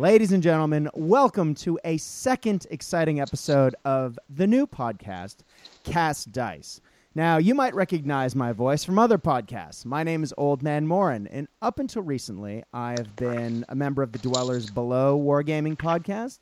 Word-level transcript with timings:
Ladies 0.00 0.32
and 0.32 0.42
gentlemen, 0.42 0.88
welcome 0.94 1.54
to 1.56 1.78
a 1.84 1.98
second 1.98 2.66
exciting 2.70 3.20
episode 3.20 3.76
of 3.84 4.18
the 4.30 4.46
new 4.46 4.66
podcast, 4.66 5.40
Cast 5.84 6.32
Dice. 6.32 6.80
Now, 7.14 7.36
you 7.36 7.54
might 7.54 7.74
recognize 7.74 8.34
my 8.34 8.52
voice 8.52 8.82
from 8.82 8.98
other 8.98 9.18
podcasts. 9.18 9.84
My 9.84 10.02
name 10.02 10.22
is 10.22 10.32
Old 10.38 10.62
Man 10.62 10.86
Morin, 10.86 11.26
and 11.26 11.48
up 11.60 11.78
until 11.78 12.00
recently, 12.00 12.64
I 12.72 12.92
have 12.92 13.14
been 13.16 13.66
a 13.68 13.74
member 13.74 14.02
of 14.02 14.12
the 14.12 14.18
Dwellers 14.20 14.70
Below 14.70 15.20
Wargaming 15.20 15.76
podcast. 15.76 16.38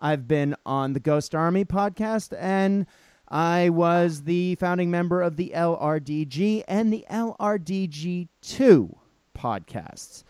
I've 0.00 0.26
been 0.26 0.56
on 0.64 0.94
the 0.94 1.00
Ghost 1.00 1.34
Army 1.34 1.66
podcast, 1.66 2.34
and 2.40 2.86
I 3.28 3.68
was 3.68 4.22
the 4.22 4.54
founding 4.54 4.90
member 4.90 5.20
of 5.20 5.36
the 5.36 5.52
LRDG 5.54 6.64
and 6.66 6.90
the 6.90 7.04
LRDG2 7.10 8.96
podcasts. 9.36 10.24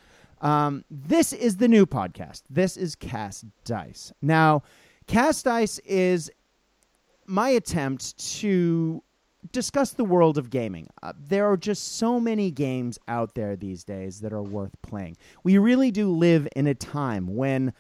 Um, 0.44 0.84
this 0.90 1.32
is 1.32 1.56
the 1.56 1.68
new 1.68 1.86
podcast. 1.86 2.42
This 2.50 2.76
is 2.76 2.94
Cast 2.94 3.46
Dice. 3.64 4.12
Now, 4.20 4.62
Cast 5.06 5.46
Dice 5.46 5.78
is 5.80 6.30
my 7.24 7.48
attempt 7.48 8.18
to 8.40 9.02
discuss 9.52 9.92
the 9.92 10.04
world 10.04 10.36
of 10.36 10.50
gaming. 10.50 10.88
Uh, 11.02 11.14
there 11.18 11.50
are 11.50 11.56
just 11.56 11.96
so 11.96 12.20
many 12.20 12.50
games 12.50 12.98
out 13.08 13.34
there 13.34 13.56
these 13.56 13.84
days 13.84 14.20
that 14.20 14.34
are 14.34 14.42
worth 14.42 14.76
playing. 14.82 15.16
We 15.44 15.56
really 15.56 15.90
do 15.90 16.10
live 16.10 16.46
in 16.54 16.66
a 16.66 16.74
time 16.74 17.34
when 17.34 17.72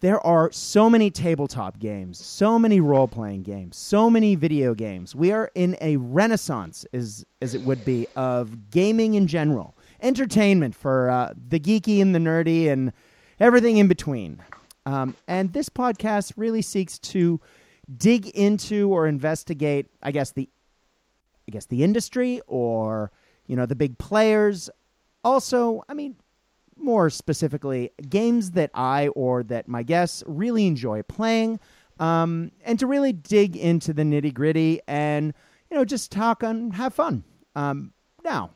there 0.00 0.20
are 0.26 0.50
so 0.52 0.88
many 0.88 1.10
tabletop 1.10 1.78
games, 1.78 2.18
so 2.24 2.58
many 2.58 2.80
role 2.80 3.08
playing 3.08 3.42
games, 3.42 3.76
so 3.76 4.08
many 4.08 4.36
video 4.36 4.72
games. 4.72 5.14
We 5.14 5.32
are 5.32 5.50
in 5.54 5.76
a 5.82 5.98
renaissance, 5.98 6.86
as, 6.94 7.26
as 7.42 7.54
it 7.54 7.60
would 7.60 7.84
be, 7.84 8.06
of 8.16 8.70
gaming 8.70 9.14
in 9.14 9.26
general 9.26 9.74
entertainment 10.02 10.74
for 10.74 11.10
uh, 11.10 11.32
the 11.48 11.60
geeky 11.60 12.00
and 12.00 12.14
the 12.14 12.18
nerdy 12.18 12.68
and 12.68 12.92
everything 13.38 13.78
in 13.78 13.88
between. 13.88 14.42
Um, 14.86 15.16
and 15.28 15.52
this 15.52 15.68
podcast 15.68 16.32
really 16.36 16.62
seeks 16.62 16.98
to 16.98 17.40
dig 17.96 18.28
into 18.28 18.92
or 18.92 19.06
investigate, 19.06 19.86
I 20.02 20.10
guess 20.12 20.32
the, 20.32 20.48
I 21.48 21.50
guess 21.50 21.66
the 21.66 21.82
industry 21.82 22.40
or 22.46 23.10
you 23.46 23.56
know 23.56 23.66
the 23.66 23.74
big 23.74 23.98
players. 23.98 24.70
Also, 25.24 25.82
I 25.88 25.94
mean, 25.94 26.14
more 26.76 27.10
specifically, 27.10 27.90
games 28.08 28.52
that 28.52 28.70
I 28.74 29.08
or 29.08 29.42
that 29.44 29.66
my 29.66 29.82
guests 29.82 30.22
really 30.26 30.66
enjoy 30.66 31.02
playing, 31.02 31.58
um, 31.98 32.52
and 32.64 32.78
to 32.78 32.86
really 32.86 33.12
dig 33.12 33.56
into 33.56 33.92
the 33.92 34.02
nitty 34.02 34.32
gritty 34.32 34.80
and 34.86 35.34
you 35.70 35.76
know 35.76 35.84
just 35.84 36.12
talk 36.12 36.42
and 36.42 36.72
have 36.74 36.94
fun. 36.94 37.24
Um, 37.56 37.92
now, 38.24 38.50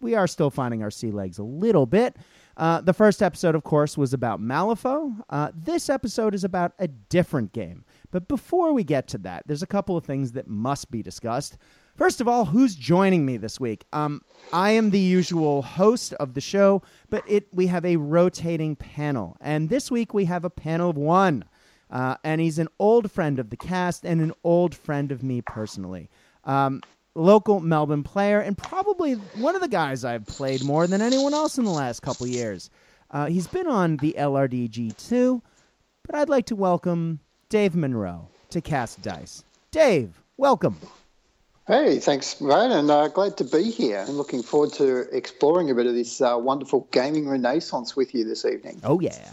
we 0.00 0.14
are 0.14 0.26
still 0.26 0.50
finding 0.50 0.82
our 0.82 0.90
sea 0.90 1.10
legs 1.10 1.38
a 1.38 1.42
little 1.42 1.86
bit. 1.86 2.16
Uh, 2.56 2.80
the 2.80 2.92
first 2.92 3.22
episode, 3.22 3.54
of 3.54 3.64
course, 3.64 3.98
was 3.98 4.12
about 4.12 4.40
Malifaux. 4.40 5.14
Uh, 5.28 5.50
this 5.54 5.90
episode 5.90 6.34
is 6.34 6.44
about 6.44 6.72
a 6.78 6.88
different 6.88 7.52
game. 7.52 7.84
But 8.10 8.28
before 8.28 8.72
we 8.72 8.82
get 8.82 9.08
to 9.08 9.18
that, 9.18 9.44
there's 9.46 9.62
a 9.62 9.66
couple 9.66 9.96
of 9.96 10.04
things 10.04 10.32
that 10.32 10.48
must 10.48 10.90
be 10.90 11.02
discussed. 11.02 11.58
First 11.96 12.20
of 12.20 12.28
all, 12.28 12.44
who's 12.44 12.74
joining 12.74 13.24
me 13.24 13.36
this 13.36 13.58
week? 13.58 13.84
Um, 13.92 14.22
I 14.52 14.70
am 14.70 14.90
the 14.90 14.98
usual 14.98 15.62
host 15.62 16.12
of 16.14 16.34
the 16.34 16.40
show, 16.40 16.82
but 17.08 17.24
it 17.26 17.48
we 17.52 17.66
have 17.68 17.86
a 17.86 17.96
rotating 17.96 18.76
panel, 18.76 19.36
and 19.40 19.70
this 19.70 19.90
week 19.90 20.12
we 20.12 20.26
have 20.26 20.44
a 20.44 20.50
panel 20.50 20.90
of 20.90 20.98
one, 20.98 21.44
uh, 21.90 22.16
and 22.22 22.40
he's 22.40 22.58
an 22.58 22.68
old 22.78 23.10
friend 23.10 23.38
of 23.38 23.48
the 23.48 23.56
cast 23.56 24.04
and 24.04 24.20
an 24.20 24.32
old 24.44 24.74
friend 24.74 25.10
of 25.10 25.22
me 25.22 25.40
personally. 25.40 26.10
Um, 26.44 26.82
local 27.16 27.60
Melbourne 27.60 28.02
player, 28.02 28.40
and 28.40 28.56
probably 28.56 29.14
one 29.14 29.54
of 29.54 29.62
the 29.62 29.68
guys 29.68 30.04
I've 30.04 30.26
played 30.26 30.62
more 30.62 30.86
than 30.86 31.02
anyone 31.02 31.34
else 31.34 31.58
in 31.58 31.64
the 31.64 31.70
last 31.70 32.00
couple 32.00 32.26
years. 32.26 32.70
Uh, 33.10 33.26
he's 33.26 33.46
been 33.46 33.66
on 33.66 33.96
the 33.96 34.14
LRDG 34.18 34.96
too, 35.08 35.42
but 36.04 36.14
I'd 36.14 36.28
like 36.28 36.46
to 36.46 36.56
welcome 36.56 37.20
Dave 37.48 37.74
Monroe 37.74 38.28
to 38.50 38.60
Cast 38.60 39.02
Dice. 39.02 39.44
Dave, 39.70 40.20
welcome. 40.36 40.76
Hey, 41.66 41.98
thanks, 41.98 42.40
mate, 42.40 42.70
and 42.70 42.90
uh, 42.90 43.08
glad 43.08 43.36
to 43.38 43.44
be 43.44 43.70
here. 43.70 44.04
And 44.06 44.16
looking 44.16 44.42
forward 44.42 44.72
to 44.74 45.00
exploring 45.16 45.70
a 45.70 45.74
bit 45.74 45.86
of 45.86 45.94
this 45.94 46.20
uh, 46.20 46.36
wonderful 46.38 46.86
gaming 46.92 47.28
renaissance 47.28 47.96
with 47.96 48.14
you 48.14 48.24
this 48.24 48.44
evening. 48.44 48.80
Oh 48.84 49.00
yeah. 49.00 49.32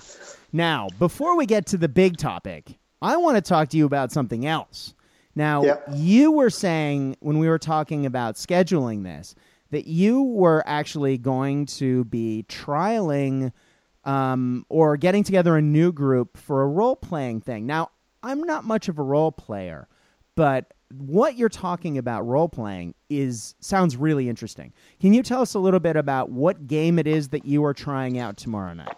Now, 0.51 0.87
before 0.97 1.35
we 1.37 1.45
get 1.45 1.67
to 1.67 1.77
the 1.77 1.89
big 1.89 2.17
topic, 2.17 2.77
I 3.01 3.17
want 3.17 3.37
to 3.37 3.41
talk 3.41 3.69
to 3.69 3.77
you 3.77 3.85
about 3.85 4.11
something 4.11 4.45
else. 4.45 4.93
Now, 5.35 5.63
Yep. 5.63 5.85
you 5.93 6.31
were 6.31 6.49
saying 6.49 7.17
when 7.19 7.39
we 7.39 7.47
were 7.49 7.59
talking 7.59 8.05
about 8.05 8.35
scheduling 8.35 9.03
this 9.03 9.35
that 9.71 9.87
you 9.87 10.21
were 10.21 10.61
actually 10.67 11.17
going 11.17 11.65
to 11.65 12.03
be 12.05 12.45
trialing 12.47 13.51
um, 14.03 14.65
or 14.69 14.97
getting 14.97 15.23
together 15.23 15.57
a 15.57 15.61
new 15.61 15.91
group 15.91 16.37
for 16.37 16.61
a 16.61 16.67
role 16.67 16.95
playing 16.95 17.41
thing. 17.41 17.65
Now, 17.65 17.89
I'm 18.21 18.41
not 18.41 18.65
much 18.65 18.87
of 18.87 18.99
a 18.99 19.01
role 19.03 19.31
player, 19.31 19.87
but 20.35 20.73
what 20.95 21.37
you're 21.37 21.49
talking 21.49 21.97
about 21.97 22.27
role 22.27 22.47
playing 22.49 22.93
is 23.09 23.55
sounds 23.61 23.97
really 23.97 24.29
interesting. 24.29 24.73
Can 24.99 25.13
you 25.13 25.23
tell 25.23 25.41
us 25.41 25.55
a 25.55 25.59
little 25.59 25.79
bit 25.79 25.95
about 25.95 26.29
what 26.29 26.67
game 26.67 26.99
it 26.99 27.07
is 27.07 27.29
that 27.29 27.45
you 27.45 27.65
are 27.65 27.73
trying 27.73 28.19
out 28.19 28.37
tomorrow 28.37 28.73
night? 28.73 28.95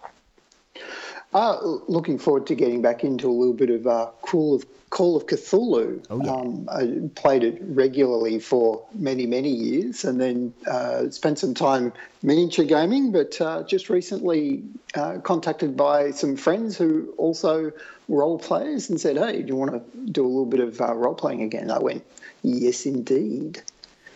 Uh, 1.36 1.60
looking 1.86 2.18
forward 2.18 2.46
to 2.46 2.54
getting 2.54 2.80
back 2.80 3.04
into 3.04 3.28
a 3.28 3.30
little 3.30 3.52
bit 3.52 3.68
of 3.68 3.86
uh, 3.86 4.06
Call 4.22 4.54
of 4.54 4.64
Call 4.88 5.18
of 5.18 5.26
Cthulhu. 5.26 6.02
Oh, 6.08 6.24
yeah. 6.24 6.32
um, 6.32 6.66
I 6.72 7.10
played 7.14 7.44
it 7.44 7.58
regularly 7.60 8.38
for 8.38 8.82
many 8.94 9.26
many 9.26 9.50
years, 9.50 10.02
and 10.02 10.18
then 10.18 10.54
uh, 10.66 11.10
spent 11.10 11.38
some 11.38 11.52
time 11.52 11.92
miniature 12.22 12.64
gaming. 12.64 13.12
But 13.12 13.38
uh, 13.38 13.64
just 13.64 13.90
recently 13.90 14.62
uh, 14.94 15.18
contacted 15.18 15.76
by 15.76 16.10
some 16.10 16.36
friends 16.36 16.78
who 16.78 17.12
also 17.18 17.70
role 18.08 18.38
players 18.38 18.88
and 18.88 18.98
said, 18.98 19.18
"Hey, 19.18 19.42
do 19.42 19.48
you 19.48 19.56
want 19.56 19.72
to 19.72 20.10
do 20.10 20.24
a 20.24 20.26
little 20.26 20.46
bit 20.46 20.60
of 20.60 20.80
uh, 20.80 20.94
role 20.94 21.14
playing 21.14 21.42
again?" 21.42 21.70
I 21.70 21.80
went, 21.80 22.02
"Yes, 22.40 22.86
indeed." 22.86 23.62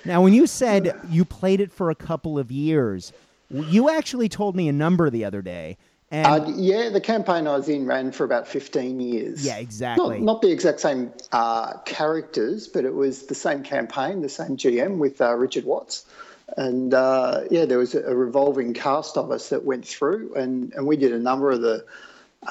Now, 0.07 0.23
when 0.23 0.33
you 0.33 0.47
said 0.47 0.99
you 1.11 1.27
played 1.27 1.61
it 1.61 1.71
for 1.71 1.91
a 1.91 1.95
couple 1.95 2.39
of 2.39 2.51
years, 2.51 3.13
you 3.51 3.91
actually 3.91 4.31
told 4.31 4.57
me 4.57 4.69
a 4.69 4.73
number 4.73 5.11
the 5.11 5.27
other 5.27 5.43
day. 5.43 5.77
And 6.11 6.27
Uh, 6.27 6.53
yeah, 6.57 6.89
the 6.89 7.01
campaign 7.01 7.47
I 7.47 7.57
was 7.57 7.69
in 7.69 7.87
ran 7.87 8.11
for 8.11 8.25
about 8.25 8.49
15 8.49 9.01
years. 9.01 9.47
Yeah, 9.47 9.59
exactly. 9.59 10.19
Not, 10.19 10.25
not 10.25 10.43
the 10.43 10.51
exact 10.51 10.81
same 10.81 11.13
uh, 11.31 11.79
characters, 11.85 12.67
but 12.67 12.85
it 12.85 12.95
was 12.95 13.27
the 13.27 13.35
same 13.35 13.63
campaign, 13.63 14.21
the 14.21 14.29
same 14.29 14.57
GM 14.57 14.99
with 14.99 15.21
uh, 15.21 15.35
Richard 15.35 15.65
Watts. 15.65 16.05
And 16.57 16.93
uh, 16.95 17.43
yeah, 17.51 17.65
there 17.65 17.79
was 17.79 17.95
a 17.95 18.15
revolving 18.15 18.75
cast 18.75 19.17
of 19.17 19.31
us 19.31 19.51
that 19.51 19.65
went 19.65 19.87
through, 19.87 20.35
and, 20.35 20.73
and 20.75 20.85
we 20.85 20.97
did 20.97 21.13
a 21.13 21.19
number 21.19 21.53
of 21.53 21.61
the 21.61 21.85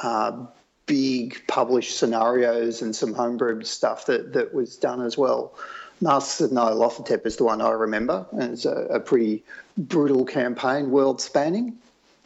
uh, 0.02 0.46
big 0.86 1.42
published 1.48 1.98
scenarios 1.98 2.82
and 2.82 2.96
some 2.96 3.14
homebrewed 3.14 3.66
stuff 3.66 4.06
that, 4.06 4.34
that 4.34 4.54
was 4.54 4.78
done 4.78 5.02
as 5.02 5.18
well. 5.18 5.54
Masks 6.02 6.40
of 6.40 6.52
Nyarlathotep 6.52 7.26
is 7.26 7.36
the 7.36 7.44
one 7.44 7.62
I 7.62 7.72
remember, 7.72 8.26
and 8.32 8.54
it's 8.54 8.64
a, 8.64 8.86
a 8.86 9.00
pretty 9.02 9.44
brutal 9.78 10.24
campaign, 10.24 10.92
world 10.92 11.20
spanning. 11.20 11.78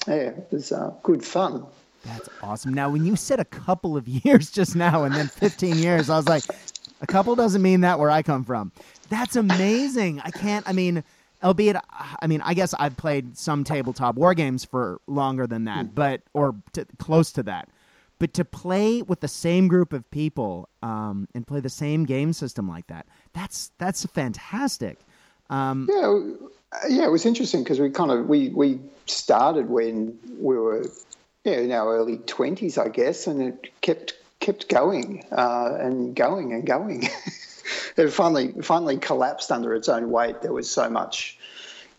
Yeah, 0.07 0.13
it 0.13 0.47
was 0.51 0.71
uh, 0.71 0.93
good 1.03 1.23
fun. 1.23 1.65
That's 2.05 2.29
awesome. 2.41 2.73
Now, 2.73 2.89
when 2.89 3.05
you 3.05 3.15
said 3.15 3.39
a 3.39 3.45
couple 3.45 3.95
of 3.95 4.07
years 4.25 4.51
just 4.51 4.75
now 4.75 5.03
and 5.03 5.13
then 5.15 5.27
15 5.27 5.77
years, 5.77 6.09
I 6.09 6.17
was 6.17 6.27
like, 6.27 6.43
a 7.01 7.07
couple 7.07 7.35
doesn't 7.35 7.61
mean 7.61 7.81
that 7.81 7.99
where 7.99 8.09
I 8.09 8.21
come 8.21 8.43
from. 8.43 8.71
That's 9.09 9.35
amazing. 9.35 10.21
I 10.23 10.31
can't, 10.31 10.67
I 10.67 10.73
mean, 10.73 11.03
albeit, 11.43 11.75
I 12.19 12.27
mean, 12.27 12.41
I 12.41 12.53
guess 12.53 12.73
I've 12.79 12.97
played 12.97 13.37
some 13.37 13.63
tabletop 13.63 14.15
war 14.15 14.33
games 14.33 14.65
for 14.65 14.99
longer 15.07 15.47
than 15.47 15.65
that, 15.65 15.93
but, 15.95 16.21
or 16.33 16.55
to, 16.73 16.85
close 16.97 17.31
to 17.33 17.43
that. 17.43 17.69
But 18.19 18.33
to 18.35 18.45
play 18.45 19.01
with 19.01 19.19
the 19.19 19.27
same 19.27 19.67
group 19.67 19.91
of 19.91 20.09
people 20.09 20.69
um, 20.81 21.27
and 21.35 21.45
play 21.45 21.59
the 21.59 21.69
same 21.69 22.05
game 22.05 22.31
system 22.31 22.69
like 22.69 22.87
that, 22.87 23.05
that's, 23.33 23.71
that's 23.77 24.05
fantastic. 24.05 24.99
Um, 25.49 25.89
Yeah, 25.91 26.47
yeah, 26.87 27.05
it 27.05 27.11
was 27.11 27.25
interesting 27.25 27.63
because 27.63 27.79
we 27.79 27.89
kind 27.89 28.11
of 28.11 28.27
we 28.27 28.49
we 28.49 28.79
started 29.05 29.69
when 29.69 30.17
we 30.39 30.57
were 30.57 30.85
yeah 31.43 31.59
in 31.59 31.71
our 31.71 31.95
early 31.97 32.17
twenties, 32.17 32.77
I 32.77 32.89
guess, 32.89 33.27
and 33.27 33.41
it 33.41 33.81
kept 33.81 34.13
kept 34.39 34.69
going 34.69 35.25
uh, 35.31 35.77
and 35.79 36.15
going 36.15 36.53
and 36.53 36.65
going. 36.65 37.03
it 37.97 38.09
finally 38.11 38.53
finally 38.61 38.97
collapsed 38.97 39.51
under 39.51 39.73
its 39.75 39.89
own 39.89 40.09
weight. 40.11 40.41
There 40.41 40.53
was 40.53 40.69
so 40.69 40.89
much 40.89 41.37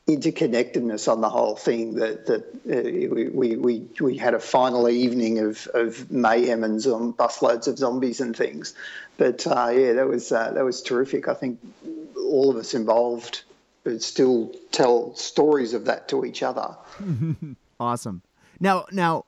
interconnectedness 0.07 1.11
on 1.11 1.23
the 1.23 1.31
whole 1.31 1.57
thing 1.57 1.95
that 1.95 2.27
that 2.27 2.43
uh, 2.69 3.15
we, 3.35 3.57
we 3.57 3.87
we 4.01 4.19
had 4.19 4.35
a 4.35 4.41
final 4.41 4.89
evening 4.89 5.39
of 5.39 5.67
of 5.73 6.11
mayhem 6.11 6.63
and 6.65 6.81
zom- 6.81 7.15
busloads 7.15 7.69
of 7.69 7.79
zombies 7.79 8.21
and 8.21 8.37
things. 8.37 8.75
But 9.17 9.47
uh, 9.47 9.71
yeah, 9.75 9.95
that 9.95 10.09
was 10.09 10.31
uh, 10.31 10.53
that 10.53 10.65
was 10.65 10.83
terrific. 10.83 11.29
I 11.29 11.35
think 11.35 11.59
all 12.17 12.51
of 12.51 12.57
us 12.57 12.75
involved 12.75 13.43
still 13.99 14.55
tell 14.71 15.15
stories 15.15 15.75
of 15.75 15.85
that 15.85 16.09
to 16.09 16.25
each 16.25 16.43
other. 16.43 16.77
Awesome. 17.81 18.23
Now, 18.61 18.87
now, 18.93 19.25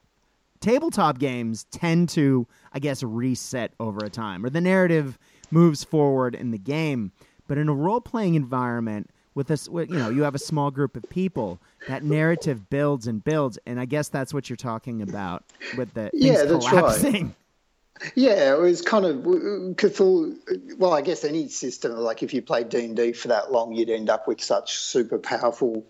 tabletop 0.60 1.18
games 1.18 1.64
tend 1.72 2.08
to, 2.10 2.46
I 2.72 2.78
guess, 2.78 3.02
reset 3.02 3.72
over 3.80 4.04
a 4.04 4.08
time, 4.08 4.46
or 4.46 4.50
the 4.50 4.60
narrative 4.60 5.18
moves 5.50 5.82
forward 5.82 6.34
in 6.34 6.52
the 6.52 6.58
game. 6.58 7.10
But 7.48 7.58
in 7.58 7.68
a 7.68 7.74
role 7.74 8.00
playing 8.00 8.36
environment, 8.36 9.10
with 9.34 9.48
this, 9.48 9.68
you 9.70 9.86
know, 9.90 10.08
you 10.08 10.22
have 10.22 10.34
a 10.34 10.38
small 10.38 10.70
group 10.70 10.96
of 10.96 11.08
people. 11.10 11.60
That 11.88 12.02
narrative 12.02 12.70
builds 12.70 13.06
and 13.06 13.22
builds, 13.22 13.58
and 13.66 13.78
I 13.78 13.84
guess 13.84 14.08
that's 14.08 14.32
what 14.32 14.48
you're 14.48 14.56
talking 14.56 15.02
about 15.02 15.44
with 15.76 15.92
the 15.94 16.10
Yeah, 16.14 16.44
that's 16.44 16.72
right. 16.72 17.26
Yeah, 18.14 18.54
it 18.54 18.58
was 18.58 18.82
kind 18.82 19.04
of 19.04 19.16
Cthulhu. 19.16 20.76
Well, 20.78 20.92
I 20.92 21.00
guess 21.00 21.24
any 21.24 21.48
system, 21.48 21.96
like 21.96 22.22
if 22.22 22.34
you 22.34 22.42
played 22.42 22.68
D 22.68 22.84
and 22.84 22.96
D 22.96 23.12
for 23.12 23.28
that 23.28 23.52
long, 23.52 23.72
you'd 23.72 23.90
end 23.90 24.10
up 24.10 24.28
with 24.28 24.42
such 24.42 24.78
super 24.78 25.18
powerful 25.18 25.84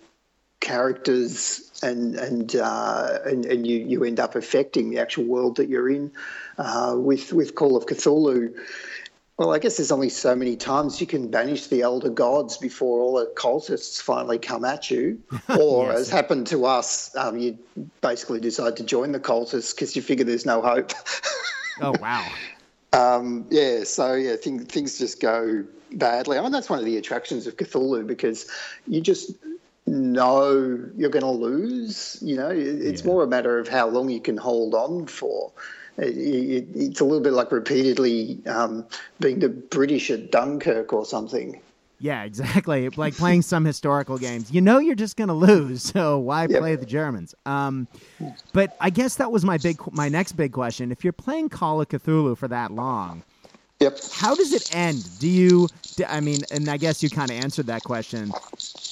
characters, 0.61 1.71
and 1.83 2.15
and 2.15 2.57
uh, 2.57 3.19
and, 3.25 3.45
and 3.47 3.67
you 3.67 3.79
you 3.79 4.05
end 4.05 4.21
up 4.21 4.35
affecting 4.35 4.91
the 4.91 4.99
actual 4.99 5.25
world 5.25 5.57
that 5.57 5.69
you're 5.69 5.91
in. 5.91 6.13
Uh, 6.59 6.95
with 6.97 7.33
with 7.33 7.55
Call 7.55 7.77
of 7.77 7.87
Cthulhu, 7.87 8.55
well, 9.39 9.53
I 9.53 9.59
guess 9.59 9.77
there's 9.77 9.93
only 9.93 10.09
so 10.09 10.35
many 10.35 10.57
times 10.57 10.99
you 11.01 11.07
can 11.07 11.29
banish 11.31 11.67
the 11.67 11.83
elder 11.83 12.09
gods 12.09 12.57
before 12.57 13.01
all 13.01 13.17
the 13.19 13.27
cultists 13.37 14.01
finally 14.01 14.39
come 14.39 14.65
at 14.65 14.91
you. 14.91 15.21
Or, 15.61 15.89
Yes. 15.89 16.01
as 16.01 16.11
happened 16.11 16.47
to 16.49 16.65
us, 16.67 17.15
um, 17.17 17.39
you 17.39 17.59
basically 18.01 18.41
decide 18.41 18.79
to 18.79 18.85
join 18.85 19.13
the 19.13 19.21
cultists 19.21 19.75
because 19.75 19.95
you 19.95 20.03
figure 20.03 20.25
there's 20.25 20.47
no 20.47 20.63
hope. 20.63 20.93
Oh 21.81 21.93
wow. 21.93 22.33
Um, 22.93 23.47
yeah, 23.51 23.85
so 23.85 24.15
yeah, 24.15 24.37
things 24.37 24.65
things 24.65 24.99
just 24.99 25.21
go 25.21 25.65
badly. 25.93 26.39
I 26.39 26.43
mean, 26.43 26.53
that's 26.53 26.71
one 26.71 26.79
of 26.79 26.85
the 26.85 26.97
attractions 26.97 27.47
of 27.47 27.57
Cthulhu 27.57 28.07
because 28.07 28.49
you 28.87 29.01
just 29.01 29.33
know 29.87 30.81
you're 30.97 31.11
going 31.11 31.25
to 31.25 31.31
lose. 31.31 32.19
You 32.23 32.37
know, 32.37 32.51
it's 32.51 33.05
Yeah. 33.05 33.11
more 33.11 33.23
a 33.25 33.27
matter 33.27 33.59
of 33.59 33.69
how 33.69 33.89
long 33.89 34.09
you 34.09 34.21
can 34.21 34.37
hold 34.37 34.75
on 34.75 35.07
for. 35.07 35.53
It, 35.99 36.17
it, 36.17 36.67
it's 36.75 37.01
a 37.01 37.05
little 37.05 37.23
bit 37.23 37.33
like 37.33 37.53
repeatedly 37.53 38.41
um, 38.47 38.87
being 39.21 39.39
the 39.39 39.49
British 39.49 40.11
at 40.11 40.31
Dunkirk 40.31 40.93
or 40.93 41.05
something. 41.07 41.61
Yeah, 41.99 42.25
exactly. 42.25 42.89
Like 42.91 43.17
playing 43.17 43.43
some 43.43 43.65
historical 43.65 44.19
games. 44.19 44.51
You 44.51 44.61
know 44.61 44.79
you're 44.79 44.95
just 44.95 45.17
going 45.17 45.29
to 45.29 45.35
lose, 45.35 45.83
so 45.83 46.19
why 46.19 46.47
Yep. 46.49 46.61
play 46.61 46.77
the 46.77 46.87
Germans? 46.87 47.35
Um, 47.47 47.89
but 48.53 48.77
I 48.81 48.91
guess 48.91 49.17
that 49.17 49.33
was 49.33 49.45
my 49.45 49.59
big 49.59 49.81
my 49.93 50.09
next 50.09 50.33
big 50.33 50.53
question. 50.53 50.93
If 50.93 51.05
you're 51.05 51.13
playing 51.13 51.49
Call 51.49 51.81
of 51.81 51.89
Cthulhu 51.89 52.37
for 52.37 52.49
that 52.49 52.71
long, 52.73 53.23
Yep. 53.81 53.99
how 54.13 54.35
does 54.35 54.53
it 54.53 54.75
end? 54.75 55.07
Do 55.19 55.29
you 55.29 55.69
d- 55.97 56.05
I 56.07 56.21
mean, 56.21 56.41
and 56.51 56.69
I 56.69 56.77
guess 56.77 57.03
you 57.03 57.11
kind 57.11 57.31
of 57.31 57.37
answered 57.39 57.67
that 57.67 57.83
question. 57.83 58.33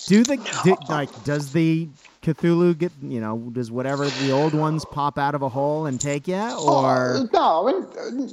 Do 0.07 0.23
the 0.25 0.37
do, 0.63 0.77
like 0.89 1.11
does 1.25 1.53
the 1.53 1.89
Cthulhu 2.23 2.77
get, 2.79 2.93
you 3.03 3.21
know, 3.21 3.39
does 3.53 3.71
whatever 3.71 4.09
the 4.09 4.31
old 4.31 4.55
ones 4.55 4.85
pop 4.87 5.19
out 5.19 5.35
of 5.35 5.43
a 5.43 5.49
hole 5.49 5.85
and 5.87 6.01
take 6.01 6.27
you 6.27 6.37
or 6.37 7.17
Oh, 7.17 7.29
no, 7.35 7.69
I 7.69 8.11
mean, 8.13 8.31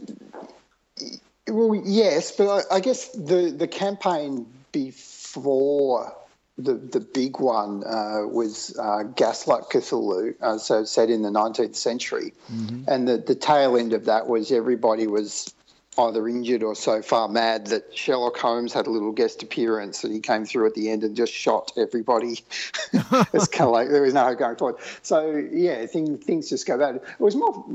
uh, 0.97 1.53
well, 1.53 1.81
yes, 1.85 2.31
but 2.31 2.65
I, 2.71 2.75
I 2.75 2.79
guess 2.79 3.09
the 3.09 3.53
the 3.57 3.67
campaign 3.67 4.45
before 4.71 6.15
the 6.57 6.73
the 6.73 6.99
big 6.99 7.39
one 7.39 7.83
uh, 7.85 8.21
was 8.27 8.77
uh, 8.77 9.03
Gaslight 9.03 9.63
Cthulhu, 9.71 10.35
uh, 10.41 10.57
so 10.57 10.83
set 10.83 11.09
in 11.09 11.21
the 11.21 11.29
19th 11.29 11.75
century, 11.75 12.33
and 12.87 13.07
the 13.07 13.17
the 13.17 13.35
tail 13.35 13.77
end 13.77 13.93
of 13.93 14.05
that 14.05 14.27
was 14.27 14.51
everybody 14.51 15.07
was 15.07 15.53
either 15.97 16.25
injured 16.27 16.63
or 16.63 16.73
so 16.73 17.01
far 17.01 17.27
mad 17.27 17.67
that 17.67 17.95
Sherlock 17.95 18.37
Holmes 18.37 18.71
had 18.71 18.87
a 18.87 18.89
little 18.89 19.11
guest 19.11 19.43
appearance 19.43 20.05
and 20.05 20.13
he 20.13 20.21
came 20.21 20.45
through 20.45 20.67
at 20.67 20.73
the 20.73 20.89
end 20.89 21.03
and 21.03 21.17
just 21.17 21.33
shot 21.33 21.73
everybody. 21.75 22.39
it's 23.33 23.47
kind 23.47 23.67
of 23.67 23.71
like 23.71 23.89
there 23.89 24.01
was 24.01 24.13
no 24.13 24.33
going 24.33 24.55
forward. 24.55 24.77
So 25.01 25.35
yeah, 25.51 25.85
things 25.87 26.23
things 26.23 26.49
just 26.49 26.65
go 26.65 26.77
bad. 26.77 26.95
It 26.95 27.03
was 27.19 27.35
more 27.35 27.65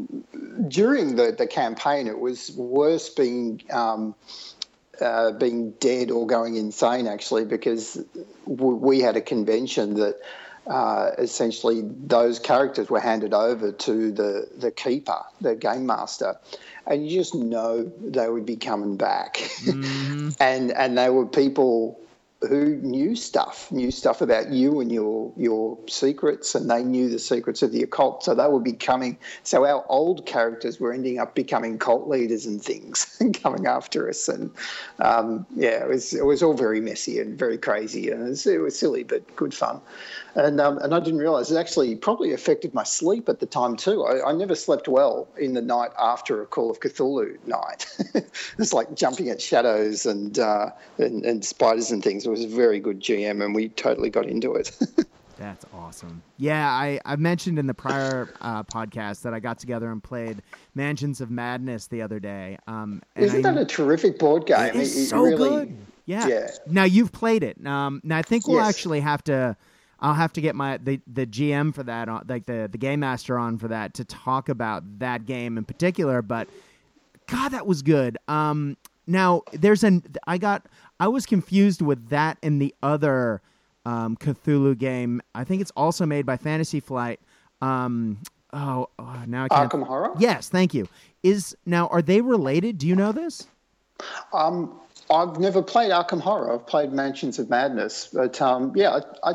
during 0.69 1.17
the, 1.17 1.35
the 1.37 1.47
campaign. 1.47 2.07
It 2.07 2.19
was 2.19 2.53
worse 2.53 3.11
being 3.11 3.63
um, 3.71 4.15
uh, 5.01 5.33
being 5.33 5.73
dead 5.73 6.11
or 6.11 6.27
going 6.27 6.57
insane 6.57 7.07
actually 7.07 7.45
because 7.45 7.95
w- 8.47 8.77
we 8.77 9.01
had 9.01 9.17
a 9.17 9.21
convention 9.23 9.95
that. 9.95 10.17
Uh, 10.69 11.13
essentially, 11.19 11.81
those 11.85 12.41
characters 12.41 12.91
were 12.91 12.99
handed 12.99 13.33
over 13.33 13.71
to 13.71 14.11
the, 14.11 14.49
the 14.57 14.73
keeper, 14.73 15.23
the 15.41 15.55
game 15.55 15.87
master, 15.87 16.37
and 16.89 17.09
you 17.09 17.17
just 17.21 17.37
know 17.37 17.85
they 18.01 18.29
would 18.29 18.45
be 18.45 18.57
coming 18.57 18.97
back. 18.97 19.49
and 20.41 20.73
and 20.73 20.99
they 20.99 21.09
were 21.09 21.25
people 21.25 22.01
who 22.47 22.77
knew 22.77 23.15
stuff, 23.17 23.71
knew 23.71 23.91
stuff 23.91 24.21
about 24.21 24.51
you 24.51 24.81
and 24.81 24.91
your 24.91 25.33
your 25.37 25.79
secrets, 25.89 26.55
and 26.55 26.71
they 26.71 26.83
knew 26.83 27.09
the 27.09 27.19
secrets 27.19 27.63
of 27.63 27.73
the 27.73 27.83
occult. 27.83 28.25
So 28.25 28.35
they 28.35 28.47
were 28.47 28.61
becoming. 28.61 29.19
So 29.43 29.67
our 29.67 29.85
old 29.89 30.27
characters 30.27 30.81
were 30.81 30.93
ending 30.93 31.19
up 31.19 31.35
becoming 31.35 31.79
cult 31.79 32.09
leaders 32.09 32.47
and 32.47 32.63
things, 32.63 33.17
and 33.21 33.41
coming 33.41 33.67
after 33.67 34.09
us. 34.09 34.29
And 34.29 34.51
um, 34.99 35.47
yeah, 35.55 35.83
it 35.85 35.89
was 35.89 36.15
it 36.15 36.25
was 36.25 36.43
all 36.43 36.55
very 36.55 36.81
messy 36.81 37.21
and 37.21 37.39
very 37.39 37.59
crazy, 37.59 38.11
and 38.11 38.23
it 38.23 38.29
was, 38.29 38.47
it 38.47 38.61
was 38.61 38.79
silly 38.79 39.05
but 39.05 39.37
good 39.37 39.55
fun. 39.55 39.81
And 40.37 40.61
um, 40.61 40.77
and 40.79 40.95
I 40.95 41.01
didn't 41.01 41.19
realise 41.21 41.51
it 41.51 41.57
actually 41.57 41.97
probably 41.97 42.33
affected 42.35 42.75
my 42.75 42.85
sleep 42.85 43.29
at 43.31 43.41
the 43.41 43.47
time 43.47 43.75
too. 43.75 44.05
I, 44.05 44.29
I 44.29 44.33
never 44.33 44.55
slept 44.55 44.87
well 44.87 45.27
in 45.39 45.55
the 45.55 45.63
night 45.63 45.91
after 45.99 46.43
a 46.43 46.47
Call 46.47 46.71
of 46.71 46.79
Cthulhu 46.79 47.39
night. 47.47 47.87
it's 48.59 48.75
like 48.75 48.95
jumping 48.95 49.31
at 49.31 49.41
shadows 49.41 50.05
and, 50.05 50.39
uh, 50.39 50.71
and 50.99 51.25
and 51.25 51.43
spiders 51.43 51.91
and 51.91 52.05
things. 52.05 52.27
It 52.27 52.31
was 52.31 52.45
a 52.45 52.49
very 52.49 52.81
good 52.81 53.01
GM, 53.01 53.43
and 53.43 53.55
we 53.55 53.71
totally 53.71 54.11
got 54.11 54.27
into 54.27 54.55
it. 54.55 54.77
That's 55.39 55.65
awesome. 55.75 56.23
Yeah, 56.39 56.67
I, 56.71 56.99
I 57.05 57.17
mentioned 57.17 57.59
in 57.59 57.67
the 57.67 57.75
prior 57.75 58.29
uh, 58.41 58.63
podcast 58.65 59.23
that 59.23 59.35
I 59.35 59.41
got 59.41 59.59
together 59.59 59.91
and 59.91 60.03
played 60.03 60.43
Mansions 60.75 61.21
of 61.21 61.31
Madness 61.31 61.89
the 61.89 62.01
other 62.03 62.19
day. 62.21 62.57
Um, 62.67 63.03
and 63.15 63.25
Isn't 63.27 63.45
I, 63.45 63.53
that 63.53 63.61
a 63.61 63.67
terrific 63.67 64.19
board 64.19 64.47
game? 64.47 64.59
it 64.67 64.77
is 64.77 64.97
It- 64.97 65.01
it 65.03 65.07
so 65.07 65.23
really- 65.23 65.49
good. 65.67 65.77
Yeah. 66.07 66.27
yeah. 66.29 66.51
Now 66.67 66.85
you've 66.85 67.11
played 67.13 67.43
it. 67.43 67.67
Um, 67.67 68.01
now 68.05 68.17
I 68.17 68.23
think 68.23 68.47
we'll 68.47 68.59
Yes. 68.59 68.69
actually 68.69 69.01
have 69.01 69.25
to. 69.25 69.57
I'll 70.01 70.15
have 70.15 70.33
to 70.35 70.41
get 70.41 70.55
my 70.55 70.77
the, 70.79 71.01
the 71.07 71.27
GM 71.27 71.75
for 71.75 71.83
that, 71.85 72.09
on, 72.09 72.25
like 72.29 72.47
the 72.47 72.69
the 72.71 72.79
game 72.79 73.01
master 73.01 73.39
on 73.39 73.59
for 73.59 73.69
that 73.69 73.95
to 73.95 74.05
talk 74.05 74.49
about 74.49 74.99
that 74.99 75.27
game 75.27 75.57
in 75.57 75.65
particular. 75.65 76.23
But 76.23 76.49
God, 77.27 77.51
that 77.51 77.67
was 77.67 77.83
good. 77.83 78.19
Um, 78.29 78.77
now 79.07 79.43
there's 79.53 79.85
an 79.85 80.03
I 80.27 80.39
got 80.39 80.67
I 81.01 81.09
was 81.09 81.27
confused 81.27 81.83
with 81.83 82.09
that 82.11 82.39
and 82.43 82.61
the 82.61 82.75
other 82.83 83.41
um, 83.85 84.17
Cthulhu 84.17 84.77
game. 84.77 85.23
I 85.35 85.45
think 85.45 85.63
it's 85.63 85.73
also 85.77 86.07
made 86.07 86.27
by 86.27 86.37
Fantasy 86.37 86.81
Flight. 86.81 87.21
Um, 87.63 88.19
oh, 88.53 88.89
oh, 88.99 89.23
now 89.27 89.45
I 89.45 89.49
can't. 89.49 89.71
Arkham 89.71 89.87
Horror. 89.87 90.13
Yes, 90.19 90.49
thank 90.49 90.75
you. 90.75 90.89
Is 91.23 91.57
now 91.65 91.87
are 91.89 92.03
they 92.03 92.21
related? 92.21 92.79
Do 92.79 92.87
you 92.87 92.97
know 92.97 93.13
this? 93.13 93.47
Um, 94.33 94.79
I've 95.11 95.39
never 95.39 95.63
played 95.63 95.91
Arkham 95.91 96.21
Horror. 96.21 96.53
I've 96.53 96.67
played 96.67 96.93
Mansions 96.93 97.39
of 97.39 97.49
Madness, 97.49 98.11
but 98.13 98.41
um, 98.43 98.73
yeah, 98.75 98.99
I, 99.23 99.31
I, 99.31 99.35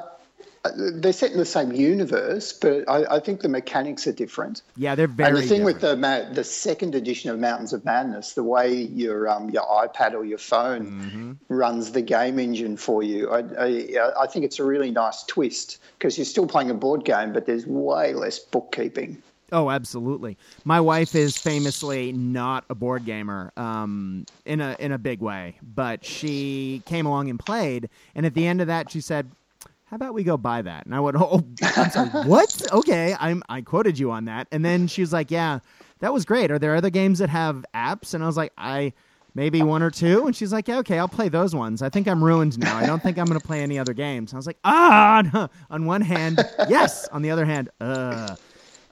they're 0.75 1.13
set 1.13 1.31
in 1.31 1.37
the 1.37 1.45
same 1.45 1.71
universe, 1.71 2.53
but 2.53 2.87
I, 2.87 3.15
I 3.15 3.19
think 3.19 3.41
the 3.41 3.49
mechanics 3.49 4.05
are 4.05 4.11
different. 4.11 4.61
Yeah, 4.75 4.93
they're 4.95 5.07
very. 5.07 5.29
and 5.29 5.37
the 5.37 5.41
thing 5.41 5.65
different. 5.65 5.81
with 5.81 6.29
the 6.29 6.33
the 6.35 6.43
second 6.43 6.93
edition 6.95 7.29
of 7.31 7.39
Mountains 7.39 7.73
of 7.73 7.83
Madness, 7.83 8.33
the 8.33 8.43
way 8.43 8.71
your 8.73 9.27
um, 9.27 9.49
your 9.49 9.63
iPad 9.63 10.13
or 10.13 10.23
your 10.23 10.37
phone 10.37 10.91
Mm-hmm. 10.91 11.31
runs 11.49 11.91
the 11.91 12.01
game 12.01 12.37
engine 12.39 12.77
for 12.77 13.01
you, 13.01 13.29
I, 13.31 13.39
I, 13.59 14.23
I 14.23 14.27
think 14.27 14.45
it's 14.45 14.59
a 14.59 14.63
really 14.63 14.91
nice 14.91 15.23
twist 15.23 15.79
because 15.97 16.17
you're 16.17 16.25
still 16.25 16.47
playing 16.47 16.69
a 16.69 16.75
board 16.75 17.05
game, 17.05 17.33
but 17.33 17.45
there's 17.45 17.65
way 17.65 18.13
less 18.13 18.39
bookkeeping. 18.39 19.21
Oh, 19.53 19.69
absolutely. 19.69 20.37
My 20.63 20.79
wife 20.79 21.13
is 21.13 21.37
famously 21.37 22.13
not 22.13 22.63
a 22.69 22.75
board 22.75 23.03
gamer, 23.03 23.51
um, 23.57 24.25
in 24.45 24.61
a 24.61 24.75
in 24.79 24.91
a 24.91 24.97
big 24.97 25.19
way. 25.21 25.55
But 25.61 26.05
she 26.05 26.81
came 26.85 27.05
along 27.05 27.29
and 27.29 27.39
played, 27.39 27.89
and 28.15 28.25
at 28.25 28.33
the 28.33 28.47
end 28.47 28.61
of 28.61 28.67
that, 28.67 28.91
she 28.91 29.01
said, 29.01 29.29
"How 29.91 29.95
about 29.95 30.13
we 30.13 30.23
go 30.23 30.37
buy 30.37 30.61
that?" 30.61 30.85
And 30.85 30.95
I 30.95 30.99
went, 31.01 31.17
"Oh, 31.19 31.43
I'm 31.61 32.27
what? 32.27 32.61
Okay, 32.71 33.15
I'm 33.19 33.43
I 33.49 33.61
quoted 33.61 33.99
you 33.99 34.09
on 34.09 34.25
that." 34.25 34.47
And 34.51 34.63
then 34.63 34.87
she 34.87 35.01
was 35.01 35.11
like, 35.13 35.29
"Yeah, 35.29 35.59
that 35.99 36.13
was 36.13 36.25
great. 36.25 36.49
Are 36.49 36.57
there 36.57 36.75
other 36.75 36.89
games 36.89 37.19
that 37.19 37.29
have 37.29 37.65
apps?" 37.75 38.13
And 38.13 38.23
I 38.23 38.27
was 38.27 38.37
like, 38.37 38.53
"I." 38.57 38.93
Maybe 39.33 39.61
one 39.61 39.81
or 39.81 39.89
two, 39.89 40.27
and 40.27 40.35
she's 40.35 40.51
like, 40.51 40.67
yeah, 40.67 40.79
"Okay, 40.79 40.99
I'll 40.99 41.07
play 41.07 41.29
those 41.29 41.55
ones." 41.55 41.81
I 41.81 41.87
think 41.87 42.05
I'm 42.05 42.21
ruined 42.21 42.59
now. 42.59 42.75
I 42.75 42.85
don't 42.85 43.01
think 43.01 43.17
I'm 43.17 43.27
going 43.27 43.39
to 43.39 43.47
play 43.47 43.61
any 43.61 43.79
other 43.79 43.93
games. 43.93 44.33
I 44.33 44.35
was 44.35 44.45
like, 44.45 44.57
"Ah!" 44.65 45.23
no." 45.33 45.47
On 45.69 45.85
one 45.85 46.01
hand, 46.01 46.45
yes. 46.67 47.07
On 47.09 47.21
the 47.21 47.31
other 47.31 47.45
hand, 47.45 47.69
uh. 47.79 48.35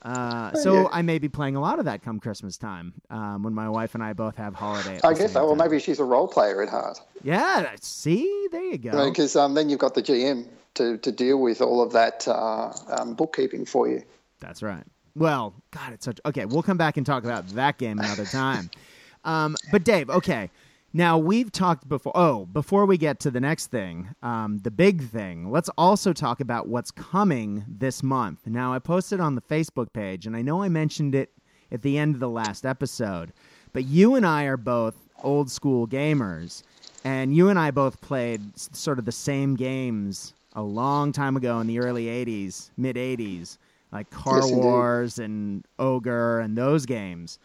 Uh, 0.01 0.53
so. 0.53 0.89
I 0.93 1.01
may 1.01 1.19
be 1.19 1.27
playing 1.27 1.57
a 1.57 1.59
lot 1.59 1.77
of 1.77 1.83
that 1.83 2.01
come 2.01 2.21
Christmas 2.21 2.57
time 2.57 2.93
um, 3.09 3.43
when 3.43 3.53
my 3.53 3.67
wife 3.67 3.95
and 3.95 4.03
I 4.03 4.13
both 4.13 4.37
have 4.37 4.55
holiday. 4.55 4.95
At 4.95 5.03
I 5.03 5.13
guess 5.13 5.33
so. 5.33 5.43
Or 5.43 5.57
time. 5.57 5.67
maybe 5.67 5.77
she's 5.77 5.99
a 5.99 6.05
role 6.05 6.25
player 6.25 6.61
at 6.61 6.69
heart. 6.69 7.01
Yeah, 7.21 7.75
see, 7.81 8.47
there 8.49 8.63
you 8.63 8.77
go. 8.77 9.09
Because 9.09 9.35
um, 9.35 9.55
then 9.55 9.69
you've 9.69 9.79
got 9.79 9.95
the 9.95 10.01
GM 10.01 10.47
to, 10.75 10.97
to 10.97 11.11
deal 11.11 11.39
with 11.39 11.61
all 11.61 11.81
of 11.81 11.91
that 11.93 12.27
uh, 12.27 12.71
um, 12.89 13.13
bookkeeping 13.13 13.65
for 13.65 13.87
you. 13.87 14.03
That's 14.39 14.63
right. 14.63 14.83
Well, 15.15 15.53
God, 15.71 15.93
it's 15.93 16.05
such. 16.05 16.19
Okay, 16.25 16.45
we'll 16.45 16.63
come 16.63 16.77
back 16.77 16.97
and 16.97 17.05
talk 17.05 17.23
about 17.23 17.47
that 17.49 17.77
game 17.77 17.99
another 17.99 18.25
time. 18.25 18.69
um, 19.25 19.55
but 19.71 19.83
Dave, 19.83 20.09
okay. 20.09 20.49
Now 20.91 21.19
we've 21.19 21.51
talked 21.51 21.87
before. 21.87 22.13
Oh, 22.15 22.45
before 22.45 22.85
we 22.85 22.97
get 22.97 23.19
to 23.21 23.31
the 23.31 23.39
next 23.39 23.67
thing, 23.67 24.09
um, 24.23 24.59
the 24.63 24.71
big 24.71 25.03
thing. 25.03 25.51
Let's 25.51 25.69
also 25.77 26.13
talk 26.13 26.39
about 26.39 26.67
what's 26.67 26.89
coming 26.89 27.63
this 27.67 28.01
month. 28.01 28.47
Now 28.47 28.73
I 28.73 28.79
posted 28.79 29.19
on 29.19 29.35
the 29.35 29.41
Facebook 29.41 29.93
page, 29.93 30.25
and 30.25 30.35
I 30.35 30.41
know 30.41 30.63
I 30.63 30.69
mentioned 30.69 31.13
it 31.13 31.31
at 31.71 31.83
the 31.83 31.97
end 31.97 32.15
of 32.15 32.19
the 32.19 32.29
last 32.29 32.65
episode, 32.65 33.33
but 33.71 33.85
you 33.85 34.15
and 34.15 34.25
I 34.25 34.45
are 34.45 34.57
both 34.57 34.95
old 35.21 35.51
school 35.51 35.87
gamers, 35.87 36.63
and 37.03 37.35
you 37.35 37.49
and 37.49 37.59
I 37.59 37.69
both 37.69 38.01
played 38.01 38.57
sort 38.57 38.97
of 38.97 39.05
the 39.05 39.11
same 39.11 39.55
games 39.55 40.33
a 40.53 40.61
long 40.61 41.11
time 41.11 41.35
ago 41.37 41.59
in 41.59 41.67
the 41.67 41.79
early 41.79 42.05
'80s, 42.05 42.71
mid 42.77 42.95
'80s, 42.95 43.57
like 43.91 44.09
Car 44.09 44.41
Yes. 44.41 44.51
Wars 44.51 45.19
and 45.19 45.65
Ogre 45.77 46.39
and 46.39 46.57
those 46.57 46.85
games. 46.85 47.39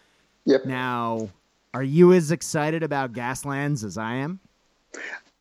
Yep. 0.47 0.67
Now, 0.67 1.29
are 1.73 1.83
you 1.83 2.13
as 2.13 2.31
excited 2.31 2.83
about 2.83 3.13
Gaslands 3.13 3.85
as 3.85 3.99
I 3.99 4.15
am? 4.15 4.41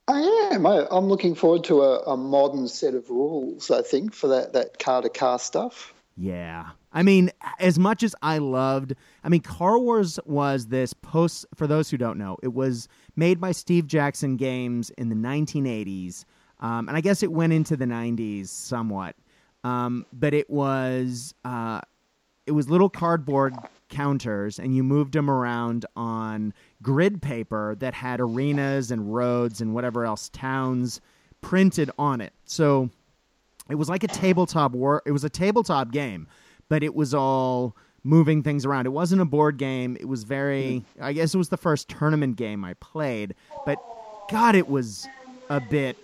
I 0.08 0.50
am. 0.52 0.66
I, 0.66 0.86
I'm 0.92 1.08
looking 1.08 1.36
forward 1.36 1.64
to 1.66 1.82
a, 1.82 2.00
a 2.02 2.18
modern 2.18 2.68
set 2.68 2.94
of 2.94 3.10
rules. 3.10 3.72
I 3.72 3.82
think 3.82 4.14
for 4.14 4.28
that 4.28 4.54
that 4.54 4.80
car 4.80 5.02
to 5.02 5.10
car 5.10 5.40
stuff. 5.40 5.94
Yeah. 6.18 6.70
I 6.92 7.02
mean, 7.02 7.32
as 7.60 7.80
much 7.80 8.04
as 8.04 8.16
I 8.22 8.38
loved, 8.38 8.94
I 9.24 9.30
mean, 9.30 9.42
Car 9.42 9.80
Wars 9.80 10.20
was 10.26 10.68
this 10.68 10.94
post, 10.94 11.46
for 11.56 11.66
those 11.66 11.90
who 11.90 11.98
don't 11.98 12.20
know, 12.20 12.38
it 12.44 12.54
was 12.54 12.88
made 13.16 13.42
by 13.42 13.52
Steve 13.52 13.88
Jackson 13.88 14.38
Games 14.38 14.92
in 14.92 15.10
the 15.10 15.16
1980s. 15.16 16.26
Um, 16.64 16.88
and 16.88 16.98
I 16.98 17.02
guess 17.02 17.22
it 17.22 17.32
went 17.32 17.54
into 17.54 17.78
the 17.78 17.86
90s 17.86 18.48
somewhat. 18.48 19.16
Um, 19.64 20.06
but 20.12 20.34
it 20.34 20.50
was, 20.50 21.36
uh, 21.46 21.82
it 22.48 22.52
was 22.54 22.70
little 22.70 22.90
cardboard 22.90 23.54
counters 23.90 24.58
and 24.58 24.76
you 24.76 24.84
moved 24.84 25.14
them 25.14 25.30
around 25.30 25.86
on 25.96 26.54
grid 26.82 27.22
paper 27.22 27.76
that 27.76 27.94
had 27.94 28.20
arenas 28.20 28.90
and 28.90 29.14
roads 29.14 29.62
and 29.62 29.76
whatever 29.76 30.04
else 30.06 30.30
towns 30.30 31.00
printed 31.42 31.92
on 32.00 32.20
it. 32.22 32.34
So 32.46 32.90
it 33.70 33.76
was 33.76 33.90
like 33.90 34.04
a 34.04 34.08
tabletop 34.08 34.72
war 34.72 35.02
it 35.06 35.12
was 35.12 35.24
a 35.24 35.30
tabletop 35.30 35.92
game 35.92 36.28
but 36.70 36.84
it 36.84 36.94
was 36.96 37.14
all 37.14 37.76
moving 38.04 38.44
things 38.44 38.66
around 38.66 38.86
it 38.86 38.92
wasn't 38.92 39.22
a 39.22 39.26
board 39.26 39.58
game 39.58 39.96
it 40.00 40.08
was 40.08 40.24
very 40.24 40.84
i 41.02 41.14
guess 41.14 41.34
it 41.34 41.38
was 41.38 41.50
the 41.50 41.58
first 41.58 41.88
tournament 41.88 42.36
game 42.36 42.66
i 42.66 42.74
played 42.76 43.34
but 43.66 43.78
god 44.30 44.56
it 44.56 44.68
was 44.68 45.08
a 45.50 45.60
bit 45.60 45.98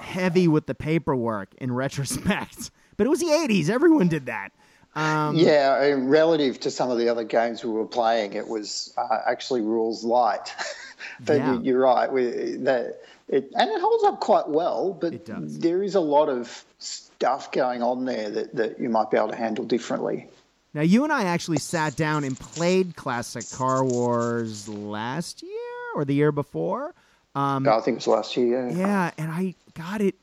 heavy 0.00 0.48
with 0.48 0.66
the 0.66 0.74
paperwork 0.74 1.54
in 1.58 1.72
retrospect 1.72 2.70
but 2.96 3.06
it 3.06 3.10
was 3.10 3.20
the 3.20 3.26
80s 3.26 3.68
everyone 3.68 4.08
did 4.08 4.26
that 4.26 4.52
um, 4.94 5.36
Yeah, 5.36 5.94
relative 5.96 6.58
to 6.60 6.70
some 6.70 6.90
of 6.90 6.98
the 6.98 7.08
other 7.08 7.22
games 7.22 7.62
we 7.62 7.70
were 7.70 7.86
playing, 7.86 8.32
it 8.32 8.48
was 8.48 8.92
uh, 8.96 9.18
actually 9.26 9.60
rules 9.60 10.02
light. 10.02 10.52
but 11.20 11.36
Yeah. 11.36 11.54
you, 11.54 11.62
you're 11.62 11.80
right. 11.80 12.10
We, 12.10 12.24
that 12.64 13.02
it, 13.28 13.52
and 13.54 13.70
it 13.70 13.80
holds 13.80 14.02
up 14.04 14.18
quite 14.18 14.48
well. 14.48 14.94
But 14.98 15.26
there 15.60 15.82
is 15.82 15.94
a 15.94 16.00
lot 16.00 16.28
of 16.28 16.64
stuff 16.78 17.52
going 17.52 17.82
on 17.82 18.06
there 18.06 18.30
that, 18.30 18.56
that 18.56 18.80
you 18.80 18.88
might 18.88 19.10
be 19.10 19.18
able 19.18 19.28
to 19.28 19.36
handle 19.36 19.64
differently. 19.64 20.26
now 20.74 20.80
you 20.82 21.04
and 21.04 21.12
i 21.12 21.24
actually 21.24 21.58
sat 21.58 21.94
down 21.96 22.24
and 22.24 22.38
played 22.38 22.96
classic 22.96 23.44
car 23.52 23.84
wars 23.84 24.68
last 24.68 25.42
year 25.42 25.50
or 25.94 26.04
the 26.04 26.14
year 26.14 26.32
before 26.32 26.94
um, 27.38 27.68
I 27.68 27.80
think 27.80 27.94
it 27.96 28.06
was 28.06 28.06
last 28.06 28.36
year. 28.36 28.68
Yeah. 28.68 28.76
Yeah, 28.76 29.10
and 29.18 29.30
I 29.30 29.54
got 29.74 30.00
it. 30.00 30.14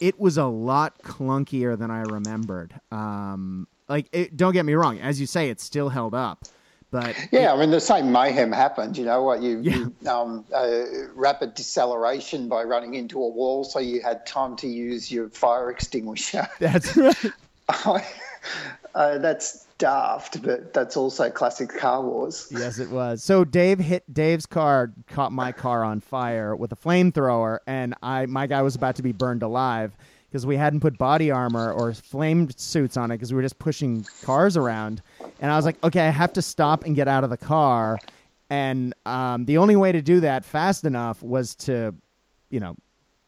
It 0.00 0.18
was 0.18 0.36
a 0.36 0.46
lot 0.46 0.98
clunkier 1.02 1.78
than 1.78 1.90
I 1.90 2.02
remembered. 2.02 2.74
Um, 2.90 3.66
like, 3.88 4.06
it, 4.12 4.36
don't 4.36 4.52
get 4.52 4.64
me 4.64 4.74
wrong. 4.74 4.98
As 5.00 5.20
you 5.20 5.26
say, 5.26 5.48
it 5.50 5.60
still 5.60 5.88
held 5.88 6.12
up, 6.14 6.44
but 6.90 7.14
Yeah, 7.30 7.52
I 7.52 7.56
mean 7.58 7.70
the 7.70 7.80
same 7.80 8.10
mayhem 8.10 8.50
happened. 8.52 8.96
You 8.98 9.04
know 9.04 9.22
what? 9.22 9.42
You, 9.42 9.60
Yeah. 9.60 9.76
you 10.02 10.10
um, 10.10 10.44
uh, 10.54 10.80
rapid 11.14 11.54
deceleration 11.54 12.48
by 12.48 12.62
running 12.64 12.94
into 12.94 13.22
a 13.22 13.28
wall, 13.28 13.64
so 13.64 13.78
you 13.78 14.00
had 14.02 14.26
time 14.26 14.56
to 14.56 14.66
use 14.68 15.10
your 15.12 15.28
fire 15.30 15.70
extinguisher. 15.70 16.48
that's 16.58 16.96
right. 17.86 18.04
uh, 18.94 19.18
that's 19.18 19.66
daft, 19.82 20.40
but 20.42 20.72
that's 20.72 20.96
also 20.96 21.28
classic 21.28 21.68
Car 21.68 22.02
Wars. 22.02 22.46
yes, 22.52 22.78
it 22.78 22.88
was. 22.88 23.22
So 23.24 23.44
Dave 23.44 23.80
hit 23.80 24.04
Dave's 24.14 24.46
car, 24.46 24.92
caught 25.08 25.32
my 25.32 25.50
car 25.50 25.82
on 25.82 25.98
fire 25.98 26.54
with 26.54 26.70
a 26.70 26.76
flamethrower, 26.76 27.58
and 27.66 27.94
I 28.00 28.26
my 28.26 28.46
guy 28.46 28.62
was 28.62 28.76
about 28.76 28.94
to 28.96 29.02
be 29.02 29.10
burned 29.10 29.42
alive 29.42 29.96
because 30.30 30.46
we 30.46 30.56
hadn't 30.56 30.80
put 30.80 30.96
body 30.98 31.32
armor 31.32 31.72
or 31.72 31.92
flame 31.92 32.48
suits 32.56 32.96
on 32.96 33.10
it 33.10 33.16
because 33.16 33.32
we 33.32 33.36
were 33.36 33.42
just 33.42 33.58
pushing 33.58 34.06
cars 34.22 34.56
around. 34.56 35.02
And 35.40 35.50
I 35.50 35.56
was 35.56 35.64
like, 35.64 35.82
okay, 35.82 36.06
I 36.06 36.10
have 36.10 36.32
to 36.34 36.42
stop 36.42 36.84
and 36.84 36.94
get 36.94 37.08
out 37.08 37.24
of 37.24 37.30
the 37.30 37.36
car. 37.36 37.98
And 38.48 38.94
um, 39.04 39.46
the 39.46 39.58
only 39.58 39.74
way 39.74 39.90
to 39.90 40.00
do 40.00 40.20
that 40.20 40.44
fast 40.44 40.84
enough 40.84 41.22
was 41.22 41.56
to, 41.56 41.92
you 42.50 42.60
know, 42.60 42.76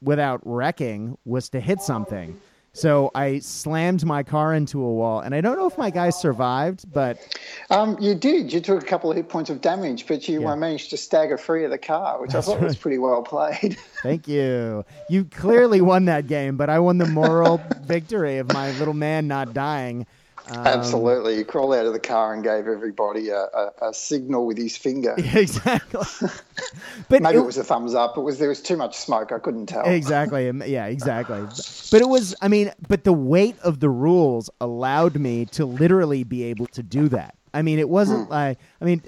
without 0.00 0.40
wrecking, 0.44 1.18
was 1.24 1.48
to 1.50 1.60
hit 1.60 1.80
something. 1.80 2.40
So 2.74 3.12
I 3.14 3.38
slammed 3.38 4.04
my 4.04 4.24
car 4.24 4.52
into 4.52 4.82
a 4.82 4.92
wall, 4.92 5.20
and 5.20 5.32
I 5.32 5.40
don't 5.40 5.56
know 5.56 5.66
if 5.66 5.78
my 5.78 5.90
guy 5.90 6.10
survived, 6.10 6.92
but 6.92 7.18
Um, 7.70 7.96
you 8.00 8.14
did. 8.16 8.52
You 8.52 8.60
took 8.60 8.82
a 8.82 8.86
couple 8.86 9.10
of 9.10 9.16
hit 9.16 9.28
points 9.28 9.48
of 9.48 9.60
damage, 9.60 10.06
but 10.08 10.28
you 10.28 10.42
Yeah. 10.42 10.54
managed 10.56 10.90
to 10.90 10.96
stagger 10.96 11.38
free 11.38 11.64
of 11.64 11.70
the 11.70 11.78
car, 11.78 12.20
which 12.20 12.32
That's 12.32 12.48
I 12.48 12.52
thought 12.52 12.60
was 12.62 12.76
pretty 12.76 12.98
well 12.98 13.22
played. 13.22 13.78
Thank 14.02 14.26
you. 14.26 14.84
You 15.08 15.24
clearly 15.24 15.80
won 15.80 16.06
that 16.06 16.26
game, 16.26 16.56
but 16.56 16.68
I 16.68 16.80
won 16.80 16.98
the 16.98 17.06
moral 17.06 17.62
victory 17.86 18.38
of 18.38 18.48
my 18.48 18.70
little 18.72 18.92
man 18.92 19.28
not 19.28 19.54
dying. 19.54 20.04
Um, 20.50 20.66
Absolutely. 20.66 21.36
He 21.36 21.44
crawled 21.44 21.74
out 21.74 21.86
of 21.86 21.94
the 21.94 21.98
car 21.98 22.34
and 22.34 22.42
gave 22.44 22.66
everybody 22.68 23.30
a, 23.30 23.44
a, 23.44 23.70
a 23.88 23.94
signal 23.94 24.44
with 24.46 24.58
his 24.58 24.76
finger. 24.76 25.14
Exactly. 25.18 26.02
but 27.08 27.22
Maybe 27.22 27.36
it- 27.36 27.40
it 27.40 27.46
was 27.46 27.56
a 27.56 27.64
thumbs 27.64 27.94
up. 27.94 28.18
It 28.18 28.20
was 28.20 28.38
there 28.38 28.50
was 28.50 28.60
too 28.60 28.76
much 28.76 28.96
smoke. 28.96 29.32
I 29.32 29.38
couldn't 29.38 29.66
tell. 29.66 29.84
exactly. 29.86 30.50
Yeah, 30.66 30.86
exactly. 30.86 31.40
But 31.90 32.00
it 32.02 32.08
was, 32.08 32.34
I 32.42 32.48
mean, 32.48 32.72
but 32.88 33.04
the 33.04 33.12
weight 33.12 33.56
of 33.62 33.80
the 33.80 33.88
rules 33.88 34.50
allowed 34.60 35.16
me 35.16 35.46
to 35.46 35.64
literally 35.64 36.24
be 36.24 36.42
able 36.44 36.66
to 36.68 36.82
do 36.82 37.08
that. 37.08 37.34
I 37.54 37.62
mean, 37.62 37.78
it 37.78 37.88
wasn't 37.88 38.28
like, 38.30 38.58
I 38.80 38.84
mean, 38.84 39.02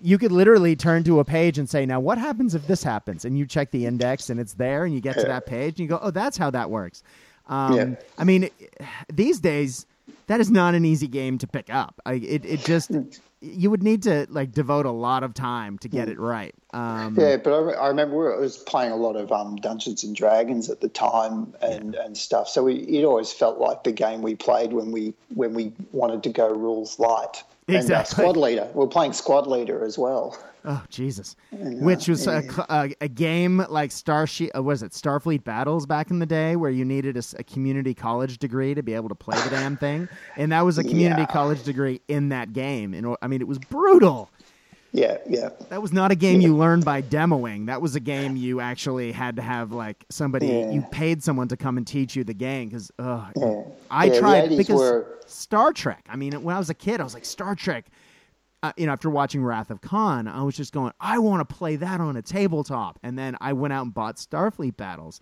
you 0.00 0.16
could 0.18 0.32
literally 0.32 0.76
turn 0.76 1.02
to 1.04 1.20
a 1.20 1.24
page 1.24 1.58
and 1.58 1.68
say, 1.68 1.84
now 1.86 1.98
what 2.00 2.18
happens 2.18 2.54
if 2.54 2.66
this 2.66 2.82
happens? 2.82 3.24
And 3.24 3.36
you 3.36 3.46
check 3.46 3.70
the 3.70 3.84
index 3.86 4.30
and 4.30 4.38
it's 4.40 4.54
there 4.54 4.84
and 4.84 4.94
you 4.94 5.00
get 5.00 5.14
to 5.16 5.26
that 5.26 5.44
page 5.46 5.72
and 5.72 5.80
you 5.80 5.88
go, 5.88 5.98
oh, 6.00 6.10
that's 6.10 6.36
how 6.36 6.50
that 6.50 6.70
works. 6.70 7.02
Um, 7.48 7.74
Yeah. 7.76 7.94
I 8.18 8.24
mean, 8.24 8.48
these 9.12 9.40
days, 9.40 9.86
that 10.26 10.40
is 10.40 10.50
not 10.50 10.74
an 10.74 10.84
easy 10.84 11.08
game 11.08 11.38
to 11.38 11.46
pick 11.46 11.72
up. 11.72 12.00
I, 12.06 12.14
it, 12.14 12.44
it 12.44 12.60
just, 12.60 12.90
you 13.40 13.70
would 13.70 13.82
need 13.82 14.02
to 14.04 14.26
like 14.30 14.52
devote 14.52 14.86
a 14.86 14.90
lot 14.90 15.22
of 15.22 15.34
time 15.34 15.78
to 15.78 15.88
get 15.88 16.08
it 16.08 16.18
right. 16.18 16.54
Um, 16.72 17.16
Yeah, 17.18 17.36
but 17.36 17.52
I, 17.52 17.58
re- 17.58 17.74
I 17.74 17.88
remember 17.88 18.34
I 18.34 18.38
was 18.38 18.56
playing 18.56 18.92
a 18.92 18.96
lot 18.96 19.16
of 19.16 19.30
um, 19.32 19.56
Dungeons 19.56 20.02
and 20.02 20.16
Dragons 20.16 20.70
at 20.70 20.80
the 20.80 20.88
time 20.88 21.54
and, 21.60 21.94
and 21.94 22.16
stuff. 22.16 22.48
So 22.48 22.64
we, 22.64 22.76
it 22.76 23.04
always 23.04 23.32
felt 23.32 23.58
like 23.58 23.84
the 23.84 23.92
game 23.92 24.22
we 24.22 24.34
played 24.34 24.72
when 24.72 24.92
we 24.92 25.14
when 25.34 25.54
we 25.54 25.72
wanted 25.92 26.22
to 26.24 26.30
go 26.30 26.48
rules 26.52 26.98
light. 26.98 27.42
And 27.66 27.76
uh, 27.76 27.80
Exactly. 27.80 28.12
squad 28.24 28.36
leader. 28.36 28.68
We 28.74 28.84
are 28.84 28.88
playing 28.88 29.14
squad 29.14 29.46
leader 29.46 29.84
as 29.84 29.96
well. 29.98 30.36
Oh 30.66 30.82
Jesus! 30.88 31.36
Which 31.52 32.08
was 32.08 32.26
a, 32.26 32.42
a, 32.70 32.90
a 33.02 33.08
game 33.08 33.64
like 33.68 33.92
Starship. 33.92 34.50
Uh, 34.56 34.62
was 34.62 34.82
it 34.82 34.92
Starfleet 34.92 35.44
Battles 35.44 35.84
back 35.84 36.10
in 36.10 36.20
the 36.20 36.26
day, 36.26 36.56
where 36.56 36.70
you 36.70 36.86
needed 36.86 37.18
a 37.38 37.44
community 37.44 37.92
college 37.92 38.38
degree 38.38 38.72
to 38.74 38.82
be 38.82 38.94
able 38.94 39.10
to 39.10 39.14
play 39.14 39.38
the 39.42 39.50
damn 39.50 39.76
thing, 39.76 40.08
and 40.36 40.52
that 40.52 40.62
was 40.62 40.78
a 40.78 40.82
community 40.90 41.20
Yeah. 41.22 41.26
college 41.26 41.62
degree 41.64 42.00
in 42.08 42.30
that 42.30 42.54
game. 42.54 42.94
And 42.94 43.14
I 43.20 43.26
mean, 43.26 43.42
it 43.42 43.48
was 43.48 43.58
brutal. 43.58 44.30
Yeah, 44.96 45.18
yeah. 45.28 45.48
That 45.70 45.82
was 45.82 45.92
not 45.92 46.12
a 46.12 46.14
game 46.14 46.40
you 46.40 46.56
learned 46.56 46.84
by 46.84 47.02
demoing. 47.02 47.66
That 47.66 47.82
was 47.82 47.96
a 47.96 48.00
game 48.00 48.36
you 48.36 48.60
actually 48.60 49.10
had 49.10 49.34
to 49.36 49.42
have 49.42 49.72
like 49.72 50.04
somebody. 50.08 50.46
Yeah. 50.46 50.70
You 50.70 50.82
paid 50.92 51.20
someone 51.20 51.48
to 51.48 51.56
come 51.56 51.76
and 51.78 51.84
teach 51.86 52.14
you 52.14 52.22
the 52.22 52.32
game 52.32 52.68
because 52.68 52.92
uh, 53.00 53.26
Yeah. 53.36 53.62
I 53.90 54.04
Yeah, 54.04 54.18
tried 54.20 54.48
because 54.56 54.78
were- 54.78 55.18
Star 55.26 55.72
Trek. 55.72 56.06
I 56.08 56.14
mean, 56.14 56.32
when 56.44 56.54
I 56.54 56.58
was 56.60 56.70
a 56.70 56.74
kid, 56.74 57.00
I 57.00 57.04
was 57.04 57.12
like 57.12 57.24
Star 57.24 57.56
Trek. 57.56 57.86
Uh, 58.62 58.72
you 58.76 58.86
know, 58.86 58.92
after 58.92 59.10
watching 59.10 59.44
Wrath 59.44 59.70
of 59.70 59.80
Khan, 59.80 60.28
I 60.28 60.42
was 60.44 60.56
just 60.56 60.72
going, 60.72 60.92
I 61.00 61.18
want 61.18 61.46
to 61.46 61.54
play 61.54 61.74
that 61.76 62.00
on 62.00 62.16
a 62.16 62.22
tabletop. 62.22 62.98
And 63.02 63.18
then 63.18 63.36
I 63.40 63.52
went 63.52 63.72
out 63.74 63.82
and 63.86 63.92
bought 63.92 64.16
Starfleet 64.16 64.76
Battles, 64.76 65.20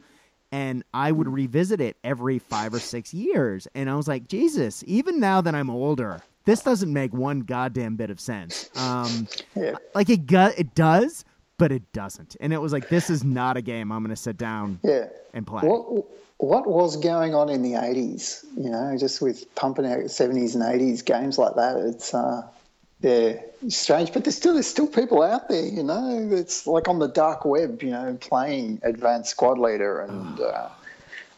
and 0.53 0.85
I 0.93 1.11
would 1.11 1.27
revisit 1.29 1.81
it 1.81 1.97
every 2.05 2.39
five 2.39 2.75
or 2.75 2.79
six 2.79 3.13
years. 3.15 3.67
And 3.75 3.89
I 3.91 3.97
was 3.97 4.07
like, 4.07 4.29
Jesus, 4.29 4.85
even 4.87 5.19
now 5.19 5.41
that 5.41 5.55
I'm 5.55 5.71
older, 5.71 6.21
this 6.45 6.63
doesn't 6.63 6.93
make 6.93 7.13
one 7.13 7.41
goddamn 7.41 7.97
bit 7.97 8.11
of 8.11 8.21
sense. 8.21 8.71
Um, 8.77 9.29
Yeah. 9.57 9.75
like 9.95 10.09
it, 10.11 10.27
gu- 10.27 10.53
it 10.57 10.75
does, 10.75 11.25
but 11.59 11.71
it 11.73 11.93
doesn't. 11.93 12.37
And 12.41 12.53
it 12.53 12.61
was 12.61 12.73
like, 12.73 12.89
this 12.89 13.11
is 13.11 13.23
not 13.25 13.57
a 13.57 13.63
game 13.63 13.93
I'm 13.93 14.03
going 14.03 14.15
to 14.15 14.21
sit 14.21 14.37
down 14.37 14.81
Yeah. 14.83 15.07
and 15.35 15.47
play. 15.47 15.63
What 15.63 16.05
what 16.39 16.67
was 16.67 16.97
going 16.97 17.35
on 17.37 17.49
in 17.49 17.63
the 17.63 17.77
eighties? 17.77 18.45
You 18.57 18.71
know, 18.71 18.97
just 18.99 19.23
with 19.23 19.55
pumping 19.55 19.87
out 19.87 20.11
seventies 20.11 20.57
and 20.57 20.65
eighties 20.75 21.03
games 21.03 21.39
like 21.39 21.55
that. 21.55 21.77
It's 21.77 22.13
uh, 22.13 22.43
yeah, 23.01 23.35
strange, 23.69 24.13
but 24.13 24.25
there's 24.25 24.37
still 24.37 24.55
there's 24.55 24.67
still 24.67 24.89
people 24.89 25.23
out 25.23 25.49
there. 25.49 25.65
You 25.65 25.85
know, 25.85 26.29
it's 26.33 26.67
like 26.67 26.89
on 26.89 26.99
the 26.99 27.07
dark 27.07 27.45
web. 27.45 27.81
You 27.85 27.91
know, 27.91 28.19
playing 28.21 28.81
Advanced 28.83 29.31
Squad 29.31 29.59
Leader, 29.61 30.01
and 30.01 30.41
uh, 30.41 30.69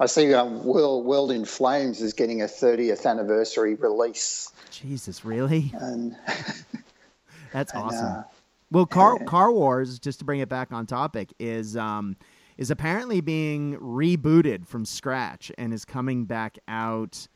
I 0.00 0.06
see 0.06 0.32
um, 0.32 0.64
World 0.64 1.04
World 1.04 1.30
in 1.32 1.44
Flames 1.44 2.00
is 2.00 2.14
getting 2.14 2.40
a 2.40 2.46
30th 2.46 3.04
anniversary 3.04 3.74
release, 3.74 4.50
Jesus, 4.82 5.24
really? 5.24 5.72
and 5.80 6.16
That's 7.52 7.72
And, 7.72 7.82
awesome. 7.82 8.06
uh, 8.18 8.22
well, 8.70 8.86
Car 8.86 9.18
Car 9.26 9.52
Wars, 9.52 9.98
just 9.98 10.18
to 10.20 10.24
bring 10.24 10.40
it 10.40 10.48
back 10.48 10.72
on 10.72 10.86
topic, 10.86 11.32
is 11.38 11.76
um 11.76 12.16
is 12.56 12.70
apparently 12.70 13.20
being 13.20 13.76
rebooted 13.78 14.66
from 14.66 14.84
scratch 14.84 15.50
and 15.58 15.72
is 15.72 15.84
coming 15.84 16.24
back 16.24 16.58
out. 16.68 17.26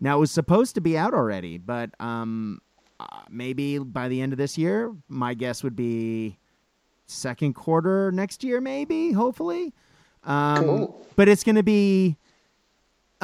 Now 0.00 0.16
it 0.16 0.20
was 0.20 0.30
supposed 0.30 0.74
to 0.74 0.80
be 0.80 0.96
out 0.98 1.14
already, 1.14 1.58
but 1.58 1.90
um 2.00 2.60
uh, 3.00 3.06
maybe 3.28 3.78
by 3.78 4.08
the 4.08 4.20
end 4.20 4.32
of 4.32 4.38
this 4.38 4.56
year, 4.56 4.94
my 5.08 5.34
guess 5.34 5.62
would 5.64 5.74
be 5.76 6.38
second 7.06 7.54
quarter 7.54 8.12
next 8.12 8.44
year, 8.44 8.60
maybe, 8.60 9.12
hopefully. 9.12 9.74
Um, 10.22 10.64
Cool. 10.64 11.06
But 11.16 11.28
it's 11.28 11.42
going 11.44 11.56
to 11.56 11.62
be 11.64 12.16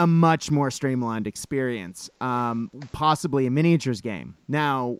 a 0.00 0.06
much 0.06 0.50
more 0.50 0.70
streamlined 0.70 1.26
experience, 1.26 2.08
um, 2.20 2.70
possibly 2.92 3.46
a 3.46 3.50
miniatures 3.50 4.00
game. 4.00 4.34
Now, 4.48 4.98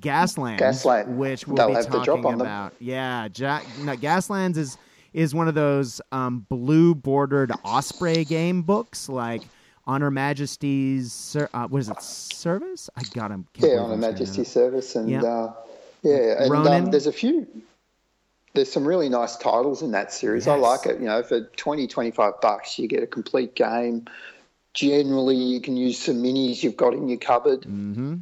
Gaslands, 0.00 0.58
Gasland. 0.60 1.16
which 1.16 1.46
we'll 1.46 1.56
They'll 1.56 1.68
be 1.68 1.74
talking 1.82 2.02
drop 2.04 2.24
on 2.24 2.38
them. 2.38 2.40
about. 2.42 2.74
Yeah, 2.78 3.28
Jack, 3.28 3.64
no, 3.82 3.96
Gaslands 3.96 4.56
is 4.56 4.78
is 5.12 5.34
one 5.34 5.48
of 5.48 5.54
those 5.54 6.00
um, 6.12 6.46
blue 6.48 6.94
bordered 6.94 7.50
Osprey 7.64 8.24
game 8.24 8.62
books, 8.62 9.08
like 9.08 9.42
Honor 9.86 10.10
Majesty's. 10.10 11.12
Ser- 11.12 11.48
uh, 11.54 11.66
what 11.68 11.78
is 11.80 11.88
it? 11.88 12.00
Service? 12.02 12.88
I 12.96 13.02
got 13.14 13.30
him. 13.30 13.46
Yeah, 13.56 13.78
on 13.78 13.90
a 13.92 13.96
Majesty 13.96 14.44
service, 14.44 14.94
and 14.94 15.08
Yeah. 15.10 15.22
uh, 15.22 15.52
yeah, 16.02 16.42
and 16.44 16.52
um, 16.68 16.90
there's 16.90 17.06
a 17.06 17.12
few. 17.12 17.46
There's 18.54 18.72
some 18.72 18.86
really 18.88 19.10
nice 19.10 19.36
titles 19.36 19.82
in 19.82 19.90
that 19.90 20.12
series. 20.12 20.46
I 20.48 20.54
like 20.56 20.86
it. 20.86 20.98
You 20.98 21.04
know, 21.06 21.22
for 21.22 21.42
20, 21.42 21.86
25 21.86 22.40
bucks, 22.40 22.78
you 22.78 22.88
get 22.88 23.02
a 23.02 23.06
complete 23.06 23.54
game. 23.54 24.06
Generally, 24.76 25.36
you 25.36 25.60
can 25.60 25.76
use 25.76 25.98
some 25.98 26.22
minis 26.22 26.62
you've 26.62 26.76
got 26.76 26.92
in 26.92 27.08
your 27.08 27.18
cupboard. 27.18 27.62
Mm-hmm. 27.62 28.16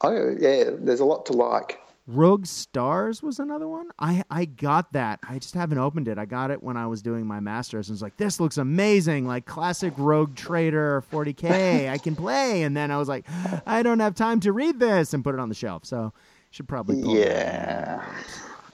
Oh, 0.00 0.36
yeah, 0.38 0.70
there's 0.78 1.00
a 1.00 1.04
lot 1.04 1.26
to 1.26 1.32
like. 1.32 1.80
Rogue 2.06 2.46
Stars 2.46 3.22
was 3.22 3.38
another 3.38 3.68
one. 3.68 3.90
I 3.98 4.22
I 4.30 4.46
got 4.46 4.94
that. 4.94 5.18
I 5.28 5.38
just 5.38 5.52
haven't 5.52 5.76
opened 5.76 6.08
it. 6.08 6.16
I 6.16 6.24
got 6.24 6.50
it 6.50 6.62
when 6.62 6.78
I 6.78 6.86
was 6.86 7.02
doing 7.02 7.26
my 7.26 7.38
masters 7.38 7.88
and 7.88 7.94
was 7.94 8.00
like, 8.00 8.16
this 8.16 8.40
looks 8.40 8.56
amazing, 8.56 9.26
like 9.26 9.44
classic 9.44 9.92
Rogue 9.98 10.34
Trader 10.34 11.04
40k. 11.12 11.90
I 11.90 11.98
can 11.98 12.16
play. 12.16 12.62
And 12.62 12.74
then 12.74 12.90
I 12.90 12.96
was 12.96 13.08
like, 13.08 13.26
I 13.66 13.82
don't 13.82 14.00
have 14.00 14.14
time 14.14 14.40
to 14.40 14.52
read 14.52 14.80
this 14.80 15.12
and 15.12 15.22
put 15.22 15.34
it 15.34 15.40
on 15.40 15.50
the 15.50 15.54
shelf. 15.54 15.84
So 15.84 16.14
should 16.50 16.66
probably 16.66 17.20
Yeah. 17.20 18.02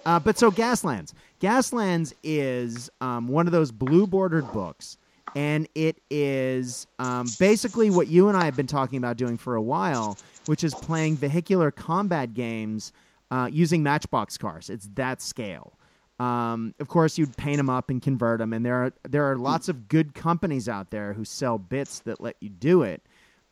Uh, 0.07 0.21
but 0.21 0.39
so 0.39 0.53
Gaslands. 0.53 1.13
Gaslands 1.41 2.13
is 2.23 2.89
um, 3.01 3.27
one 3.27 3.47
of 3.47 3.53
those 3.53 3.73
blue 3.73 4.07
bordered 4.07 4.53
books. 4.53 4.97
And 5.35 5.69
it 5.75 6.01
is 6.11 6.87
um, 6.99 7.27
basically 7.39 7.91
what 7.91 8.07
you 8.07 8.29
and 8.29 8.37
I 8.37 8.45
have 8.45 8.57
been 8.57 8.67
talking 8.67 8.99
about 8.99 9.17
doing 9.17 9.37
for 9.37 9.57
a 9.57 9.63
while, 9.63 10.17
which 10.47 10.63
is 10.63 10.75
playing 10.75 11.17
vehicular 11.17 11.71
combat 11.71 12.35
games 12.35 12.93
uh, 13.31 13.49
using 13.51 13.83
Matchbox 13.83 14.39
cars. 14.39 14.71
It's 14.71 14.89
that 14.95 15.21
scale. 15.21 15.77
Um, 16.21 16.75
of 16.79 16.89
course, 16.89 17.19
you'd 17.19 17.37
paint 17.37 17.57
them 17.57 17.69
up 17.69 17.91
and 17.91 18.01
convert 18.01 18.39
them, 18.39 18.53
and 18.53 18.65
there 18.65 18.77
are 18.77 18.93
there 19.09 19.25
are 19.31 19.37
lots 19.37 19.69
of 19.69 19.89
good 19.89 20.15
companies 20.15 20.69
out 20.69 20.91
there 20.91 21.13
who 21.13 21.25
sell 21.25 21.59
bits 21.59 22.01
that 22.01 22.21
let 22.21 22.37
you 22.41 22.49
do 22.49 22.83
it. 22.83 23.03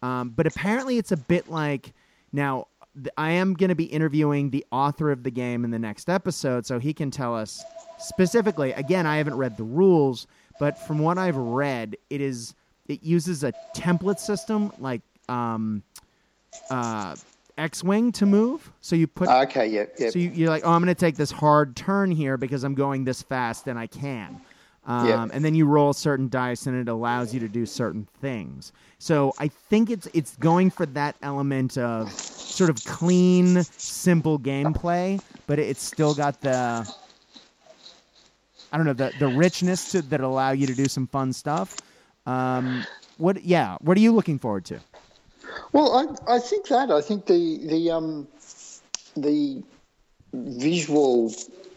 Um, 0.00 0.30
but 0.30 0.46
apparently, 0.46 0.98
it's 0.98 1.12
a 1.12 1.16
bit 1.16 1.50
like 1.50 1.92
now. 2.32 2.68
I 3.16 3.30
am 3.30 3.54
going 3.54 3.70
to 3.70 3.74
be 3.74 3.84
interviewing 3.84 4.50
the 4.50 4.66
author 4.70 5.10
of 5.10 5.22
the 5.22 5.30
game 5.30 5.64
in 5.64 5.70
the 5.70 5.78
next 5.78 6.10
episode, 6.10 6.66
so 6.66 6.78
he 6.78 6.92
can 6.92 7.10
tell 7.10 7.34
us 7.34 7.64
specifically. 7.98 8.72
Again, 8.72 9.06
I 9.06 9.16
haven't 9.16 9.36
read 9.36 9.56
the 9.56 9.64
rules, 9.64 10.26
but 10.62 10.78
from 10.78 11.00
what 11.00 11.18
I've 11.18 11.36
read, 11.36 11.96
it 12.08 12.20
is 12.20 12.54
it 12.86 13.02
uses 13.02 13.42
a 13.42 13.52
template 13.74 14.20
system 14.20 14.70
like 14.78 15.02
um, 15.28 15.82
uh, 16.70 17.16
X-wing 17.58 18.12
to 18.12 18.26
move. 18.26 18.70
So 18.80 18.94
you 18.94 19.08
put 19.08 19.28
Okay, 19.28 19.66
yeah, 19.66 19.86
yeah. 19.98 20.10
so 20.10 20.20
you, 20.20 20.30
you're 20.30 20.50
like, 20.50 20.64
oh, 20.64 20.70
I'm 20.70 20.80
going 20.80 20.94
to 20.94 21.00
take 21.00 21.16
this 21.16 21.32
hard 21.32 21.74
turn 21.74 22.12
here 22.12 22.36
because 22.36 22.62
I'm 22.62 22.74
going 22.74 23.02
this 23.02 23.22
fast 23.22 23.66
and 23.66 23.76
I 23.76 23.88
can. 23.88 24.40
Um, 24.86 25.08
Yeah. 25.08 25.26
And 25.32 25.44
then 25.44 25.56
you 25.56 25.66
roll 25.66 25.92
certain 25.92 26.28
dice 26.28 26.68
and 26.68 26.76
it 26.80 26.88
allows 26.88 27.34
you 27.34 27.40
to 27.40 27.48
do 27.48 27.66
certain 27.66 28.06
things. 28.20 28.72
So 29.00 29.34
I 29.40 29.48
think 29.48 29.90
it's 29.90 30.06
it's 30.14 30.36
going 30.36 30.70
for 30.70 30.86
that 30.86 31.16
element 31.22 31.76
of 31.76 32.08
sort 32.12 32.70
of 32.70 32.84
clean, 32.84 33.64
simple 33.64 34.38
gameplay, 34.38 35.20
but 35.48 35.58
it's 35.58 35.82
still 35.82 36.14
got 36.14 36.40
the 36.40 36.88
I 38.72 38.78
don't 38.78 38.86
know 38.86 38.94
the 38.94 39.12
the 39.18 39.28
richness 39.28 39.92
to 39.92 40.02
that 40.02 40.20
allow 40.20 40.50
you 40.52 40.66
to 40.66 40.74
do 40.74 40.86
some 40.86 41.06
fun 41.06 41.32
stuff. 41.32 41.76
Um, 42.26 42.84
what? 43.18 43.44
Yeah. 43.44 43.76
What 43.80 43.96
are 43.96 44.00
you 44.00 44.12
looking 44.12 44.38
forward 44.38 44.64
to? 44.66 44.80
Well, 45.72 46.18
I, 46.28 46.36
I 46.36 46.38
think 46.38 46.68
that 46.68 46.90
I 46.90 47.00
think 47.02 47.26
the 47.26 47.58
the 47.66 47.90
um 47.90 48.26
the 49.16 49.62
visual 50.32 51.32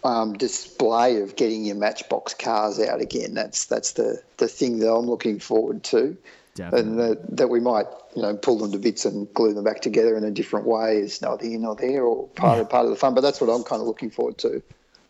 um, 0.06 0.34
display 0.34 1.22
of 1.22 1.36
getting 1.36 1.66
your 1.66 1.76
Matchbox 1.76 2.36
cars 2.36 2.80
out 2.80 3.02
again. 3.02 3.34
That's 3.34 3.66
that's 3.66 3.94
the 3.94 4.22
the 4.38 4.48
thing 4.48 4.80
that 4.80 4.92
I'm 4.92 5.08
looking 5.08 5.40
forward 5.40 5.84
to, 5.86 6.16
and 6.58 7.00
that, 7.00 7.38
that 7.38 7.48
we 7.50 7.60
might 7.60 7.88
you 8.16 8.22
know 8.22 8.36
pull 8.38 8.60
them 8.60 8.72
to 8.72 8.78
bits 8.78 9.06
and 9.06 9.32
glue 9.34 9.54
them 9.54 9.64
back 9.64 9.82
together 9.82 10.16
in 10.16 10.24
a 10.24 10.32
different 10.32 10.68
way 10.68 10.98
is 10.98 11.22
neither 11.22 11.46
here 11.46 11.60
nor 11.60 11.76
there, 11.76 12.04
or 12.04 12.28
part 12.30 12.60
of 12.60 12.70
part 12.70 12.86
of 12.86 12.92
the 12.92 12.98
fun. 12.98 13.16
But 13.16 13.22
that's 13.22 13.42
what 13.42 13.50
I'm 13.50 13.64
kind 13.64 13.82
of 13.82 13.88
looking 13.88 14.12
forward 14.12 14.38
to. 14.40 14.62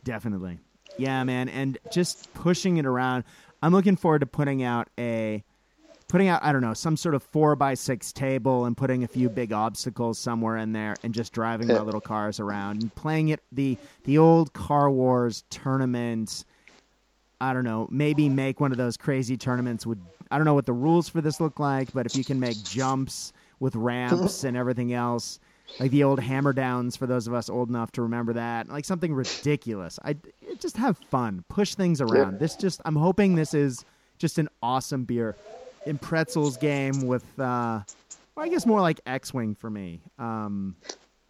Definitely. 0.04 0.60
Yeah, 0.98 1.24
man, 1.24 1.50
and 1.50 1.78
just 1.92 2.34
pushing 2.34 2.78
it 2.78 2.86
around. 2.86 3.24
I'm 3.62 3.74
looking 3.74 3.96
forward 3.96 4.20
to 4.20 4.26
putting 4.26 4.64
out 4.64 4.90
a 4.98 5.44
putting 6.08 6.28
out 6.28 6.44
I 6.44 6.52
don't 6.52 6.62
know 6.62 6.74
some 6.74 6.98
sort 6.98 7.16
of 7.16 7.24
four 7.24 7.56
by 7.56 7.74
six 7.74 8.12
table 8.12 8.66
and 8.66 8.78
putting 8.78 9.04
a 9.04 9.08
few 9.08 9.30
big 9.30 9.52
obstacles 9.52 10.20
somewhere 10.20 10.58
in 10.58 10.72
there 10.72 10.96
and 11.04 11.14
just 11.14 11.34
driving 11.34 11.68
my 11.68 11.80
little 11.82 12.02
cars 12.02 12.40
around 12.40 12.82
and 12.82 12.94
playing 12.96 13.30
it 13.30 13.42
the 13.52 13.78
the 14.04 14.18
old 14.18 14.54
Car 14.54 14.90
Wars 14.92 15.44
tournament. 15.50 16.46
I 17.42 17.54
don't 17.54 17.66
know, 17.66 17.88
maybe 17.92 18.30
make 18.30 18.60
one 18.62 18.72
of 18.72 18.78
those 18.78 18.96
crazy 18.96 19.36
tournaments 19.36 19.86
with 19.86 20.00
I 20.32 20.38
don't 20.38 20.46
know 20.46 20.54
what 20.54 20.66
the 20.66 20.74
rules 20.74 21.10
for 21.10 21.22
this 21.22 21.40
look 21.40 21.60
like, 21.60 21.92
but 21.94 22.06
if 22.06 22.16
you 22.16 22.24
can 22.24 22.40
make 22.40 22.62
jumps 22.64 23.34
with 23.60 23.76
ramps 23.76 24.44
and 24.46 24.56
everything 24.56 24.94
else, 24.94 25.40
like 25.80 25.92
the 25.92 26.04
old 26.04 26.20
hammer 26.20 26.54
downs 26.54 26.96
for 26.96 27.08
those 27.08 27.28
of 27.28 27.34
us 27.34 27.50
old 27.50 27.70
enough 27.70 27.92
to 27.94 28.02
remember 28.02 28.34
that, 28.34 28.70
like 28.70 28.86
something 28.86 29.14
ridiculous. 29.14 30.00
I 30.04 30.16
just 30.60 30.78
have 30.78 30.98
fun, 31.10 31.44
push 31.50 31.76
things 31.76 32.02
around. 32.02 32.40
This 32.40 32.56
just 32.56 32.82
I'm 32.86 32.96
hoping 32.96 33.36
this 33.36 33.54
is 33.54 33.84
just 34.18 34.38
an 34.38 34.50
awesome 34.62 35.04
beer 35.04 35.36
in 35.86 35.98
pretzels 35.98 36.58
game 36.58 37.08
with 37.08 37.24
uh 37.40 37.82
well, 38.36 38.46
I 38.46 38.50
guess 38.50 38.66
more 38.66 38.82
like 38.82 39.00
X-wing 39.06 39.56
for 39.56 39.70
me. 39.70 40.02
Um 40.20 40.76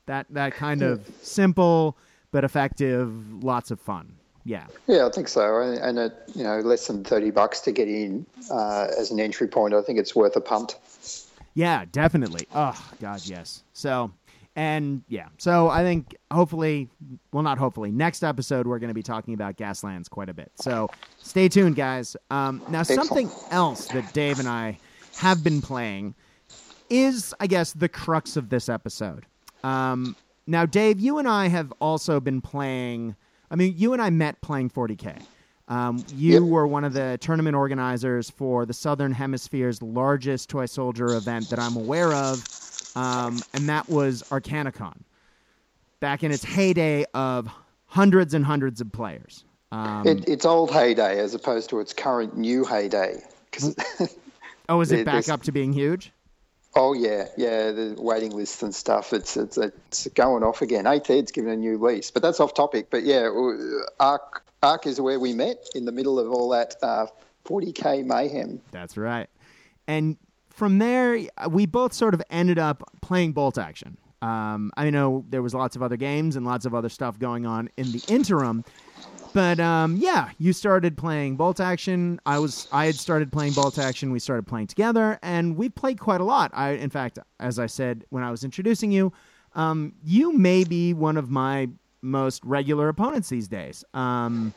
that 0.06 0.28
that 0.30 0.54
kind 0.54 0.82
of 0.82 1.10
simple 1.21 1.98
but 2.32 2.43
effective, 2.43 3.43
lots 3.43 3.71
of 3.71 3.80
fun. 3.80 4.15
Yeah. 4.43 4.67
Yeah, 4.88 5.08
I 5.08 5.10
think 5.10 5.28
so. 5.28 5.60
And, 5.60 5.80
and 5.80 6.00
at 6.00 6.30
you 6.36 6.43
know 6.43 6.60
less 6.60 6.86
than 6.88 7.04
thirty 7.04 7.32
bucks 7.32 7.62
to 7.62 7.71
get 7.71 7.88
in 7.88 8.26
uh, 8.52 8.88
as 8.98 9.10
an 9.10 9.19
entry 9.19 9.48
point, 9.48 9.74
I 9.74 9.82
think 9.82 9.98
it's 9.98 10.15
worth 10.15 10.36
a 10.36 10.41
punt. 10.41 10.78
Yeah, 11.56 11.86
definitely. 11.91 12.48
Oh 12.54 12.78
God, 13.02 13.21
yes. 13.26 13.63
So, 13.74 14.12
and 14.56 15.04
yeah, 15.08 15.28
so 15.38 15.70
I 15.70 15.84
think 15.84 16.15
hopefully, 16.32 16.89
well, 17.32 17.44
not 17.44 17.58
hopefully, 17.58 17.91
next 17.91 18.24
episode 18.24 18.65
we're 18.68 18.80
going 18.80 18.89
to 18.89 18.94
be 18.96 19.04
talking 19.04 19.34
about 19.34 19.58
Gaslands 19.58 20.10
quite 20.10 20.30
a 20.30 20.34
bit. 20.34 20.52
So 20.56 20.89
stay 21.18 21.50
tuned, 21.50 21.76
guys. 21.76 22.15
Um, 22.32 22.62
now, 22.70 22.84
something 22.84 23.30
else 23.52 23.88
that 23.88 24.13
Dave 24.13 24.39
and 24.39 24.48
I 24.48 24.78
have 25.18 25.44
been 25.44 25.62
playing 25.62 26.15
is, 26.89 27.34
I 27.39 27.48
guess, 27.48 27.74
the 27.74 27.89
crux 27.89 28.38
of 28.38 28.50
this 28.50 28.70
episode. 28.70 29.26
Um, 29.63 30.15
now, 30.48 30.65
Dave, 30.65 31.00
you 31.00 31.18
and 31.18 31.28
I 31.28 31.48
have 31.48 31.74
also 31.80 32.20
been 32.20 32.41
playing. 32.41 33.15
I 33.50 33.56
mean, 33.56 33.74
you 33.76 33.94
and 33.94 34.02
I 34.02 34.10
met 34.10 34.41
playing 34.41 34.70
40k. 34.70 35.22
Um, 35.68 36.04
you 36.15 36.34
Yep. 36.34 36.44
were 36.44 36.68
one 36.68 36.84
of 36.84 36.94
the 36.94 37.18
tournament 37.20 37.56
organizers 37.56 38.30
for 38.30 38.68
the 38.68 38.74
Southern 38.74 39.12
Hemisphere's 39.12 39.82
largest 39.82 40.48
toy 40.50 40.68
soldier 40.68 41.15
event 41.15 41.50
that 41.50 41.58
I'm 41.60 41.76
aware 41.76 42.13
of, 42.13 42.44
um, 42.95 43.39
and 43.53 43.69
that 43.69 43.89
was 43.89 44.23
Arcanicon. 44.23 44.97
Back 45.99 46.23
in 46.23 46.31
its 46.31 46.43
heyday 46.43 47.05
of 47.13 47.49
hundreds 47.86 48.34
and 48.34 48.45
hundreds 48.45 48.81
of 48.81 48.91
players. 48.91 49.43
Um, 49.71 50.05
It, 50.08 50.27
it's 50.27 50.45
old 50.45 50.71
heyday 50.71 51.19
as 51.19 51.34
opposed 51.34 51.69
to 51.71 51.79
its 51.79 51.93
current 51.93 52.38
new 52.38 52.63
heyday. 52.63 53.21
oh, 54.69 54.81
is 54.81 54.91
it 54.91 55.05
back 55.05 55.29
up 55.29 55.43
to 55.43 55.51
being 55.51 55.73
huge? 55.73 56.12
oh 56.75 56.93
yeah, 56.93 57.27
yeah, 57.38 57.71
the 57.71 57.95
waiting 57.97 58.31
lists 58.31 58.62
and 58.62 58.75
stuff. 58.75 59.13
It's 59.13 59.38
it's 59.38 59.58
it's 59.58 60.08
going 60.08 60.43
off 60.43 60.62
again. 60.62 60.86
Eighth 60.86 61.10
Ed's 61.10 61.31
given 61.31 61.51
a 61.51 61.55
new 61.55 61.77
lease, 61.77 62.12
but 62.12 62.21
that's 62.21 62.39
off 62.39 62.53
topic. 62.53 62.89
But 62.89 63.03
yeah, 63.03 63.29
Arc 63.99 64.43
Arc 64.62 64.86
is 64.86 64.99
where 64.99 65.19
we 65.19 65.34
met 65.34 65.67
in 65.73 65.86
the 65.86 65.91
middle 65.91 66.19
of 66.19 66.29
all 66.29 66.49
that 66.49 66.75
uh, 66.81 67.08
40k 67.45 68.05
mayhem. 68.05 68.62
That's 68.71 68.97
right. 68.97 69.29
And 69.88 70.17
from 70.56 70.80
there, 70.80 71.20
we 71.50 71.65
both 71.65 71.94
sort 71.94 72.13
of 72.13 72.22
ended 72.30 72.58
up 72.58 72.82
playing 73.02 73.34
Bolt 73.34 73.58
Action. 73.58 73.98
Um, 74.22 74.72
I 74.78 74.89
know 74.89 75.26
there 75.30 75.41
was 75.41 75.54
lots 75.54 75.76
of 75.76 75.84
other 75.84 75.98
games 75.98 76.36
and 76.36 76.46
lots 76.46 76.65
of 76.65 76.74
other 76.74 76.89
stuff 76.89 77.20
going 77.20 77.46
on 77.46 77.70
in 77.78 77.91
the 77.91 78.02
interim, 78.08 78.63
but 79.34 79.60
um, 79.60 79.98
yeah, 79.98 80.30
you 80.39 80.54
started 80.54 80.98
playing 80.98 81.36
Bolt 81.36 81.60
Action. 81.60 82.22
I 82.26 82.39
was 82.39 82.70
I 82.72 82.86
had 82.86 82.96
started 82.96 83.34
playing 83.34 83.52
Bolt 83.52 83.78
Action. 83.78 84.12
We 84.12 84.20
started 84.20 84.48
playing 84.48 84.68
together, 84.68 85.20
and 85.22 85.58
we 85.58 85.68
played 85.68 86.00
quite 86.00 86.22
a 86.22 86.24
lot. 86.24 86.52
I, 86.54 86.72
in 86.72 86.89
fact, 86.89 87.20
as 87.41 87.60
I 87.60 87.65
said 87.65 88.06
when 88.10 88.24
I 88.24 88.32
was 88.32 88.46
introducing 88.46 88.91
you, 88.91 89.12
um, 89.56 89.94
you 90.06 90.32
may 90.32 90.63
be 90.63 90.94
one 90.94 91.18
of 91.18 91.30
my 91.30 91.68
most 92.02 92.44
regular 92.46 92.88
opponents 92.88 93.28
these 93.28 93.50
days. 93.50 93.84
Um, 93.94 94.54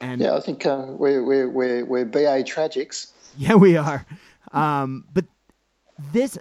and 0.00 0.22
Yeah, 0.22 0.36
I 0.36 0.40
think 0.40 0.64
uh, 0.64 0.86
we're 0.88 1.22
we're 1.22 1.50
we're 1.50 1.84
we're 1.84 2.04
BA 2.06 2.44
tragics. 2.44 3.12
Yeah, 3.38 3.54
we 3.54 3.78
are. 3.78 4.04
Um, 4.52 5.04
but 5.12 5.24
this, 6.12 6.38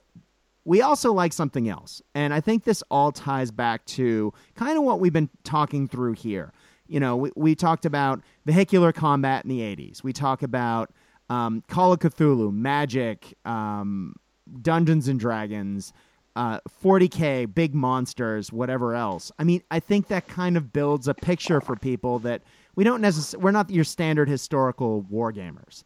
we 0.65 0.81
also 0.81 1.13
like 1.13 1.33
something 1.33 1.69
else. 1.69 2.01
And 2.13 2.33
I 2.33 2.41
think 2.41 2.63
this 2.63 2.83
all 2.91 3.11
ties 3.11 3.51
back 3.51 3.85
to 3.85 4.33
kind 4.55 4.77
of 4.77 4.83
what 4.83 4.99
we've 4.99 5.13
been 5.13 5.29
talking 5.43 5.87
through 5.87 6.13
here. 6.13 6.53
you 6.87 6.99
know, 6.99 7.15
we, 7.15 7.31
we 7.35 7.55
talked 7.55 7.85
about 7.85 8.21
vehicular 8.45 8.91
combat 8.91 9.45
in 9.45 9.49
the 9.49 9.61
80s. 9.61 10.03
We 10.03 10.11
talk 10.11 10.43
about 10.43 10.91
um, 11.29 11.63
Call 11.69 11.93
of 11.93 11.99
Cthulhu, 11.99 12.53
Magic, 12.53 13.33
um, 13.45 14.15
Dungeons 14.61 15.07
and 15.07 15.17
Dragons, 15.17 15.93
uh, 16.35 16.59
40K, 16.83 17.53
big 17.53 17.73
monsters, 17.73 18.51
whatever 18.51 18.93
else. 18.95 19.31
I 19.39 19.45
mean, 19.45 19.63
I 19.71 19.79
think 19.79 20.07
that 20.09 20.27
kind 20.27 20.57
of 20.57 20.73
builds 20.73 21.07
a 21.07 21.13
picture 21.13 21.61
for 21.61 21.77
people 21.77 22.19
that 22.19 22.41
we 22.75 22.83
don't 22.83 23.01
necessarily, 23.01 23.43
we're 23.43 23.51
not 23.51 23.69
your 23.69 23.83
standard 23.85 24.27
historical 24.27 25.01
war 25.03 25.31
gamers. 25.31 25.83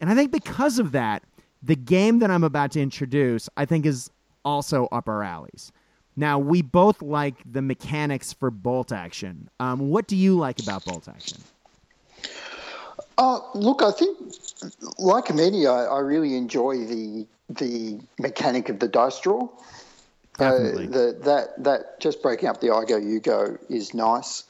And 0.00 0.10
I 0.10 0.14
think 0.14 0.30
because 0.30 0.78
of 0.78 0.92
that, 0.92 1.22
the 1.64 1.76
game 1.76 2.18
that 2.18 2.30
I'm 2.30 2.44
about 2.44 2.72
to 2.72 2.80
introduce, 2.80 3.48
I 3.56 3.64
think, 3.64 3.86
is 3.86 4.10
also 4.44 4.86
up 4.92 5.08
our 5.08 5.22
alleys. 5.22 5.72
Now, 6.16 6.38
we 6.38 6.62
both 6.62 7.02
like 7.02 7.36
the 7.50 7.62
mechanics 7.62 8.32
for 8.32 8.50
bolt 8.50 8.92
action. 8.92 9.48
Um, 9.58 9.88
what 9.88 10.06
do 10.06 10.16
you 10.16 10.36
like 10.36 10.60
about 10.60 10.84
bolt 10.84 11.08
action? 11.08 11.38
Uh, 13.16 13.40
look, 13.54 13.82
I 13.82 13.90
think, 13.90 14.16
like 14.98 15.34
many, 15.34 15.66
I, 15.66 15.84
I 15.84 15.98
really 16.00 16.36
enjoy 16.36 16.84
the 16.84 17.26
the 17.50 18.00
mechanic 18.18 18.68
of 18.68 18.78
the 18.78 18.88
dice 18.88 19.20
draw. 19.20 19.48
Uh, 20.40 20.58
the, 20.58 21.16
that 21.22 21.62
that 21.62 22.00
just 22.00 22.22
breaking 22.22 22.48
up 22.48 22.60
the 22.60 22.70
I 22.70 22.84
go 22.84 22.96
you 22.96 23.20
go 23.20 23.56
is 23.68 23.94
nice, 23.94 24.44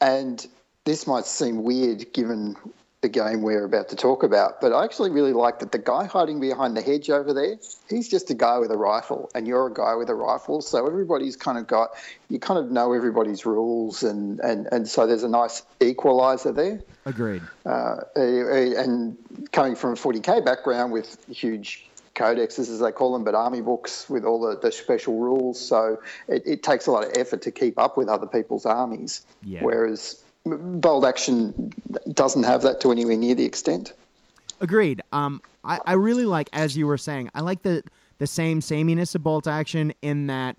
and 0.00 0.46
this 0.84 1.06
might 1.06 1.24
seem 1.24 1.62
weird 1.62 2.12
given 2.12 2.56
the 3.04 3.08
game 3.10 3.42
we're 3.42 3.66
about 3.66 3.90
to 3.90 3.96
talk 3.96 4.22
about, 4.22 4.62
but 4.62 4.72
I 4.72 4.82
actually 4.82 5.10
really 5.10 5.34
like 5.34 5.58
that 5.58 5.72
the 5.72 5.78
guy 5.78 6.06
hiding 6.06 6.40
behind 6.40 6.74
the 6.74 6.80
hedge 6.80 7.10
over 7.10 7.34
there, 7.34 7.56
he's 7.90 8.08
just 8.08 8.30
a 8.30 8.34
guy 8.34 8.56
with 8.56 8.70
a 8.70 8.78
rifle, 8.78 9.30
and 9.34 9.46
you're 9.46 9.66
a 9.66 9.74
guy 9.74 9.94
with 9.94 10.08
a 10.08 10.14
rifle. 10.14 10.62
So 10.62 10.86
everybody's 10.86 11.36
kind 11.36 11.58
of 11.58 11.66
got, 11.66 11.90
you 12.30 12.38
kind 12.38 12.58
of 12.58 12.70
know 12.70 12.94
everybody's 12.94 13.44
rules, 13.44 14.02
and, 14.02 14.40
and, 14.40 14.68
and 14.72 14.88
so 14.88 15.06
there's 15.06 15.22
a 15.22 15.28
nice 15.28 15.62
equalizer 15.80 16.52
there. 16.52 16.80
Agreed. 17.04 17.42
Uh, 17.66 17.96
and 18.16 19.18
coming 19.52 19.76
from 19.76 19.92
a 19.92 19.96
40k 19.96 20.42
background 20.42 20.90
with 20.90 21.22
huge 21.28 21.86
codexes, 22.14 22.70
as 22.70 22.80
they 22.80 22.90
call 22.90 23.12
them, 23.12 23.22
but 23.22 23.34
army 23.34 23.60
books 23.60 24.08
with 24.08 24.24
all 24.24 24.40
the, 24.40 24.58
the 24.58 24.72
special 24.72 25.18
rules. 25.18 25.60
So 25.60 26.00
it, 26.26 26.42
it, 26.46 26.62
takes 26.62 26.86
a 26.86 26.90
lot 26.90 27.04
of 27.04 27.12
effort 27.18 27.42
to 27.42 27.50
keep 27.50 27.78
up 27.78 27.98
with 27.98 28.08
other 28.08 28.26
people's 28.26 28.64
armies. 28.64 29.26
Yeah. 29.42 29.62
Whereas 29.62 30.23
bolt 30.44 31.04
action 31.04 31.72
doesn't 32.12 32.44
have 32.44 32.62
that 32.62 32.80
to 32.82 32.92
anywhere 32.92 33.16
near 33.16 33.34
the 33.34 33.44
extent. 33.44 33.92
Agreed. 34.60 35.02
Um, 35.12 35.40
I, 35.64 35.80
I 35.86 35.92
really 35.94 36.26
like, 36.26 36.48
as 36.52 36.76
you 36.76 36.86
were 36.86 36.98
saying, 36.98 37.30
I 37.34 37.40
like 37.40 37.62
the 37.62 37.82
the 38.18 38.26
same 38.28 38.60
sameness 38.60 39.14
of 39.16 39.24
bolt 39.24 39.48
action 39.48 39.92
in 40.00 40.28
that 40.28 40.56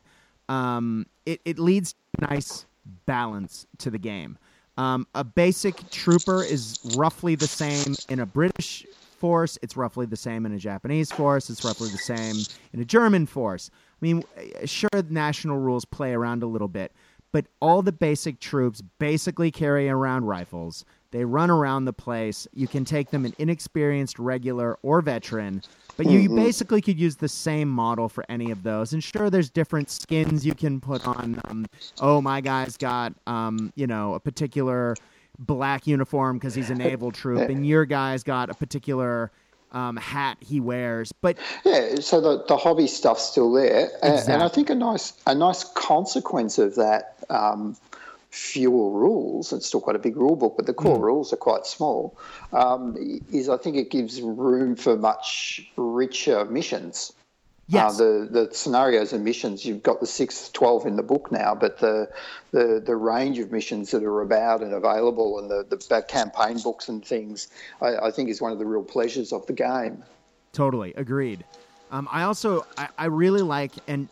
um, 0.50 1.06
it, 1.26 1.40
it 1.46 1.58
leads 1.58 1.96
nice 2.20 2.66
balance 3.06 3.66
to 3.78 3.90
the 3.90 3.98
game. 3.98 4.38
Um, 4.78 5.08
a 5.16 5.24
basic 5.24 5.90
trooper 5.90 6.44
is 6.44 6.80
roughly 6.98 7.36
the 7.36 7.48
same 7.48 7.96
in 8.10 8.20
a 8.20 8.26
British 8.26 8.86
force. 9.18 9.58
It's 9.62 9.78
roughly 9.78 10.06
the 10.06 10.18
same 10.18 10.46
in 10.46 10.52
a 10.52 10.60
Japanese 10.60 11.12
force. 11.12 11.50
It's 11.50 11.64
roughly 11.64 11.90
the 11.90 11.98
same 11.98 12.36
in 12.74 12.82
a 12.82 12.86
German 12.86 13.26
force. 13.26 13.72
I 13.74 14.06
mean, 14.06 14.24
sure, 14.66 14.90
national 15.10 15.58
rules 15.58 15.86
play 15.86 16.14
around 16.14 16.44
a 16.44 16.48
little 16.48 16.68
bit, 16.68 16.92
but 17.36 17.48
all 17.60 17.82
the 17.82 17.92
basic 17.92 18.40
troops 18.40 18.82
basically 18.98 19.52
carry 19.52 19.90
around 19.90 20.24
rifles. 20.24 20.86
They 21.12 21.26
run 21.26 21.50
around 21.50 21.84
the 21.84 21.92
place. 21.92 22.48
You 22.54 22.66
can 22.66 22.86
take 22.86 23.12
them 23.12 23.26
an 23.26 23.34
inexperienced 23.38 24.20
regular 24.20 24.80
or 24.84 25.02
veteran, 25.02 25.62
but 25.98 26.06
you, 26.06 26.20
mm-hmm. 26.20 26.38
you 26.38 26.44
basically 26.46 26.82
could 26.82 26.98
use 26.98 27.18
the 27.18 27.28
same 27.28 27.68
model 27.68 28.08
for 28.08 28.24
any 28.30 28.52
of 28.52 28.64
those. 28.64 28.94
And 28.94 29.04
sure, 29.04 29.30
there's 29.30 29.50
different 29.50 29.90
skins 29.90 30.46
you 30.46 30.56
can 30.56 30.80
put 30.80 31.06
on. 31.06 31.42
Um, 31.50 31.66
oh, 32.00 32.22
my 32.22 32.40
guy's 32.40 32.78
got, 32.78 33.12
um, 33.28 33.74
you 33.76 33.86
know, 33.86 34.14
a 34.14 34.20
particular 34.22 34.96
black 35.38 35.86
uniform 35.86 36.38
because 36.38 36.56
he's 36.56 36.70
a 36.70 36.76
naval 36.76 37.12
troop, 37.12 37.50
and 37.50 37.68
your 37.68 37.84
guy's 37.84 38.24
got 38.24 38.50
a 38.50 38.54
particular 38.54 39.30
um, 39.76 39.98
hat 39.98 40.38
he 40.40 40.60
wears. 40.60 41.12
But 41.22 41.38
yeah, 41.64 41.96
so 42.00 42.22
the, 42.22 42.44
the 42.48 42.58
hobby 42.58 42.88
stuff's 42.88 43.24
still 43.24 43.52
there, 43.52 43.92
exactly. 44.02 44.34
and, 44.34 44.44
I 44.44 44.48
think 44.48 44.70
a 44.72 44.76
nice 44.76 45.14
a 45.28 45.36
nice 45.36 45.64
consequence 45.64 46.58
of 46.58 46.76
that. 46.76 47.18
Um, 47.30 47.78
fewer 48.32 48.90
rules, 48.92 49.54
it's 49.54 49.66
still 49.66 49.80
quite 49.80 49.96
a 49.96 50.00
big 50.00 50.18
rule 50.18 50.36
book, 50.36 50.56
but 50.58 50.66
the 50.66 50.74
core 50.74 50.98
mm. 50.98 51.04
rules 51.04 51.32
are 51.32 51.38
quite 51.38 51.66
small, 51.66 52.18
um, 52.52 52.98
is 53.32 53.48
I 53.48 53.56
think 53.56 53.78
it 53.78 53.90
gives 53.90 54.22
room 54.22 54.76
for 54.76 54.98
much 54.98 55.66
richer 55.78 56.44
missions. 56.44 57.14
Yes. 57.68 58.00
Uh, 58.00 58.04
the 58.04 58.28
the 58.32 58.54
scenarios 58.54 59.12
and 59.14 59.24
missions 59.24 59.66
you've 59.66 59.82
got 59.82 60.00
the 60.00 60.06
six, 60.06 60.50
12 60.50 60.86
in 60.86 60.96
the 60.98 61.04
book 61.04 61.32
now, 61.32 61.56
but 61.56 61.80
the 61.80 62.10
the 62.52 62.82
the 62.86 62.96
range 62.96 63.40
of 63.40 63.52
missions 63.52 63.92
that 63.92 64.04
are 64.04 64.22
about 64.22 64.62
and 64.62 64.74
available, 64.74 65.40
and 65.40 65.50
the 65.50 65.64
the 65.90 66.02
campaign 66.04 66.60
books 66.60 66.90
and 66.90 67.04
things, 67.04 67.48
I, 67.82 67.96
I 67.98 68.12
think 68.12 68.30
is 68.30 68.42
one 68.42 68.52
of 68.52 68.60
the 68.60 68.66
real 68.66 68.84
pleasures 68.84 69.34
of 69.34 69.46
the 69.48 69.54
game. 69.54 70.04
Totally 70.54 70.94
agreed. 70.96 71.44
Um, 71.92 72.08
I 72.12 72.24
also 72.24 72.66
I, 72.78 72.90
I 72.98 73.06
really 73.06 73.42
like 73.42 73.72
and 73.88 74.10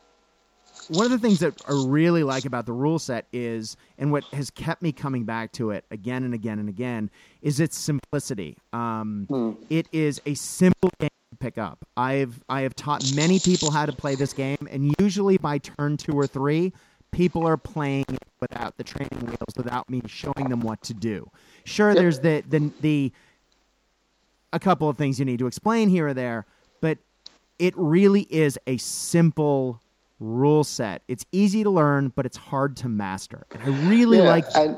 one 0.89 1.05
of 1.05 1.11
the 1.11 1.19
things 1.19 1.39
that 1.39 1.61
I 1.67 1.71
really 1.85 2.23
like 2.23 2.45
about 2.45 2.65
the 2.65 2.73
rule 2.73 2.99
set 2.99 3.25
is, 3.31 3.77
and 3.97 4.11
what 4.11 4.23
has 4.25 4.49
kept 4.49 4.81
me 4.81 4.91
coming 4.91 5.23
back 5.23 5.51
to 5.53 5.71
it 5.71 5.85
again 5.91 6.23
and 6.23 6.33
again 6.33 6.59
and 6.59 6.67
again, 6.67 7.09
is 7.41 7.59
its 7.59 7.77
simplicity. 7.77 8.57
Um, 8.73 9.27
mm. 9.29 9.57
It 9.69 9.87
is 9.91 10.21
a 10.25 10.33
simple 10.33 10.89
game 10.99 11.09
pick 11.43 11.58
up. 11.58 11.86
I've 11.97 12.41
I 12.47 12.62
have 12.62 12.73
taught 12.73 13.13
many 13.15 13.38
people 13.38 13.69
how 13.69 13.86
to 13.86 13.91
play 13.91 14.15
this 14.15 14.32
game, 14.32 14.65
and 14.71 14.95
usually 14.99 15.38
by 15.38 15.58
turn 15.58 15.97
two 15.97 16.13
or 16.13 16.25
three, 16.25 16.71
people 17.12 17.45
are 17.45 17.58
playing 17.58 18.06
without 18.39 18.77
the 18.77 18.84
training 18.84 19.19
wheels, 19.25 19.58
without 19.58 19.89
me 19.89 20.01
showing 20.08 20.47
them 20.47 20.62
what 20.62 20.82
to 20.84 20.93
do. 20.93 21.29
Sure, 21.65 21.89
yep. 21.89 21.97
there's 21.97 22.19
the, 22.21 22.43
the 22.47 22.71
the 22.79 23.12
a 24.53 24.60
couple 24.60 24.88
of 24.88 24.97
things 24.97 25.19
you 25.19 25.25
need 25.25 25.39
to 25.39 25.47
explain 25.47 25.89
here 25.89 26.08
or 26.08 26.13
there, 26.13 26.45
but 26.79 26.97
it 27.60 27.73
really 27.75 28.21
is 28.29 28.58
a 28.65 28.77
simple 28.77 29.82
rule 30.21 30.63
set. 30.63 31.01
It's 31.10 31.25
easy 31.34 31.63
to 31.63 31.69
learn, 31.69 32.13
but 32.15 32.25
it's 32.25 32.38
hard 32.38 32.77
to 32.77 32.88
master. 32.88 33.45
And 33.51 33.63
I 33.63 33.89
really 33.89 34.19
yeah, 34.19 34.23
like 34.23 34.45
and 34.56 34.77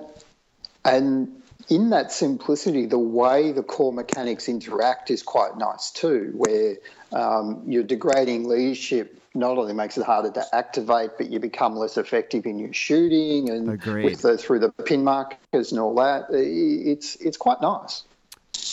and 0.83 1.43
in 1.69 1.89
that 1.89 2.11
simplicity, 2.11 2.85
the 2.85 2.99
way 2.99 3.51
the 3.51 3.63
core 3.63 3.93
mechanics 3.93 4.47
interact 4.47 5.09
is 5.09 5.23
quite 5.23 5.57
nice 5.57 5.91
too, 5.91 6.31
where 6.35 6.75
um, 7.11 7.63
you're 7.65 7.83
degrading 7.83 8.47
leadership 8.47 9.19
not 9.33 9.57
only 9.57 9.73
makes 9.73 9.97
it 9.97 10.05
harder 10.05 10.31
to 10.31 10.55
activate, 10.55 11.11
but 11.17 11.29
you 11.29 11.39
become 11.39 11.75
less 11.75 11.97
effective 11.97 12.45
in 12.45 12.57
your 12.57 12.71
shooting 12.71 13.49
and 13.49 13.67
with 13.85 14.21
the, 14.21 14.37
through 14.37 14.59
the 14.59 14.69
pin 14.71 15.03
markers 15.03 15.71
and 15.71 15.79
all 15.79 15.93
that. 15.95 16.27
It's 16.31 17.15
it's 17.17 17.37
quite 17.37 17.61
nice. 17.61 18.03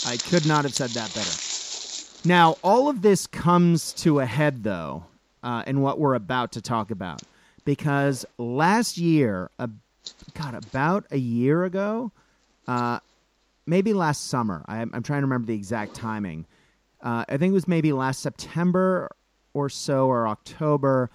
I 0.07 0.16
could 0.16 0.46
not 0.46 0.64
have 0.64 0.74
said 0.74 0.90
that 0.90 1.12
better. 1.14 2.28
Now, 2.28 2.57
all 2.62 2.88
of 2.88 3.02
this 3.02 3.26
comes 3.26 3.92
to 3.94 4.20
a 4.20 4.26
head, 4.26 4.62
though, 4.62 5.05
uh, 5.42 5.64
in 5.66 5.81
what 5.81 5.98
we're 5.98 6.14
about 6.14 6.52
to 6.52 6.62
talk 6.62 6.92
about, 6.92 7.22
because 7.64 8.24
last 8.38 8.96
year, 8.96 9.50
uh, 9.59 9.66
God, 10.35 10.55
about 10.55 11.05
a 11.11 11.18
year 11.18 11.64
ago, 11.64 12.12
uh, 12.66 13.01
maybe 13.66 13.92
last 13.92 14.29
summer. 14.29 14.64
I, 14.66 14.81
am 14.81 15.03
trying 15.03 15.20
to 15.20 15.27
remember 15.27 15.46
the 15.46 15.55
exact 15.55 15.94
timing. 15.94 16.46
Uh, 17.01 17.25
I 17.29 17.37
think 17.37 17.51
it 17.51 17.55
was 17.55 17.68
maybe 17.68 17.92
last 17.92 18.20
September 18.20 19.11
or 19.55 19.68
so 19.68 20.07
or 20.07 20.29
October. 20.29 21.11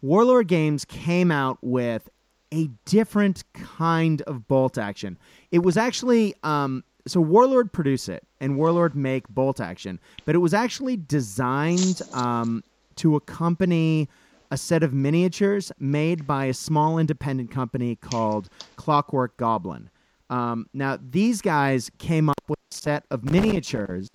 Warlord 0.00 0.48
Games 0.48 0.84
came 0.84 1.30
out 1.30 1.58
with 1.60 2.08
a 2.52 2.68
different 2.84 3.44
kind 3.52 4.22
of 4.22 4.48
bolt 4.48 4.78
action. 4.78 5.18
It 5.50 5.58
was 5.58 5.76
actually 5.76 6.34
um, 6.42 6.84
so 7.08 7.20
Warlord 7.20 7.72
produce 7.72 8.08
it 8.08 8.26
and 8.40 8.56
Warlord 8.56 8.94
make 8.94 9.28
bolt 9.28 9.60
action, 9.60 9.98
but 10.24 10.34
it 10.34 10.38
was 10.38 10.54
actually 10.54 10.96
designed 10.96 12.02
um, 12.12 12.62
to 12.96 13.16
accompany 13.16 14.08
a 14.50 14.56
set 14.56 14.82
of 14.82 14.92
miniatures 14.92 15.72
made 15.78 16.26
by 16.26 16.46
a 16.46 16.54
small 16.54 16.98
independent 16.98 17.50
company 17.50 17.96
called 17.96 18.48
Clockwork 18.76 19.36
Goblin. 19.36 19.90
Um, 20.30 20.68
now, 20.72 20.98
these 21.00 21.40
guys 21.40 21.90
came 21.98 22.28
up 22.28 22.42
with 22.48 22.58
a 22.70 22.74
set 22.74 23.04
of 23.10 23.24
miniatures 23.24 24.08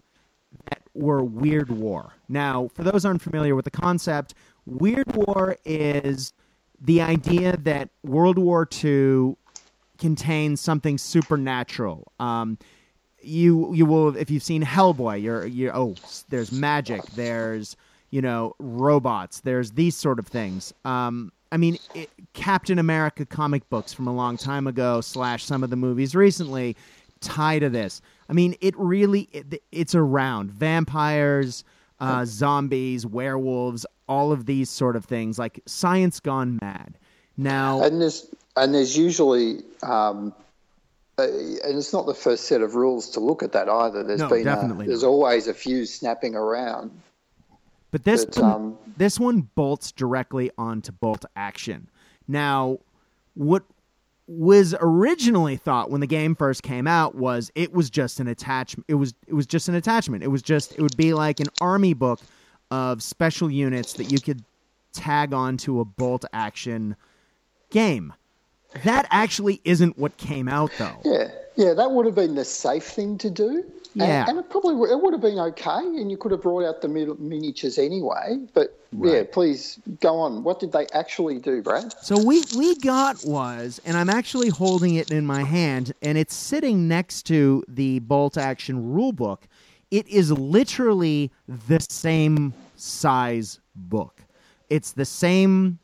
that 0.69 0.81
were 0.93 1.23
Weird 1.23 1.69
War. 1.69 2.13
Now, 2.29 2.69
for 2.73 2.83
those 2.83 3.05
unfamiliar 3.05 3.55
with 3.55 3.65
the 3.65 3.71
concept, 3.71 4.35
Weird 4.65 5.15
War 5.15 5.57
is 5.65 6.33
the 6.79 7.01
idea 7.01 7.57
that 7.57 7.89
World 8.03 8.37
War 8.37 8.67
II 8.83 9.35
contains 9.97 10.61
something 10.61 10.97
supernatural. 10.97 12.11
Um, 12.19 12.57
you 13.21 13.73
you 13.73 13.85
will 13.85 14.15
if 14.17 14.29
you've 14.29 14.43
seen 14.43 14.63
Hellboy, 14.63 15.21
you're 15.21 15.45
you 15.45 15.71
oh 15.71 15.95
there's 16.29 16.51
magic, 16.51 17.01
there's 17.15 17.77
you 18.09 18.21
know 18.21 18.53
robots, 18.59 19.39
there's 19.41 19.71
these 19.71 19.95
sort 19.95 20.19
of 20.19 20.27
things. 20.27 20.73
Um, 20.83 21.31
I 21.53 21.57
mean, 21.57 21.77
it, 21.93 22.09
Captain 22.33 22.79
America 22.79 23.25
comic 23.27 23.69
books 23.69 23.93
from 23.93 24.07
a 24.07 24.13
long 24.13 24.37
time 24.37 24.65
ago, 24.65 25.01
slash 25.01 25.45
some 25.45 25.63
of 25.63 25.69
the 25.69 25.75
movies 25.75 26.15
recently, 26.15 26.75
tie 27.21 27.59
to 27.59 27.69
this. 27.69 28.01
I 28.27 28.33
mean, 28.33 28.55
it 28.59 28.73
really 28.75 29.29
it, 29.31 29.61
it's 29.71 29.93
around 29.93 30.49
vampires, 30.51 31.63
uh, 31.99 32.25
zombies, 32.25 33.05
werewolves, 33.05 33.85
all 34.09 34.31
of 34.31 34.47
these 34.47 34.69
sort 34.69 34.95
of 34.95 35.05
things, 35.05 35.37
like 35.37 35.61
science 35.67 36.19
gone 36.19 36.57
mad. 36.59 36.97
Now, 37.37 37.83
and 37.83 38.01
there's 38.01 38.27
and 38.57 38.73
there's 38.73 38.97
usually 38.97 39.59
um, 39.83 40.33
uh, 41.19 41.23
and 41.23 41.77
it's 41.77 41.93
not 41.93 42.07
the 42.07 42.15
first 42.15 42.45
set 42.45 42.61
of 42.61 42.73
rules 42.73 43.11
to 43.11 43.19
look 43.19 43.43
at 43.43 43.51
that 43.51 43.69
either. 43.69 44.03
There's 44.03 44.21
No, 44.21 44.29
been 44.29 44.43
definitely 44.43 44.85
a, 44.85 44.87
there's 44.87 45.03
not. 45.03 45.09
always 45.09 45.47
a 45.47 45.53
few 45.53 45.85
snapping 45.85 46.33
around. 46.35 46.89
But 47.93 48.05
this 48.05 48.25
But, 48.25 48.37
one, 48.37 48.51
um, 48.51 48.77
this 48.97 49.19
one 49.19 49.41
bolts 49.53 49.91
directly 49.91 50.49
onto 50.57 50.91
bolt 50.91 51.25
action. 51.35 51.91
Now, 52.27 52.79
what 53.35 53.63
was 54.25 54.73
originally 54.81 55.57
thought 55.57 55.91
when 55.91 56.01
the 56.01 56.07
game 56.07 56.35
first 56.35 56.63
came 56.63 56.87
out 56.87 57.13
was 57.13 57.51
it 57.53 57.71
was 57.71 57.91
just 57.91 58.19
an 58.19 58.27
attachment. 58.27 58.85
It 58.87 58.95
was 58.95 59.13
it 59.27 59.35
was 59.35 59.45
just 59.45 59.69
an 59.69 59.75
attachment. 59.75 60.23
It 60.23 60.29
was 60.29 60.41
just 60.41 60.71
it 60.71 60.81
would 60.81 60.97
be 60.97 61.13
like 61.13 61.39
an 61.39 61.49
army 61.61 61.93
book 61.93 62.19
of 62.71 63.03
special 63.03 63.51
units 63.51 63.93
that 63.93 64.05
you 64.05 64.19
could 64.19 64.43
tag 64.93 65.31
onto 65.31 65.79
a 65.79 65.85
bolt 65.85 66.25
action 66.33 66.95
game. 67.69 68.11
That 68.85 69.05
actually 69.11 69.61
isn't 69.65 69.99
what 69.99 70.17
came 70.17 70.47
out 70.47 70.71
though. 70.79 70.97
Yeah, 71.05 71.27
yeah, 71.55 71.73
that 71.75 71.91
would 71.91 72.07
have 72.07 72.15
been 72.15 72.33
the 72.33 72.45
safe 72.45 72.85
thing 72.85 73.19
to 73.19 73.29
do. 73.29 73.63
And- 73.95 74.07
Yeah. 74.07 74.25
and, 74.27 74.39
it 74.39 74.49
probably 74.49 74.75
would- 74.75 74.89
it 74.89 75.01
would 75.01 75.13
have 75.13 75.21
been 75.21 75.37
okay, 75.37 75.79
and 75.79 76.09
you 76.09 76.17
could 76.17 76.31
have 76.31 76.41
brought 76.41 76.63
out 76.65 76.81
the 76.81 76.87
miniatures 76.87 77.77
anyway. 77.77 78.39
But 78.53 78.79
yeah, 78.91 79.23
please 79.31 79.79
go 80.01 80.17
on. 80.17 80.43
What 80.43 80.59
did 80.59 80.71
they 80.71 80.87
actually 80.93 81.37
do, 81.39 81.61
Brad? 81.61 81.93
So 82.01 82.17
we 82.17 82.43
we 82.57 82.75
got 82.77 83.23
was, 83.23 83.79
and 83.85 83.95
I'm 83.95 84.09
actually 84.09 84.49
holding 84.49 84.95
it 84.95 85.11
in 85.11 85.25
my 85.25 85.43
hand, 85.43 85.93
and 86.01 86.17
it's 86.17 86.35
sitting 86.35 86.87
next 86.87 87.23
to 87.27 87.63
the 87.67 87.99
bolt 87.99 88.37
action 88.37 88.93
rule 88.93 89.11
book. 89.11 89.47
It 89.91 90.07
is 90.07 90.31
literally 90.31 91.31
the 91.47 91.79
same 91.87 92.53
size 92.75 93.59
book. 93.75 94.21
It's 94.69 94.91
the 94.93 95.05
same 95.05 95.77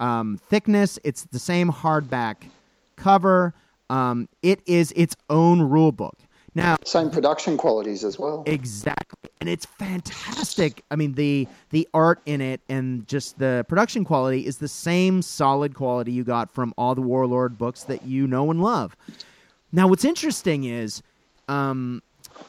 um, 0.00 0.38
thickness. 0.50 0.98
It's 1.02 1.24
the 1.24 1.38
same 1.38 1.70
hardback 1.70 2.48
cover. 2.96 3.54
Um, 3.88 4.28
it 4.42 4.60
is 4.66 4.92
its 4.96 5.16
own 5.30 5.62
rule 5.62 5.92
book. 5.92 6.18
Now, 6.56 6.76
Same 6.84 7.10
production 7.10 7.56
qualities 7.56 8.04
as 8.04 8.18
well. 8.18 8.44
Exactly, 8.46 9.30
and 9.40 9.48
it's 9.48 9.66
fantastic. 9.66 10.84
I 10.90 10.96
mean 10.96 11.14
the 11.14 11.48
the 11.70 11.88
art 11.92 12.20
in 12.26 12.40
it 12.40 12.60
and 12.68 13.08
just 13.08 13.38
the 13.38 13.64
production 13.68 14.04
quality 14.04 14.46
is 14.46 14.58
the 14.58 14.68
same 14.68 15.20
solid 15.20 15.74
quality 15.74 16.12
you 16.12 16.22
got 16.22 16.52
from 16.52 16.72
all 16.78 16.94
the 16.94 17.02
Warlord 17.02 17.58
books 17.58 17.82
that 17.84 18.04
you 18.04 18.26
know 18.26 18.50
and 18.50 18.62
love. 18.62 18.96
Now, 19.72 19.88
what's 19.88 20.04
interesting 20.04 20.62
is, 20.62 21.02
um, 21.48 22.00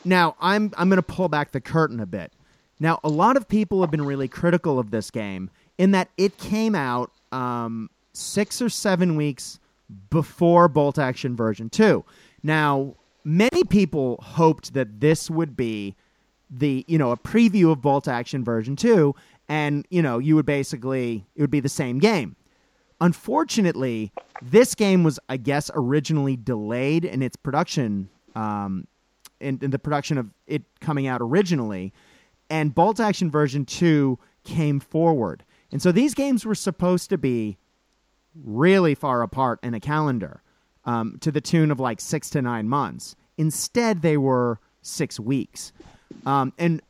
now 0.04 0.36
I'm 0.40 0.72
I'm 0.78 0.90
going 0.90 0.98
to 0.98 1.04
pull 1.04 1.28
back 1.28 1.52
the 1.52 1.62
curtain 1.62 2.00
a 2.00 2.06
bit. 2.06 2.32
Now, 2.80 3.00
a 3.04 3.10
lot 3.10 3.38
of 3.38 3.48
people 3.48 3.82
have 3.82 3.90
been 3.90 4.06
really 4.06 4.28
critical 4.28 4.78
of 4.78 4.92
this 4.92 5.10
game 5.10 5.50
in 5.78 5.92
that 5.92 6.10
it 6.18 6.38
came 6.38 6.76
out 6.76 7.12
um, 7.32 7.90
six 8.14 8.62
or 8.62 8.70
seven 8.70 9.16
weeks 9.16 9.60
before 10.10 10.68
Bolt 10.68 11.00
Action 11.00 11.36
version 11.36 11.70
2. 11.70 12.04
Now, 12.44 12.96
many 13.26 13.64
people 13.64 14.20
hoped 14.22 14.74
that 14.76 15.02
this 15.02 15.30
would 15.30 15.58
be 15.58 15.96
the, 16.50 16.86
you 16.88 16.98
know, 16.98 17.12
a 17.12 17.18
preview 17.18 17.72
of 17.72 17.82
Bolt 17.82 18.08
Action 18.08 18.44
version 18.44 18.76
2 18.76 19.14
and, 19.50 19.86
you 19.90 20.02
know, 20.02 20.20
you 20.20 20.36
would 20.36 20.46
basically 20.46 21.26
it 21.36 21.42
would 21.42 21.52
be 21.52 21.60
the 21.60 21.68
same 21.68 22.00
game. 22.00 22.36
Unfortunately, 23.02 24.14
this 24.42 24.76
game 24.76 25.04
was, 25.04 25.20
I 25.28 25.38
guess, 25.38 25.70
originally 25.74 26.38
delayed 26.38 27.04
in 27.04 27.22
its 27.22 27.36
production, 27.36 28.10
um, 28.36 28.88
in, 29.42 29.60
in 29.62 29.72
the 29.72 29.80
production 29.80 30.18
of 30.18 30.30
it 30.48 30.64
coming 30.80 31.08
out 31.08 31.22
originally, 31.22 31.92
and 32.50 32.74
Bolt 32.74 33.00
Action 33.00 33.30
version 33.30 33.66
2 33.66 34.18
came 34.44 34.80
forward. 34.80 35.44
And 35.72 35.82
so 35.82 35.92
these 35.92 36.14
games 36.14 36.46
were 36.46 36.56
supposed 36.56 37.10
to 37.10 37.18
be 37.18 37.58
really 38.44 38.96
far 38.96 39.24
apart 39.24 39.60
in 39.64 39.74
a 39.74 39.80
calendar 39.80 40.42
um, 40.86 41.18
to 41.22 41.32
the 41.32 41.42
tune 41.42 41.72
of 41.72 41.80
like 41.80 42.00
six 42.00 42.30
to 42.32 42.42
nine 42.42 42.70
months. 42.70 43.16
Instead, 43.38 44.02
they 44.02 44.18
were 44.18 44.60
six 44.82 45.20
weeks. 45.20 45.74
Um, 46.26 46.54
and 46.58 46.82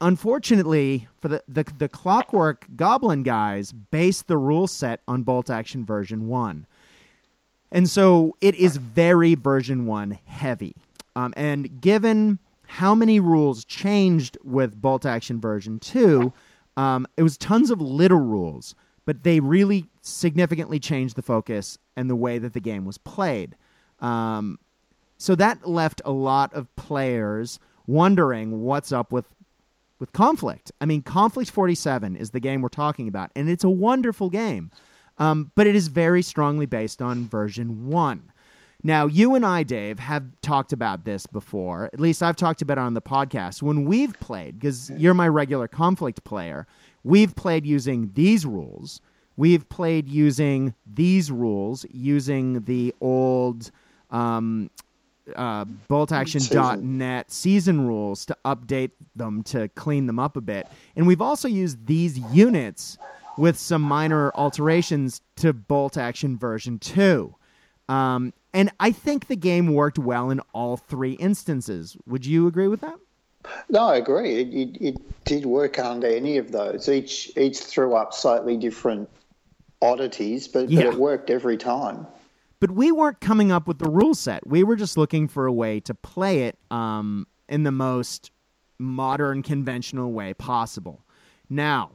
unfortunately, 0.00 1.08
for 1.20 1.28
the, 1.28 1.42
the, 1.46 1.64
the 1.76 1.88
Clockwork 1.88 2.66
Goblin 2.76 3.22
guys, 3.22 3.72
based 3.72 4.26
the 4.26 4.36
rule 4.38 4.66
set 4.66 5.00
on 5.06 5.22
Bolt 5.22 5.50
Action 5.50 5.84
version 5.84 6.28
1. 6.28 6.66
And 7.70 7.88
so 7.88 8.36
it 8.40 8.54
is 8.54 8.76
very 8.78 9.34
version 9.34 9.86
1 9.86 10.18
heavy. 10.24 10.74
Um, 11.14 11.34
and 11.36 11.80
given 11.80 12.38
how 12.66 12.94
many 12.94 13.20
rules 13.20 13.64
changed 13.64 14.38
with 14.44 14.80
Bolt 14.80 15.04
Action 15.04 15.40
version 15.40 15.78
2, 15.78 16.32
um, 16.76 17.06
it 17.16 17.22
was 17.22 17.36
tons 17.36 17.70
of 17.70 17.80
little 17.80 18.20
rules, 18.20 18.74
but 19.04 19.24
they 19.24 19.40
really 19.40 19.86
significantly 20.08 20.78
changed 20.78 21.16
the 21.16 21.22
focus 21.22 21.78
and 21.96 22.08
the 22.08 22.16
way 22.16 22.38
that 22.38 22.52
the 22.52 22.60
game 22.60 22.84
was 22.84 22.98
played. 22.98 23.56
Um, 24.00 24.58
so 25.16 25.34
that 25.34 25.68
left 25.68 26.00
a 26.04 26.12
lot 26.12 26.52
of 26.54 26.74
players 26.76 27.58
wondering 27.86 28.62
what's 28.62 28.92
up 28.92 29.12
with 29.12 29.26
with 29.98 30.12
conflict. 30.12 30.70
I 30.80 30.86
mean, 30.86 31.02
Conflict 31.02 31.50
47 31.50 32.14
is 32.14 32.30
the 32.30 32.38
game 32.38 32.62
we're 32.62 32.68
talking 32.68 33.08
about, 33.08 33.32
and 33.34 33.50
it's 33.50 33.64
a 33.64 33.70
wonderful 33.70 34.30
game, 34.30 34.70
um, 35.18 35.50
but 35.56 35.66
it 35.66 35.74
is 35.74 35.88
very 35.88 36.22
strongly 36.22 36.66
based 36.66 37.02
on 37.02 37.28
version 37.28 37.88
1. 37.88 38.30
Now, 38.84 39.06
you 39.06 39.34
and 39.34 39.44
I, 39.44 39.64
Dave, 39.64 39.98
have 39.98 40.24
talked 40.40 40.72
about 40.72 41.04
this 41.04 41.26
before. 41.26 41.86
At 41.92 41.98
least 41.98 42.22
I've 42.22 42.36
talked 42.36 42.62
about 42.62 42.78
it 42.78 42.82
on 42.82 42.94
the 42.94 43.02
podcast. 43.02 43.60
When 43.60 43.86
we've 43.86 44.18
played, 44.20 44.60
because 44.60 44.90
you're 44.90 45.14
my 45.14 45.26
regular 45.26 45.66
conflict 45.66 46.22
player, 46.22 46.64
we've 47.02 47.34
played 47.34 47.66
using 47.66 48.12
these 48.14 48.46
rules. 48.46 49.00
We've 49.38 49.68
played 49.68 50.08
using 50.08 50.74
these 50.84 51.30
rules, 51.30 51.86
using 51.92 52.64
the 52.64 52.92
old 53.00 53.70
um, 54.10 54.68
uh, 55.36 55.64
boltaction.net 55.88 57.30
season 57.30 57.86
rules 57.86 58.26
to 58.26 58.36
update 58.44 58.90
them 59.14 59.44
to 59.44 59.68
clean 59.68 60.06
them 60.06 60.18
up 60.18 60.36
a 60.36 60.40
bit. 60.40 60.66
And 60.96 61.06
we've 61.06 61.22
also 61.22 61.46
used 61.46 61.86
these 61.86 62.18
units 62.18 62.98
with 63.36 63.56
some 63.56 63.80
minor 63.80 64.32
alterations 64.34 65.20
to 65.36 65.52
Bolt 65.52 65.96
Action 65.96 66.36
version 66.36 66.80
2. 66.80 67.32
Um, 67.88 68.32
and 68.52 68.72
I 68.80 68.90
think 68.90 69.28
the 69.28 69.36
game 69.36 69.72
worked 69.72 70.00
well 70.00 70.30
in 70.30 70.40
all 70.52 70.76
three 70.76 71.12
instances. 71.12 71.96
Would 72.08 72.26
you 72.26 72.48
agree 72.48 72.66
with 72.66 72.80
that? 72.80 72.98
No, 73.70 73.82
I 73.84 73.98
agree. 73.98 74.40
It, 74.40 74.48
it, 74.52 74.78
it 74.80 75.24
did 75.24 75.46
work 75.46 75.78
under 75.78 76.08
any 76.08 76.38
of 76.38 76.50
those. 76.50 76.88
Each 76.88 77.30
each 77.36 77.60
threw 77.60 77.94
up 77.94 78.12
slightly 78.12 78.56
different 78.56 79.08
oddities, 79.82 80.48
but, 80.48 80.70
Yeah. 80.70 80.84
but 80.84 80.94
it 80.94 80.98
worked 80.98 81.30
every 81.30 81.56
time. 81.56 82.06
But 82.60 82.72
we 82.72 82.90
weren't 82.90 83.20
coming 83.20 83.52
up 83.52 83.68
with 83.68 83.78
the 83.78 83.88
rule 83.88 84.14
set. 84.14 84.46
We 84.46 84.64
were 84.64 84.76
just 84.76 84.96
looking 84.96 85.28
for 85.28 85.46
a 85.46 85.52
way 85.52 85.78
to 85.80 85.94
play 85.94 86.42
it 86.42 86.58
um, 86.70 87.26
in 87.48 87.62
the 87.62 87.70
most 87.70 88.32
modern, 88.78 89.42
conventional 89.42 90.12
way 90.12 90.34
possible. 90.34 91.04
Now, 91.48 91.92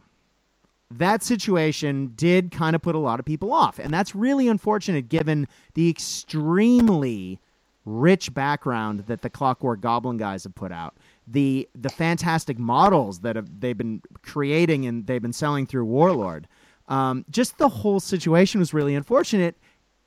that 0.90 1.24
situation 1.24 2.14
did 2.16 2.52
kind 2.52 2.76
of 2.76 2.82
put 2.82 2.96
a 2.96 3.00
lot 3.00 3.20
of 3.20 3.26
people 3.26 3.52
off. 3.52 3.80
And 3.80 3.94
that's 3.94 4.16
really 4.16 4.48
unfortunate 4.48 5.10
given 5.10 5.48
the 5.74 5.90
extremely 5.90 7.40
rich 7.86 8.34
background 8.34 9.06
that 9.08 9.22
the 9.22 9.30
Clockwork 9.30 9.82
Goblin 9.82 10.18
guys 10.18 10.44
have 10.46 10.56
put 10.56 10.72
out. 10.72 10.96
The 11.28 11.68
the 11.76 11.90
fantastic 11.90 12.58
models 12.58 13.20
that 13.20 13.36
have, 13.36 13.60
they've 13.60 13.78
been 13.78 14.02
creating 14.22 14.86
and 14.86 15.06
they've 15.08 15.22
been 15.22 15.34
selling 15.34 15.66
through 15.66 15.86
Warlord. 15.86 16.48
Um, 16.88 17.26
just 17.30 17.58
the 17.58 17.70
whole 17.70 18.00
situation 18.00 18.60
was 18.60 18.74
really 18.74 18.96
unfortunate, 18.96 19.56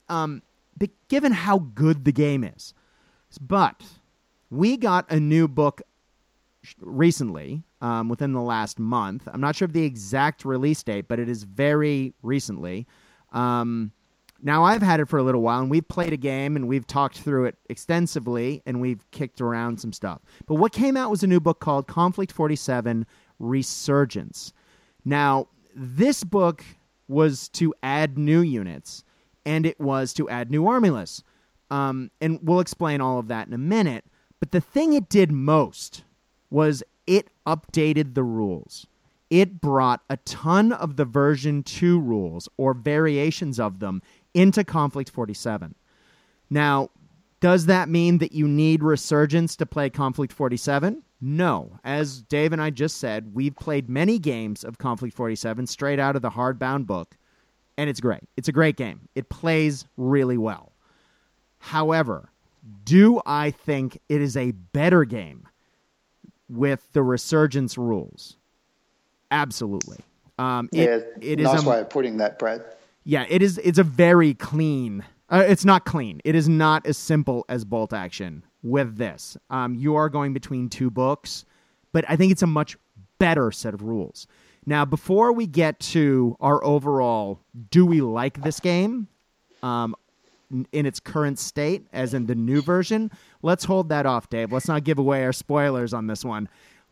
um, 0.08 0.42
given 1.08 1.32
how 1.32 1.58
good 1.58 2.04
the 2.04 2.12
game 2.12 2.44
is. 2.44 2.74
But 3.40 3.82
we 4.50 4.76
got 4.76 5.10
a 5.10 5.18
new 5.18 5.48
book 5.48 5.82
recently, 6.80 7.62
um, 7.80 8.08
within 8.08 8.32
the 8.32 8.40
last 8.40 8.78
month. 8.78 9.28
I'm 9.32 9.40
not 9.40 9.56
sure 9.56 9.66
of 9.66 9.72
the 9.72 9.84
exact 9.84 10.44
release 10.44 10.82
date, 10.82 11.06
but 11.08 11.18
it 11.18 11.28
is 11.28 11.44
very 11.44 12.14
recently. 12.22 12.86
Um, 13.32 13.92
now 14.42 14.64
I've 14.64 14.82
had 14.82 15.00
it 15.00 15.08
for 15.08 15.18
a 15.18 15.22
little 15.22 15.42
while, 15.42 15.60
and 15.60 15.70
we've 15.70 15.86
played 15.86 16.12
a 16.12 16.16
game 16.16 16.56
and 16.56 16.68
we've 16.68 16.86
talked 16.86 17.18
through 17.20 17.46
it 17.46 17.56
extensively, 17.68 18.62
and 18.66 18.80
we've 18.80 19.08
kicked 19.10 19.40
around 19.40 19.80
some 19.80 19.92
stuff. 19.92 20.20
But 20.46 20.56
what 20.56 20.72
came 20.72 20.96
out 20.96 21.10
was 21.10 21.22
a 21.22 21.26
new 21.26 21.40
book 21.40 21.60
called 21.60 21.86
Conflict 21.86 22.32
47 22.32 23.06
Resurgence. 23.38 24.52
Now, 25.04 25.48
this 25.76 26.24
book 26.24 26.64
was 27.06 27.48
to 27.50 27.74
add 27.82 28.18
new 28.18 28.40
units, 28.40 29.04
and 29.44 29.66
it 29.66 29.78
was 29.78 30.12
to 30.14 30.28
add 30.28 30.50
new 30.50 30.66
army 30.66 30.90
lists. 30.90 31.22
Um, 31.70 32.10
and 32.20 32.38
we'll 32.42 32.60
explain 32.60 33.00
all 33.00 33.18
of 33.18 33.28
that 33.28 33.46
in 33.46 33.52
a 33.52 33.58
minute. 33.58 34.04
But 34.40 34.52
the 34.52 34.60
thing 34.60 34.92
it 34.94 35.08
did 35.08 35.30
most 35.30 36.04
was 36.50 36.82
it 37.06 37.30
updated 37.46 38.14
the 38.14 38.22
rules. 38.22 38.86
It 39.28 39.60
brought 39.60 40.02
a 40.08 40.16
ton 40.18 40.72
of 40.72 40.96
the 40.96 41.04
version 41.04 41.62
2 41.62 42.00
rules 42.00 42.48
or 42.56 42.74
variations 42.74 43.58
of 43.58 43.80
them 43.80 44.02
into 44.34 44.62
Conflict 44.64 45.10
47. 45.10 45.74
Now, 46.48 46.90
does 47.40 47.66
that 47.66 47.88
mean 47.88 48.18
that 48.18 48.32
you 48.32 48.46
need 48.46 48.82
Resurgence 48.82 49.56
to 49.56 49.66
play 49.66 49.90
Conflict 49.90 50.32
47? 50.32 51.02
No. 51.20 51.78
As 51.84 52.22
Dave 52.22 52.52
and 52.52 52.60
I 52.60 52.70
just 52.70 52.98
said, 52.98 53.34
we've 53.34 53.56
played 53.56 53.88
many 53.88 54.18
games 54.18 54.64
of 54.64 54.78
Conflict 54.78 55.14
47 55.14 55.66
straight 55.66 55.98
out 55.98 56.16
of 56.16 56.22
the 56.22 56.30
hardbound 56.30 56.86
book, 56.86 57.16
and 57.78 57.88
it's 57.88 58.00
great. 58.00 58.22
It's 58.36 58.48
a 58.48 58.52
great 58.52 58.76
game. 58.76 59.08
It 59.14 59.28
plays 59.28 59.86
really 59.96 60.36
well. 60.36 60.72
However, 61.58 62.30
do 62.84 63.20
I 63.24 63.50
think 63.50 64.00
it 64.08 64.20
is 64.20 64.36
a 64.36 64.52
better 64.52 65.04
game 65.04 65.48
with 66.48 66.86
the 66.92 67.02
resurgence 67.02 67.78
rules? 67.78 68.36
Absolutely. 69.30 69.98
Um, 70.38 70.68
it, 70.72 71.16
yeah, 71.22 71.32
it 71.32 71.38
nice 71.40 71.58
is 71.58 71.66
a, 71.66 71.68
way 71.68 71.80
of 71.80 71.90
putting 71.90 72.18
that, 72.18 72.38
Brad. 72.38 72.62
Yeah, 73.04 73.24
it 73.28 73.42
is. 73.42 73.58
It's 73.58 73.78
a 73.78 73.84
very 73.84 74.34
clean. 74.34 75.04
Uh, 75.30 75.44
it's 75.46 75.64
not 75.64 75.84
clean. 75.84 76.20
It 76.24 76.34
is 76.34 76.48
not 76.48 76.86
as 76.86 76.98
simple 76.98 77.44
as 77.48 77.64
bolt 77.64 77.92
action 77.92 78.44
with 78.66 78.96
this. 78.96 79.36
Um, 79.50 79.74
you 79.74 79.96
are 79.96 80.08
going 80.08 80.32
between 80.32 80.68
two 80.68 80.90
books, 80.90 81.44
but 81.92 82.04
I 82.08 82.16
think 82.16 82.32
it's 82.32 82.42
a 82.42 82.46
much 82.46 82.76
better 83.18 83.50
set 83.50 83.74
of 83.74 83.82
rules. 83.82 84.26
Now, 84.66 84.84
before 84.84 85.32
we 85.32 85.46
get 85.46 85.78
to 85.80 86.36
our 86.40 86.62
overall, 86.64 87.38
do 87.70 87.86
we 87.86 88.00
like 88.00 88.42
this 88.42 88.58
game 88.58 89.06
um, 89.62 89.94
in 90.72 90.86
its 90.86 90.98
current 90.98 91.38
state, 91.38 91.86
as 91.92 92.14
in 92.14 92.26
the 92.26 92.34
new 92.34 92.60
version? 92.60 93.12
Let's 93.42 93.64
hold 93.64 93.88
that 93.90 94.06
off, 94.06 94.28
Dave. 94.28 94.52
Let's 94.52 94.66
not 94.66 94.82
give 94.82 94.98
away 94.98 95.22
our 95.24 95.32
spoilers 95.32 95.94
on 95.94 96.08
this 96.08 96.24
one. 96.24 96.48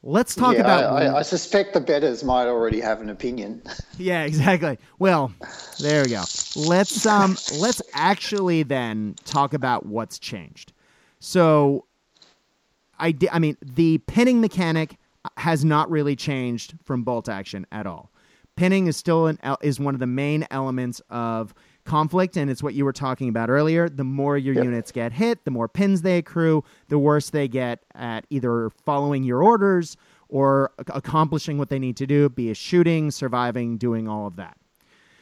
Let's 0.07 0.35
talk 0.35 0.55
yeah, 0.55 0.61
about. 0.61 0.85
I, 0.85 1.07
I, 1.07 1.19
I, 1.19 1.23
suspect 1.23 1.73
the 1.73 1.81
betters 1.81 2.23
might 2.23 2.47
already 2.47 2.79
have 2.81 3.01
an 3.01 3.09
opinion. 3.09 3.63
Yeah, 3.97 4.25
exactly. 4.25 4.77
Well, 4.99 5.33
there 5.81 6.03
we 6.03 6.11
go. 6.11 6.25
Let's 6.57 7.07
um, 7.07 7.37
let's 7.59 7.81
actually 7.93 8.65
then 8.65 9.15
talk 9.25 9.55
about 9.55 9.87
what's 9.87 10.19
changed. 10.19 10.73
So, 11.25 11.87
I 12.99 13.13
di- 13.13 13.31
I 13.31 13.39
mean, 13.39 13.57
the 13.63 13.97
pinning 13.99 14.43
mechanic 14.43 14.99
uh, 15.25 15.31
has 15.39 15.65
not 15.65 15.91
really 15.91 16.15
changed 16.15 16.75
from 16.85 17.03
bolt 17.03 17.31
action 17.31 17.67
at 17.73 17.87
all. 17.87 18.11
Pinning 18.57 18.89
is 18.89 18.99
still 18.99 19.27
an 19.27 19.39
is 19.63 19.81
one 19.81 19.95
of 19.95 20.01
the 20.01 20.07
main 20.07 20.47
elements 20.51 21.01
of 21.09 21.55
conflict, 21.85 22.37
and 22.37 22.51
it's 22.51 22.63
what 22.63 22.75
you 22.75 22.85
were 22.85 22.93
talking 22.93 23.31
about 23.31 23.49
earlier. 23.49 23.89
The 23.89 24.05
more 24.05 24.37
your 24.37 24.55
yep. 24.55 24.65
units 24.65 24.93
get 24.93 25.13
hit, 25.13 25.47
the 25.47 25.51
more 25.51 25.67
pins 25.67 26.03
they 26.03 26.19
accrue, 26.19 26.63
the 26.89 26.99
worse 26.99 27.31
they 27.31 27.49
get 27.49 27.83
at 27.95 28.27
either 28.29 28.69
following 28.85 29.25
your 29.25 29.43
orders 29.43 29.97
or 30.29 30.73
accomplishing 30.79 31.57
what 31.57 31.71
they 31.71 31.79
need 31.79 31.97
to 31.97 32.07
do, 32.07 32.29
be 32.29 32.51
it 32.51 32.59
shooting, 32.59 33.11
surviving, 33.11 33.79
doing 33.79 34.09
all 34.09 34.27
of 34.27 34.37
that. 34.37 34.59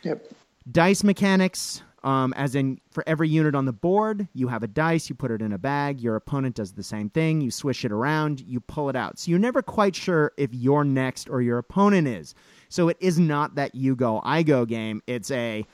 Yep. 0.03 0.33
Dice 0.71 1.05
mechanics, 1.05 1.83
um, 2.05 2.33
as 2.35 2.55
in 2.55 2.81
for 2.91 3.05
every 3.07 3.29
unit 3.29 3.55
on 3.55 3.65
the 3.65 3.73
board, 3.73 4.27
you 4.35 4.49
have 4.49 4.63
a 4.63 4.67
dice, 4.67 5.09
you 5.09 5.15
put 5.15 5.31
it 5.31 5.41
in 5.41 5.53
a 5.53 5.59
bag, 5.59 6.01
your 6.01 6.17
opponent 6.17 6.57
does 6.57 6.73
the 6.73 6.83
same 6.83 7.09
thing, 7.09 7.41
you 7.41 7.51
swish 7.51 7.85
it 7.85 7.93
around, 7.93 8.41
you 8.41 8.61
pull 8.61 8.89
it 8.89 8.97
out. 8.97 9.19
So 9.19 9.31
you're 9.31 9.39
never 9.39 9.63
quite 9.63 9.95
sure 9.95 10.33
if 10.37 10.53
you're 10.53 10.85
next 10.85 11.29
or 11.29 11.43
your 11.43 11.59
opponent 11.59 12.09
is. 12.09 12.35
So 12.69 12.89
it 12.89 12.97
is 13.01 13.19
not 13.19 13.55
that 13.55 13.75
you 13.75 13.95
go, 13.95 14.21
I 14.25 14.43
go 14.43 14.65
game. 14.65 15.03
It's 15.07 15.31
a 15.31 15.65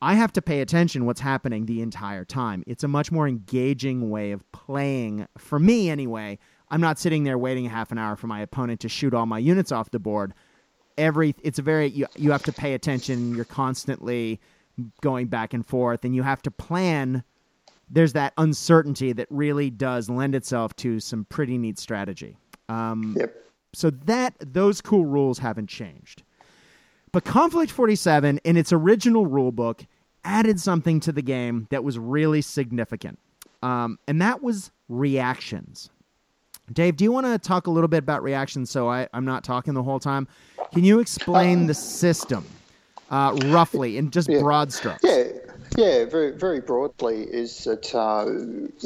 I 0.00 0.14
have 0.14 0.32
to 0.34 0.42
pay 0.42 0.60
attention 0.60 1.06
what's 1.06 1.20
happening 1.20 1.66
the 1.66 1.80
entire 1.80 2.24
time. 2.24 2.62
It's 2.66 2.84
a 2.84 2.88
much 2.88 3.10
more 3.10 3.26
engaging 3.26 4.10
way 4.10 4.32
of 4.32 4.50
playing 4.52 5.26
for 5.38 5.58
me 5.58 5.88
anyway. 5.88 6.38
I'm 6.70 6.80
not 6.80 6.98
sitting 6.98 7.24
there 7.24 7.38
waiting 7.38 7.64
half 7.66 7.92
an 7.92 7.98
hour 7.98 8.16
for 8.16 8.26
my 8.26 8.40
opponent 8.40 8.80
to 8.80 8.88
shoot 8.88 9.14
all 9.14 9.26
my 9.26 9.38
units 9.38 9.72
off 9.72 9.90
the 9.90 9.98
board. 9.98 10.34
Every 10.98 11.34
it's 11.42 11.58
a 11.58 11.62
very 11.62 11.88
you 11.88 12.06
you 12.16 12.30
have 12.32 12.42
to 12.44 12.52
pay 12.52 12.74
attention. 12.74 13.34
You're 13.34 13.44
constantly 13.44 14.40
going 15.00 15.26
back 15.26 15.54
and 15.54 15.66
forth 15.66 16.04
and 16.04 16.14
you 16.14 16.22
have 16.22 16.42
to 16.42 16.50
plan 16.50 17.24
there's 17.88 18.12
that 18.14 18.32
uncertainty 18.36 19.12
that 19.12 19.26
really 19.30 19.70
does 19.70 20.10
lend 20.10 20.34
itself 20.34 20.74
to 20.76 20.98
some 20.98 21.24
pretty 21.26 21.56
neat 21.56 21.78
strategy. 21.78 22.36
Um, 22.68 23.14
yep. 23.18 23.34
So 23.72 23.90
that 23.90 24.34
those 24.40 24.80
cool 24.80 25.06
rules 25.06 25.38
haven't 25.38 25.68
changed. 25.68 26.22
But 27.12 27.24
Conflict 27.24 27.70
47, 27.70 28.40
in 28.44 28.56
its 28.56 28.72
original 28.72 29.26
rulebook, 29.26 29.86
added 30.24 30.60
something 30.60 30.98
to 31.00 31.12
the 31.12 31.22
game 31.22 31.66
that 31.70 31.84
was 31.84 31.98
really 31.98 32.42
significant, 32.42 33.18
um, 33.62 33.98
and 34.08 34.20
that 34.20 34.42
was 34.42 34.70
reactions. 34.88 35.90
Dave, 36.72 36.96
do 36.96 37.04
you 37.04 37.12
want 37.12 37.26
to 37.26 37.38
talk 37.38 37.68
a 37.68 37.70
little 37.70 37.88
bit 37.88 37.98
about 37.98 38.24
reactions 38.24 38.70
so 38.70 38.88
I, 38.88 39.08
I'm 39.14 39.24
not 39.24 39.44
talking 39.44 39.74
the 39.74 39.84
whole 39.84 40.00
time? 40.00 40.26
Can 40.72 40.82
you 40.82 40.98
explain 40.98 41.66
the 41.66 41.74
system 41.74 42.44
uh, 43.10 43.36
roughly 43.46 43.98
in 43.98 44.10
just 44.10 44.28
yeah. 44.28 44.40
broad 44.40 44.72
strokes? 44.72 45.00
Yeah, 45.02 45.24
yeah, 45.76 46.04
very 46.04 46.32
very 46.32 46.60
broadly 46.60 47.22
is 47.22 47.64
that 47.64 47.94
uh, 47.94 48.26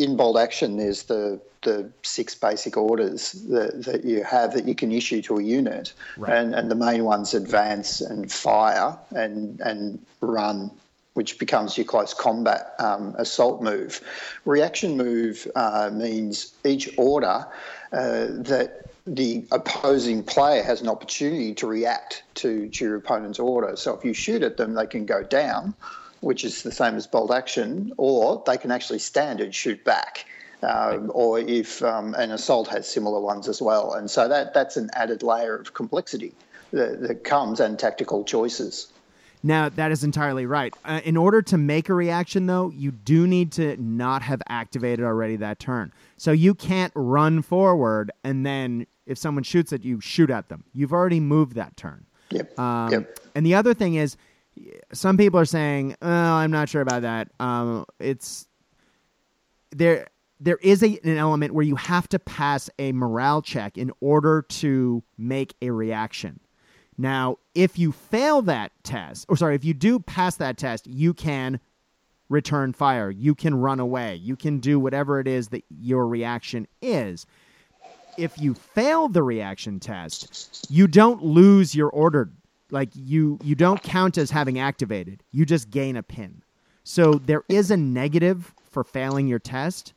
in 0.01 0.17
bolt 0.17 0.39
action 0.39 0.77
there's 0.77 1.05
the 1.05 1.41
the 1.63 1.91
six 2.03 2.35
basic 2.35 2.77
orders 2.77 3.33
that, 3.33 3.85
that 3.85 4.05
you 4.05 4.25
have 4.25 4.55
that 4.55 4.65
you 4.65 4.75
can 4.75 4.91
issue 4.93 5.21
to 5.23 5.37
a 5.37 5.43
unit, 5.43 5.93
right. 6.17 6.37
and 6.37 6.55
and 6.55 6.71
the 6.71 6.75
main 6.75 7.05
ones 7.05 7.35
advance 7.35 8.01
and 8.01 8.31
fire 8.31 8.97
and 9.11 9.61
and 9.61 10.05
run. 10.21 10.71
Which 11.15 11.41
becomes 11.41 11.77
your 11.77 11.85
close 11.85 12.15
combat 12.15 12.73
um, 12.79 13.17
assault 13.19 13.61
move. 13.61 14.01
Reaction 14.45 14.97
move 14.97 15.45
uh, 15.57 15.91
means 15.93 16.55
each 16.65 16.89
order 16.97 17.47
uh, 17.93 18.27
that 18.31 18.90
the 19.15 19.45
opposing 19.51 20.23
player 20.23 20.63
has 20.63 20.81
an 20.81 20.89
opportunity 20.89 21.55
to 21.55 21.67
react 21.67 22.23
to, 22.37 22.69
to 22.69 22.85
your 22.85 22.97
opponent's 22.97 23.41
order. 23.41 23.77
So 23.77 23.95
if 23.95 24.05
you 24.05 24.15
shoot 24.15 24.43
at 24.43 24.57
them, 24.57 24.75
they 24.75 24.87
can 24.87 25.05
go 25.05 25.23
down, 25.23 25.75
which 26.21 26.45
is 26.45 26.63
the 26.63 26.71
same 26.71 26.95
as 26.95 27.07
bolt 27.07 27.33
action, 27.33 27.93
or 27.97 28.43
they 28.47 28.57
can 28.57 28.71
actually 28.71 29.01
stand 29.01 29.41
and 29.41 29.55
shoot 29.55 29.85
back. 29.85 30.27
Um, 30.63 31.11
or 31.15 31.39
if 31.39 31.83
um, 31.83 32.15
an 32.15 32.31
assault 32.31 32.69
has 32.69 32.87
similar 32.87 33.19
ones 33.19 33.49
as 33.49 33.63
well. 33.63 33.95
And 33.95 34.11
so 34.11 34.29
that, 34.29 34.53
that's 34.53 34.77
an 34.77 34.91
added 34.93 35.23
layer 35.23 35.57
of 35.57 35.73
complexity 35.73 36.35
that, 36.71 37.01
that 37.01 37.25
comes 37.25 37.61
and 37.61 37.79
tactical 37.79 38.25
choices. 38.25 38.93
Now, 39.43 39.71
that 39.71 39.91
is 39.91 40.05
entirely 40.05 40.45
right. 40.45 40.75
Uh, 40.85 41.01
in 41.03 41.17
order 41.17 41.41
to 41.41 41.57
make 41.57 41.89
a 41.89 41.95
reaction, 41.95 42.45
though, 42.45 42.71
you 42.77 42.91
do 42.91 43.27
need 43.27 43.53
to 43.53 43.83
not 43.83 44.21
have 44.21 44.43
activated 44.51 45.03
already 45.03 45.37
that 45.37 45.59
turn. 45.59 45.95
So 46.19 46.31
you 46.31 46.55
can't 46.55 46.93
run 46.95 47.41
forward 47.41 48.13
and 48.23 48.45
then, 48.45 48.87
if 49.11 49.19
someone 49.19 49.43
shoots 49.43 49.73
at 49.73 49.85
you, 49.85 50.01
shoot 50.01 50.31
at 50.31 50.49
them. 50.49 50.65
You've 50.73 50.93
already 50.93 51.19
moved 51.21 51.57
that 51.57 51.77
turn. 51.77 52.07
Yep. 52.31 52.59
Um, 52.59 52.93
yep. 52.93 53.19
And 53.35 53.45
the 53.45 53.57
other 53.57 53.75
thing 53.75 53.97
is, 53.97 54.17
some 54.93 55.17
people 55.17 55.41
are 55.41 55.45
saying, 55.45 55.97
"Oh, 56.01 56.09
I'm 56.09 56.51
not 56.51 56.69
sure 56.69 56.81
about 56.81 57.03
that." 57.03 57.29
Um, 57.41 57.85
it's 57.99 58.47
there. 59.71 60.07
There 60.39 60.59
is 60.63 60.83
a, 60.83 60.99
an 61.05 61.17
element 61.17 61.53
where 61.53 61.65
you 61.65 61.77
have 61.77 62.09
to 62.11 62.19
pass 62.19 62.71
a 62.79 62.93
morale 62.93 63.43
check 63.43 63.77
in 63.77 63.91
order 64.01 64.43
to 64.43 65.03
make 65.19 65.55
a 65.61 65.71
reaction. 65.71 66.41
Now, 66.97 67.39
if 67.55 67.79
you 67.79 67.93
fail 67.93 68.43
that 68.43 68.73
test, 68.85 69.27
or 69.29 69.37
sorry, 69.37 69.55
if 69.55 69.65
you 69.65 69.75
do 69.75 69.99
pass 69.99 70.37
that 70.37 70.57
test, 70.57 70.87
you 70.87 71.13
can 71.15 71.61
return 72.29 72.73
fire. 72.73 73.11
You 73.11 73.35
can 73.35 73.55
run 73.55 73.81
away. 73.81 74.15
You 74.15 74.37
can 74.37 74.61
do 74.61 74.79
whatever 74.79 75.19
it 75.19 75.27
is 75.27 75.49
that 75.49 75.65
your 75.69 76.07
reaction 76.07 76.69
is. 76.81 77.27
If 78.21 78.39
you 78.39 78.55
fail 78.55 79.09
the 79.09 79.23
reaction 79.23 79.81
test, 79.81 80.67
you 80.71 80.87
don't 80.87 81.23
lose 81.23 81.75
your 81.75 81.89
order 81.89 82.31
like 82.71 82.91
you 82.95 83.39
you 83.43 83.55
don't 83.55 83.83
count 83.83 84.19
as 84.19 84.31
having 84.31 84.59
activated. 84.59 85.23
You 85.31 85.45
just 85.45 85.71
gain 85.71 85.97
a 85.97 86.03
pin. 86.03 86.43
So 86.85 87.15
there 87.15 87.45
is 87.49 87.71
a 87.71 87.77
negative 87.77 88.55
for 88.71 88.85
failing 88.85 89.27
your 89.27 89.39
test, 89.39 89.93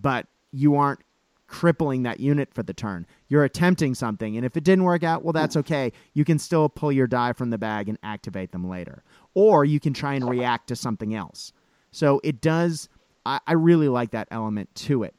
but 0.00 0.26
you 0.52 0.76
aren't 0.76 1.00
crippling 1.46 2.02
that 2.04 2.20
unit 2.20 2.52
for 2.52 2.62
the 2.62 2.72
turn. 2.72 3.06
You're 3.28 3.44
attempting 3.44 3.94
something, 3.94 4.36
and 4.36 4.44
if 4.44 4.56
it 4.56 4.64
didn't 4.64 4.84
work 4.84 5.02
out, 5.04 5.22
well, 5.22 5.32
that's 5.32 5.56
okay. 5.56 5.92
You 6.14 6.24
can 6.24 6.38
still 6.38 6.68
pull 6.68 6.90
your 6.90 7.06
die 7.06 7.32
from 7.32 7.50
the 7.50 7.58
bag 7.58 7.88
and 7.88 7.98
activate 8.02 8.52
them 8.52 8.68
later. 8.68 9.02
Or 9.34 9.64
you 9.64 9.78
can 9.78 9.92
try 9.92 10.14
and 10.14 10.28
react 10.28 10.68
to 10.68 10.76
something 10.76 11.14
else. 11.14 11.52
So 11.92 12.20
it 12.24 12.40
does, 12.40 12.88
I, 13.24 13.40
I 13.46 13.52
really 13.52 13.88
like 13.88 14.10
that 14.12 14.28
element 14.30 14.74
to 14.76 15.04
it. 15.04 15.14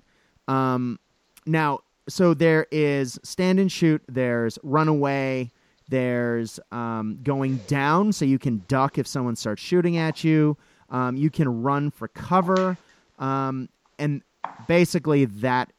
Um, 0.48 1.00
now, 1.46 1.80
so 2.08 2.34
there 2.34 2.68
is 2.72 3.20
stand 3.24 3.60
and 3.60 3.72
shoot, 3.72 4.02
there's 4.08 4.60
run 4.64 4.88
away, 4.88 5.52
there's 5.88 6.60
um, 6.72 7.20
going 7.24 7.58
down, 7.68 8.12
so 8.12 8.26
you 8.26 8.40
can 8.40 8.64
duck 8.68 8.98
if 8.98 9.08
someone 9.08 9.36
starts 9.36 9.62
shooting 9.62 9.98
at 9.98 10.24
you. 10.24 10.58
Um, 10.90 11.16
you 11.16 11.30
can 11.30 11.64
run 11.64 11.92
for 11.92 12.08
cover, 12.08 12.78
um, 13.20 13.70
and 13.98 14.22
basically 14.68 15.26
that 15.26 15.72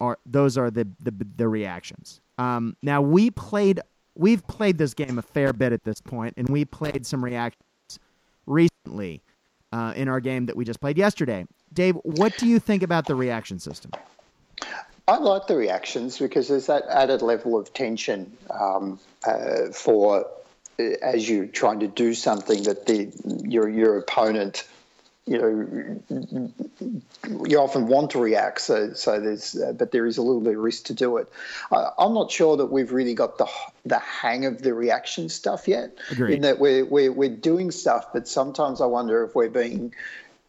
are 0.00 0.18
those 0.26 0.58
are 0.58 0.70
the 0.70 0.86
the, 1.00 1.12
the 1.36 1.48
reactions. 1.48 2.20
Um, 2.38 2.76
now 2.82 3.02
we 3.02 3.30
played, 3.30 3.80
we've 4.14 4.46
played 4.46 4.78
this 4.78 4.94
game 4.94 5.18
a 5.18 5.22
fair 5.22 5.52
bit 5.52 5.72
at 5.72 5.84
this 5.84 6.00
point, 6.00 6.34
and 6.36 6.48
we 6.48 6.64
played 6.64 7.04
some 7.04 7.24
reactions 7.24 7.64
recently 8.46 9.22
uh, 9.72 9.92
in 9.96 10.08
our 10.08 10.20
game 10.20 10.46
that 10.46 10.56
we 10.56 10.64
just 10.64 10.80
played 10.80 10.96
yesterday. 10.96 11.46
Dave, 11.72 11.96
what 12.02 12.36
do 12.38 12.46
you 12.46 12.58
think 12.58 12.82
about 12.82 13.06
the 13.06 13.14
reaction 13.14 13.58
system? 13.58 13.90
I 15.08 15.16
like 15.16 15.46
the 15.46 15.56
reactions 15.56 16.18
because 16.18 16.48
there's 16.48 16.66
that 16.66 16.84
added 16.86 17.22
level 17.22 17.58
of 17.58 17.72
tension 17.72 18.36
um, 18.50 19.00
uh, 19.26 19.70
for 19.72 20.26
uh, 20.78 20.82
as 21.02 21.28
you're 21.28 21.46
trying 21.46 21.80
to 21.80 21.88
do 21.88 22.12
something 22.12 22.64
that 22.64 22.84
the 22.84 23.10
your 23.48 23.70
your 23.70 23.96
opponent 23.96 24.68
you 25.24 25.38
know 25.38 26.52
you 27.46 27.58
often 27.58 27.86
want 27.86 28.10
to 28.10 28.18
react 28.18 28.60
so 28.60 28.92
so 28.92 29.18
there's 29.20 29.56
uh, 29.56 29.72
but 29.72 29.92
there 29.92 30.06
is 30.06 30.18
a 30.18 30.22
little 30.22 30.40
bit 30.40 30.54
of 30.54 30.60
risk 30.60 30.84
to 30.84 30.94
do 30.94 31.18
it 31.18 31.30
uh, 31.70 31.90
i'm 31.98 32.14
not 32.14 32.30
sure 32.30 32.56
that 32.56 32.66
we've 32.66 32.92
really 32.92 33.14
got 33.14 33.36
the 33.36 33.46
the 33.84 33.98
hang 33.98 34.46
of 34.46 34.62
the 34.62 34.72
reaction 34.72 35.28
stuff 35.28 35.68
yet 35.68 35.94
Agreed. 36.10 36.36
in 36.36 36.42
that 36.42 36.58
we're, 36.58 36.84
we're 36.84 37.12
we're 37.12 37.36
doing 37.36 37.70
stuff 37.70 38.06
but 38.12 38.26
sometimes 38.26 38.80
i 38.80 38.86
wonder 38.86 39.24
if 39.24 39.34
we're 39.34 39.50
being 39.50 39.92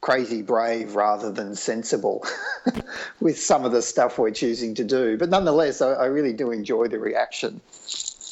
crazy 0.01 0.41
brave 0.41 0.95
rather 0.95 1.31
than 1.31 1.55
sensible 1.55 2.25
with 3.19 3.39
some 3.39 3.65
of 3.65 3.71
the 3.71 3.81
stuff 3.81 4.17
we're 4.17 4.31
choosing 4.31 4.73
to 4.75 4.83
do. 4.83 5.17
But 5.17 5.29
nonetheless, 5.29 5.81
I, 5.81 5.91
I 5.91 6.05
really 6.05 6.33
do 6.33 6.51
enjoy 6.51 6.87
the 6.87 6.99
reaction. 6.99 7.59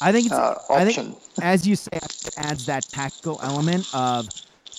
I 0.00 0.12
think 0.12 0.26
it's 0.26 0.34
uh, 0.34 0.60
I 0.70 0.84
option. 0.84 1.12
think 1.12 1.18
as 1.42 1.66
you 1.66 1.76
say, 1.76 1.90
it 1.92 2.34
adds 2.38 2.66
that 2.66 2.88
tactical 2.88 3.38
element 3.42 3.86
of 3.92 4.28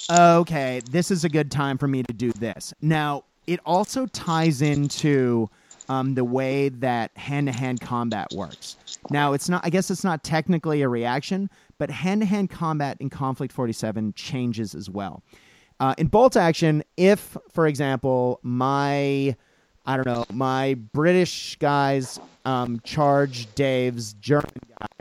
okay, 0.09 0.81
this 0.89 1.11
is 1.11 1.23
a 1.23 1.29
good 1.29 1.51
time 1.51 1.77
for 1.77 1.87
me 1.87 2.03
to 2.03 2.13
do 2.13 2.31
this. 2.33 2.73
Now, 2.81 3.25
it 3.47 3.59
also 3.65 4.05
ties 4.07 4.61
into 4.61 5.49
um, 5.89 6.13
the 6.13 6.23
way 6.23 6.69
that 6.69 7.11
hand-to-hand 7.17 7.81
combat 7.81 8.27
works. 8.33 8.77
Now, 9.09 9.33
it's 9.33 9.49
not. 9.49 9.65
I 9.65 9.69
guess 9.69 9.91
it's 9.91 10.03
not 10.03 10.23
technically 10.23 10.81
a 10.83 10.89
reaction, 10.89 11.49
but 11.77 11.89
hand-to-hand 11.89 12.49
combat 12.49 12.97
in 12.99 13.09
Conflict 13.09 13.51
47 13.51 14.13
changes 14.13 14.75
as 14.75 14.89
well. 14.89 15.23
Uh, 15.79 15.95
in 15.97 16.07
bolt 16.07 16.35
action, 16.35 16.83
if, 16.97 17.37
for 17.51 17.67
example, 17.67 18.39
my 18.43 19.35
I 19.85 19.95
don't 19.95 20.05
know, 20.05 20.25
my 20.31 20.75
British 20.93 21.55
guys 21.57 22.19
um, 22.45 22.79
charge 22.83 23.47
Dave's 23.55 24.13
German 24.13 24.51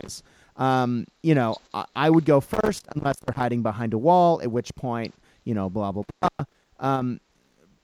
guys. 0.00 0.22
Um, 0.56 1.06
you 1.22 1.34
know, 1.34 1.56
I, 1.74 1.84
I 1.94 2.10
would 2.10 2.24
go 2.24 2.40
first 2.40 2.86
unless 2.96 3.16
they're 3.18 3.34
hiding 3.34 3.62
behind 3.62 3.92
a 3.92 3.98
wall, 3.98 4.40
at 4.40 4.50
which 4.50 4.74
point, 4.76 5.14
you 5.44 5.52
know, 5.52 5.68
blah 5.68 5.92
blah 5.92 6.04
blah. 6.20 6.46
Um, 6.80 7.20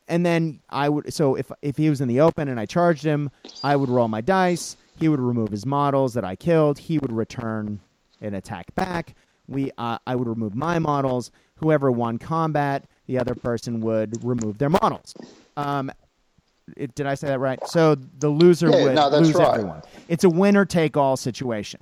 and 0.09 0.25
then 0.25 0.61
I 0.71 0.89
would 0.89 1.13
so 1.13 1.35
if 1.35 1.51
if 1.63 1.77
he 1.77 1.91
was 1.91 2.01
in 2.01 2.09
the 2.09 2.21
open 2.21 2.49
and 2.49 2.59
I 2.59 2.67
charged 2.67 3.05
him, 3.05 3.31
I 3.63 3.77
would 3.77 3.91
roll 3.91 4.09
my 4.09 4.21
dice. 4.21 4.77
He 4.99 5.09
would 5.09 5.21
remove 5.21 5.51
his 5.51 5.67
models 5.67 6.15
that 6.15 6.25
I 6.25 6.37
killed. 6.37 6.79
He 6.79 6.99
would 6.99 7.13
return 7.13 7.81
an 8.21 8.35
attack 8.35 8.75
back. 8.75 9.15
We 9.47 9.71
uh, 9.77 9.99
I 10.07 10.17
would 10.17 10.29
remove 10.29 10.55
my 10.55 10.79
models. 10.79 11.31
Whoever 11.65 11.91
won 11.91 12.19
combat, 12.19 12.85
the 13.07 13.19
other 13.19 13.35
person 13.35 13.81
would 13.81 14.23
remove 14.23 14.59
their 14.59 14.69
models. 14.69 15.15
Um, 15.57 15.91
it, 16.77 16.95
did 16.95 17.07
I 17.07 17.15
say 17.15 17.29
that 17.29 17.39
right? 17.39 17.59
So 17.67 17.95
the 17.95 18.29
loser 18.29 18.69
Yeah, 18.69 18.85
would 18.85 18.95
no, 18.95 19.09
that's 19.09 19.25
lose 19.25 19.35
right. 19.37 19.49
everyone. 19.49 19.81
It's 20.09 20.25
a 20.25 20.29
winner 20.29 20.67
take 20.67 20.95
all 20.99 21.17
situation. 21.17 21.81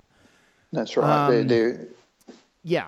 That's 0.73 0.97
right. 0.97 1.29
They 1.31 1.41
Um, 1.41 1.47
do. 1.49 1.89
Yeah. 2.63 2.87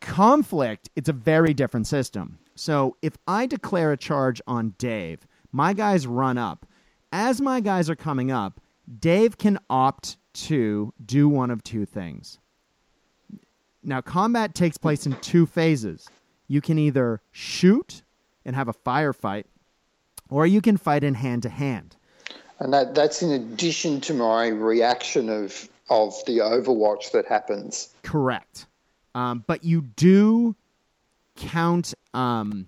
Conflict, 0.00 0.90
it's 0.94 1.08
a 1.08 1.12
very 1.12 1.52
different 1.54 1.88
system. 1.88 2.38
So 2.54 2.96
if 3.02 3.18
I 3.26 3.46
declare 3.46 3.90
a 3.90 3.96
charge 3.96 4.40
on 4.46 4.74
Dave, 4.78 5.26
my 5.50 5.72
guys 5.72 6.06
run 6.06 6.38
up. 6.38 6.66
As 7.10 7.40
my 7.40 7.58
guys 7.58 7.90
are 7.90 7.96
coming 7.96 8.30
up, 8.30 8.60
Dave 9.00 9.38
can 9.38 9.58
opt 9.68 10.18
to 10.34 10.92
do 11.04 11.28
one 11.28 11.50
of 11.50 11.64
two 11.64 11.84
things. 11.84 12.38
Now, 13.82 14.00
combat 14.00 14.54
takes 14.54 14.76
place 14.78 15.06
in 15.06 15.16
two 15.16 15.46
phases. 15.46 16.08
You 16.46 16.60
can 16.60 16.78
either 16.78 17.20
shoot 17.30 18.02
and 18.44 18.54
have 18.54 18.68
a 18.68 18.72
firefight, 18.72 19.44
or 20.28 20.46
you 20.46 20.60
can 20.60 20.76
fight 20.76 21.02
in 21.04 21.14
hand 21.14 21.42
to 21.42 21.48
hand. 21.48 21.96
And 22.58 22.72
that, 22.72 22.94
that's 22.94 23.22
in 23.22 23.30
addition 23.32 24.00
to 24.02 24.14
my 24.14 24.48
reaction 24.48 25.28
of 25.28 25.68
of 25.90 26.14
the 26.26 26.38
Overwatch 26.38 27.10
that 27.12 27.26
happens. 27.26 27.92
Correct. 28.02 28.66
Um, 29.14 29.44
but 29.46 29.64
you 29.64 29.82
do 29.82 30.54
count. 31.36 31.92
Um, 32.14 32.66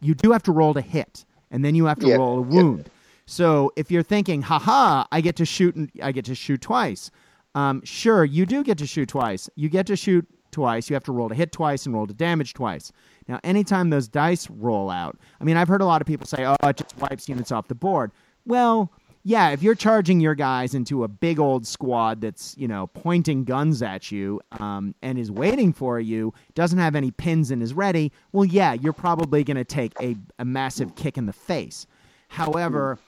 you 0.00 0.14
do 0.14 0.32
have 0.32 0.42
to 0.42 0.52
roll 0.52 0.74
to 0.74 0.80
hit, 0.80 1.24
and 1.50 1.64
then 1.64 1.74
you 1.74 1.86
have 1.86 1.98
to 2.00 2.08
Yep, 2.08 2.18
roll 2.18 2.38
a 2.40 2.42
yep. 2.42 2.52
wound. 2.52 2.90
So 3.26 3.72
if 3.76 3.90
you're 3.90 4.02
thinking, 4.02 4.42
"Haha, 4.42 5.04
I 5.10 5.20
get 5.20 5.36
to 5.36 5.44
shoot. 5.46 5.90
I 6.02 6.12
get 6.12 6.24
to 6.26 6.34
shoot 6.34 6.60
twice." 6.60 7.10
Um, 7.54 7.82
sure, 7.84 8.24
you 8.24 8.44
do 8.44 8.62
get 8.62 8.76
to 8.78 8.86
shoot 8.86 9.08
twice. 9.08 9.48
You 9.54 9.68
get 9.70 9.86
to 9.86 9.96
shoot 9.96 10.26
twice. 10.56 10.88
You 10.88 10.94
have 10.94 11.04
to 11.04 11.12
roll 11.12 11.28
to 11.28 11.34
hit 11.34 11.52
twice 11.52 11.84
and 11.84 11.94
roll 11.94 12.06
to 12.06 12.14
damage 12.14 12.54
twice. 12.54 12.90
Now, 13.28 13.38
anytime 13.44 13.90
those 13.90 14.08
dice 14.08 14.48
roll 14.48 14.88
out, 14.88 15.18
I 15.38 15.44
mean, 15.44 15.58
I've 15.58 15.68
heard 15.68 15.82
a 15.82 15.84
lot 15.84 16.00
of 16.00 16.06
people 16.06 16.26
say, 16.26 16.46
"Oh, 16.46 16.56
it 16.64 16.78
just 16.78 16.96
wipes 16.98 17.28
units 17.28 17.52
off 17.52 17.68
the 17.68 17.74
board." 17.74 18.10
Well, 18.46 18.90
yeah, 19.22 19.50
if 19.50 19.62
you're 19.62 19.74
charging 19.74 20.18
your 20.18 20.34
guys 20.34 20.74
into 20.74 21.04
a 21.04 21.08
big 21.08 21.38
old 21.38 21.66
squad 21.66 22.22
that's 22.22 22.56
you 22.56 22.68
know 22.68 22.86
pointing 22.86 23.44
guns 23.44 23.82
at 23.82 24.10
you 24.10 24.40
um, 24.52 24.94
and 25.02 25.18
is 25.18 25.30
waiting 25.30 25.74
for 25.74 26.00
you, 26.00 26.32
doesn't 26.54 26.78
have 26.78 26.94
any 26.94 27.10
pins 27.10 27.50
and 27.50 27.62
is 27.62 27.74
ready, 27.74 28.12
well, 28.32 28.46
yeah, 28.46 28.72
you're 28.72 28.94
probably 28.94 29.44
going 29.44 29.58
to 29.58 29.64
take 29.64 29.92
a, 30.00 30.16
a 30.38 30.46
massive 30.46 30.94
kick 30.96 31.18
in 31.18 31.26
the 31.26 31.34
face. 31.34 31.86
However, 32.28 32.98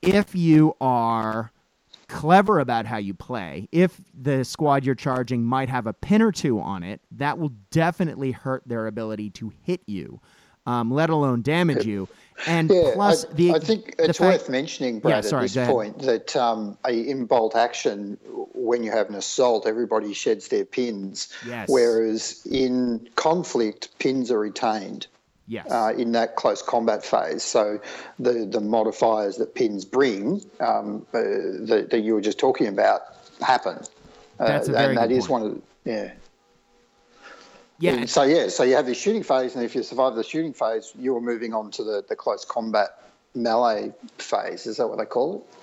if 0.00 0.34
you 0.34 0.74
are 0.80 1.52
clever 2.08 2.58
about 2.60 2.86
how 2.86 2.96
you 2.96 3.14
play, 3.14 3.68
if 3.72 4.00
the 4.20 4.44
squad 4.44 4.84
you're 4.84 4.94
charging 4.94 5.44
might 5.44 5.68
have 5.68 5.86
a 5.86 5.92
pin 5.92 6.22
or 6.22 6.32
two 6.32 6.60
on 6.60 6.82
it, 6.82 7.00
that 7.12 7.38
will 7.38 7.52
definitely 7.70 8.32
hurt 8.32 8.62
their 8.66 8.86
ability 8.86 9.30
to 9.30 9.52
hit 9.62 9.80
you, 9.86 10.20
um, 10.66 10.90
let 10.90 11.10
alone 11.10 11.42
damage 11.42 11.84
you. 11.84 12.08
And 12.46 12.70
Yeah, 12.70 12.92
plus, 12.94 13.24
I, 13.24 13.32
the 13.34 13.54
I 13.54 13.58
think 13.58 13.94
it's 13.98 14.18
fact- 14.18 14.40
worth 14.42 14.48
mentioning, 14.48 15.00
Brad, 15.00 15.24
sorry, 15.24 15.46
at 15.46 15.50
this 15.50 15.68
point, 15.68 15.98
that 16.00 16.36
um, 16.36 16.78
a, 16.84 16.92
in 16.92 17.26
bolt 17.26 17.56
action, 17.56 18.16
when 18.54 18.82
you 18.82 18.90
have 18.90 19.08
an 19.08 19.14
assault, 19.16 19.66
everybody 19.66 20.12
sheds 20.14 20.48
their 20.48 20.64
pins. 20.64 21.32
Yes. 21.46 21.68
Whereas 21.68 22.46
in 22.50 23.08
conflict, 23.16 23.88
pins 23.98 24.30
are 24.30 24.38
retained. 24.38 25.08
Yes. 25.50 25.66
uh, 25.70 25.94
in 25.96 26.12
that 26.12 26.36
close 26.36 26.60
combat 26.60 27.02
phase. 27.02 27.42
So 27.42 27.80
the, 28.18 28.44
the 28.44 28.60
modifiers 28.60 29.38
that 29.38 29.54
pins 29.54 29.86
bring 29.86 30.42
um, 30.60 31.06
uh, 31.14 31.20
that, 31.70 31.88
that 31.90 32.00
you 32.00 32.12
were 32.12 32.20
just 32.20 32.38
talking 32.38 32.66
about 32.66 33.00
happen. 33.40 33.78
Uh, 34.38 34.46
That's 34.46 34.68
a 34.68 34.72
very 34.72 34.88
and 34.88 34.98
that 34.98 35.10
is 35.10 35.26
one 35.28 35.42
of 35.42 35.54
the, 35.54 35.62
yeah. 35.90 36.12
yeah. 37.78 38.04
So 38.04 38.24
yeah, 38.24 38.48
so 38.48 38.62
you 38.62 38.76
have 38.76 38.84
the 38.84 38.94
shooting 38.94 39.22
phase, 39.22 39.54
and 39.54 39.64
if 39.64 39.74
you 39.74 39.82
survive 39.82 40.16
the 40.16 40.22
shooting 40.22 40.52
phase, 40.52 40.92
you're 40.98 41.20
moving 41.20 41.54
on 41.54 41.70
to 41.72 41.82
the, 41.82 42.04
the 42.06 42.14
close 42.14 42.44
combat 42.44 43.10
melee 43.34 43.92
phase. 44.18 44.66
Is 44.66 44.76
that 44.76 44.86
what 44.86 44.98
they 44.98 45.06
call 45.06 45.36
it? 45.36 45.58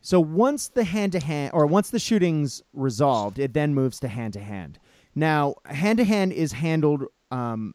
So 0.00 0.18
once 0.18 0.66
the 0.66 0.82
hand 0.82 1.12
to 1.12 1.20
hand 1.20 1.52
or 1.54 1.66
once 1.66 1.90
the 1.90 2.00
shooting's 2.00 2.62
resolved, 2.72 3.38
it 3.38 3.54
then 3.54 3.74
moves 3.74 4.00
to 4.00 4.08
hand 4.08 4.32
to 4.32 4.40
hand. 4.40 4.80
Now, 5.14 5.54
hand 5.66 5.98
to 5.98 6.04
hand 6.04 6.32
is 6.32 6.52
handled 6.52 7.04
um, 7.30 7.74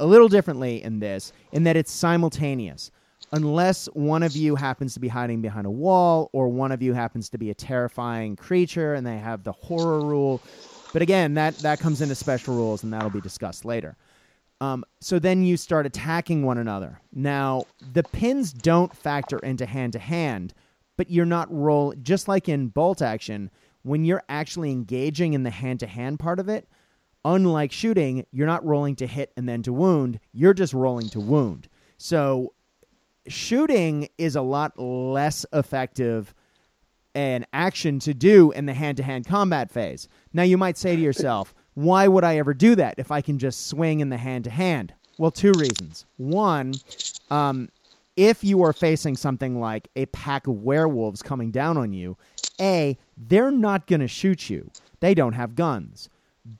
a 0.00 0.06
little 0.06 0.28
differently 0.28 0.82
in 0.82 1.00
this, 1.00 1.32
in 1.52 1.64
that 1.64 1.76
it's 1.76 1.92
simultaneous. 1.92 2.90
Unless 3.32 3.86
one 3.92 4.22
of 4.22 4.34
you 4.34 4.54
happens 4.54 4.94
to 4.94 5.00
be 5.00 5.08
hiding 5.08 5.42
behind 5.42 5.66
a 5.66 5.70
wall, 5.70 6.30
or 6.32 6.48
one 6.48 6.72
of 6.72 6.80
you 6.80 6.94
happens 6.94 7.28
to 7.30 7.38
be 7.38 7.50
a 7.50 7.54
terrifying 7.54 8.36
creature, 8.36 8.94
and 8.94 9.06
they 9.06 9.18
have 9.18 9.44
the 9.44 9.52
horror 9.52 10.00
rule. 10.00 10.40
But 10.92 11.02
again, 11.02 11.34
that 11.34 11.58
that 11.58 11.80
comes 11.80 12.00
into 12.00 12.14
special 12.14 12.54
rules, 12.54 12.82
and 12.82 12.92
that'll 12.92 13.10
be 13.10 13.20
discussed 13.20 13.64
later. 13.64 13.96
Um, 14.60 14.84
so 15.00 15.18
then 15.18 15.42
you 15.42 15.56
start 15.56 15.86
attacking 15.86 16.42
one 16.42 16.58
another. 16.58 17.00
Now, 17.12 17.66
the 17.92 18.02
pins 18.02 18.52
don't 18.52 18.96
factor 18.96 19.38
into 19.40 19.66
hand 19.66 19.92
to 19.92 19.98
hand, 19.98 20.54
but 20.96 21.10
you're 21.10 21.26
not 21.26 21.52
roll 21.52 21.94
just 22.02 22.28
like 22.28 22.48
in 22.48 22.68
bolt 22.68 23.02
action, 23.02 23.50
when 23.82 24.04
you're 24.04 24.24
actually 24.28 24.70
engaging 24.72 25.34
in 25.34 25.42
the 25.42 25.50
hand 25.50 25.80
to 25.80 25.86
hand 25.86 26.18
part 26.18 26.40
of 26.40 26.48
it, 26.48 26.68
unlike 27.28 27.70
shooting, 27.70 28.24
you're 28.32 28.46
not 28.46 28.64
rolling 28.64 28.96
to 28.96 29.06
hit 29.06 29.32
and 29.36 29.48
then 29.48 29.62
to 29.62 29.72
wound, 29.72 30.18
you're 30.32 30.54
just 30.54 30.72
rolling 30.72 31.08
to 31.10 31.20
wound. 31.20 31.68
So 31.98 32.54
shooting 33.26 34.08
is 34.16 34.34
a 34.34 34.40
lot 34.42 34.78
less 34.78 35.44
effective 35.52 36.34
an 37.14 37.44
action 37.52 37.98
to 37.98 38.14
do 38.14 38.50
in 38.52 38.66
the 38.66 38.72
hand 38.74 38.96
to 38.96 39.02
hand 39.02 39.26
combat 39.26 39.70
phase. 39.70 40.08
Now, 40.32 40.44
you 40.44 40.56
might 40.56 40.78
say 40.78 40.94
to 40.94 41.02
yourself, 41.02 41.54
why 41.74 42.06
would 42.08 42.24
I 42.24 42.38
ever 42.38 42.54
do 42.54 42.74
that 42.76 42.94
if 42.98 43.10
I 43.10 43.20
can 43.20 43.38
just 43.38 43.66
swing 43.66 44.00
in 44.00 44.08
the 44.08 44.16
hand 44.16 44.44
to 44.44 44.50
hand? 44.50 44.94
Well, 45.18 45.30
two 45.30 45.52
reasons. 45.52 46.06
One, 46.16 46.74
um, 47.30 47.70
if 48.16 48.44
you 48.44 48.62
are 48.62 48.72
facing 48.72 49.16
something 49.16 49.58
like 49.58 49.88
a 49.96 50.06
pack 50.06 50.46
of 50.46 50.62
werewolves 50.62 51.22
coming 51.22 51.50
down 51.50 51.76
on 51.76 51.92
you, 51.92 52.16
A, 52.60 52.96
they're 53.16 53.50
not 53.50 53.86
going 53.86 54.00
to 54.00 54.08
shoot 54.08 54.48
you, 54.48 54.70
they 55.00 55.14
don't 55.14 55.34
have 55.34 55.56
guns. 55.56 56.08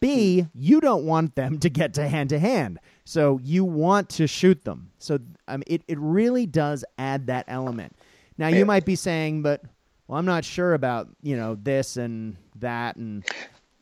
B, 0.00 0.46
you 0.54 0.80
don't 0.80 1.04
want 1.04 1.34
them 1.34 1.58
to 1.60 1.70
get 1.70 1.94
to 1.94 2.08
hand 2.08 2.30
to 2.30 2.38
hand. 2.38 2.78
So 3.04 3.40
you 3.42 3.64
want 3.64 4.08
to 4.10 4.26
shoot 4.26 4.64
them. 4.64 4.90
So 4.98 5.18
um, 5.46 5.62
it, 5.66 5.82
it 5.88 5.98
really 5.98 6.46
does 6.46 6.84
add 6.98 7.26
that 7.28 7.46
element. 7.48 7.96
Now, 8.36 8.48
you 8.48 8.64
might 8.64 8.84
be 8.84 8.94
saying, 8.94 9.42
but 9.42 9.62
well, 10.06 10.18
I'm 10.18 10.26
not 10.26 10.44
sure 10.44 10.74
about, 10.74 11.08
you 11.22 11.36
know, 11.36 11.54
this 11.54 11.96
and 11.96 12.36
that. 12.56 12.96
And 12.96 13.24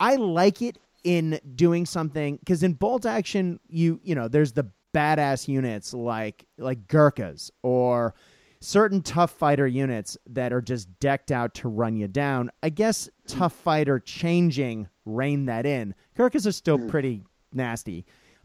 I 0.00 0.16
like 0.16 0.62
it 0.62 0.78
in 1.04 1.38
doing 1.54 1.86
something 1.86 2.36
because 2.36 2.62
in 2.62 2.72
bolt 2.72 3.04
action, 3.04 3.60
you, 3.68 4.00
you 4.02 4.14
know, 4.14 4.28
there's 4.28 4.52
the 4.52 4.70
badass 4.94 5.46
units 5.46 5.92
like, 5.92 6.46
like 6.56 6.88
Gurkhas 6.88 7.50
or 7.62 8.14
certain 8.60 9.02
tough 9.02 9.32
fighter 9.32 9.66
units 9.66 10.16
that 10.26 10.52
are 10.52 10.60
just 10.60 10.88
decked 11.00 11.30
out 11.30 11.54
to 11.54 11.68
run 11.68 11.96
you 11.96 12.08
down. 12.08 12.50
I 12.62 12.70
guess 12.70 13.08
tough 13.26 13.52
fighter 13.52 13.98
changing 13.98 14.88
rein 15.04 15.46
that 15.46 15.66
in. 15.66 15.94
Gurkhas 16.16 16.46
are 16.46 16.52
still 16.52 16.78
pretty 16.78 17.22
nasty. 17.52 18.04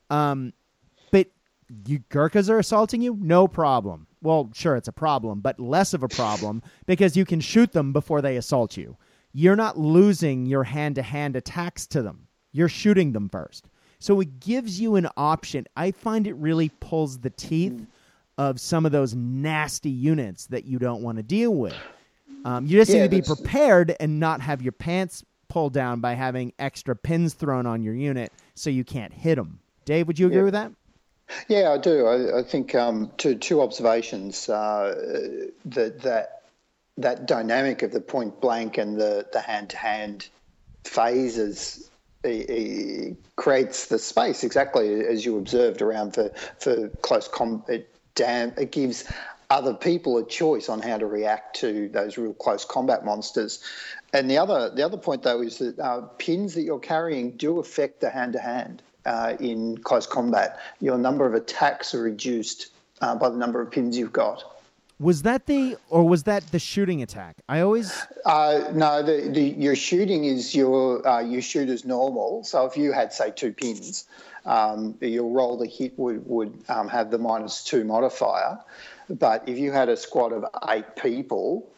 Um, 0.10 0.54
but 1.12 1.28
you 1.88 2.00
Gurkhas 2.10 2.50
are 2.50 2.60
assaulting 2.60 3.02
you, 3.02 3.18
no 3.20 3.48
problem. 3.48 4.08
Well, 4.22 4.52
sure, 4.54 4.76
it's 4.76 4.88
a 4.88 4.94
problem, 4.94 5.40
but 5.40 5.60
less 5.60 5.94
of 5.94 6.04
a 6.04 6.08
problem 6.08 6.62
because 6.86 7.18
you 7.18 7.26
can 7.26 7.40
shoot 7.40 7.72
them 7.72 7.94
before 7.94 8.22
they 8.22 8.38
assault 8.38 8.78
you. 8.78 8.98
You're 9.34 9.56
not 9.56 9.78
losing 9.78 10.46
your 10.46 10.66
hand 10.66 10.96
to 10.96 11.02
hand 11.02 11.36
attacks 11.36 11.88
to 11.88 12.02
them. 12.02 12.28
You're 12.52 12.70
shooting 12.70 13.14
them 13.14 13.30
first. 13.30 13.68
So 14.00 14.20
it 14.20 14.40
gives 14.40 14.82
you 14.82 14.96
an 14.96 15.08
option. 15.16 15.68
I 15.78 15.92
find 15.92 16.28
it 16.28 16.34
really 16.34 16.70
pulls 16.80 17.20
the 17.20 17.30
teeth 17.30 17.86
of 18.42 18.60
some 18.60 18.86
of 18.88 18.92
those 18.92 19.14
nasty 19.14 19.90
units 19.92 20.48
that 20.48 20.66
you 20.66 20.80
don't 20.80 21.02
want 21.04 21.18
to 21.18 21.24
deal 21.24 21.54
with. 21.54 21.76
Um, 22.44 22.66
you 22.66 22.80
just 22.80 22.90
Yeah, 22.90 23.02
need 23.04 23.04
to 23.04 23.10
be 23.10 23.22
that's- 23.22 23.40
prepared 23.40 23.96
and 24.00 24.20
not 24.20 24.42
have 24.42 24.64
your 24.64 24.72
pants 24.72 25.24
pulled 25.48 25.74
down 25.74 26.00
by 26.00 26.14
having 26.16 26.52
extra 26.58 26.96
pins 26.96 27.34
thrown 27.36 27.68
on 27.68 27.84
your 27.84 27.94
unit 27.94 28.32
so 28.56 28.70
you 28.72 28.84
can't 28.84 29.14
hit 29.14 29.36
them. 29.36 29.60
Dave, 29.86 30.08
would 30.08 30.18
you 30.18 30.26
agree 30.26 30.38
Yeah. 30.40 30.44
with 30.46 30.54
that? 30.54 30.72
Yeah, 31.48 31.72
I 31.72 31.78
do. 31.78 32.08
I, 32.08 32.40
I 32.40 32.44
think 32.44 32.74
um, 32.76 33.12
two 33.18 33.36
two 33.36 33.62
observations 33.62 34.50
uh, 34.50 34.96
that 35.66 36.02
that 36.02 36.42
that 36.98 37.26
dynamic 37.28 37.84
of 37.84 37.92
the 37.92 38.02
point 38.02 38.42
blank 38.42 38.78
and 38.78 39.00
the 39.00 39.26
the 39.32 39.40
hand 39.40 39.70
to 39.70 39.78
hand 39.78 40.28
phases 40.84 41.90
eh, 42.24 42.44
eh, 42.50 43.10
creates 43.36 43.88
the 43.88 43.98
space 44.00 44.44
exactly 44.44 45.06
as 45.06 45.26
you 45.26 45.38
observed 45.38 45.82
around 45.82 46.14
for 46.16 46.32
for 46.60 46.90
close 47.02 47.28
com. 47.28 47.64
It, 47.68 47.88
damn, 48.16 48.50
it 48.58 48.72
gives 48.72 49.06
other 49.50 49.74
people 49.74 50.18
a 50.18 50.26
choice 50.26 50.70
on 50.70 50.82
how 50.82 50.98
to 50.98 51.06
react 51.06 51.58
to 51.58 51.90
those 51.90 52.18
real 52.18 52.34
close 52.34 52.64
combat 52.64 53.04
monsters. 53.04 53.64
And 54.14 54.30
the 54.30 54.38
other 54.38 54.70
the 54.70 54.84
other 54.84 54.98
point 54.98 55.24
though 55.24 55.42
is 55.42 55.58
that 55.58 55.78
uh, 55.80 56.02
pins 56.18 56.54
that 56.54 56.64
you're 56.64 56.80
carrying 56.80 57.32
do 57.32 57.60
affect 57.60 58.02
the 58.02 58.10
hand 58.10 58.34
to 58.34 58.40
hand 58.40 58.82
in 59.40 59.78
close 59.78 60.06
combat. 60.06 60.60
Your 60.80 60.98
number 60.98 61.26
of 61.26 61.34
attacks 61.34 61.94
are 61.94 62.02
reduced 62.02 62.72
uh, 63.02 63.16
by 63.16 63.30
the 63.30 63.38
number 63.38 63.62
of 63.62 63.72
pins 63.72 63.98
you've 63.98 64.14
got. 64.14 64.44
Was 65.00 65.24
that 65.24 65.48
the 65.48 65.78
or 65.90 66.08
was 66.08 66.24
that 66.24 66.46
the 66.52 66.60
shooting 66.60 67.02
attack? 67.02 67.38
I 67.50 67.62
always 67.62 67.92
Uh, 68.24 68.70
no, 68.74 69.02
the, 69.02 69.32
the, 69.34 69.42
your 69.42 69.76
shooting 69.76 70.26
is 70.26 70.54
your 70.54 71.06
uh, 71.08 71.22
you 71.22 71.42
shoot 71.42 71.70
as 71.70 71.84
normal. 71.84 72.44
So 72.44 72.66
if 72.66 72.78
you 72.78 72.92
had 72.92 73.12
say 73.12 73.32
two 73.32 73.52
pins, 73.52 74.06
um, 74.46 74.96
your 75.02 75.30
roll 75.30 75.58
the 75.58 75.68
hit 75.68 75.98
would 75.98 76.26
would 76.28 76.54
um, 76.70 76.88
have 76.88 77.12
the 77.12 77.18
minus 77.18 77.64
two 77.64 77.84
modifier. 77.84 78.60
But 79.10 79.48
if 79.48 79.58
you 79.58 79.72
had 79.72 79.90
a 79.90 79.98
squad 79.98 80.32
of 80.34 80.46
eight 80.70 80.96
people, 80.96 81.70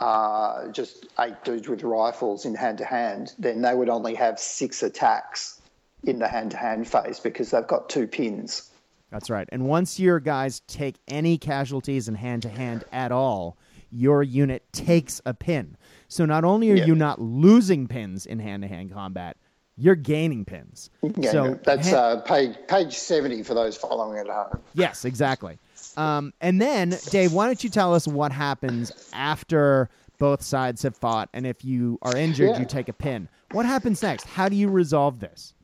uh, 0.00 0.68
just 0.68 1.06
eight 1.18 1.42
dudes 1.44 1.68
with 1.68 1.82
rifles 1.82 2.44
in 2.44 2.54
hand 2.54 2.78
to 2.78 2.84
hand, 2.84 3.32
then 3.38 3.62
they 3.62 3.74
would 3.74 3.88
only 3.88 4.14
have 4.14 4.38
six 4.38 4.82
attacks 4.82 5.60
in 6.04 6.18
the 6.18 6.28
hand 6.28 6.50
to 6.50 6.56
hand 6.56 6.86
phase 6.86 7.20
because 7.20 7.50
they've 7.50 7.66
got 7.66 7.88
two 7.88 8.06
pins. 8.06 8.70
That's 9.10 9.30
right. 9.30 9.48
And 9.52 9.66
once 9.66 9.98
your 9.98 10.20
guys 10.20 10.60
take 10.66 10.96
any 11.08 11.38
casualties 11.38 12.08
in 12.08 12.16
hand 12.16 12.42
to 12.42 12.48
hand 12.48 12.84
at 12.92 13.12
all, 13.12 13.56
your 13.90 14.22
unit 14.22 14.64
takes 14.72 15.20
a 15.24 15.32
pin. 15.32 15.76
So 16.08 16.26
not 16.26 16.44
only 16.44 16.70
are 16.72 16.76
Yeah. 16.76 16.86
you 16.86 16.94
not 16.96 17.20
losing 17.20 17.86
pins 17.86 18.26
in 18.26 18.40
hand 18.40 18.62
to 18.62 18.68
hand 18.68 18.92
combat, 18.92 19.36
you're 19.76 19.96
gaining 19.96 20.44
pins. 20.44 20.90
Yeah, 21.16 21.30
so 21.32 21.60
that's 21.64 21.92
uh, 21.92 22.20
page 22.22 22.56
page 22.68 22.94
seventy 22.94 23.42
for 23.42 23.54
those 23.54 23.76
following 23.76 24.18
at 24.18 24.28
home. 24.28 24.60
Yes, 24.74 25.04
exactly. 25.04 25.58
Um, 25.96 26.32
and 26.40 26.60
then, 26.60 26.96
Dave, 27.10 27.32
why 27.32 27.46
don't 27.46 27.62
you 27.62 27.70
tell 27.70 27.94
us 27.94 28.06
what 28.08 28.32
happens 28.32 28.92
after 29.12 29.88
both 30.18 30.42
sides 30.42 30.82
have 30.82 30.96
fought, 30.96 31.28
and 31.32 31.46
if 31.46 31.64
you 31.64 31.98
are 32.02 32.16
injured, 32.16 32.50
Yeah. 32.50 32.58
you 32.60 32.64
take 32.64 32.88
a 32.88 32.92
pin. 32.92 33.28
What 33.52 33.66
happens 33.66 34.02
next? 34.02 34.26
How 34.26 34.48
do 34.48 34.56
you 34.56 34.68
resolve 34.68 35.20
this? 35.20 35.54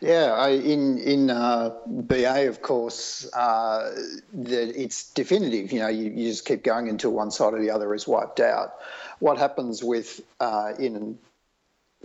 Yeah, 0.00 0.32
I, 0.32 0.50
in 0.50 0.98
in 0.98 1.30
uh, 1.30 1.70
BA, 1.86 2.46
of 2.48 2.62
course, 2.62 3.28
uh, 3.34 3.90
that 4.32 4.80
it's 4.80 5.10
definitive. 5.12 5.72
You 5.72 5.80
know, 5.80 5.88
you, 5.88 6.10
you 6.10 6.28
just 6.30 6.44
keep 6.44 6.62
going 6.62 6.88
until 6.88 7.10
one 7.10 7.30
side 7.32 7.52
or 7.54 7.60
the 7.60 7.70
other 7.70 7.92
is 7.92 8.06
wiped 8.06 8.38
out. 8.40 8.74
What 9.18 9.38
happens 9.38 9.82
with 9.82 10.20
uh, 10.38 10.72
in 10.78 11.18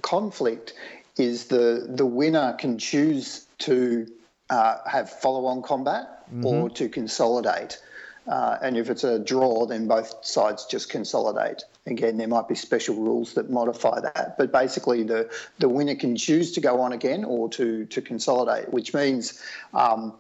conflict 0.02 0.74
is 1.18 1.46
the 1.46 1.88
the 1.90 2.06
winner 2.06 2.54
can 2.54 2.78
choose 2.78 3.48
to 3.60 4.08
uh, 4.50 4.78
have 4.86 5.10
follow-on 5.10 5.62
combat 5.62 6.26
or 6.44 6.70
to 6.70 6.90
consolidate. 6.90 7.82
Uh, 8.28 8.58
and 8.62 8.78
if 8.78 8.90
it's 8.90 9.04
a 9.04 9.18
draw, 9.18 9.66
then 9.66 9.88
both 9.88 10.24
sides 10.24 10.66
just 10.66 10.90
consolidate. 10.90 11.64
Again, 11.88 12.18
there 12.18 12.28
might 12.28 12.48
be 12.48 12.54
special 12.54 12.96
rules 12.96 13.34
that 13.34 13.50
modify 13.50 14.00
that, 14.00 14.36
but 14.38 14.52
basically, 14.52 15.04
the, 15.04 15.30
the 15.58 15.68
winner 15.68 15.96
can 15.96 16.16
choose 16.16 16.52
to 16.54 16.62
go 16.62 16.82
on 16.82 16.94
again 16.94 17.24
or 17.24 17.50
to 17.50 17.86
to 17.86 18.02
consolidate, 18.02 18.72
which 18.72 18.94
means 18.94 19.42
um, 19.74 20.14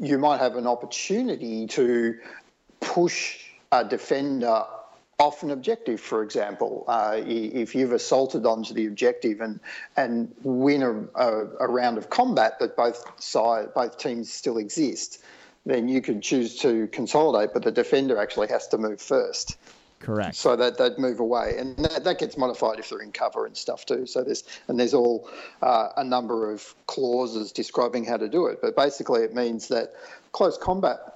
you 0.00 0.18
might 0.18 0.40
have 0.40 0.56
an 0.56 0.66
opportunity 0.66 1.66
to 1.68 2.18
push 2.80 3.38
a 3.72 3.84
defender 3.84 4.64
off 5.18 5.42
an 5.42 5.50
objective, 5.50 6.00
for 6.00 6.22
example. 6.22 6.84
Uh, 6.88 7.20
if 7.24 7.74
you've 7.74 7.92
assaulted 7.92 8.46
onto 8.46 8.74
the 8.74 8.86
objective 8.86 9.40
and 9.40 9.60
and 9.96 10.34
win 10.42 10.82
a, 10.82 10.92
a, 11.14 11.46
a 11.60 11.68
round 11.68 11.98
of 11.98 12.10
combat, 12.10 12.54
but 12.58 12.76
both 12.76 13.04
side 13.20 13.72
both 13.74 13.98
teams 13.98 14.32
still 14.32 14.58
exist, 14.58 15.22
then 15.66 15.88
you 15.88 16.00
can 16.00 16.20
choose 16.20 16.58
to 16.60 16.86
consolidate, 16.88 17.50
but 17.52 17.62
the 17.62 17.70
defender 17.70 18.18
actually 18.18 18.48
has 18.48 18.66
to 18.68 18.78
move 18.78 19.00
first. 19.00 19.56
Correct. 20.00 20.34
So 20.34 20.54
that 20.56 20.76
they'd 20.76 20.98
move 20.98 21.20
away, 21.20 21.54
and 21.58 21.78
that, 21.78 22.04
that 22.04 22.18
gets 22.18 22.36
modified 22.36 22.78
if 22.78 22.90
they're 22.90 23.00
in 23.00 23.10
cover 23.10 23.46
and 23.46 23.56
stuff 23.56 23.86
too. 23.86 24.04
So 24.04 24.22
there's 24.22 24.44
and 24.68 24.78
there's 24.78 24.92
all 24.92 25.30
uh, 25.62 25.90
a 25.96 26.04
number 26.04 26.52
of 26.52 26.74
clauses 26.86 27.52
describing 27.52 28.04
how 28.04 28.18
to 28.18 28.28
do 28.28 28.46
it. 28.46 28.58
But 28.60 28.76
basically, 28.76 29.22
it 29.22 29.34
means 29.34 29.68
that 29.68 29.94
close 30.32 30.58
combat 30.58 31.13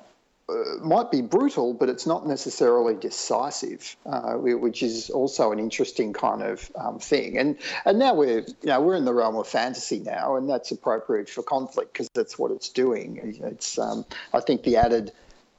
uh, 0.49 0.55
might 0.83 1.11
be 1.11 1.21
brutal, 1.21 1.75
but 1.75 1.89
it's 1.89 2.07
not 2.07 2.27
necessarily 2.27 2.95
decisive, 2.95 3.97
uh, 4.07 4.35
which 4.35 4.83
is 4.83 5.11
also 5.11 5.53
an 5.53 5.59
interesting 5.59 6.13
kind 6.13 6.43
of 6.43 6.71
um, 6.75 6.99
thing. 6.99 7.37
And 7.37 7.59
and 7.85 7.99
now 7.99 8.15
we're 8.15 8.41
you 8.41 8.57
know 8.65 8.81
we're 8.81 8.97
in 8.97 9.05
the 9.05 9.13
realm 9.13 9.37
of 9.37 9.47
fantasy 9.47 9.99
now, 9.99 10.37
and 10.37 10.49
that's 10.49 10.71
appropriate 10.71 11.29
for 11.29 11.43
conflict 11.43 11.93
because 11.93 12.09
that's 12.15 12.39
what 12.39 12.51
it's 12.51 12.71
doing. 12.71 13.41
It's 13.43 13.79
um, 13.79 14.07
I 14.33 14.41
think 14.41 14.63
the 14.63 14.77
added 14.77 15.13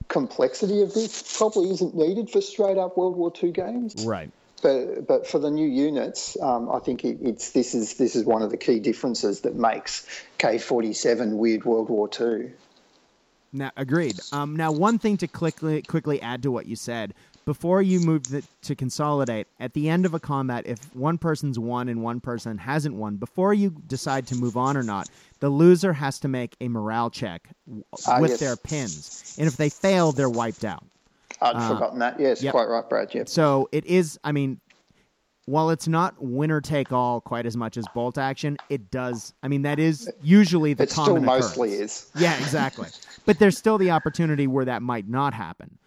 complexity 0.08 0.82
of 0.82 0.94
this 0.94 1.38
probably 1.38 1.70
isn't 1.70 1.96
needed 1.96 2.30
for 2.32 2.42
straight 2.42 2.78
up 2.78 2.98
World 2.98 3.16
War 3.16 3.32
II 3.42 3.52
games. 3.52 4.04
Right. 4.06 4.32
But 4.62 5.08
but 5.08 5.28
for 5.28 5.40
the 5.40 5.52
new 5.52 5.68
units, 5.68 6.36
um, 6.42 6.70
I 6.70 6.80
think 6.80 7.06
it, 7.06 7.20
it's 7.22 7.52
this 7.52 7.76
is 7.76 7.94
this 7.94 8.16
is 8.16 8.26
one 8.26 8.42
of 8.42 8.50
the 8.50 8.58
key 8.58 8.80
differences 8.80 9.42
that 9.42 9.56
makes 9.56 10.06
K47 10.40 11.38
weird 11.38 11.64
World 11.64 11.90
War 11.90 12.10
II. 12.20 12.52
Now, 13.52 13.72
agreed. 13.78 14.20
Um, 14.32 14.56
now, 14.56 14.72
one 14.72 15.00
thing 15.00 15.18
to 15.18 15.28
quickly 15.28 15.82
quickly 15.82 16.22
add 16.22 16.44
to 16.44 16.52
what 16.52 16.66
you 16.66 16.76
said 16.76 17.14
before 17.46 17.82
you 17.82 18.00
move 18.00 18.24
the, 18.30 18.44
to 18.62 18.76
consolidate. 18.76 19.48
At 19.60 19.74
the 19.74 19.90
end 19.90 20.06
of 20.06 20.14
a 20.14 20.20
combat, 20.20 20.68
if 20.68 20.78
one 20.96 21.18
person's 21.18 21.58
won 21.58 21.90
and 21.90 22.04
one 22.04 22.20
person 22.20 22.58
hasn't 22.60 22.94
won, 22.96 23.16
before 23.16 23.54
you 23.56 23.72
decide 23.88 24.28
to 24.28 24.36
move 24.36 24.56
on 24.56 24.78
or 24.78 24.84
not, 24.84 25.10
the 25.40 25.50
loser 25.50 25.94
has 25.94 26.20
to 26.20 26.28
make 26.28 26.56
a 26.62 26.68
morale 26.68 27.10
check 27.10 27.50
w- 27.66 27.84
Ah, 28.08 28.20
with 28.22 28.32
yes. 28.32 28.40
their 28.40 28.56
pins, 28.56 29.36
and 29.40 29.48
if 29.48 29.58
they 29.58 29.70
fail, 29.70 30.12
they're 30.12 30.30
wiped 30.30 30.64
out. 30.64 30.84
I'd 31.42 31.68
forgotten 31.68 32.00
that. 32.00 32.20
Yes, 32.20 32.44
yep. 32.44 32.52
quite 32.52 32.68
right, 32.68 32.88
Brad. 32.88 33.16
Yep. 33.16 33.30
So 33.30 33.70
it 33.72 33.86
is. 33.86 34.20
I 34.24 34.32
mean, 34.32 34.60
while 35.50 35.70
it's 35.72 35.88
not 35.88 36.16
winner 36.22 36.62
take 36.62 36.92
all 36.92 37.20
quite 37.22 37.46
as 37.46 37.58
much 37.58 37.76
as 37.78 37.86
bolt 37.94 38.18
action, 38.18 38.58
it 38.70 38.92
does. 38.92 39.34
I 39.44 39.48
mean, 39.48 39.64
that 39.64 39.80
is 39.80 40.10
usually 40.22 40.74
the 40.74 40.84
It 40.84 40.92
still 40.92 41.06
common 41.06 41.26
mostly 41.26 41.74
occurrence. 41.74 42.12
is. 42.16 42.22
Yeah, 42.22 42.38
exactly. 42.38 42.88
but 43.26 43.40
there's 43.40 43.58
still 43.58 43.78
the 43.78 43.92
opportunity 43.92 44.48
where 44.48 44.66
that 44.66 44.82
might 44.82 45.08
not 45.10 45.34
happen. 45.34 45.78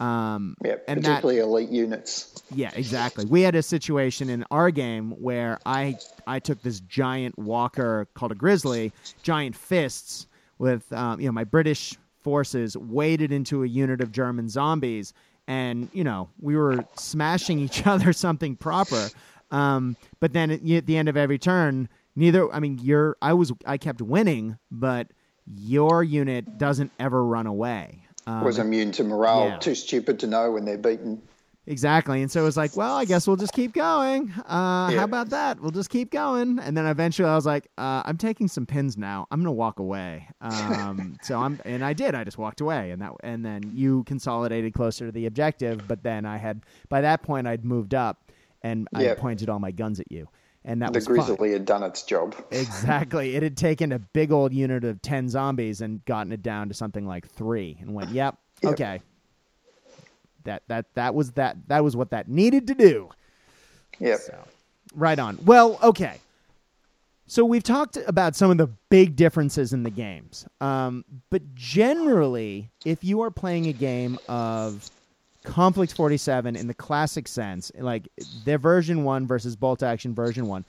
Um, 0.00 0.56
Yeah, 0.64 0.76
and 0.88 1.02
that, 1.04 1.22
particularly 1.22 1.38
elite 1.40 1.68
units. 1.70 2.42
yeah, 2.52 2.70
exactly. 2.74 3.24
We 3.24 3.42
had 3.42 3.54
a 3.54 3.62
situation 3.62 4.28
in 4.28 4.44
our 4.50 4.70
game 4.70 5.12
where 5.20 5.58
I 5.64 5.98
I 6.26 6.40
took 6.40 6.62
this 6.62 6.80
giant 6.80 7.38
walker 7.38 8.08
called 8.14 8.32
a 8.32 8.34
grizzly, 8.34 8.92
giant 9.22 9.54
fists 9.54 10.26
with 10.58 10.92
um, 10.92 11.20
you 11.20 11.26
know 11.26 11.32
my 11.32 11.44
British 11.44 11.96
forces 12.22 12.76
waded 12.76 13.30
into 13.32 13.62
a 13.62 13.66
unit 13.66 14.00
of 14.00 14.10
German 14.12 14.48
zombies, 14.48 15.12
and 15.48 15.88
you 15.92 16.04
know 16.04 16.28
we 16.40 16.56
were 16.56 16.84
smashing 16.96 17.58
each 17.58 17.86
other 17.86 18.12
something 18.12 18.56
proper. 18.56 19.08
Um, 19.50 19.96
but 20.20 20.32
then 20.32 20.50
at, 20.50 20.68
at 20.68 20.86
the 20.86 20.96
end 20.96 21.08
of 21.08 21.16
every 21.16 21.38
turn, 21.38 21.88
neither 22.16 22.52
I 22.52 22.60
mean 22.60 22.78
you're 22.82 23.16
I 23.20 23.34
was 23.34 23.52
I 23.66 23.76
kept 23.78 24.00
winning, 24.00 24.58
but 24.70 25.08
your 25.46 26.02
unit 26.04 26.58
doesn't 26.58 26.92
ever 26.98 27.24
run 27.24 27.46
away. 27.46 28.04
Um, 28.26 28.44
Was 28.44 28.58
immune 28.58 28.92
to 28.92 29.04
morale. 29.04 29.48
yeah. 29.48 29.56
Too 29.58 29.74
stupid 29.74 30.20
to 30.20 30.28
know 30.28 30.52
when 30.52 30.64
they're 30.64 30.78
beaten. 30.78 31.20
Exactly. 31.66 32.22
And 32.22 32.30
so 32.30 32.40
it 32.40 32.44
was 32.44 32.56
like, 32.56 32.76
well, 32.76 32.96
I 32.96 33.04
guess 33.04 33.26
we'll 33.26 33.36
just 33.36 33.52
keep 33.52 33.72
going. 33.72 34.32
Uh, 34.48 34.88
Yeah. 34.90 34.98
How 34.98 35.04
about 35.04 35.30
that? 35.30 35.60
We'll 35.60 35.70
just 35.70 35.90
keep 35.90 36.10
going. 36.10 36.58
And 36.58 36.76
then 36.76 36.86
eventually 36.86 37.28
I 37.28 37.36
was 37.36 37.46
like, 37.46 37.68
uh, 37.78 38.02
I'm 38.04 38.18
taking 38.18 38.48
some 38.48 38.66
pins 38.66 38.96
now. 38.96 39.26
I'm 39.30 39.38
going 39.38 39.46
to 39.46 39.52
walk 39.52 39.78
away. 39.78 40.26
Um, 40.40 41.16
so 41.22 41.38
I'm, 41.38 41.60
and 41.64 41.84
I 41.84 41.92
did. 41.92 42.16
I 42.16 42.24
just 42.24 42.36
walked 42.36 42.60
away. 42.60 42.90
And 42.90 43.00
that, 43.00 43.12
and 43.22 43.44
then 43.44 43.70
you 43.74 44.02
consolidated 44.04 44.74
closer 44.74 45.06
to 45.06 45.12
the 45.12 45.26
objective. 45.26 45.86
But 45.86 46.02
then 46.02 46.24
I 46.26 46.36
had, 46.36 46.62
by 46.88 47.00
that 47.02 47.22
point, 47.22 47.46
I'd 47.46 47.64
moved 47.64 47.94
up 47.94 48.32
and 48.62 48.88
I 48.92 49.14
pointed 49.14 49.48
all 49.48 49.60
my 49.60 49.70
guns 49.70 50.00
at 50.00 50.10
you. 50.10 50.28
And 50.64 50.82
that 50.82 50.92
The 50.92 50.98
was 50.98 51.06
fun. 51.06 51.14
grizzly 51.16 51.52
had 51.52 51.64
done 51.64 51.82
its 51.84 52.02
job. 52.02 52.34
Exactly. 52.50 53.36
It 53.36 53.42
had 53.44 53.56
taken 53.56 53.92
a 53.92 53.98
big 54.00 54.32
old 54.32 54.52
unit 54.52 54.82
of 54.84 55.00
10 55.02 55.28
zombies 55.28 55.80
and 55.80 56.04
gotten 56.06 56.32
it 56.32 56.42
down 56.42 56.68
to 56.68 56.74
something 56.74 57.06
like 57.06 57.28
three 57.28 57.78
and 57.80 57.94
went, 57.94 58.10
yep, 58.10 58.36
Yep. 58.62 58.72
okay. 58.72 59.00
That, 60.44 60.62
that, 60.68 60.86
that 60.94 61.14
was 61.14 61.32
that, 61.32 61.56
that 61.68 61.84
was 61.84 61.96
what 61.96 62.10
that 62.10 62.28
needed 62.28 62.66
to 62.68 62.74
do. 62.74 63.10
Yep. 63.98 64.20
So, 64.20 64.38
right 64.94 65.18
on. 65.18 65.38
Well, 65.44 65.78
okay. 65.82 66.18
So 67.26 67.44
we've 67.46 67.62
talked 67.62 67.96
about 68.06 68.36
some 68.36 68.50
of 68.50 68.58
the 68.58 68.66
big 68.90 69.16
differences 69.16 69.72
in 69.72 69.84
the 69.84 69.90
games, 69.90 70.46
um, 70.60 71.02
but 71.30 71.54
generally, 71.54 72.68
if 72.84 73.02
you 73.02 73.22
are 73.22 73.30
playing 73.30 73.68
a 73.68 73.72
game 73.72 74.18
of 74.28 74.90
Conflict 75.44 75.94
47 75.94 76.56
in 76.56 76.66
the 76.66 76.74
classic 76.74 77.26
sense, 77.26 77.72
like 77.78 78.06
their 78.44 78.58
version 78.58 79.02
1 79.02 79.26
versus 79.26 79.56
Bolt 79.56 79.82
Action 79.82 80.14
version 80.14 80.46
1, 80.46 80.64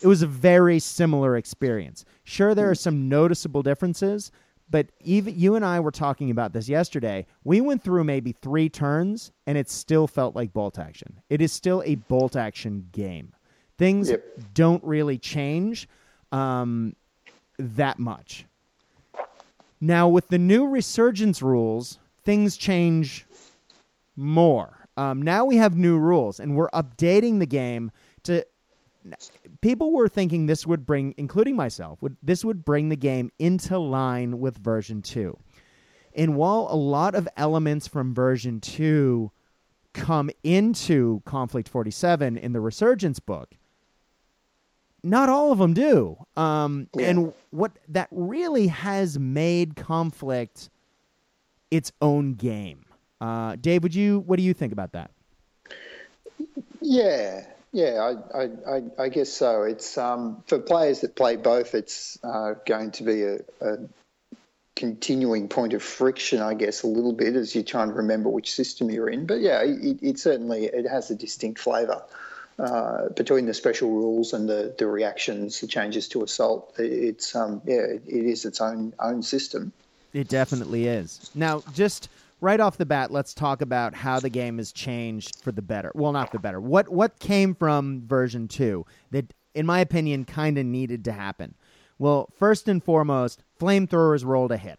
it 0.00 0.06
was 0.06 0.22
a 0.22 0.26
very 0.26 0.80
similar 0.80 1.36
experience. 1.36 2.04
Sure, 2.24 2.54
there 2.54 2.68
are 2.68 2.74
some 2.74 3.08
noticeable 3.08 3.62
differences, 3.62 4.32
but 4.70 4.86
even 5.02 5.38
you 5.38 5.54
and 5.54 5.64
I 5.64 5.80
were 5.80 5.90
talking 5.90 6.30
about 6.30 6.52
this 6.52 6.68
yesterday. 6.68 7.26
We 7.44 7.60
went 7.60 7.82
through 7.82 8.04
maybe 8.04 8.32
three 8.32 8.68
turns, 8.68 9.32
and 9.46 9.56
it 9.56 9.70
still 9.70 10.06
felt 10.06 10.36
like 10.36 10.52
Bolt 10.52 10.78
Action. 10.78 11.20
It 11.30 11.40
is 11.40 11.52
still 11.52 11.82
a 11.86 11.94
Bolt 11.96 12.36
Action 12.36 12.88
game. 12.92 13.32
Things 13.78 14.10
Yep. 14.10 14.24
don't 14.54 14.84
really 14.84 15.18
change 15.18 15.88
um, 16.32 16.94
that 17.58 17.98
much. 17.98 18.44
Now, 19.80 20.08
with 20.08 20.28
the 20.28 20.38
new 20.38 20.66
resurgence 20.66 21.40
rules, 21.40 21.98
things 22.24 22.56
change 22.56 23.24
more. 24.16 24.88
Um, 24.96 25.22
now 25.22 25.44
we 25.44 25.56
have 25.56 25.76
new 25.76 25.96
rules, 25.96 26.40
and 26.40 26.56
we're 26.56 26.70
updating 26.70 27.38
the 27.38 27.46
game. 27.46 27.92
People 29.60 29.92
were 29.92 30.08
thinking 30.08 30.46
this 30.46 30.66
would 30.66 30.86
bring, 30.86 31.14
including 31.16 31.56
myself, 31.56 32.00
would 32.02 32.16
this 32.22 32.44
would 32.44 32.64
bring 32.64 32.88
the 32.88 32.96
game 32.96 33.30
into 33.38 33.78
line 33.78 34.38
with 34.40 34.58
version 34.58 35.02
two. 35.02 35.38
And 36.14 36.36
while 36.36 36.66
a 36.70 36.76
lot 36.76 37.14
of 37.14 37.28
elements 37.36 37.86
from 37.86 38.14
version 38.14 38.60
two 38.60 39.30
come 39.92 40.30
into 40.42 41.22
Conflict 41.24 41.68
47 41.68 42.36
in 42.36 42.52
the 42.52 42.60
Resurgence 42.60 43.18
book, 43.20 43.54
not 45.02 45.28
all 45.28 45.52
of 45.52 45.58
them 45.58 45.74
do. 45.74 46.16
Um, 46.36 46.88
Yeah. 46.94 47.10
And 47.10 47.32
what 47.50 47.72
that 47.88 48.08
really 48.10 48.66
has 48.66 49.18
made 49.18 49.76
Conflict 49.76 50.70
its 51.70 51.92
own 52.00 52.34
game. 52.34 52.84
Uh, 53.20 53.56
Dave, 53.60 53.82
would 53.82 53.94
you? 53.94 54.20
What 54.20 54.36
do 54.36 54.42
you 54.42 54.54
think 54.54 54.72
about 54.72 54.92
that? 54.92 55.10
Yeah, 56.80 57.44
yeah, 57.72 58.14
I, 58.34 58.44
I, 58.66 58.82
I, 58.98 59.08
guess 59.08 59.32
so. 59.32 59.62
It's 59.62 59.98
um, 59.98 60.42
for 60.46 60.58
players 60.58 61.00
that 61.00 61.14
play 61.14 61.36
both. 61.36 61.74
It's 61.74 62.18
uh, 62.24 62.54
going 62.66 62.92
to 62.92 63.02
be 63.02 63.22
a, 63.22 63.38
a 63.60 63.78
continuing 64.74 65.48
point 65.48 65.74
of 65.74 65.82
friction, 65.82 66.40
I 66.40 66.54
guess, 66.54 66.82
a 66.82 66.86
little 66.86 67.12
bit 67.12 67.34
as 67.36 67.54
you're 67.54 67.64
trying 67.64 67.88
to 67.88 67.94
remember 67.94 68.30
which 68.30 68.52
system 68.52 68.90
you're 68.90 69.08
in. 69.08 69.26
But 69.26 69.40
yeah, 69.40 69.62
it, 69.62 69.98
it 70.00 70.18
certainly 70.18 70.66
it 70.66 70.88
has 70.88 71.10
a 71.10 71.14
distinct 71.14 71.60
flavour 71.60 72.02
uh, 72.58 73.08
between 73.10 73.46
the 73.46 73.54
special 73.54 73.90
rules 73.90 74.32
and 74.32 74.48
the, 74.48 74.74
the 74.78 74.86
reactions, 74.86 75.60
the 75.60 75.66
changes 75.66 76.08
to 76.08 76.22
assault. 76.22 76.74
It's 76.78 77.34
um, 77.34 77.60
yeah, 77.66 77.86
it 77.86 78.02
is 78.06 78.44
its 78.44 78.60
own 78.60 78.94
own 78.98 79.22
system. 79.22 79.72
It 80.12 80.28
definitely 80.28 80.86
is. 80.86 81.30
Now, 81.34 81.62
just 81.74 82.08
right 82.40 82.60
off 82.60 82.76
the 82.76 82.86
bat, 82.86 83.10
let's 83.10 83.34
talk 83.34 83.62
about 83.62 83.94
how 83.94 84.20
the 84.20 84.30
game 84.30 84.58
has 84.58 84.72
changed 84.72 85.34
for 85.42 85.52
the 85.52 85.62
better. 85.62 85.90
Well, 85.94 86.12
not 86.12 86.32
the 86.32 86.38
better. 86.38 86.60
What 86.60 86.88
what 86.88 87.18
came 87.18 87.54
from 87.54 88.02
version 88.06 88.48
2 88.48 88.84
that 89.10 89.32
in 89.54 89.66
my 89.66 89.80
opinion 89.80 90.24
kind 90.24 90.58
of 90.58 90.66
needed 90.66 91.04
to 91.06 91.12
happen? 91.12 91.54
Well, 91.98 92.28
first 92.38 92.68
and 92.68 92.82
foremost, 92.82 93.42
flamethrowers 93.60 94.24
rolled 94.24 94.52
a 94.52 94.56
hit. 94.56 94.78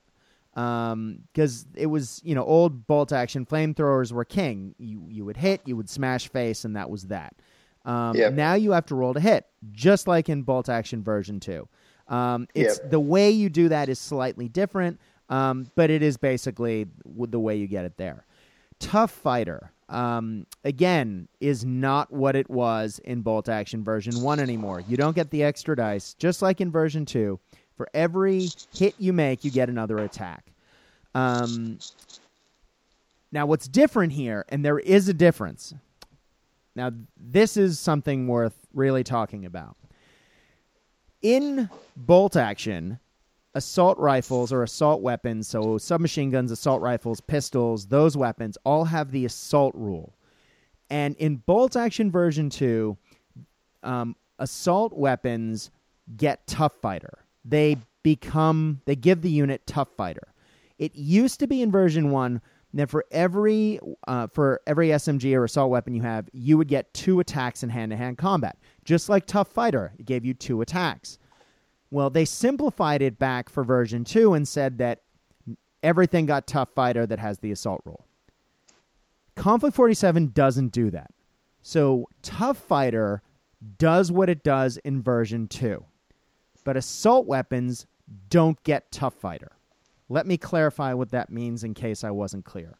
Um, 0.55 1.19
cuz 1.35 1.67
it 1.75 1.85
was, 1.87 2.21
you 2.23 2.33
know, 2.35 2.43
old 2.43 2.87
bolt 2.87 3.11
action 3.13 3.45
flamethrowers 3.45 4.11
were 4.11 4.25
king. 4.25 4.73
You 4.77 5.05
you 5.09 5.25
would 5.25 5.37
hit, 5.37 5.61
you 5.65 5.75
would 5.77 5.89
smash 5.89 6.27
face 6.29 6.65
and 6.65 6.75
that 6.75 6.89
was 6.89 7.03
that. 7.07 7.35
Um, 7.85 8.17
Yep. 8.17 8.33
now 8.33 8.53
you 8.55 8.71
have 8.71 8.85
to 8.87 8.95
roll 8.95 9.13
to 9.13 9.19
hit, 9.19 9.45
just 9.71 10.07
like 10.07 10.27
in 10.27 10.41
bolt 10.43 10.67
action 10.69 11.01
version 11.03 11.39
2. 11.39 11.67
Um, 12.07 12.47
it's 12.55 12.79
Yep. 12.79 12.89
the 12.91 12.99
way 12.99 13.29
you 13.29 13.49
do 13.49 13.69
that 13.69 13.87
is 13.89 13.99
slightly 13.99 14.49
different, 14.49 14.99
um, 15.29 15.69
but 15.75 15.89
it 15.89 16.01
is 16.01 16.17
basically 16.17 16.87
the 17.05 17.39
way 17.39 17.55
you 17.55 17.67
get 17.67 17.85
it 17.85 17.97
there. 17.97 18.25
Tough 18.79 19.11
Fighter, 19.11 19.71
um, 19.89 20.45
again, 20.63 21.27
is 21.39 21.65
not 21.65 22.11
what 22.11 22.35
it 22.35 22.49
was 22.49 22.99
in 22.99 23.21
Bolt 23.21 23.49
Action 23.49 23.83
version 23.83 24.21
1 24.21 24.39
anymore. 24.39 24.81
You 24.87 24.97
don't 24.97 25.15
get 25.15 25.29
the 25.29 25.43
extra 25.43 25.75
dice, 25.75 26.13
just 26.13 26.41
like 26.41 26.61
in 26.61 26.71
version 26.71 27.05
2. 27.05 27.39
For 27.75 27.87
every 27.93 28.49
hit 28.73 28.95
you 28.97 29.13
make, 29.13 29.43
you 29.43 29.51
get 29.51 29.69
another 29.69 29.99
attack. 29.99 30.51
Um, 31.15 31.79
now, 33.31 33.45
what's 33.45 33.67
different 33.67 34.13
here, 34.13 34.45
and 34.49 34.65
there 34.65 34.79
is 34.79 35.07
a 35.07 35.13
difference. 35.13 35.73
Now, 36.75 36.91
this 37.17 37.57
is 37.57 37.79
something 37.79 38.27
worth 38.27 38.55
really 38.73 39.03
talking 39.03 39.45
about. 39.45 39.75
In 41.21 41.69
bolt 41.95 42.35
action, 42.35 42.99
assault 43.55 43.97
rifles 43.97 44.53
or 44.53 44.63
assault 44.63 45.01
weapons, 45.01 45.47
so 45.47 45.77
submachine 45.77 46.29
guns, 46.29 46.51
assault 46.51 46.81
rifles, 46.81 47.19
pistols, 47.21 47.87
those 47.87 48.15
weapons 48.15 48.57
all 48.63 48.85
have 48.85 49.11
the 49.11 49.25
assault 49.25 49.73
rule. 49.75 50.15
And 50.89 51.15
in 51.17 51.37
bolt 51.37 51.75
action 51.75 52.11
version 52.11 52.49
2, 52.49 52.97
um, 53.83 54.15
assault 54.39 54.93
weapons 54.93 55.71
get 56.15 56.45
tough 56.47 56.73
fighter. 56.81 57.19
They 57.45 57.77
become, 58.03 58.81
they 58.85 58.95
give 58.95 59.21
the 59.21 59.29
unit 59.29 59.65
tough 59.67 59.89
fighter. 59.97 60.33
It 60.77 60.95
used 60.95 61.39
to 61.41 61.47
be 61.47 61.61
in 61.61 61.71
version 61.71 62.11
1 62.11 62.41
that 62.73 62.89
for 62.89 63.05
every 63.11 63.79
uh, 64.07 64.27
for 64.27 64.61
every 64.67 64.89
SMG 64.89 65.35
or 65.35 65.43
assault 65.43 65.71
weapon 65.71 65.95
you 65.95 66.03
have, 66.03 66.29
you 66.33 66.57
would 66.57 66.67
get 66.67 66.93
two 66.93 67.19
attacks 67.19 67.63
in 67.63 67.69
hand 67.69 67.91
to 67.91 67.97
hand 67.97 68.17
combat. 68.17 68.57
Just 68.85 69.09
like 69.09 69.25
Tough 69.25 69.49
Fighter, 69.49 69.93
it 69.97 70.05
gave 70.05 70.23
you 70.23 70.33
two 70.33 70.61
attacks. 70.61 71.17
Well, 71.91 72.09
they 72.09 72.25
simplified 72.25 73.01
it 73.01 73.17
back 73.17 73.49
for 73.49 73.63
version 73.63 74.03
2 74.03 74.33
and 74.33 74.47
said 74.47 74.77
that 74.77 75.01
everything 75.81 76.25
got 76.25 76.47
Tough 76.47 76.69
Fighter 76.75 77.05
that 77.05 77.19
has 77.19 77.39
the 77.39 77.51
assault 77.51 77.81
roll. 77.85 78.05
Conflict 79.35 79.75
47 79.75 80.31
doesn't 80.33 80.71
do 80.71 80.91
that. 80.91 81.11
So 81.61 82.07
Tough 82.21 82.57
Fighter 82.57 83.21
does 83.77 84.11
what 84.11 84.29
it 84.29 84.43
does 84.43 84.77
in 84.77 85.01
version 85.01 85.47
2. 85.47 85.83
But 86.63 86.77
assault 86.77 87.25
weapons 87.25 87.87
don't 88.29 88.61
get 88.63 88.91
Tough 88.91 89.15
Fighter. 89.15 89.53
Let 90.09 90.25
me 90.25 90.37
clarify 90.37 90.93
what 90.93 91.11
that 91.11 91.29
means 91.29 91.63
in 91.63 91.73
case 91.73 92.03
I 92.03 92.11
wasn't 92.11 92.45
clear. 92.45 92.77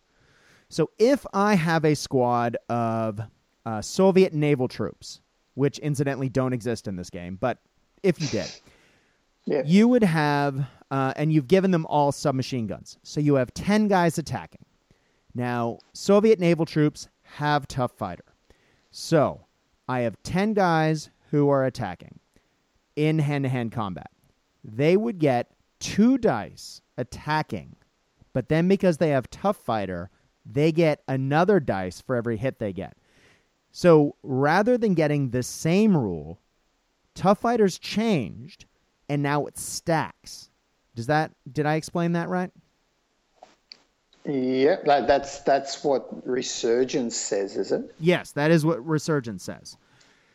So, 0.69 0.91
if 0.99 1.25
I 1.33 1.55
have 1.55 1.83
a 1.83 1.95
squad 1.95 2.57
of 2.69 3.19
uh, 3.65 3.81
Soviet 3.81 4.33
naval 4.33 4.67
troops, 4.67 5.21
which 5.55 5.79
incidentally 5.79 6.29
don't 6.29 6.53
exist 6.53 6.87
in 6.87 6.95
this 6.95 7.09
game, 7.09 7.37
but 7.39 7.57
if 8.03 8.21
you 8.21 8.27
did, 8.27 8.51
Yeah, 9.49 9.63
you 9.65 9.87
would 9.87 10.03
have, 10.03 10.67
uh, 10.91 11.13
and 11.15 11.33
you've 11.33 11.47
given 11.47 11.71
them 11.71 11.85
all 11.87 12.11
submachine 12.11 12.67
guns. 12.67 12.97
So 13.03 13.19
you 13.19 13.35
have 13.35 13.53
10 13.53 13.87
guys 13.87 14.17
attacking. 14.17 14.65
Now, 15.33 15.79
Soviet 15.93 16.39
naval 16.39 16.65
troops 16.65 17.07
have 17.21 17.67
tough 17.67 17.91
fighter. 17.91 18.25
So 18.91 19.45
I 19.87 20.01
have 20.01 20.21
10 20.23 20.53
guys 20.53 21.09
who 21.31 21.49
are 21.49 21.65
attacking 21.65 22.19
in 22.95 23.19
hand 23.19 23.43
to 23.45 23.49
hand 23.49 23.71
combat. 23.71 24.11
They 24.63 24.97
would 24.97 25.19
get 25.19 25.51
two 25.79 26.17
dice 26.17 26.81
attacking, 26.97 27.75
but 28.33 28.49
then 28.49 28.67
because 28.67 28.97
they 28.97 29.09
have 29.09 29.29
tough 29.29 29.57
fighter, 29.57 30.09
they 30.45 30.71
get 30.71 31.03
another 31.07 31.59
dice 31.59 32.01
for 32.01 32.15
every 32.15 32.37
hit 32.37 32.59
they 32.59 32.73
get. 32.73 32.97
So 33.71 34.15
rather 34.23 34.77
than 34.77 34.93
getting 34.95 35.29
the 35.29 35.43
same 35.43 35.95
rule, 35.95 36.39
Tough 37.13 37.39
Fighters 37.39 37.77
changed, 37.77 38.65
and 39.09 39.23
now 39.23 39.45
it 39.47 39.57
stacks. 39.57 40.49
Does 40.95 41.07
that? 41.07 41.31
Did 41.51 41.65
I 41.65 41.75
explain 41.75 42.13
that 42.13 42.29
right? 42.29 42.51
yeah, 44.25 44.77
that, 44.85 45.07
that's 45.07 45.41
that's 45.41 45.83
what 45.83 46.27
resurgence 46.27 47.15
says, 47.15 47.57
is 47.57 47.71
it? 47.71 47.93
Yes, 47.99 48.31
that 48.33 48.51
is 48.51 48.65
what 48.65 48.85
Resurgence 48.85 49.43
says. 49.43 49.77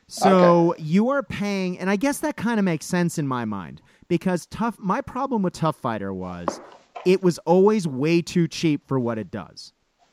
So 0.09 0.75
you 0.79 1.09
are 1.11 1.23
paying, 1.23 1.79
and 1.79 1.89
I 1.89 1.97
guess 1.97 2.19
that 2.21 2.37
kind 2.37 2.59
of 2.59 2.65
makes 2.65 2.87
sense 2.87 3.19
in 3.19 3.27
my 3.27 3.45
mind 3.45 3.81
because 4.09 4.47
tough. 4.47 4.79
My 4.79 5.01
problem 5.01 5.43
with 5.43 5.55
Tough 5.55 5.77
Fighter 5.77 6.13
was 6.13 6.61
it 7.05 7.23
was 7.23 7.39
always 7.41 7.87
way 7.87 8.23
too 8.23 8.49
cheap 8.49 8.87
for 8.87 8.99
what 8.99 9.19
it 9.19 9.31
does. 9.31 9.73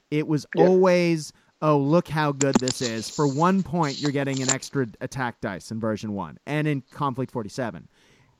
It 0.10 0.28
was 0.28 0.46
Yep. 0.54 0.68
always, 0.68 1.34
oh, 1.62 1.78
look 1.78 2.08
how 2.08 2.32
good 2.32 2.60
this 2.60 2.82
is. 2.82 3.10
For 3.10 3.28
one 3.28 3.64
point, 3.64 4.00
you're 4.00 4.12
getting 4.12 4.42
an 4.42 4.50
extra 4.50 4.88
attack 5.02 5.42
dice 5.42 5.72
in 5.72 5.80
version 5.80 6.14
one 6.14 6.38
and 6.46 6.68
in 6.68 6.84
Conflict 6.92 7.32
47. 7.32 7.88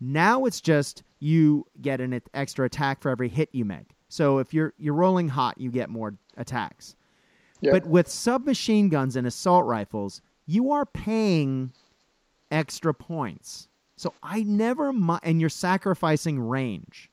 Now 0.02 0.46
it's 0.46 0.60
just 0.60 1.04
you 1.20 1.68
get 1.82 2.02
an 2.02 2.20
extra 2.34 2.66
attack 2.66 3.02
for 3.02 3.10
every 3.10 3.30
hit 3.30 3.50
you 3.54 3.64
make. 3.64 3.92
So 4.10 4.40
if 4.40 4.54
you're 4.54 4.74
you're 4.78 4.96
rolling 4.96 5.30
hot, 5.30 5.58
you 5.60 5.72
get 5.72 5.90
more 5.90 6.16
attacks. 6.36 6.96
But 7.72 7.86
with 7.86 8.08
submachine 8.10 8.90
guns 8.90 9.16
and 9.16 9.28
assault 9.28 9.66
rifles, 9.66 10.22
you 10.48 10.72
are 10.72 10.86
paying 10.86 11.72
extra 12.50 12.94
points. 12.94 13.68
So 13.96 14.14
I 14.24 14.42
never 14.42 14.92
mi- 14.92 15.20
and 15.22 15.40
you're 15.40 15.50
sacrificing 15.50 16.40
range. 16.40 17.10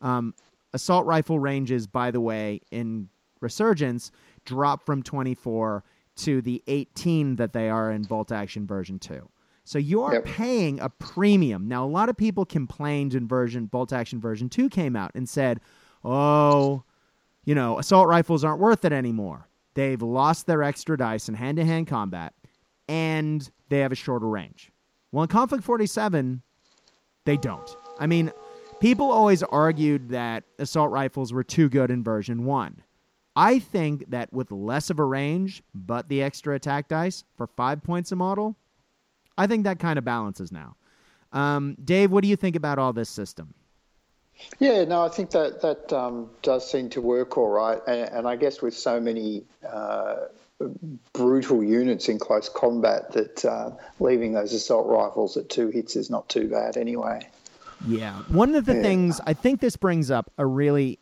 Um, 0.00 0.34
assault 0.72 1.06
rifle 1.06 1.38
ranges, 1.38 1.86
by 1.86 2.10
the 2.10 2.20
way, 2.20 2.60
in 2.72 3.08
Resurgence 3.40 4.10
drop 4.44 4.84
from 4.84 5.02
24 5.02 5.84
to 6.16 6.42
the 6.42 6.62
18 6.66 7.36
that 7.36 7.52
they 7.52 7.70
are 7.70 7.92
in 7.92 8.02
Bolt 8.02 8.32
Action 8.32 8.66
version 8.66 8.98
2. 8.98 9.28
So 9.64 9.78
you're 9.78 10.14
Yep. 10.14 10.24
paying 10.24 10.80
a 10.80 10.88
premium. 10.88 11.68
Now, 11.68 11.84
a 11.84 11.86
lot 11.86 12.08
of 12.08 12.16
people 12.16 12.44
complained 12.44 13.14
in 13.14 13.28
version 13.28 13.66
Bolt 13.66 13.92
Action 13.92 14.20
version 14.20 14.48
2 14.48 14.68
came 14.68 14.96
out 14.96 15.12
and 15.14 15.28
said, 15.28 15.60
oh, 16.04 16.82
you 17.44 17.54
know, 17.54 17.78
assault 17.78 18.08
rifles 18.08 18.44
aren't 18.44 18.60
worth 18.60 18.84
it 18.84 18.92
anymore. 18.92 19.48
They've 19.74 20.02
lost 20.02 20.46
their 20.46 20.62
extra 20.62 20.96
dice 20.98 21.28
in 21.28 21.34
hand 21.34 21.56
to 21.58 21.64
hand 21.64 21.86
combat 21.86 22.34
and 22.88 23.48
they 23.68 23.78
have 23.78 23.92
a 23.92 23.96
shorter 23.96 24.28
range. 24.28 24.70
Well, 25.12 25.22
in 25.22 25.28
Conflict 25.28 25.64
47, 25.64 26.42
they 27.24 27.36
don't. 27.36 27.76
I 27.98 28.06
mean, 28.06 28.32
people 28.80 29.10
always 29.10 29.42
argued 29.44 30.08
that 30.10 30.44
assault 30.58 30.90
rifles 30.90 31.32
were 31.32 31.44
too 31.44 31.68
good 31.68 31.90
in 31.90 32.02
version 32.02 32.44
1. 32.44 32.82
I 33.34 33.60
think 33.60 34.10
that 34.10 34.32
with 34.32 34.50
less 34.50 34.90
of 34.90 34.98
a 34.98 35.04
range, 35.04 35.62
but 35.74 36.08
the 36.08 36.22
extra 36.22 36.54
attack 36.54 36.88
dice 36.88 37.24
for 37.36 37.46
five 37.46 37.82
points 37.82 38.12
a 38.12 38.16
model, 38.16 38.56
I 39.42 39.46
think 39.46 39.64
that 39.64 39.78
kind 39.78 39.98
of 39.98 40.04
balances 40.04 40.52
now. 40.52 40.76
Um, 41.32 41.76
Dave, 41.84 42.10
what 42.12 42.22
do 42.22 42.28
you 42.28 42.36
think 42.36 42.56
about 42.56 42.78
all 42.78 42.92
this 42.92 43.08
system? 43.10 43.54
Yeah, 44.58 44.84
no, 44.84 45.04
I 45.04 45.08
think 45.08 45.30
that 45.30 45.60
that 45.62 45.92
um, 45.92 46.30
does 46.42 46.68
seem 46.70 46.90
to 46.90 47.00
work 47.00 47.36
all 47.36 47.48
right, 47.48 47.80
and, 47.86 48.08
and 48.10 48.28
I 48.28 48.36
guess 48.36 48.60
with 48.62 48.74
so 48.76 49.00
many 49.00 49.44
uh, 49.68 50.16
brutal 51.12 51.62
units 51.62 52.08
in 52.08 52.18
close 52.18 52.48
combat, 52.48 53.12
that 53.12 53.44
uh, 53.44 53.70
leaving 54.00 54.32
those 54.32 54.52
assault 54.52 54.86
rifles 54.86 55.36
at 55.36 55.48
two 55.48 55.68
hits 55.68 55.96
is 55.96 56.10
not 56.10 56.28
too 56.28 56.48
bad 56.48 56.76
anyway. 56.76 57.28
Yeah. 57.86 58.14
One 58.28 58.54
of 58.54 58.64
the 58.64 58.74
Yeah. 58.76 58.82
things 58.82 59.20
I 59.26 59.34
think 59.34 59.60
this 59.60 59.76
brings 59.76 60.10
up 60.10 60.30
a 60.38 60.46
really 60.46 60.98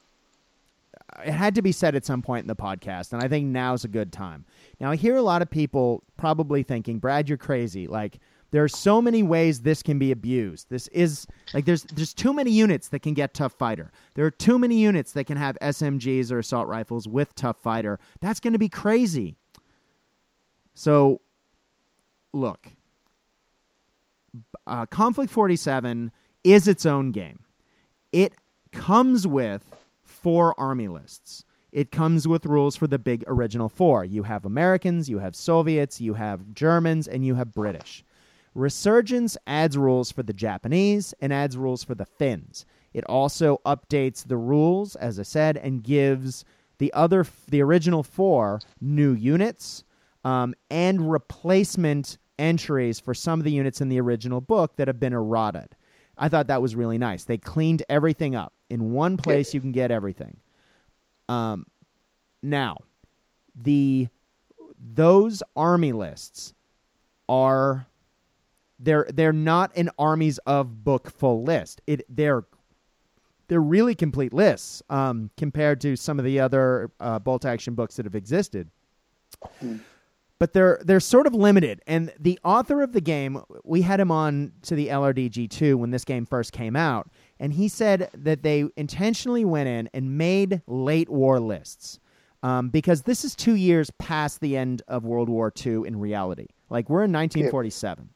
it 1.24 1.32
had 1.32 1.54
to 1.56 1.62
be 1.62 1.72
said 1.72 1.94
at 1.94 2.06
some 2.06 2.22
point 2.22 2.44
in 2.44 2.48
the 2.48 2.56
podcast, 2.56 3.12
and 3.12 3.22
I 3.22 3.28
think 3.28 3.46
now's 3.46 3.84
a 3.84 3.88
good 3.88 4.12
time. 4.12 4.44
Now 4.80 4.90
I 4.90 4.96
hear 4.96 5.16
a 5.16 5.22
lot 5.22 5.42
of 5.42 5.50
people 5.50 6.02
probably 6.16 6.62
thinking, 6.62 6.98
Brad, 6.98 7.28
you're 7.28 7.36
crazy. 7.38 7.86
Like 7.86 8.18
there 8.50 8.64
are 8.64 8.68
so 8.68 9.00
many 9.00 9.22
ways 9.22 9.60
this 9.60 9.82
can 9.82 9.98
be 9.98 10.10
abused. 10.10 10.68
This 10.70 10.88
is 10.88 11.26
like 11.54 11.64
there's 11.64 11.84
there's 11.84 12.14
too 12.14 12.32
many 12.32 12.50
units 12.50 12.88
that 12.88 13.00
can 13.00 13.14
get 13.14 13.34
tough 13.34 13.52
fighter. 13.52 13.92
There 14.14 14.26
are 14.26 14.30
too 14.30 14.58
many 14.58 14.78
units 14.78 15.12
that 15.12 15.24
can 15.24 15.36
have 15.36 15.56
SMGs 15.60 16.32
or 16.32 16.40
assault 16.40 16.68
rifles 16.68 17.06
with 17.06 17.34
tough 17.34 17.58
fighter. 17.58 17.98
That's 18.20 18.40
going 18.40 18.52
to 18.52 18.58
be 18.58 18.68
crazy. 18.68 19.36
So, 20.74 21.20
look, 22.32 22.68
uh, 24.66 24.86
Conflict 24.86 25.32
47 25.32 26.10
is 26.44 26.68
its 26.68 26.86
own 26.86 27.12
game. 27.12 27.40
It 28.12 28.34
comes 28.72 29.26
with 29.26 29.64
four 30.02 30.58
army 30.58 30.88
lists. 30.88 31.44
It 31.72 31.92
comes 31.92 32.26
with 32.26 32.46
rules 32.46 32.74
for 32.74 32.88
the 32.88 32.98
big 32.98 33.22
original 33.28 33.68
four. 33.68 34.04
You 34.04 34.24
have 34.24 34.44
Americans, 34.44 35.08
you 35.08 35.18
have 35.18 35.36
Soviets, 35.36 36.00
you 36.00 36.14
have 36.14 36.52
Germans, 36.52 37.06
and 37.06 37.24
you 37.24 37.36
have 37.36 37.52
British. 37.52 38.04
Resurgence 38.54 39.36
adds 39.46 39.76
rules 39.76 40.10
for 40.10 40.22
the 40.22 40.32
Japanese 40.32 41.14
and 41.20 41.32
adds 41.32 41.56
rules 41.56 41.84
for 41.84 41.94
the 41.94 42.06
Finns. 42.06 42.66
It 42.92 43.04
also 43.04 43.60
updates 43.64 44.26
the 44.26 44.36
rules, 44.36 44.96
as 44.96 45.20
I 45.20 45.22
said, 45.22 45.56
and 45.56 45.82
gives 45.82 46.44
the 46.78 46.92
other, 46.92 47.24
the 47.48 47.62
original 47.62 48.02
four, 48.02 48.60
new 48.80 49.12
units 49.12 49.84
um, 50.24 50.54
and 50.70 51.10
replacement 51.10 52.18
entries 52.38 52.98
for 52.98 53.14
some 53.14 53.38
of 53.38 53.44
the 53.44 53.52
units 53.52 53.80
in 53.80 53.88
the 53.88 54.00
original 54.00 54.40
book 54.40 54.76
that 54.76 54.88
have 54.88 54.98
been 54.98 55.12
eroded. 55.12 55.76
I 56.18 56.28
thought 56.28 56.48
that 56.48 56.62
was 56.62 56.74
really 56.74 56.98
nice. 56.98 57.24
They 57.24 57.38
cleaned 57.38 57.82
everything 57.88 58.34
up 58.34 58.52
in 58.68 58.92
one 58.92 59.16
place. 59.16 59.54
You 59.54 59.60
can 59.60 59.72
get 59.72 59.90
everything. 59.90 60.38
Um, 61.28 61.66
now, 62.42 62.78
the 63.54 64.08
those 64.78 65.42
army 65.54 65.92
lists 65.92 66.54
are 67.28 67.86
they're 68.80 69.06
they're 69.12 69.32
not 69.32 69.76
an 69.76 69.90
armies 69.98 70.38
of 70.38 70.82
book 70.84 71.10
full 71.10 71.42
list. 71.44 71.80
It 71.86 72.04
they're 72.08 72.44
they're 73.48 73.60
really 73.60 73.94
complete 73.94 74.32
lists 74.32 74.82
um, 74.90 75.30
compared 75.36 75.80
to 75.82 75.96
some 75.96 76.18
of 76.18 76.24
the 76.24 76.40
other 76.40 76.90
uh, 77.00 77.18
bolt 77.18 77.44
action 77.44 77.74
books 77.74 77.96
that 77.96 78.06
have 78.06 78.14
existed. 78.14 78.70
But 80.38 80.54
they're 80.54 80.80
they're 80.84 81.00
sort 81.00 81.26
of 81.26 81.34
limited, 81.34 81.82
and 81.86 82.12
the 82.18 82.38
author 82.42 82.80
of 82.82 82.92
the 82.92 83.00
game, 83.02 83.42
we 83.62 83.82
had 83.82 84.00
him 84.00 84.10
on 84.10 84.52
to 84.62 84.74
the 84.74 84.88
LRDG 84.88 85.50
two 85.50 85.76
when 85.76 85.90
this 85.90 86.04
game 86.04 86.24
first 86.24 86.52
came 86.52 86.76
out, 86.76 87.10
and 87.38 87.52
he 87.52 87.68
said 87.68 88.08
that 88.14 88.42
they 88.42 88.64
intentionally 88.76 89.44
went 89.44 89.68
in 89.68 89.90
and 89.92 90.16
made 90.16 90.62
late 90.66 91.10
war 91.10 91.38
lists 91.38 92.00
um, 92.42 92.70
because 92.70 93.02
this 93.02 93.24
is 93.24 93.34
two 93.34 93.54
years 93.54 93.90
past 93.98 94.40
the 94.40 94.56
end 94.56 94.82
of 94.88 95.04
World 95.04 95.28
War 95.28 95.52
II 95.64 95.82
in 95.86 95.98
reality. 95.98 96.46
Like 96.70 96.88
we're 96.88 97.04
in 97.04 97.12
1947. 97.12 98.08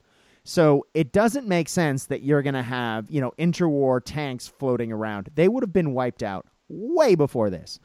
So 0.47 0.85
it 0.93 1.11
doesn't 1.11 1.47
make 1.47 1.67
sense 1.67 2.05
that 2.05 2.21
you're 2.21 2.43
going 2.43 2.53
to 2.53 2.61
have, 2.61 3.09
you 3.09 3.19
know, 3.19 3.33
interwar 3.39 3.99
tanks 4.03 4.47
floating 4.47 4.91
around. 4.91 5.29
They 5.33 5.47
would 5.47 5.63
have 5.63 5.73
been 5.73 5.93
wiped 5.93 6.21
out 6.21 6.45
way 6.69 7.15
before 7.15 7.49
this. 7.49 7.79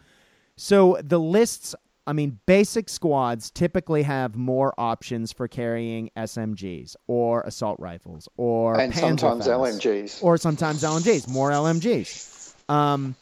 So 0.57 0.99
the 1.03 1.19
lists, 1.19 1.75
I 2.07 2.13
mean, 2.13 2.39
basic 2.45 2.91
squads 2.91 3.51
typically 3.51 4.03
have 4.03 4.37
more 4.37 4.75
options 4.77 5.33
for 5.33 5.49
carrying 5.49 6.11
SMGs 6.19 6.97
or 7.07 7.41
assault 7.43 7.81
rifles 7.81 8.29
or 8.37 8.79
and 8.79 8.95
sometimes 8.95 9.47
Panzerfaust 9.47 9.81
LMGs. 9.81 10.23
or 10.23 10.37
sometimes 10.37 10.83
LMGs, 10.83 11.29
more 11.29 11.51
LMGs. 11.51 12.55
Um, 12.71 13.17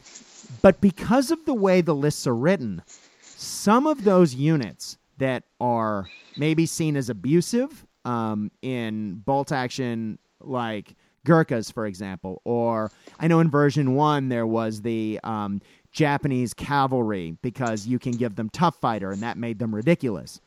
but 0.61 0.81
because 0.81 1.31
of 1.31 1.45
the 1.45 1.53
way 1.53 1.79
the 1.79 1.95
lists 1.95 2.27
are 2.27 2.35
written, 2.35 2.81
some 3.21 3.87
of 3.87 4.03
those 4.03 4.35
units 4.35 4.97
that 5.17 5.43
are 5.61 6.09
maybe 6.35 6.65
seen 6.65 6.97
as 6.97 7.09
abusive 7.09 7.85
um, 8.05 8.51
in 8.61 9.21
bolt 9.25 9.51
action, 9.51 10.19
like 10.41 10.95
Gurkhas, 11.25 11.71
for 11.71 11.85
example, 11.85 12.41
or 12.45 12.91
I 13.19 13.27
know 13.27 13.39
in 13.39 13.49
version 13.49 13.95
one 13.95 14.29
there 14.29 14.47
was 14.47 14.81
the 14.81 15.19
um, 15.23 15.61
Japanese 15.91 16.53
cavalry 16.53 17.37
because 17.41 17.87
you 17.87 17.99
can 17.99 18.13
give 18.13 18.35
them 18.35 18.49
tough 18.49 18.77
fighter, 18.79 19.11
and 19.11 19.21
that 19.21 19.37
made 19.37 19.59
them 19.59 19.73
ridiculous. 19.73 20.39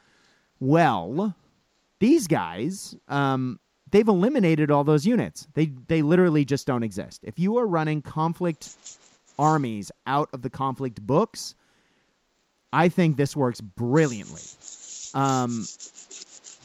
Well, 0.61 1.34
these 2.00 2.26
guys, 2.26 2.96
um, 3.09 3.61
they've 3.90 4.09
eliminated 4.09 4.70
all 4.70 4.84
those 4.84 5.07
units. 5.07 5.46
They 5.55 5.66
they 5.86 6.03
literally 6.03 6.44
just 6.44 6.66
don't 6.66 6.82
exist. 6.82 7.20
If 7.22 7.38
you 7.38 7.59
are 7.59 7.66
running 7.66 8.03
conflict 8.03 8.70
armies 9.38 9.90
out 10.07 10.28
of 10.32 10.42
the 10.42 10.50
conflict 10.50 11.00
books, 11.00 11.55
I 12.72 12.88
think 12.88 13.16
this 13.16 13.36
works 13.36 13.61
brilliantly. 13.61 14.42
Um, 15.14 15.66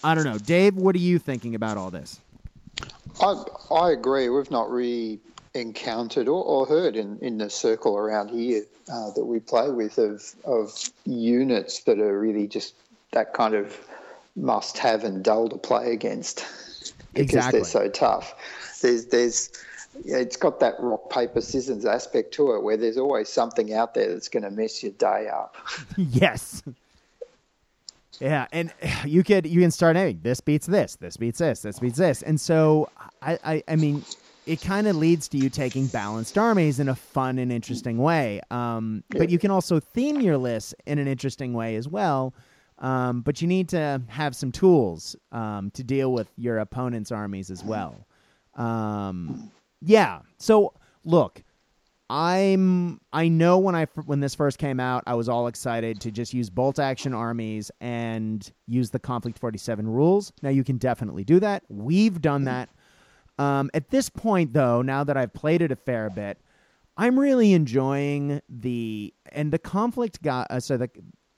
I 0.03 0.15
don't 0.15 0.23
know, 0.23 0.37
Dave. 0.37 0.75
What 0.75 0.95
are 0.95 0.99
you 0.99 1.19
thinking 1.19 1.55
about 1.55 1.77
all 1.77 1.89
this? 1.91 2.19
I, 3.19 3.43
I 3.71 3.91
agree. 3.91 4.29
We've 4.29 4.51
not 4.51 4.69
really 4.69 5.19
encountered 5.53 6.27
or, 6.27 6.43
or 6.43 6.65
heard 6.65 6.95
in, 6.95 7.17
in 7.19 7.37
the 7.37 7.49
circle 7.49 7.97
around 7.97 8.29
here 8.29 8.63
uh, 8.91 9.11
that 9.11 9.25
we 9.25 9.39
play 9.39 9.69
with 9.69 9.97
of, 9.97 10.23
of 10.45 10.89
units 11.05 11.83
that 11.83 11.99
are 11.99 12.19
really 12.19 12.47
just 12.47 12.75
that 13.11 13.33
kind 13.33 13.55
of 13.55 13.77
must 14.35 14.77
have 14.77 15.03
and 15.03 15.23
dull 15.23 15.49
to 15.49 15.57
play 15.57 15.91
against 15.93 16.45
because 17.13 17.35
Exactly. 17.35 17.59
they're 17.59 17.65
so 17.65 17.89
tough. 17.89 18.35
There's, 18.81 19.05
there's, 19.05 19.51
it's 20.05 20.37
got 20.37 20.59
that 20.59 20.75
rock, 20.79 21.09
paper, 21.09 21.41
scissors 21.41 21.85
aspect 21.85 22.33
to 22.35 22.53
it 22.53 22.61
where 22.61 22.77
there's 22.77 22.97
always 22.97 23.29
something 23.29 23.73
out 23.73 23.95
there 23.95 24.13
that's 24.13 24.29
going 24.29 24.43
to 24.43 24.51
mess 24.51 24.83
your 24.83 24.91
day 24.93 25.27
up. 25.27 25.57
yes. 25.97 26.61
Yeah, 28.19 28.47
and 28.51 28.73
you 29.05 29.23
could 29.23 29.45
you 29.45 29.61
can 29.61 29.71
start 29.71 29.95
naming 29.95 30.19
this 30.21 30.39
beats 30.41 30.67
this, 30.67 30.95
this 30.95 31.17
beats 31.17 31.39
this, 31.39 31.61
this 31.61 31.79
beats 31.79 31.97
this, 31.97 32.21
and 32.23 32.39
so 32.39 32.89
I 33.21 33.39
I, 33.43 33.63
I 33.67 33.75
mean 33.75 34.03
it 34.45 34.61
kind 34.61 34.87
of 34.87 34.95
leads 34.95 35.27
to 35.27 35.37
you 35.37 35.49
taking 35.49 35.87
balanced 35.87 36.37
armies 36.37 36.79
in 36.79 36.87
a 36.87 36.95
fun 36.95 37.37
and 37.37 37.51
interesting 37.51 37.97
way. 37.97 38.39
Um, 38.49 39.03
But 39.09 39.29
you 39.29 39.37
can 39.37 39.51
also 39.51 39.79
theme 39.79 40.21
your 40.21 40.37
list 40.37 40.73
in 40.85 40.99
an 40.99 41.07
interesting 41.07 41.53
way 41.53 41.75
as 41.75 41.87
well. 41.89 42.33
Um, 42.79 43.21
but 43.21 43.41
you 43.41 43.47
need 43.47 43.67
to 43.69 44.01
have 44.07 44.35
some 44.35 44.51
tools 44.51 45.15
um, 45.31 45.71
to 45.71 45.83
deal 45.83 46.13
with 46.13 46.29
your 46.37 46.59
opponent's 46.59 47.11
armies 47.11 47.51
as 47.51 47.63
well. 47.63 48.07
Um, 48.55 49.51
yeah. 49.81 50.19
So 50.37 50.73
look, 51.03 51.43
I'm 52.09 53.01
I 53.11 53.27
know 53.27 53.57
when 53.57 53.75
I 53.75 53.85
when 54.05 54.21
this 54.21 54.33
first 54.33 54.59
came 54.59 54.79
out, 54.79 55.03
I 55.07 55.15
was 55.15 55.27
all 55.27 55.47
excited 55.47 55.99
to 56.01 56.11
just 56.11 56.33
use 56.33 56.49
bolt 56.49 56.79
action 56.79 57.13
armies 57.13 57.69
and 57.81 58.49
use 58.65 58.91
the 58.91 58.99
conflict 58.99 59.39
47 59.39 59.87
rules. 59.87 60.31
Now 60.41 60.49
you 60.49 60.63
can 60.63 60.77
definitely 60.77 61.25
do 61.25 61.39
that. 61.41 61.63
We've 61.67 62.21
done 62.21 62.45
that. 62.45 62.69
Um, 63.37 63.69
at 63.73 63.89
this 63.89 64.09
point, 64.09 64.53
though, 64.53 64.81
now 64.81 65.03
that 65.03 65.17
I've 65.17 65.33
played 65.33 65.61
it 65.61 65.71
a 65.71 65.75
fair 65.75 66.09
bit, 66.09 66.39
I'm 66.95 67.19
really 67.19 67.53
enjoying 67.53 68.41
the 68.49 69.13
and 69.33 69.51
the 69.51 69.59
conflict 69.59 70.21
got 70.21 70.47
uh, 70.49 70.61
so 70.61 70.77
the 70.77 70.89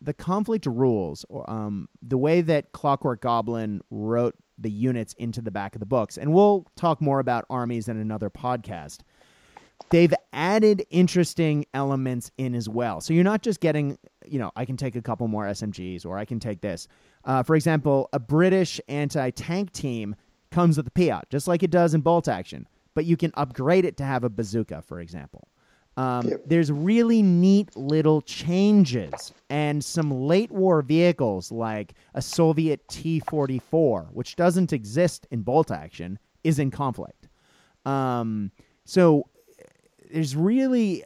the 0.02 0.14
conflict 0.14 0.66
rules 0.66 1.26
um, 1.48 1.90
the 2.02 2.18
way 2.18 2.42
that 2.42 2.72
Clockwork 2.74 3.22
Goblin 3.22 3.82
wrote 3.90 4.36
the 4.58 4.72
units 4.72 5.14
into 5.14 5.42
the 5.42 5.52
back 5.52 5.76
of 5.76 5.80
the 5.80 5.86
books, 5.86 6.18
and 6.18 6.32
we'll 6.32 6.68
talk 6.76 7.02
more 7.02 7.20
about 7.20 7.46
armies 7.50 7.88
in 7.88 7.98
another 7.98 8.30
podcast 8.30 9.00
they've 9.90 10.14
added 10.34 10.86
interesting 10.90 11.66
elements 11.74 12.32
in 12.38 12.56
as 12.56 12.70
well. 12.70 13.02
So 13.02 13.14
you're 13.14 13.24
not 13.24 13.42
just 13.42 13.60
getting, 13.60 13.98
you 14.26 14.40
know, 14.40 14.52
I 14.56 14.66
can 14.66 14.78
take 14.78 14.96
a 14.96 15.02
couple 15.02 15.28
more 15.28 15.46
SMGs 15.46 16.06
or 16.06 16.18
I 16.18 16.26
can 16.26 16.40
take 16.40 16.62
this. 16.62 16.88
Uh, 17.26 17.44
for 17.44 17.56
example, 17.56 18.10
a 18.14 18.20
British 18.20 18.80
anti 18.88 19.30
tank 19.32 19.72
team 19.72 20.16
comes 20.52 20.78
with 20.78 20.88
a 20.88 20.92
Piat, 20.92 21.24
just 21.30 21.48
like 21.48 21.64
it 21.64 21.72
does 21.72 21.94
in 21.94 22.02
bolt 22.02 22.28
action. 22.28 22.68
But 22.96 23.06
you 23.06 23.18
can 23.18 23.32
upgrade 23.36 23.86
it 23.86 23.98
to 23.98 24.04
have 24.04 24.24
a 24.24 24.30
bazooka, 24.30 24.82
for 24.82 25.00
example. 25.00 25.48
Um, 25.98 26.28
Yep. 26.30 26.44
There's 26.46 26.72
really 26.72 27.22
neat 27.22 27.76
little 27.76 28.22
changes 28.22 29.34
and 29.50 29.84
some 29.84 30.12
late 30.12 30.52
war 30.52 30.82
vehicles 30.82 31.52
like 31.52 31.94
a 32.14 32.22
Soviet 32.22 32.88
T 32.88 33.20
44, 33.20 34.10
which 34.14 34.36
doesn't 34.36 34.72
exist 34.72 35.28
in 35.30 35.42
bolt 35.42 35.72
action, 35.72 36.18
is 36.44 36.58
in 36.58 36.72
conflict. 36.72 37.28
Um, 37.86 38.52
so 38.86 39.26
there's 40.10 40.36
really 40.36 41.04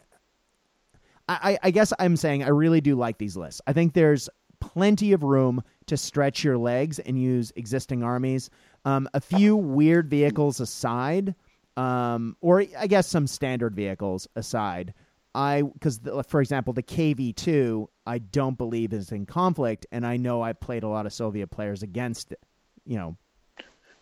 I, 1.30 1.58
I 1.64 1.72
guess 1.72 1.94
I'm 2.00 2.18
saying 2.18 2.44
I 2.44 2.50
really 2.50 2.82
do 2.82 2.96
like 2.96 3.18
these 3.18 3.38
lists. 3.38 3.62
I 3.66 3.74
think 3.74 3.94
there's 3.94 4.30
plenty 4.60 5.14
of 5.14 5.24
room 5.24 5.64
to 5.86 5.96
stretch 5.96 6.44
your 6.44 6.58
legs 6.58 7.00
and 7.00 7.22
use 7.22 7.52
existing 7.56 8.04
armies. 8.04 8.50
Um, 8.86 9.08
a 9.14 9.22
few 9.22 9.56
weird 9.56 10.10
vehicles 10.10 10.60
aside, 10.60 11.34
um, 11.78 12.36
or 12.42 12.66
I 12.78 12.88
guess 12.88 13.08
some 13.08 13.28
standard 13.28 13.74
vehicles 13.74 14.28
aside. 14.36 14.94
I 15.36 15.64
because 15.64 16.00
for 16.28 16.42
example 16.42 16.74
the 16.74 16.84
KV2 16.84 17.88
I 18.06 18.20
don't 18.20 18.58
believe 18.58 18.94
is 18.94 19.12
in 19.12 19.26
conflict, 19.26 19.86
and 19.92 20.06
I 20.06 20.18
know 20.18 20.42
I 20.42 20.54
played 20.54 20.84
a 20.84 20.88
lot 20.88 21.06
of 21.06 21.14
Soviet 21.14 21.48
players 21.48 21.84
against 21.84 22.32
it. 22.34 22.40
You 22.86 22.98
know, 22.98 23.18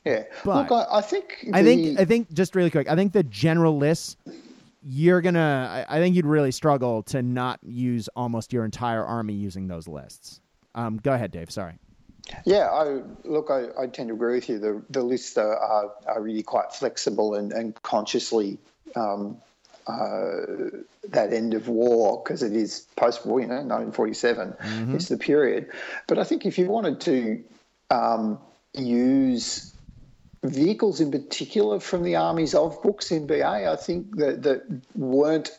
Yeah. 0.05 0.23
But 0.43 0.69
Look, 0.69 0.71
I, 0.71 0.97
I 0.97 1.01
think 1.01 1.45
I 1.53 1.63
think 1.63 1.99
I 1.99 2.05
think 2.05 2.33
just 2.33 2.55
really 2.55 2.71
quick. 2.71 2.89
I 2.89 2.95
think 2.95 3.13
the 3.13 3.23
general 3.23 3.77
lists 3.77 4.17
you're 4.83 5.21
gonna. 5.21 5.85
I, 5.89 5.97
I 5.97 5.99
think 5.99 6.15
you'd 6.15 6.25
really 6.25 6.51
struggle 6.51 7.03
to 7.03 7.21
not 7.21 7.59
use 7.63 8.07
almost 8.15 8.53
your 8.53 8.65
entire 8.65 9.03
army 9.03 9.33
using 9.33 9.67
those 9.67 9.87
lists. 9.87 10.39
Um, 10.75 10.97
go 10.97 11.13
ahead, 11.13 11.31
Dave. 11.31 11.51
Sorry. 11.51 11.73
Yeah, 12.45 12.69
I 12.69 13.01
look. 13.23 13.49
I, 13.49 13.67
I 13.79 13.87
tend 13.87 14.09
to 14.09 14.15
agree 14.15 14.35
with 14.35 14.49
you. 14.49 14.59
The 14.59 14.81
the 14.89 15.03
lists 15.03 15.37
are 15.37 15.55
are, 15.55 15.91
are 16.07 16.21
really 16.21 16.43
quite 16.43 16.73
flexible 16.73 17.35
and 17.35 17.51
and 17.51 17.81
consciously 17.81 18.57
um, 18.95 19.37
uh, 19.87 20.31
that 21.09 21.33
end 21.33 21.53
of 21.53 21.67
war 21.67 22.21
because 22.23 22.43
it 22.43 22.53
is 22.53 22.85
post-war. 22.95 23.39
You 23.39 23.47
know, 23.47 23.55
1947 23.55 24.95
is 24.95 25.07
the 25.07 25.17
period. 25.17 25.69
But 26.07 26.19
I 26.19 26.23
think 26.23 26.45
if 26.45 26.57
you 26.57 26.67
wanted 26.67 27.01
to 27.01 27.43
um, 27.89 28.39
use 28.73 29.70
vehicles 30.43 30.99
in 31.01 31.11
particular 31.11 31.79
from 31.79 32.03
the 32.03 32.15
armies 32.15 32.55
of 32.55 32.81
books 32.81 33.11
in 33.11 33.27
BA, 33.27 33.71
I 33.71 33.75
think 33.75 34.17
that 34.17 34.43
that 34.43 34.63
weren't 34.95 35.51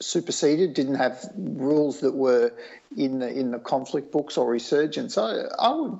superseded, 0.00 0.74
didn't 0.74 0.96
have 0.96 1.24
rules 1.36 2.00
that 2.00 2.14
were 2.14 2.52
in 2.96 3.18
the 3.18 3.28
in 3.28 3.50
the 3.50 3.58
conflict 3.58 4.12
books 4.12 4.36
or 4.36 4.50
resurgence. 4.50 5.18
I, 5.18 5.42
I 5.58 5.74
would, 5.74 5.98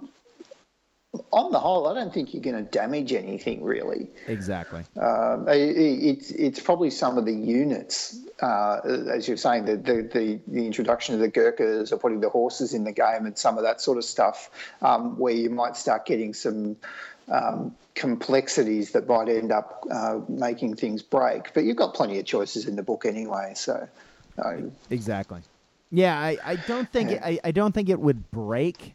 on 1.33 1.53
the 1.53 1.61
whole, 1.61 1.87
I 1.87 1.95
don't 1.95 2.13
think 2.13 2.35
you're 2.35 2.43
going 2.43 2.57
to 2.57 2.71
damage 2.71 3.13
anything 3.13 3.63
really. 3.63 4.09
Exactly. 4.27 4.85
Um, 5.01 5.49
it, 5.49 5.77
it's 5.77 6.31
it's 6.31 6.61
probably 6.61 6.91
some 6.91 7.19
of 7.19 7.25
the 7.25 7.33
units, 7.33 8.19
uh, 8.43 8.81
as 9.13 9.29
you're 9.29 9.37
saying, 9.37 9.65
the, 9.65 9.77
the 9.77 10.03
the 10.03 10.41
the 10.49 10.67
introduction 10.67 11.15
of 11.15 11.21
the 11.21 11.29
Gurkhas 11.29 11.93
or 11.93 11.99
putting 11.99 12.21
the 12.21 12.31
horses 12.31 12.75
in 12.75 12.85
the 12.85 12.93
game 12.93 13.27
and 13.27 13.39
some 13.39 13.59
of 13.59 13.65
that 13.65 13.81
sort 13.81 13.99
of 13.99 14.05
stuff, 14.05 14.51
um, 14.83 15.19
where 15.19 15.35
you 15.35 15.51
might 15.51 15.77
start 15.77 16.07
getting 16.07 16.35
some. 16.35 16.77
Um, 17.29 17.75
complexities 17.95 18.91
that 18.93 19.07
might 19.09 19.29
end 19.29 19.53
up 19.53 19.85
uh, 19.91 20.21
making 20.29 20.77
things 20.77 21.03
break, 21.03 21.55
but 21.55 21.65
you've 21.65 21.77
got 21.77 21.95
plenty 21.95 22.19
of 22.19 22.27
choices 22.27 22.67
in 22.67 22.77
the 22.77 22.83
book 22.83 23.07
anyway. 23.07 23.53
So, 23.55 23.89
Exactly. 24.91 25.41
Yeah, 25.91 26.19
I, 26.19 26.37
I 26.45 26.57
don't 26.57 26.91
think 26.91 27.13
it, 27.13 27.21
I, 27.23 27.39
I 27.45 27.51
don't 27.53 27.73
think 27.73 27.89
it 27.89 28.01
would 28.01 28.31
break. 28.31 28.95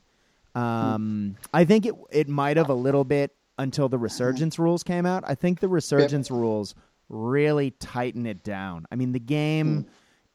Um, 0.54 1.38
I 1.54 1.64
think 1.64 1.86
it 1.86 1.96
it 2.12 2.28
might 2.28 2.58
have 2.58 2.70
a 2.70 2.74
little 2.74 3.06
bit 3.06 3.34
until 3.58 3.88
the 3.88 3.98
resurgence 3.98 4.60
rules 4.60 4.84
came 4.84 5.06
out. 5.06 5.24
I 5.26 5.36
think 5.36 5.60
the 5.60 5.70
resurgence 5.70 6.30
rules 6.30 6.76
really 7.08 7.72
tighten 7.72 8.26
it 8.26 8.44
down. 8.44 8.86
I 8.92 8.96
mean, 8.96 9.12
the 9.14 9.20
game 9.20 9.86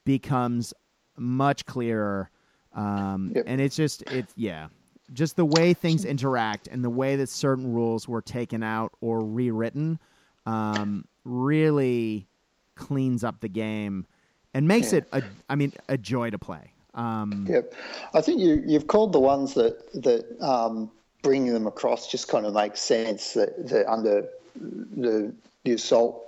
becomes 0.05 0.73
much 1.17 1.67
clearer, 1.67 2.31
um, 2.73 3.33
Yep. 3.35 3.45
and 3.47 3.61
it's 3.61 3.77
just 3.77 4.03
it's 4.11 4.33
yeah, 4.37 4.69
just 5.13 5.37
the 5.37 5.45
way 5.45 5.75
things 5.75 6.05
interact 6.15 6.67
and 6.69 6.83
the 6.85 6.91
way 6.91 7.17
that 7.17 7.29
certain 7.29 7.73
rules 7.73 8.09
were 8.09 8.23
taken 8.23 8.63
out 8.63 8.93
or 9.01 9.21
rewritten 9.21 9.99
um, 10.47 11.05
really 11.25 12.27
cleans 12.75 13.25
up 13.25 13.41
the 13.41 13.49
game 13.49 14.07
and 14.53 14.67
makes 14.69 14.93
Yeah. 14.93 14.99
it 14.99 15.09
a 15.13 15.23
I 15.49 15.55
mean 15.57 15.73
a 15.89 15.97
joy 15.99 16.31
to 16.31 16.39
play. 16.39 16.73
Um, 16.95 17.47
Yep, 17.49 17.75
I 18.15 18.21
think 18.21 18.41
you 18.41 18.63
you've 18.67 18.87
called 18.87 19.13
the 19.13 19.21
ones 19.21 19.55
that 19.55 19.77
that 20.03 20.41
um, 20.41 20.91
bringing 21.23 21.53
them 21.53 21.67
across 21.67 22.11
just 22.11 22.29
kind 22.29 22.47
of 22.47 22.55
makes 22.55 22.81
sense. 22.81 23.35
That, 23.35 23.69
that 23.69 23.91
under 23.91 24.29
the 24.55 25.35
the 25.65 25.73
assault, 25.73 26.23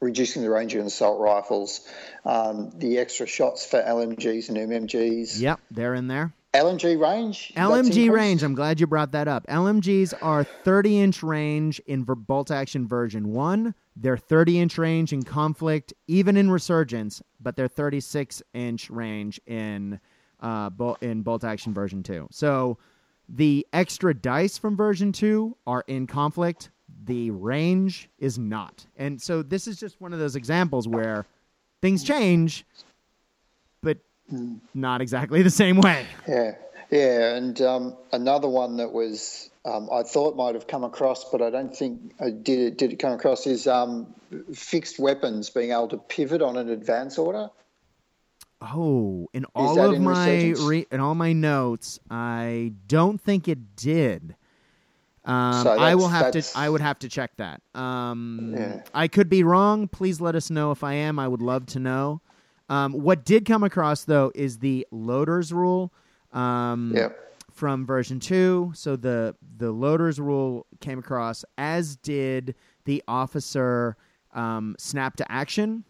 reducing 0.00 0.42
the 0.42 0.50
range 0.50 0.74
of 0.74 0.84
assault 0.84 1.20
rifles, 1.20 1.88
um, 2.26 2.70
the 2.76 2.98
extra 2.98 3.26
shots 3.26 3.64
for 3.64 3.80
LMGs 3.80 4.48
and 4.50 4.58
MMGs, 4.58 5.40
Yep, 5.40 5.60
they're 5.70 5.94
in 5.94 6.08
there. 6.08 6.32
LMG 6.54 7.00
range, 7.00 7.50
LMG 7.56 8.10
range. 8.10 8.42
I'm 8.42 8.54
glad 8.54 8.78
you 8.78 8.86
brought 8.86 9.12
that 9.12 9.26
up. 9.26 9.46
LMGs 9.46 10.12
are 10.20 10.44
30 10.44 11.00
inch 11.00 11.22
range 11.22 11.80
in 11.86 12.02
bolt 12.04 12.50
action 12.50 12.86
version 12.86 13.32
one. 13.32 13.74
They're 13.96 14.18
30 14.18 14.60
inch 14.60 14.76
range 14.76 15.14
in 15.14 15.22
conflict, 15.22 15.94
even 16.08 16.36
in 16.36 16.50
resurgence, 16.50 17.22
but 17.40 17.56
they're 17.56 17.68
36 17.68 18.42
inch 18.52 18.90
range 18.90 19.40
in 19.46 19.98
uh, 20.40 20.68
bol- 20.68 20.98
in 21.00 21.22
bolt 21.22 21.42
action 21.42 21.72
version 21.72 22.02
two. 22.02 22.28
So 22.30 22.76
the 23.30 23.66
extra 23.72 24.12
dice 24.12 24.58
from 24.58 24.76
version 24.76 25.12
two 25.12 25.56
are 25.66 25.84
in 25.86 26.06
conflict. 26.06 26.70
The 27.04 27.30
range 27.30 28.10
is 28.18 28.38
not, 28.38 28.84
and 28.98 29.20
so 29.20 29.42
this 29.42 29.66
is 29.66 29.80
just 29.80 30.02
one 30.02 30.12
of 30.12 30.18
those 30.18 30.36
examples 30.36 30.86
where 30.86 31.24
things 31.80 32.04
change, 32.04 32.66
but 34.30 34.40
not 34.74 35.00
exactly 35.00 35.42
the 35.42 35.50
same 35.50 35.78
way. 35.78 36.06
Yeah, 36.28 36.52
yeah, 36.90 37.34
and 37.36 37.60
um, 37.60 37.96
another 38.12 38.48
one 38.48 38.76
that 38.76 38.92
was 38.92 39.50
um, 39.64 39.88
I 39.92 40.02
thought 40.02 40.36
might 40.36 40.54
have 40.54 40.66
come 40.66 40.84
across, 40.84 41.30
but 41.30 41.40
I 41.40 41.50
don't 41.50 41.74
think 41.74 42.14
I 42.20 42.30
did. 42.30 42.60
It 42.60 42.78
did 42.78 42.92
it 42.92 42.98
come 42.98 43.12
across? 43.12 43.46
Is 43.46 43.66
um, 43.66 44.14
fixed 44.54 44.98
weapons 44.98 45.50
being 45.50 45.70
able 45.70 45.88
to 45.88 45.98
pivot 45.98 46.42
on 46.42 46.56
an 46.56 46.68
advance 46.68 47.18
order? 47.18 47.50
Oh, 48.60 49.28
in 49.32 49.44
all 49.54 49.80
of 49.80 49.94
in 49.94 50.04
my 50.04 50.54
re- 50.66 50.86
in 50.90 51.00
all 51.00 51.14
my 51.14 51.32
notes, 51.32 51.98
I 52.10 52.74
don't 52.86 53.20
think 53.20 53.48
it 53.48 53.76
did. 53.76 54.36
Um, 55.24 55.62
So 55.64 55.70
I 55.70 55.94
will 55.94 56.08
have 56.08 56.32
to. 56.32 56.42
I 56.54 56.68
would 56.68 56.80
have 56.80 56.98
to 57.00 57.08
check 57.08 57.36
that. 57.36 57.62
Um, 57.74 58.54
Yeah. 58.56 58.82
I 58.94 59.08
could 59.08 59.28
be 59.28 59.44
wrong. 59.44 59.88
Please 59.88 60.20
let 60.20 60.34
us 60.34 60.50
know 60.50 60.70
if 60.72 60.82
I 60.84 60.94
am. 60.94 61.18
I 61.18 61.28
would 61.28 61.42
love 61.42 61.66
to 61.66 61.80
know. 61.80 62.20
Um, 62.72 62.92
what 62.94 63.24
did 63.24 63.44
come 63.44 63.62
across 63.62 64.04
though 64.04 64.32
is 64.34 64.58
the 64.58 64.86
loaders 64.90 65.52
rule. 65.52 65.92
Um, 66.32 66.92
Yeah. 66.96 67.08
from 67.52 67.84
version 67.84 68.18
two. 68.18 68.72
So 68.74 68.96
the 68.96 69.36
the 69.58 69.70
loaders 69.72 70.18
rule 70.18 70.66
came 70.80 70.98
across, 70.98 71.44
as 71.58 71.96
did 71.96 72.54
the 72.86 73.02
officer 73.06 73.96
um, 74.32 74.74
snap 74.78 75.16
to 75.16 75.30
action. 75.30 75.84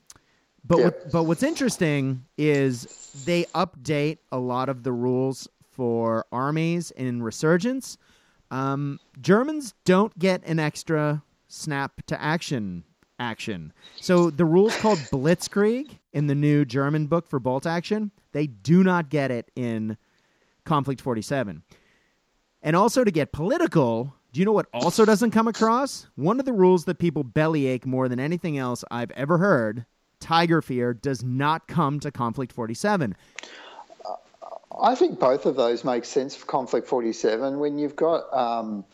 But 0.66 0.78
Yeah. 0.78 0.84
what, 0.86 1.12
but 1.12 1.22
what's 1.24 1.42
interesting 1.44 2.24
is 2.36 2.88
they 3.14 3.44
update 3.54 4.18
a 4.32 4.38
lot 4.38 4.68
of 4.68 4.82
the 4.82 4.92
rules 4.92 5.48
for 5.70 6.26
armies 6.32 6.90
in 6.90 7.22
Resurgence. 7.22 7.96
Um, 8.50 8.98
Germans 9.20 9.74
don't 9.84 10.18
get 10.18 10.42
an 10.44 10.58
extra 10.58 11.22
snap 11.46 12.02
to 12.06 12.20
action 12.20 12.82
action. 13.20 13.72
So 14.00 14.30
the 14.30 14.44
rules 14.44 14.76
called 14.76 15.10
Blitzkrieg 15.12 15.98
in 16.12 16.26
the 16.26 16.34
new 16.34 16.64
German 16.64 17.06
book 17.06 17.28
for 17.28 17.38
bolt 17.38 17.66
action, 17.66 18.10
they 18.32 18.46
do 18.46 18.82
not 18.82 19.08
get 19.08 19.30
it 19.30 19.50
in 19.56 19.96
Conflict 20.64 21.00
47. 21.00 21.62
And 22.62 22.76
also 22.76 23.04
to 23.04 23.10
get 23.10 23.32
political, 23.32 24.14
do 24.32 24.40
you 24.40 24.46
know 24.46 24.52
what 24.52 24.66
also 24.72 25.04
doesn't 25.04 25.32
come 25.32 25.48
across? 25.48 26.06
One 26.14 26.38
of 26.38 26.46
the 26.46 26.52
rules 26.52 26.84
that 26.84 26.98
people 26.98 27.24
bellyache 27.24 27.86
more 27.86 28.08
than 28.08 28.20
anything 28.20 28.56
else 28.58 28.84
I've 28.90 29.10
ever 29.12 29.38
heard, 29.38 29.84
Tiger 30.20 30.62
Fear, 30.62 30.94
does 30.94 31.24
not 31.24 31.66
come 31.66 31.98
to 32.00 32.10
Conflict 32.10 32.52
47. 32.52 33.16
I 34.80 34.94
think 34.94 35.18
both 35.18 35.44
of 35.44 35.56
those 35.56 35.84
make 35.84 36.04
sense 36.04 36.34
for 36.34 36.46
Conflict 36.46 36.88
47 36.88 37.58
when 37.58 37.78
you've 37.78 37.96
got 37.96 38.32
um, 38.32 38.84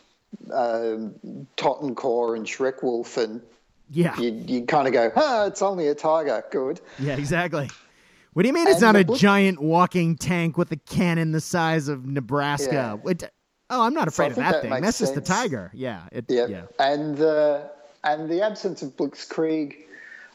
um, 0.51 1.15
Totenkorps 1.57 2.35
and 2.35 2.45
Schreckwolf, 2.45 3.17
and 3.17 3.41
Yeah. 3.89 4.19
you, 4.19 4.31
you 4.31 4.65
kind 4.65 4.87
of 4.87 4.93
go, 4.93 5.11
ah, 5.15 5.45
it's 5.45 5.61
only 5.61 5.87
a 5.87 5.95
tiger. 5.95 6.43
Good. 6.51 6.81
Yeah, 6.99 7.15
exactly. 7.15 7.69
What 8.33 8.43
do 8.43 8.47
you 8.47 8.53
mean 8.53 8.67
it's 8.67 8.81
And 8.81 8.93
not 8.93 8.95
a 8.95 9.19
giant 9.19 9.61
walking 9.61 10.15
tank 10.15 10.57
with 10.57 10.71
a 10.71 10.77
cannon 10.77 11.31
the 11.31 11.41
size 11.41 11.87
of 11.87 12.05
Nebraska? 12.05 12.99
Yeah. 13.03 13.13
Oh, 13.71 13.81
I'm 13.83 13.93
not 13.93 14.05
So 14.05 14.23
afraid 14.23 14.31
of 14.31 14.35
that, 14.37 14.51
that 14.51 14.61
thing. 14.61 14.81
That's 14.81 14.99
just 14.99 15.15
the 15.15 15.21
tiger. 15.21 15.71
Yeah. 15.73 16.03
It, 16.11 16.25
Yeah. 16.29 16.45
yeah. 16.47 16.61
And 16.79 17.17
the 17.17 17.69
and 18.03 18.29
the 18.29 18.41
absence 18.41 18.81
of 18.81 18.95
Blitzkrieg, 18.95 19.75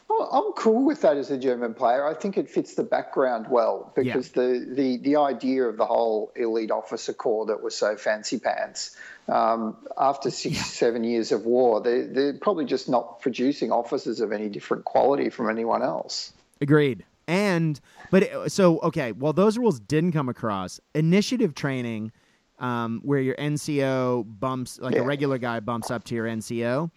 Oh, 0.09 0.29
I'm 0.31 0.53
cool 0.53 0.85
with 0.85 1.01
that 1.01 1.17
as 1.17 1.31
a 1.31 1.37
German 1.37 1.73
player. 1.73 2.07
I 2.07 2.13
think 2.13 2.37
it 2.37 2.49
fits 2.49 2.75
the 2.75 2.83
background 2.83 3.47
well 3.49 3.91
because 3.95 4.27
yeah. 4.27 4.43
the, 4.43 4.65
the, 4.69 4.97
the 4.97 5.15
idea 5.15 5.63
of 5.63 5.77
the 5.77 5.85
whole 5.85 6.31
elite 6.35 6.69
officer 6.69 7.11
corps 7.11 7.47
that 7.47 7.63
was 7.63 7.75
so 7.75 7.97
fancy 7.97 8.37
pants, 8.37 8.95
um, 9.27 9.75
after 9.97 10.29
six, 10.31 10.65
seven 10.65 11.03
years 11.03 11.31
of 11.31 11.45
war, 11.45 11.81
they, 11.81 12.01
they're 12.01 12.33
probably 12.33 12.65
just 12.65 12.89
not 12.89 13.19
producing 13.21 13.71
officers 13.71 14.19
of 14.19 14.31
any 14.31 14.49
different 14.49 14.85
quality 14.85 15.29
from 15.29 15.49
anyone 15.49 15.81
else. 15.81 16.33
Agreed. 16.61 17.05
And, 17.27 17.79
but 18.11 18.51
so, 18.51 18.79
okay, 18.81 19.11
well, 19.11 19.33
those 19.33 19.57
rules 19.57 19.79
didn't 19.79 20.11
come 20.11 20.29
across. 20.29 20.79
Initiative 20.93 21.55
training, 21.55 22.11
um, 22.59 23.01
where 23.03 23.19
your 23.19 23.35
NCO 23.35 24.25
bumps, 24.39 24.79
like 24.79 24.93
yeah. 24.93 25.01
a 25.01 25.03
regular 25.03 25.39
guy 25.39 25.59
bumps 25.59 25.89
up 25.89 26.03
to 26.05 26.15
your 26.15 26.27
NCO 26.27 26.91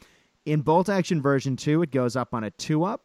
in 0.48 0.62
bolt 0.62 0.88
action 0.88 1.20
version 1.20 1.56
2, 1.56 1.82
it 1.82 1.90
goes 1.90 2.16
up 2.16 2.32
on 2.32 2.44
a 2.44 2.50
2 2.50 2.84
up. 2.84 3.02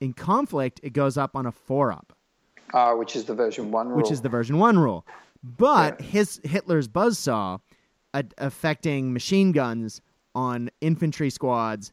In 0.00 0.12
conflict, 0.12 0.80
it 0.82 0.92
goes 0.92 1.18
up 1.18 1.36
on 1.36 1.46
a 1.46 1.52
4 1.52 1.92
up. 1.92 2.12
Uh, 2.72 2.94
which 2.94 3.16
is 3.16 3.24
the 3.24 3.34
version 3.34 3.70
1 3.70 3.88
rule. 3.88 3.96
Which 3.96 4.10
is 4.10 4.22
the 4.22 4.28
version 4.28 4.58
1 4.58 4.78
rule. 4.78 5.06
But 5.42 6.00
yeah. 6.00 6.06
his 6.06 6.40
Hitler's 6.44 6.88
buzzsaw 6.88 7.60
affecting 8.38 9.12
machine 9.12 9.52
guns 9.52 10.00
on 10.34 10.70
infantry 10.80 11.30
squads, 11.30 11.92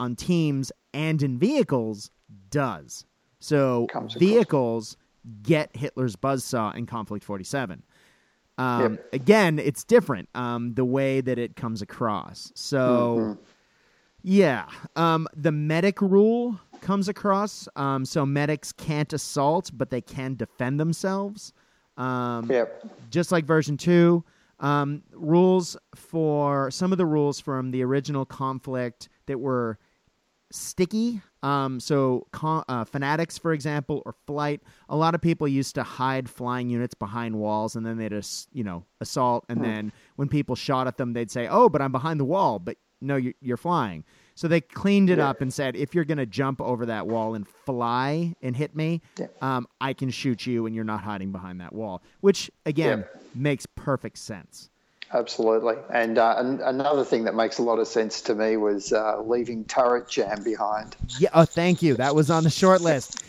on 0.00 0.16
teams, 0.16 0.72
and 0.94 1.22
in 1.22 1.38
vehicles 1.38 2.10
does. 2.50 3.04
So 3.40 3.86
vehicles 4.18 4.96
get 5.42 5.74
Hitler's 5.76 6.16
buzzsaw 6.16 6.74
in 6.76 6.86
Conflict 6.86 7.24
47. 7.24 7.82
Um, 8.58 8.94
yep. 8.94 9.08
Again, 9.12 9.58
it's 9.58 9.84
different 9.84 10.28
um, 10.34 10.74
the 10.74 10.84
way 10.84 11.20
that 11.20 11.38
it 11.38 11.56
comes 11.56 11.82
across. 11.82 12.52
So 12.54 13.16
mm-hmm. 13.18 13.42
Yeah. 14.28 14.66
Um, 14.96 15.28
the 15.36 15.52
medic 15.52 16.02
rule 16.02 16.58
comes 16.80 17.08
across. 17.08 17.68
Um, 17.76 18.04
so 18.04 18.26
medics 18.26 18.72
can't 18.72 19.12
assault, 19.12 19.70
but 19.72 19.90
they 19.90 20.00
can 20.00 20.34
defend 20.34 20.80
themselves. 20.80 21.52
Um, 21.96 22.50
yep. 22.50 22.84
Just 23.08 23.30
like 23.30 23.44
version 23.44 23.76
two. 23.76 24.24
Um, 24.58 25.02
rules 25.12 25.76
for 25.94 26.70
some 26.70 26.92
of 26.92 26.98
the 26.98 27.06
rules 27.06 27.40
from 27.40 27.70
the 27.72 27.82
original 27.82 28.24
conflict 28.24 29.08
that 29.26 29.38
were 29.38 29.78
sticky. 30.50 31.20
Um, 31.42 31.80
so 31.80 32.26
con- 32.32 32.64
uh, 32.68 32.84
fanatics, 32.84 33.38
for 33.38 33.52
example, 33.52 34.02
or 34.06 34.14
flight. 34.26 34.62
A 34.88 34.96
lot 34.96 35.14
of 35.14 35.20
people 35.20 35.46
used 35.46 35.74
to 35.74 35.82
hide 35.82 36.28
flying 36.28 36.70
units 36.70 36.94
behind 36.94 37.36
walls, 37.36 37.76
and 37.76 37.84
then 37.84 37.98
they'd 37.98 38.10
just 38.10 38.48
you 38.52 38.64
know 38.64 38.84
assault. 39.00 39.44
And 39.48 39.58
hmm. 39.58 39.64
then 39.64 39.92
when 40.16 40.28
people 40.28 40.56
shot 40.56 40.86
at 40.86 40.96
them, 40.96 41.12
they'd 41.12 41.30
say, 41.30 41.46
"Oh, 41.48 41.68
but 41.68 41.82
I'm 41.82 41.92
behind 41.92 42.18
the 42.20 42.24
wall." 42.24 42.58
But 42.58 42.78
no, 43.00 43.20
you're 43.40 43.56
flying. 43.56 44.04
So 44.36 44.48
they 44.48 44.60
cleaned 44.60 45.08
it 45.08 45.16
yeah. 45.16 45.30
up 45.30 45.40
and 45.40 45.52
said, 45.52 45.76
if 45.76 45.94
you're 45.94 46.04
going 46.04 46.18
to 46.18 46.26
jump 46.26 46.60
over 46.60 46.84
that 46.86 47.06
wall 47.06 47.34
and 47.34 47.48
fly 47.48 48.34
and 48.42 48.54
hit 48.54 48.76
me, 48.76 49.00
yeah. 49.18 49.28
um, 49.40 49.66
I 49.80 49.94
can 49.94 50.10
shoot 50.10 50.46
you 50.46 50.66
and 50.66 50.74
you're 50.74 50.84
not 50.84 51.02
hiding 51.02 51.32
behind 51.32 51.58
that 51.62 51.72
wall, 51.72 52.02
which, 52.20 52.50
again, 52.66 52.98
yeah. 52.98 53.20
makes 53.34 53.64
perfect 53.64 54.18
sense. 54.18 54.68
Absolutely. 55.14 55.76
And, 55.90 56.18
uh, 56.18 56.34
and, 56.36 56.60
another 56.60 57.02
thing 57.02 57.24
that 57.24 57.34
makes 57.34 57.56
a 57.56 57.62
lot 57.62 57.78
of 57.78 57.88
sense 57.88 58.20
to 58.22 58.34
me 58.34 58.58
was 58.58 58.92
uh, 58.92 59.22
leaving 59.22 59.64
turret 59.64 60.06
jam 60.06 60.44
behind. 60.44 60.96
Yeah. 61.18 61.30
Oh, 61.32 61.46
thank 61.46 61.80
you. 61.80 61.94
That 61.94 62.14
was 62.14 62.30
on 62.30 62.44
the 62.44 62.50
short 62.50 62.82
list. 62.82 63.24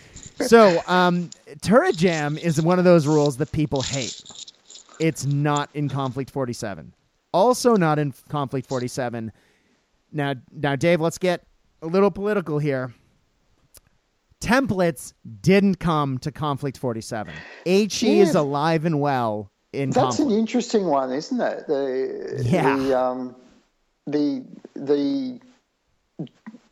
so, 0.45 0.81
um, 0.87 1.29
turret 1.61 1.95
jam 1.95 2.37
is 2.37 2.61
one 2.61 2.79
of 2.79 2.85
those 2.85 3.07
rules 3.07 3.37
that 3.37 3.53
people 3.53 3.81
hate. 3.81 4.21
It's 4.99 5.25
not 5.25 5.69
in 5.73 5.87
Conflict 5.87 6.31
47. 6.31 6.91
Also, 7.31 7.75
not 7.75 7.97
in 7.97 8.13
Conflict 8.27 8.67
47 8.67 9.31
now, 10.11 10.35
now, 10.51 10.75
Dave, 10.75 11.01
let's 11.01 11.17
get 11.17 11.45
a 11.81 11.87
little 11.87 12.11
political 12.11 12.59
here. 12.59 12.93
Templates 14.41 15.13
didn't 15.41 15.75
come 15.75 16.19
to 16.19 16.31
Conflict 16.31 16.77
47. 16.77 17.33
HE 17.65 17.87
yeah. 18.01 18.23
is 18.23 18.35
alive 18.35 18.85
and 18.85 18.99
well 18.99 19.51
in 19.73 19.89
That's 19.89 20.17
conflict. 20.17 20.31
an 20.31 20.37
interesting 20.37 20.85
one, 20.85 21.11
isn't 21.11 21.41
it? 21.41 21.67
The, 21.67 22.43
yeah. 22.45 22.77
The, 22.77 22.99
um, 22.99 23.35
the, 24.05 24.45
the, 24.75 25.39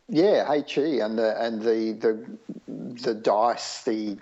yeah, 0.08 0.54
HE 0.66 1.00
and 1.00 1.18
the, 1.18 1.44
and 1.44 1.60
the, 1.60 1.92
the, 1.92 3.02
the 3.02 3.14
dice, 3.14 3.82
the, 3.84 4.16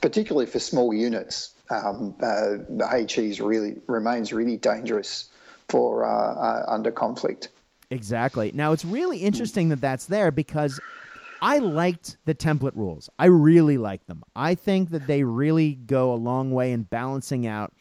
particularly 0.00 0.46
for 0.46 0.60
small 0.60 0.94
units, 0.94 1.52
um, 1.68 2.14
uh, 2.22 2.58
the 2.68 3.06
HE 3.08 3.42
really 3.42 3.76
remains 3.88 4.32
really 4.32 4.56
dangerous 4.56 5.30
for 5.68 6.04
uh, 6.04 6.34
uh, 6.34 6.64
under 6.68 6.90
conflict. 6.90 7.48
Exactly. 7.90 8.50
Now 8.54 8.72
it's 8.72 8.84
really 8.84 9.18
interesting 9.18 9.68
that 9.68 9.80
that's 9.80 10.06
there 10.06 10.30
because 10.30 10.80
I 11.40 11.58
liked 11.58 12.16
the 12.24 12.34
template 12.34 12.74
rules. 12.74 13.08
I 13.18 13.26
really 13.26 13.78
like 13.78 14.06
them. 14.06 14.22
I 14.34 14.54
think 14.54 14.90
that 14.90 15.06
they 15.06 15.22
really 15.22 15.74
go 15.74 16.12
a 16.12 16.16
long 16.16 16.50
way 16.50 16.72
in 16.72 16.82
balancing 16.82 17.46
out 17.46 17.72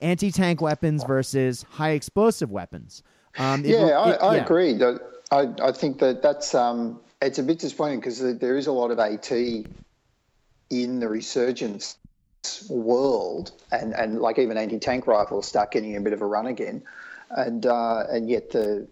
anti-tank 0.00 0.60
weapons 0.60 1.04
versus 1.04 1.64
high 1.68 1.90
explosive 1.90 2.50
weapons. 2.50 3.02
Um, 3.38 3.64
yeah, 3.64 3.86
it, 3.86 3.92
I, 3.92 4.10
I 4.12 4.36
yeah. 4.36 4.44
agree. 4.44 4.80
I, 5.30 5.48
I 5.62 5.72
think 5.72 5.98
that 6.00 6.22
that's 6.22 6.54
um, 6.54 7.00
it's 7.20 7.38
a 7.38 7.42
bit 7.42 7.58
disappointing 7.58 8.00
because 8.00 8.38
there 8.38 8.56
is 8.56 8.66
a 8.66 8.72
lot 8.72 8.90
of 8.90 8.98
AT 8.98 9.30
in 9.30 11.00
the 11.00 11.08
resurgence 11.08 11.96
world, 12.68 13.52
and, 13.70 13.94
and 13.94 14.20
like 14.20 14.38
even 14.38 14.56
anti-tank 14.56 15.06
rifles 15.06 15.46
start 15.46 15.70
getting 15.70 15.96
a 15.96 16.00
bit 16.00 16.12
of 16.12 16.22
a 16.22 16.26
run 16.26 16.46
again 16.46 16.82
and 17.36 17.66
uh, 17.66 18.04
and 18.10 18.28
yet 18.28 18.50
the, 18.50 18.86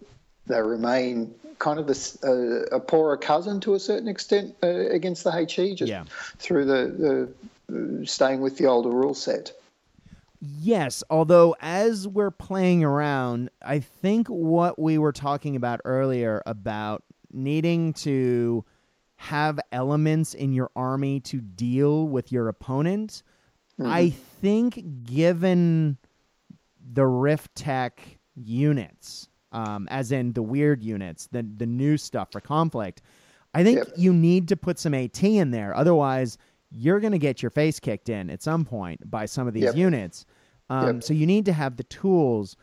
they 0.47 0.61
remain 0.61 1.33
kind 1.61 1.79
of 1.79 1.85
this, 1.87 2.21
uh, 2.23 2.63
a 2.71 2.79
poorer 2.79 3.15
cousin 3.15 3.59
to 3.61 3.75
a 3.75 3.79
certain 3.79 4.07
extent 4.07 4.55
uh, 4.63 4.89
against 4.89 5.23
the 5.23 5.31
HE, 5.31 5.75
just 5.75 5.89
yeah. 5.89 6.03
through 6.37 6.65
the, 6.65 7.29
the 7.69 8.05
staying 8.05 8.41
with 8.41 8.57
the 8.57 8.65
older 8.65 8.89
rule 8.89 9.13
set. 9.13 9.53
Yes, 10.41 11.03
although 11.11 11.55
as 11.61 12.07
we're 12.07 12.31
playing 12.31 12.83
around, 12.83 13.51
I 13.63 13.79
think 13.79 14.27
what 14.27 14.79
we 14.79 14.97
were 14.97 15.11
talking 15.11 15.55
about 15.55 15.81
earlier 15.85 16.41
about 16.47 17.03
needing 17.31 17.93
to 17.93 18.65
have 19.17 19.59
elements 19.71 20.33
in 20.33 20.51
your 20.51 20.71
army 20.75 21.19
to 21.19 21.41
deal 21.41 22.07
with 22.07 22.31
your 22.31 22.47
opponent, 22.47 23.21
mm-hmm. 23.79 23.91
I 23.91 24.09
think 24.09 25.03
given 25.03 25.97
the 26.91 27.05
Rift 27.05 27.53
Tech 27.53 28.01
units, 28.35 29.29
um, 29.51 29.87
as 29.89 30.11
in 30.11 30.33
the 30.33 30.41
weird 30.41 30.83
units, 30.83 31.27
the 31.27 31.45
the 31.57 31.65
new 31.65 31.97
stuff 31.97 32.31
for 32.31 32.41
conflict. 32.41 33.01
I 33.53 33.63
think 33.63 33.79
yep. 33.79 33.87
you 33.97 34.13
need 34.13 34.47
to 34.49 34.55
put 34.55 34.79
some 34.79 34.93
AT 34.93 35.21
in 35.23 35.51
there. 35.51 35.75
Otherwise, 35.75 36.37
you're 36.71 36.99
going 36.99 37.11
to 37.11 37.19
get 37.19 37.41
your 37.41 37.49
face 37.49 37.79
kicked 37.79 38.09
in 38.09 38.29
at 38.29 38.41
some 38.41 38.63
point 38.63 39.09
by 39.09 39.25
some 39.25 39.47
of 39.47 39.53
these 39.53 39.63
yep. 39.65 39.75
units. 39.75 40.25
Um, 40.69 40.95
yep. 40.95 41.03
So 41.03 41.13
you 41.13 41.25
need 41.25 41.45
to 41.45 41.53
have 41.53 41.75
the 41.75 41.83
tools. 41.83 42.55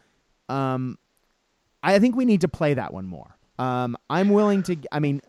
Um, 0.48 0.98
I 1.82 1.98
think 1.98 2.16
we 2.16 2.24
need 2.24 2.40
to 2.40 2.48
play 2.48 2.74
that 2.74 2.92
one 2.92 3.06
more. 3.06 3.36
Um, 3.58 3.96
I'm 4.08 4.30
willing 4.30 4.62
to. 4.64 4.76
I 4.90 5.00
mean, 5.00 5.20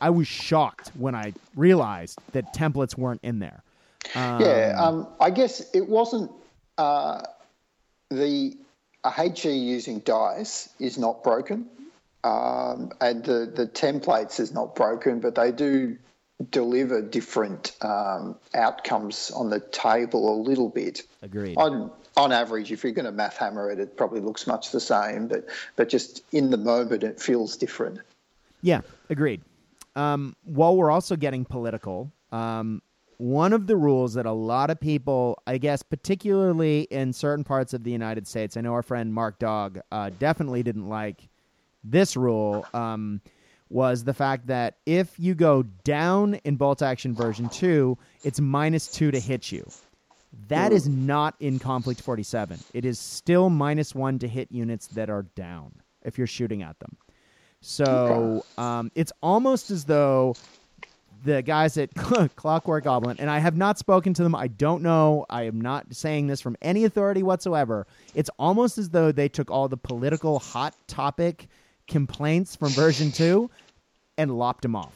I 0.00 0.10
was 0.10 0.28
shocked 0.28 0.92
when 0.94 1.14
I 1.14 1.32
realized 1.54 2.18
that 2.32 2.54
templates 2.54 2.96
weren't 2.96 3.20
in 3.22 3.40
there. 3.40 3.62
yeah, 4.14 4.74
um, 4.78 5.00
um, 5.00 5.08
I 5.20 5.30
guess 5.30 5.68
it 5.74 5.88
wasn't 5.88 6.30
uh, 6.78 7.22
the 8.10 8.56
a 9.06 9.10
HE 9.10 9.52
using 9.52 10.00
dice 10.00 10.68
is 10.80 10.98
not 10.98 11.22
broken, 11.22 11.66
um, 12.24 12.90
and 13.00 13.24
the, 13.24 13.50
the 13.54 13.66
templates 13.66 14.40
is 14.40 14.52
not 14.52 14.74
broken, 14.74 15.20
but 15.20 15.36
they 15.36 15.52
do 15.52 15.96
deliver 16.50 17.00
different 17.00 17.72
um, 17.82 18.36
outcomes 18.54 19.30
on 19.30 19.48
the 19.48 19.60
table 19.60 20.34
a 20.34 20.38
little 20.42 20.68
bit. 20.68 21.02
Agreed. 21.22 21.56
On 21.56 21.90
on 22.16 22.32
average, 22.32 22.72
if 22.72 22.82
you're 22.82 22.94
going 22.94 23.04
to 23.04 23.12
math 23.12 23.36
hammer 23.36 23.70
it, 23.70 23.78
it 23.78 23.96
probably 23.96 24.20
looks 24.20 24.46
much 24.46 24.72
the 24.72 24.80
same, 24.80 25.28
but 25.28 25.46
but 25.76 25.88
just 25.88 26.22
in 26.32 26.50
the 26.50 26.56
moment, 26.56 27.04
it 27.04 27.20
feels 27.20 27.56
different. 27.56 28.00
Yeah, 28.62 28.80
agreed. 29.08 29.42
Um, 29.94 30.34
while 30.44 30.76
we're 30.76 30.90
also 30.90 31.14
getting 31.14 31.44
political, 31.44 32.10
um, 32.32 32.82
one 33.18 33.52
of 33.52 33.66
the 33.66 33.76
rules 33.76 34.14
that 34.14 34.26
a 34.26 34.32
lot 34.32 34.70
of 34.70 34.80
people, 34.80 35.42
I 35.46 35.58
guess, 35.58 35.82
particularly 35.82 36.82
in 36.82 37.12
certain 37.12 37.44
parts 37.44 37.72
of 37.72 37.84
the 37.84 37.90
United 37.90 38.26
States, 38.26 38.56
I 38.56 38.60
know 38.60 38.72
our 38.72 38.82
friend 38.82 39.12
Mark 39.12 39.38
Dog 39.38 39.80
uh, 39.90 40.10
definitely 40.18 40.62
didn't 40.62 40.88
like 40.88 41.28
this 41.82 42.16
rule, 42.16 42.66
um, 42.74 43.20
was 43.68 44.04
the 44.04 44.14
fact 44.14 44.46
that 44.46 44.76
if 44.86 45.18
you 45.18 45.34
go 45.34 45.62
down 45.84 46.34
in 46.44 46.56
bolt 46.56 46.82
action 46.82 47.14
version 47.14 47.48
2, 47.48 47.96
it's 48.22 48.40
minus 48.40 48.86
2 48.88 49.10
to 49.10 49.20
hit 49.20 49.50
you. 49.50 49.66
That 50.48 50.72
is 50.72 50.88
not 50.88 51.34
in 51.40 51.58
Conflict 51.58 52.00
47. 52.00 52.58
It 52.74 52.84
is 52.84 52.98
still 52.98 53.50
minus 53.50 53.94
1 53.94 54.18
to 54.20 54.28
hit 54.28 54.52
units 54.52 54.86
that 54.88 55.08
are 55.10 55.22
down 55.34 55.72
if 56.04 56.18
you're 56.18 56.26
shooting 56.26 56.62
at 56.62 56.78
them. 56.78 56.96
So 57.60 58.44
um, 58.58 58.92
it's 58.94 59.12
almost 59.22 59.70
as 59.70 59.84
though 59.84 60.36
the 61.26 61.42
guys 61.42 61.76
at 61.76 61.94
Clockwork 62.36 62.84
Goblin, 62.84 63.16
and 63.18 63.28
I 63.28 63.38
have 63.38 63.56
not 63.56 63.78
spoken 63.78 64.14
to 64.14 64.22
them. 64.22 64.34
I 64.34 64.48
don't 64.48 64.82
know. 64.82 65.26
I 65.28 65.42
am 65.42 65.60
not 65.60 65.94
saying 65.94 66.28
this 66.28 66.40
from 66.40 66.56
any 66.62 66.84
authority 66.84 67.22
whatsoever. 67.22 67.86
It's 68.14 68.30
almost 68.38 68.78
as 68.78 68.90
though 68.90 69.12
they 69.12 69.28
took 69.28 69.50
all 69.50 69.68
the 69.68 69.76
political 69.76 70.38
hot 70.38 70.74
topic 70.86 71.48
complaints 71.86 72.56
from 72.56 72.70
version 72.70 73.12
2 73.12 73.50
and 74.16 74.38
lopped 74.38 74.62
them 74.62 74.74
off. 74.74 74.94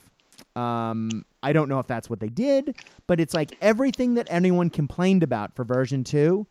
Um, 0.57 1.24
I 1.43 1.53
don't 1.53 1.68
know 1.68 1.78
if 1.78 1.87
that's 1.87 2.09
what 2.09 2.20
they 2.20 2.28
did, 2.28 2.76
but 3.07 3.20
it's 3.20 3.35
like 3.35 3.57
everything 3.61 4.14
that 4.14 4.26
anyone 4.31 4.70
complained 4.70 5.22
about 5.22 5.55
for 5.55 5.64
version 5.64 6.03
two 6.05 6.47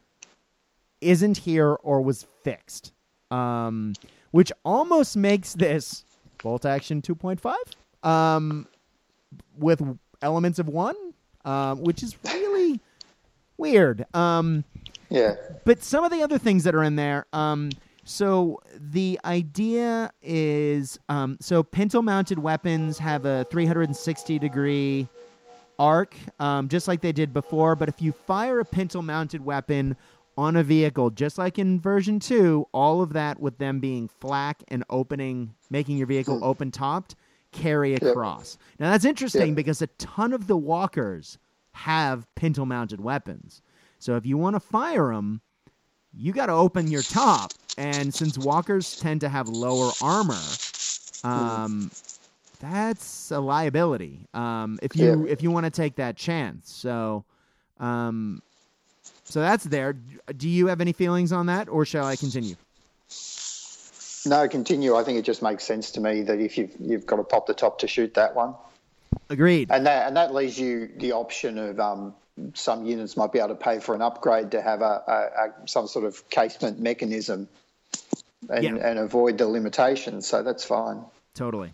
isn't 1.02 1.38
here 1.38 1.74
or 1.74 2.02
was 2.02 2.26
fixed, 2.44 2.94
um, 3.30 3.94
which 4.32 4.52
almost 4.64 5.18
makes 5.18 5.54
this 5.54 6.06
bolt 6.42 6.66
action 6.66 7.02
2.5 7.02 7.56
um, 8.04 8.68
with 9.58 9.82
elements 10.22 10.60
of 10.60 10.68
one, 10.68 10.96
um, 11.46 11.82
which 11.82 12.04
is 12.04 12.16
really 12.26 12.80
weird. 13.58 14.06
Um, 14.14 14.64
Yeah. 15.10 15.36
but 15.66 15.84
some 15.84 16.04
of 16.04 16.12
the 16.12 16.22
other 16.22 16.38
things 16.38 16.64
that 16.64 16.76
are 16.76 16.84
in 16.84 16.96
there. 16.96 17.26
Um, 17.34 17.70
so 18.04 18.60
the 18.76 19.20
idea 19.26 20.12
is, 20.22 21.00
um, 21.10 21.38
so 21.40 21.62
pintle 21.64 22.02
mounted 22.02 22.40
weapons 22.40 22.98
have 23.00 23.26
a 23.26 23.46
360 23.52 24.40
degree 24.40 25.08
arc, 25.78 26.16
um, 26.40 26.68
just 26.68 26.88
like 26.88 27.02
they 27.02 27.12
did 27.12 27.34
before. 27.34 27.76
But 27.76 27.88
if 27.90 28.02
you 28.02 28.12
fire 28.12 28.60
a 28.60 28.66
pintle 28.66 29.02
mounted 29.02 29.44
weapon 29.46 29.96
on 30.38 30.56
a 30.56 30.64
vehicle, 30.64 31.10
just 31.10 31.38
like 31.38 31.60
in 31.60 31.80
version 31.80 32.20
two, 32.20 32.66
all 32.74 33.02
of 33.02 33.14
that 33.14 33.40
with 33.40 33.58
them 33.58 33.80
being 33.80 34.08
flak 34.08 34.64
and 34.70 34.84
opening, 34.90 35.54
making 35.70 35.98
your 35.98 36.08
vehicle 36.08 36.40
open 36.44 36.72
topped, 36.72 37.16
carry 37.52 37.96
across. 37.96 38.58
Now 38.80 38.92
that's 38.92 39.06
interesting 39.06 39.56
because 39.56 39.82
a 39.82 39.88
ton 39.98 40.34
of 40.34 40.48
the 40.48 40.58
walkers 40.58 41.38
have 41.74 42.28
pintle 42.36 42.66
mounted 42.66 43.00
weapons. 43.02 43.62
So 44.00 44.16
if 44.16 44.26
you 44.26 44.38
want 44.38 44.56
to 44.56 44.60
fire 44.60 45.14
them, 45.14 45.42
you 46.14 46.32
got 46.34 46.48
to 46.48 46.54
open 46.54 46.90
your 46.92 47.02
top. 47.04 47.52
And 47.78 48.14
since 48.14 48.38
walkers 48.38 49.00
tend 49.00 49.22
to 49.22 49.30
have 49.30 49.48
lower 49.48 49.92
armor, 50.02 50.40
um, 51.24 51.92
that's 52.60 53.32
a 53.32 53.40
liability. 53.40 54.26
Um, 54.34 54.80
if 54.82 54.96
you 54.96 55.26
Yeah. 55.26 55.32
if 55.32 55.42
you 55.42 55.52
want 55.52 55.66
to 55.66 55.70
take 55.72 55.96
that 55.96 56.18
chance, 56.18 56.72
so 56.74 57.24
um, 57.80 58.42
so 59.24 59.40
that's 59.40 59.64
there. 59.64 59.94
Do 59.94 60.50
you 60.50 60.68
have 60.68 60.82
any 60.82 60.92
feelings 60.92 61.32
on 61.32 61.46
that, 61.46 61.70
or 61.70 61.86
shall 61.86 62.06
I 62.06 62.16
continue? 62.16 62.56
No, 64.26 64.48
continue. 64.48 64.96
I 64.96 65.04
think 65.04 65.18
it 65.18 65.24
just 65.26 65.42
makes 65.42 65.64
sense 65.64 65.92
to 65.92 66.02
me 66.02 66.22
that 66.24 66.40
if 66.40 66.58
you've 66.58 66.76
you've 66.80 67.06
got 67.06 67.18
to 67.18 67.24
pop 67.24 67.48
the 67.48 67.54
top 67.54 67.80
to 67.80 67.88
shoot 67.88 68.14
that 68.16 68.36
one, 68.36 68.56
Agreed. 69.30 69.70
and 69.72 69.86
that 69.86 70.08
and 70.08 70.18
that 70.18 70.34
leaves 70.34 70.60
you 70.60 70.90
the 70.98 71.12
option 71.14 71.58
of 71.58 71.80
um, 71.80 72.14
some 72.54 72.86
units 72.86 73.16
might 73.18 73.32
be 73.32 73.40
able 73.40 73.50
to 73.50 73.56
pay 73.56 73.80
for 73.80 73.96
an 73.96 74.02
upgrade 74.02 74.52
to 74.52 74.62
have 74.62 74.82
a, 74.82 75.04
a, 75.08 75.64
a 75.64 75.68
some 75.68 75.88
sort 75.88 76.06
of 76.06 76.30
casement 76.30 76.80
mechanism, 76.80 77.48
and, 78.50 78.64
Yeah. 78.64 78.76
and 78.76 79.00
avoid 79.00 79.38
the 79.38 79.48
limitations. 79.48 80.28
So 80.28 80.44
that's 80.44 80.64
fine. 80.64 81.04
Totally. 81.34 81.74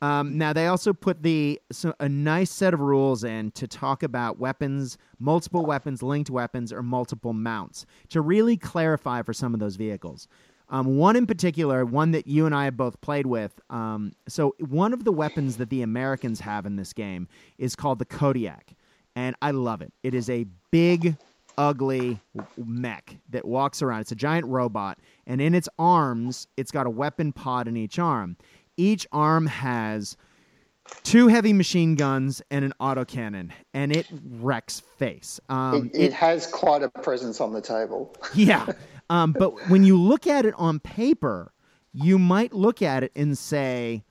Um, 0.00 0.38
now 0.38 0.52
they 0.52 0.68
also 0.68 0.92
put 0.92 1.24
the 1.24 1.60
so 1.72 1.92
a 1.98 2.08
nice 2.08 2.50
set 2.52 2.72
of 2.72 2.78
rules 2.80 3.24
in 3.24 3.50
to 3.52 3.66
talk 3.66 4.04
about 4.04 4.38
weapons, 4.38 4.96
multiple 5.18 5.66
weapons, 5.66 6.02
linked 6.04 6.30
weapons, 6.30 6.72
or 6.72 6.84
multiple 6.84 7.32
mounts 7.32 7.84
to 8.10 8.20
really 8.20 8.56
clarify 8.56 9.22
for 9.22 9.32
some 9.32 9.54
of 9.54 9.60
those 9.60 9.74
vehicles. 9.74 10.28
Um, 10.70 10.96
one 10.96 11.16
in 11.16 11.26
particular, 11.26 11.84
one 11.84 12.10
that 12.10 12.26
you 12.26 12.46
and 12.46 12.54
I 12.54 12.64
have 12.64 12.76
both 12.76 13.00
played 13.00 13.26
with. 13.26 13.58
Um, 13.70 14.12
so 14.28 14.54
one 14.58 14.92
of 14.92 15.04
the 15.04 15.12
weapons 15.12 15.56
that 15.56 15.70
the 15.70 15.82
Americans 15.82 16.40
have 16.40 16.66
in 16.66 16.76
this 16.76 16.92
game 16.92 17.28
is 17.56 17.74
called 17.74 17.98
the 17.98 18.04
Kodiak, 18.04 18.74
and 19.16 19.34
I 19.40 19.52
love 19.52 19.80
it. 19.80 19.92
It 20.02 20.14
is 20.14 20.28
a 20.28 20.46
big, 20.70 21.16
ugly 21.56 22.20
mech 22.56 23.16
that 23.30 23.46
walks 23.46 23.80
around. 23.80 24.02
It's 24.02 24.12
a 24.12 24.16
giant 24.16 24.46
robot, 24.46 24.98
and 25.26 25.40
in 25.40 25.54
its 25.54 25.68
arms, 25.78 26.46
it's 26.56 26.70
got 26.70 26.86
a 26.86 26.90
weapon 26.90 27.32
pod 27.32 27.66
in 27.66 27.76
each 27.76 27.98
arm. 27.98 28.36
Each 28.76 29.06
arm 29.10 29.46
has 29.46 30.16
two 31.02 31.28
heavy 31.28 31.52
machine 31.52 31.94
guns 31.94 32.42
and 32.50 32.64
an 32.64 32.72
autocannon, 32.80 33.50
and 33.72 33.94
it 33.94 34.06
wrecks 34.40 34.80
face. 34.98 35.40
Um, 35.48 35.90
it, 35.94 36.00
it 36.00 36.12
has 36.12 36.46
quite 36.46 36.82
a 36.82 36.88
presence 36.88 37.40
on 37.40 37.52
the 37.52 37.60
table. 37.60 38.14
yeah. 38.34 38.66
Um, 39.10 39.32
but 39.32 39.68
when 39.68 39.84
you 39.84 39.96
look 39.96 40.26
at 40.26 40.44
it 40.44 40.54
on 40.56 40.80
paper, 40.80 41.52
you 41.92 42.18
might 42.18 42.52
look 42.52 42.82
at 42.82 43.02
it 43.02 43.12
and 43.16 43.36
say, 43.36 44.04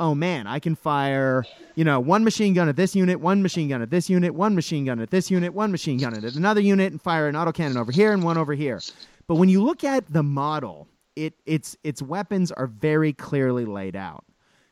oh 0.00 0.14
man, 0.14 0.46
I 0.46 0.58
can 0.58 0.74
fire, 0.74 1.44
you 1.74 1.84
know, 1.84 1.98
one 1.98 2.24
machine 2.24 2.54
gun 2.54 2.68
at 2.68 2.76
this 2.76 2.94
unit, 2.94 3.20
one 3.20 3.42
machine 3.42 3.68
gun 3.68 3.82
at 3.82 3.90
this 3.90 4.08
unit, 4.08 4.34
one 4.34 4.54
machine 4.54 4.84
gun 4.84 5.00
at 5.00 5.10
this 5.10 5.30
unit, 5.30 5.54
one 5.54 5.70
machine 5.70 5.98
gun 5.98 6.14
at 6.14 6.36
another 6.36 6.60
unit, 6.60 6.92
and 6.92 7.00
fire 7.00 7.28
an 7.28 7.34
autocannon 7.34 7.76
over 7.76 7.90
here 7.90 8.12
and 8.12 8.22
one 8.22 8.38
over 8.38 8.54
here. 8.54 8.80
But 9.26 9.36
when 9.36 9.48
you 9.48 9.62
look 9.62 9.84
at 9.84 10.12
the 10.12 10.22
model, 10.22 10.88
it 11.16 11.34
its 11.46 11.76
its 11.82 12.00
weapons 12.00 12.52
are 12.52 12.66
very 12.66 13.12
clearly 13.12 13.64
laid 13.64 13.96
out. 13.96 14.24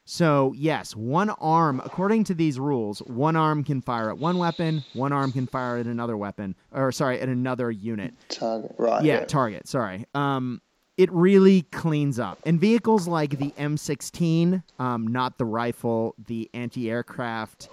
So, 0.08 0.54
yes, 0.56 0.94
one 0.94 1.30
arm, 1.30 1.82
according 1.84 2.24
to 2.24 2.34
these 2.34 2.60
rules, 2.60 3.00
one 3.00 3.34
arm 3.34 3.64
can 3.64 3.82
fire 3.82 4.08
at 4.08 4.18
one 4.18 4.38
weapon, 4.38 4.84
one 4.92 5.12
arm 5.12 5.32
can 5.32 5.48
fire 5.48 5.78
at 5.78 5.86
another 5.86 6.16
weapon, 6.16 6.54
or 6.70 6.92
sorry, 6.92 7.20
at 7.20 7.28
another 7.28 7.72
unit. 7.72 8.14
Target, 8.28 8.72
right? 8.78 9.04
Yeah, 9.04 9.24
target, 9.24 9.66
sorry. 9.66 10.06
Um, 10.14 10.62
it 10.96 11.10
really 11.10 11.62
cleans 11.62 12.20
up. 12.20 12.38
And 12.46 12.60
vehicles 12.60 13.08
like 13.08 13.36
the 13.36 13.50
M16, 13.58 14.62
um, 14.78 15.08
not 15.08 15.38
the 15.38 15.44
rifle, 15.44 16.14
the 16.28 16.48
anti 16.54 16.88
aircraft 16.88 17.68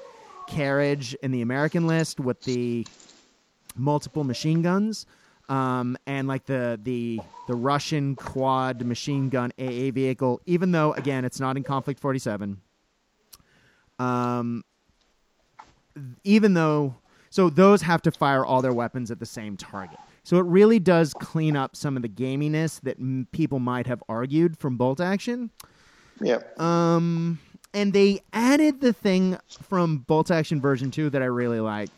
carriage 0.47 1.13
in 1.21 1.29
the 1.31 1.43
American 1.43 1.85
list 1.85 2.19
with 2.19 2.41
the 2.41 2.87
multiple 3.75 4.23
machine 4.23 4.63
guns. 4.63 5.05
Um, 5.49 5.97
and 6.07 6.27
like 6.27 6.45
the, 6.45 6.79
the 6.81 7.19
the 7.47 7.55
Russian 7.55 8.15
quad 8.15 8.85
machine 8.85 9.29
gun 9.29 9.51
AA 9.59 9.91
vehicle, 9.91 10.41
even 10.45 10.71
though 10.71 10.93
again 10.93 11.25
it's 11.25 11.39
not 11.39 11.57
in 11.57 11.63
Conflict 11.63 11.99
47. 11.99 12.61
Um, 13.99 14.63
even 16.23 16.53
though 16.53 16.95
so 17.29 17.49
those 17.49 17.81
have 17.81 18.01
to 18.03 18.11
fire 18.11 18.45
all 18.45 18.61
their 18.61 18.73
weapons 18.73 19.11
at 19.11 19.19
the 19.19 19.25
same 19.25 19.57
target. 19.57 19.99
So 20.23 20.37
it 20.37 20.45
really 20.45 20.79
does 20.79 21.13
clean 21.13 21.57
up 21.57 21.75
some 21.75 21.97
of 21.97 22.01
the 22.01 22.09
gaminess 22.09 22.79
that 22.81 22.97
m- 22.97 23.27
people 23.31 23.59
might 23.59 23.87
have 23.87 24.01
argued 24.07 24.57
from 24.57 24.77
bolt 24.77 25.01
action. 25.01 25.49
Yeah. 26.21 26.39
Um, 26.57 27.39
and 27.73 27.91
they 27.91 28.21
added 28.31 28.79
the 28.79 28.93
thing 28.93 29.37
from 29.63 29.97
bolt 29.97 30.31
action 30.31 30.61
version 30.61 30.91
2 30.91 31.09
that 31.09 31.21
I 31.21 31.25
really 31.25 31.59
like 31.59 31.89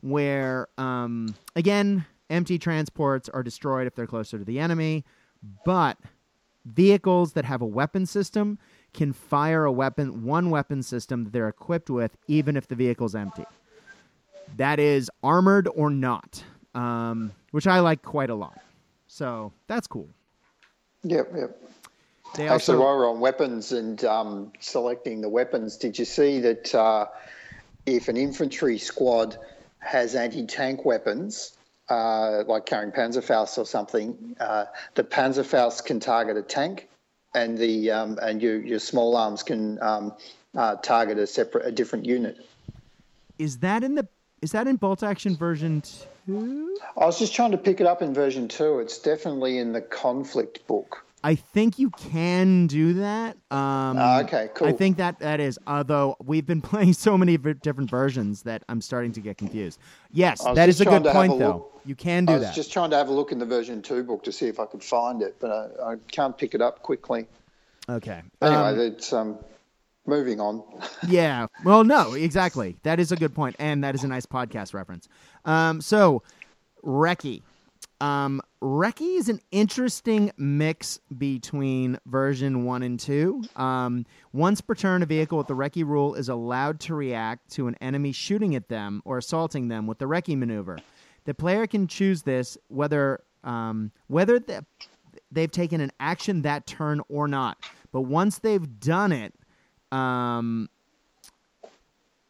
where 0.00 0.68
um, 0.78 1.34
again, 1.56 2.04
empty 2.30 2.58
transports 2.58 3.28
are 3.28 3.42
destroyed 3.42 3.86
if 3.86 3.94
they're 3.94 4.06
closer 4.06 4.38
to 4.38 4.44
the 4.44 4.58
enemy, 4.58 5.04
but 5.64 5.98
vehicles 6.64 7.32
that 7.32 7.44
have 7.44 7.60
a 7.60 7.66
weapon 7.66 8.06
system 8.06 8.58
can 8.92 9.12
fire 9.12 9.64
a 9.64 9.72
weapon 9.72 10.24
one 10.24 10.50
weapon 10.50 10.82
system 10.82 11.24
that 11.24 11.32
they're 11.32 11.48
equipped 11.48 11.90
with 11.90 12.16
even 12.28 12.56
if 12.56 12.68
the 12.68 12.74
vehicle's 12.74 13.14
empty 13.14 13.44
that 14.56 14.78
is 14.80 15.10
armored 15.22 15.68
or 15.74 15.90
not, 15.90 16.42
um, 16.74 17.32
which 17.50 17.66
I 17.66 17.80
like 17.80 18.02
quite 18.02 18.30
a 18.30 18.34
lot. 18.34 18.58
So 19.06 19.52
that's 19.66 19.86
cool. 19.86 20.08
Yep. 21.02 21.32
Yep. 21.34 21.62
They 22.36 22.44
Actually, 22.44 22.52
also, 22.52 22.80
while 22.80 22.96
we're 22.96 23.10
on 23.10 23.20
weapons 23.20 23.72
and 23.72 24.04
um, 24.04 24.52
selecting 24.60 25.20
the 25.20 25.28
weapons, 25.28 25.76
did 25.76 25.98
you 25.98 26.04
see 26.04 26.38
that 26.40 26.74
uh, 26.74 27.06
if 27.86 28.08
an 28.08 28.16
infantry 28.16 28.78
squad 28.78 29.36
has 29.80 30.14
anti-tank 30.14 30.84
weapons, 30.84 31.56
uh, 31.90 32.44
like 32.46 32.66
carrying 32.66 32.92
Panzerfaust 32.92 33.58
or 33.58 33.66
something, 33.66 34.36
uh, 34.40 34.66
the 34.94 35.04
Panzerfaust 35.04 35.84
can 35.84 36.00
target 36.00 36.36
a 36.36 36.42
tank, 36.42 36.88
and 37.34 37.58
the 37.58 37.90
um, 37.90 38.18
and 38.22 38.40
your 38.40 38.60
your 38.60 38.78
small 38.78 39.16
arms 39.16 39.42
can 39.42 39.82
um, 39.82 40.14
uh, 40.56 40.76
target 40.76 41.18
a 41.18 41.26
separate, 41.26 41.66
a 41.66 41.72
different 41.72 42.06
unit. 42.06 42.38
is 43.38 43.58
that 43.58 43.82
in 43.82 43.94
the 43.94 44.06
is 44.42 44.52
that 44.52 44.66
in 44.66 44.76
bolt 44.76 45.02
action 45.02 45.36
version 45.36 45.82
two? 45.82 46.78
I 46.96 47.04
was 47.06 47.18
just 47.18 47.34
trying 47.34 47.50
to 47.50 47.58
pick 47.58 47.80
it 47.80 47.86
up 47.86 48.02
in 48.02 48.14
version 48.14 48.48
two. 48.48 48.78
It's 48.78 48.98
definitely 48.98 49.58
in 49.58 49.72
the 49.72 49.80
conflict 49.80 50.66
book. 50.66 51.04
I 51.22 51.34
think 51.34 51.78
you 51.78 51.90
can 51.90 52.66
do 52.66 52.94
that. 52.94 53.36
Um, 53.50 53.96
Ah, 53.98 54.20
okay, 54.22 54.48
cool. 54.54 54.68
I 54.68 54.72
think 54.72 54.96
that 54.96 55.18
that 55.18 55.38
is. 55.40 55.58
Although 55.66 56.16
we've 56.24 56.46
been 56.46 56.60
playing 56.70 56.94
so 56.94 57.18
many 57.18 57.36
v- 57.36 57.54
different 57.54 57.90
versions 57.90 58.42
that 58.42 58.62
I'm 58.68 58.80
starting 58.80 59.12
to 59.12 59.20
get 59.20 59.36
confused. 59.36 59.78
Yes, 60.12 60.42
that 60.54 60.68
is 60.68 60.80
a 60.80 60.84
good 60.84 60.90
trying 60.90 61.02
to 61.04 61.08
have 61.12 61.16
point, 61.16 61.32
a 61.34 61.38
though. 61.38 61.48
look. 61.52 61.80
You 61.84 61.94
can 61.94 62.24
I 62.28 62.32
do 62.32 62.32
was 62.34 62.42
that. 62.42 62.54
just 62.54 62.72
trying 62.72 62.90
to 62.90 62.96
have 62.96 63.08
a 63.08 63.12
look 63.12 63.32
in 63.32 63.38
the 63.38 63.46
version 63.46 63.82
two 63.82 64.02
book 64.02 64.22
to 64.24 64.32
see 64.32 64.46
if 64.46 64.58
I 64.60 64.66
could 64.66 64.82
find 64.82 65.20
it, 65.22 65.36
but 65.40 65.50
I, 65.50 65.92
I 65.92 65.96
can't 66.10 66.36
pick 66.36 66.54
it 66.54 66.62
up 66.62 66.82
quickly. 66.82 67.26
Okay. 67.88 68.22
Anyway, 68.42 68.56
Um, 68.62 68.78
it's 68.80 69.12
um, 69.12 69.38
moving 70.06 70.40
on. 70.40 70.62
Yeah. 71.08 71.46
Well, 71.64 71.84
no, 71.84 72.12
exactly. 72.14 72.76
That 72.82 73.00
is 73.00 73.12
a 73.12 73.16
good 73.16 73.34
point, 73.34 73.56
and 73.58 73.82
that 73.84 73.94
is 73.94 74.04
a 74.04 74.08
nice 74.08 74.26
podcast 74.26 74.72
reference. 74.74 75.08
Um, 75.44 75.80
so, 75.80 76.22
Recce. 76.84 77.42
Um, 78.00 78.40
Recce 78.62 79.16
is 79.16 79.30
an 79.30 79.40
interesting 79.50 80.32
mix 80.36 81.00
between 81.16 81.98
version 82.04 82.64
one 82.64 82.82
and 82.82 83.00
two. 83.00 83.42
Um, 83.56 84.04
once 84.34 84.60
per 84.60 84.74
turn, 84.74 85.02
a 85.02 85.06
vehicle 85.06 85.38
with 85.38 85.46
the 85.46 85.54
Recce 85.54 85.82
rule 85.84 86.14
is 86.14 86.28
allowed 86.28 86.78
to 86.80 86.94
react 86.94 87.50
to 87.52 87.68
an 87.68 87.76
enemy 87.80 88.12
shooting 88.12 88.54
at 88.54 88.68
them 88.68 89.00
or 89.06 89.16
assaulting 89.16 89.68
them 89.68 89.86
with 89.86 89.98
the 89.98 90.04
Recce 90.04 90.36
maneuver. 90.36 90.78
The 91.24 91.32
player 91.32 91.66
can 91.66 91.86
choose 91.86 92.22
this 92.22 92.58
whether 92.68 93.22
um, 93.44 93.92
whether 94.08 94.38
the, 94.38 94.66
they've 95.32 95.50
taken 95.50 95.80
an 95.80 95.92
action 95.98 96.42
that 96.42 96.66
turn 96.66 97.00
or 97.08 97.28
not. 97.28 97.56
But 97.92 98.02
once 98.02 98.40
they've 98.40 98.78
done 98.78 99.12
it, 99.12 99.32
um, 99.90 100.68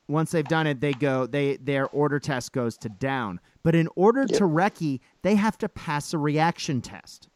once 0.07 0.31
they've 0.31 0.47
done 0.47 0.69
it, 0.69 0.81
they 0.81 0.93
go 0.93 1.27
they 1.27 1.57
their 1.57 1.89
order 1.89 2.21
test 2.21 2.53
goes 2.53 2.77
to 2.79 2.89
down. 2.89 3.41
But 3.63 3.75
in 3.75 3.89
order 3.97 4.21
Yep. 4.23 4.31
to 4.39 4.45
recce, 4.45 5.01
they 5.23 5.35
have 5.35 5.59
to 5.59 5.69
pass 5.69 6.13
a 6.15 6.19
reaction 6.19 6.81
test. 6.81 7.29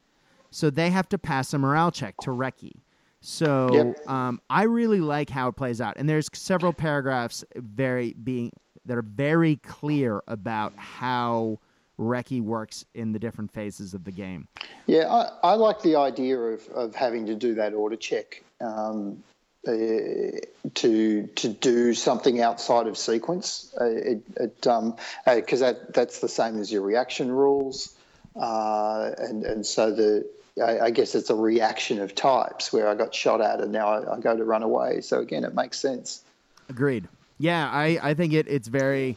So 0.50 0.70
they 0.70 0.90
have 0.90 1.08
to 1.08 1.18
pass 1.18 1.52
a 1.52 1.58
morale 1.58 1.90
check 1.90 2.18
to 2.20 2.30
recce. 2.30 2.72
So 3.20 3.70
Yep. 3.72 4.08
um, 4.08 4.40
I 4.50 4.64
really 4.64 5.00
like 5.00 5.30
how 5.30 5.48
it 5.48 5.56
plays 5.56 5.80
out, 5.80 5.96
and 5.96 6.08
there's 6.08 6.28
several 6.34 6.72
paragraphs 6.72 7.44
very 7.56 8.12
being 8.12 8.52
that 8.84 8.98
are 8.98 9.02
very 9.02 9.56
clear 9.56 10.22
about 10.28 10.74
how 10.76 11.58
recce 11.98 12.42
works 12.42 12.84
in 12.94 13.12
the 13.12 13.18
different 13.18 13.50
phases 13.50 13.94
of 13.94 14.04
the 14.04 14.12
game. 14.12 14.46
Yeah, 14.86 15.08
I, 15.10 15.52
I 15.52 15.54
like 15.54 15.80
the 15.80 15.96
idea 15.96 16.38
of, 16.38 16.68
of 16.68 16.94
having 16.94 17.24
to 17.26 17.34
do 17.34 17.54
that 17.54 17.72
order 17.72 17.96
check 17.96 18.44
um, 18.60 19.22
uh, 19.66 20.40
to 20.74 21.26
to 21.26 21.48
do 21.48 21.94
something 21.94 22.40
outside 22.40 22.86
of 22.86 22.96
sequence. 22.96 23.74
Uh, 23.80 23.84
it 23.84 24.22
it 24.36 24.66
um, 24.66 24.96
because 25.24 25.60
that 25.60 25.94
that's 25.94 26.20
the 26.20 26.28
same 26.28 26.58
as 26.58 26.70
your 26.72 26.82
reaction 26.82 27.30
rules, 27.30 27.94
uh, 28.36 29.10
and 29.18 29.44
and 29.44 29.66
so 29.66 29.90
the. 29.90 30.26
I 30.62 30.78
I 30.78 30.90
guess 30.90 31.16
it's 31.16 31.30
a 31.30 31.34
reaction 31.34 32.00
of 32.00 32.14
types 32.14 32.72
where 32.72 32.86
I 32.86 32.94
got 32.94 33.12
shot 33.12 33.40
at 33.40 33.60
and 33.60 33.72
now 33.72 33.88
I, 33.88 34.16
I 34.16 34.20
go 34.20 34.36
to 34.36 34.44
run 34.44 34.62
away. 34.62 35.00
So 35.00 35.18
again, 35.18 35.42
it 35.42 35.52
makes 35.52 35.80
sense. 35.80 36.22
Agreed. 36.68 37.08
Yeah, 37.38 37.68
I, 37.70 37.98
I 38.02 38.14
think 38.14 38.32
it, 38.32 38.46
it's 38.48 38.68
very. 38.68 39.16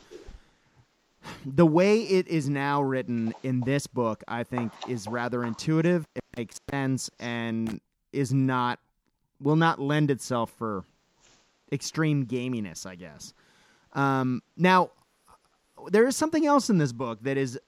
The 1.45 1.65
way 1.65 2.01
it 2.01 2.27
is 2.27 2.49
now 2.49 2.81
written 2.81 3.33
in 3.43 3.61
this 3.61 3.85
book, 3.85 4.23
I 4.27 4.43
think, 4.43 4.71
is 4.87 5.07
rather 5.07 5.43
intuitive. 5.43 6.07
It 6.15 6.23
makes 6.35 6.57
sense 6.71 7.09
and 7.19 7.81
is 8.13 8.33
not 8.33 8.79
will 9.41 9.55
not 9.55 9.79
lend 9.79 10.11
itself 10.11 10.51
for 10.57 10.83
extreme 11.71 12.25
gaminess, 12.25 12.85
I 12.85 12.95
guess. 12.95 13.33
Um, 13.93 14.41
now, 14.55 14.91
there 15.87 16.07
is 16.07 16.15
something 16.15 16.45
else 16.45 16.69
in 16.69 16.77
this 16.77 16.91
book 16.91 17.19
that 17.23 17.37
is 17.37 17.59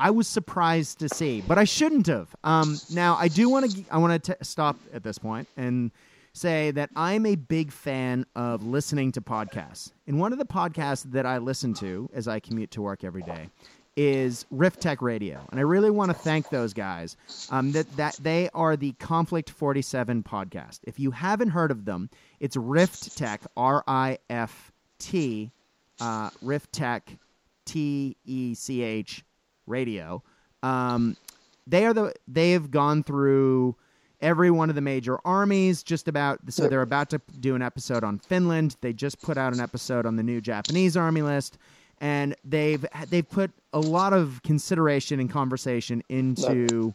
I 0.00 0.10
was 0.10 0.28
surprised 0.28 1.00
to 1.00 1.08
see, 1.08 1.40
but 1.40 1.58
I 1.58 1.64
shouldn't 1.64 2.06
have. 2.06 2.34
Um, 2.44 2.78
now, 2.90 3.16
I 3.16 3.28
do 3.28 3.48
want 3.48 3.70
to 3.70 3.84
I 3.90 3.98
want 3.98 4.22
to 4.24 4.36
stop 4.42 4.76
at 4.92 5.02
this 5.02 5.18
point 5.18 5.48
and 5.56 5.90
say 6.32 6.70
that 6.70 6.90
I'm 6.94 7.26
a 7.26 7.34
big 7.34 7.72
fan 7.72 8.24
of 8.36 8.64
listening 8.64 9.10
to 9.12 9.20
podcasts. 9.20 9.90
And 10.06 10.20
one 10.20 10.32
of 10.32 10.38
the 10.38 10.44
podcasts 10.46 11.10
that 11.10 11.26
I 11.26 11.38
listen 11.38 11.74
to 11.74 12.08
as 12.14 12.28
I 12.28 12.38
commute 12.38 12.70
to 12.72 12.82
work 12.82 13.02
every 13.02 13.22
day 13.22 13.48
is 13.98 14.46
Rift 14.52 14.80
Tech 14.80 15.02
Radio, 15.02 15.40
and 15.50 15.58
I 15.58 15.64
really 15.64 15.90
want 15.90 16.12
to 16.12 16.14
thank 16.16 16.50
those 16.50 16.72
guys. 16.72 17.16
Um, 17.50 17.72
that 17.72 17.96
that 17.96 18.16
they 18.22 18.48
are 18.54 18.76
the 18.76 18.92
Conflict 18.92 19.50
Forty 19.50 19.82
Seven 19.82 20.22
podcast. 20.22 20.78
If 20.84 21.00
you 21.00 21.10
haven't 21.10 21.50
heard 21.50 21.72
of 21.72 21.84
them, 21.84 22.08
it's 22.38 22.56
Rift 22.56 23.18
Tech 23.18 23.42
R 23.56 23.82
I 23.88 24.18
F 24.30 24.70
T 25.00 25.50
uh, 26.00 26.30
Rift 26.42 26.70
Tech 26.72 27.10
T 27.64 28.16
E 28.24 28.54
C 28.54 28.82
H 28.82 29.24
Radio. 29.66 30.22
Um, 30.62 31.16
they 31.66 31.84
are 31.84 31.92
the 31.92 32.14
they 32.28 32.52
have 32.52 32.70
gone 32.70 33.02
through 33.02 33.74
every 34.20 34.50
one 34.52 34.68
of 34.68 34.76
the 34.76 34.80
major 34.80 35.18
armies 35.24 35.82
just 35.82 36.06
about 36.06 36.38
so 36.50 36.68
they're 36.68 36.82
about 36.82 37.10
to 37.10 37.20
do 37.40 37.56
an 37.56 37.62
episode 37.62 38.04
on 38.04 38.20
Finland. 38.20 38.76
They 38.80 38.92
just 38.92 39.20
put 39.20 39.36
out 39.36 39.52
an 39.54 39.60
episode 39.60 40.06
on 40.06 40.14
the 40.14 40.22
new 40.22 40.40
Japanese 40.40 40.96
army 40.96 41.22
list 41.22 41.58
and 42.00 42.34
they've 42.44 42.84
they've 43.10 43.28
put 43.28 43.50
a 43.72 43.80
lot 43.80 44.12
of 44.12 44.40
consideration 44.42 45.20
and 45.20 45.30
conversation 45.30 46.02
into 46.08 46.94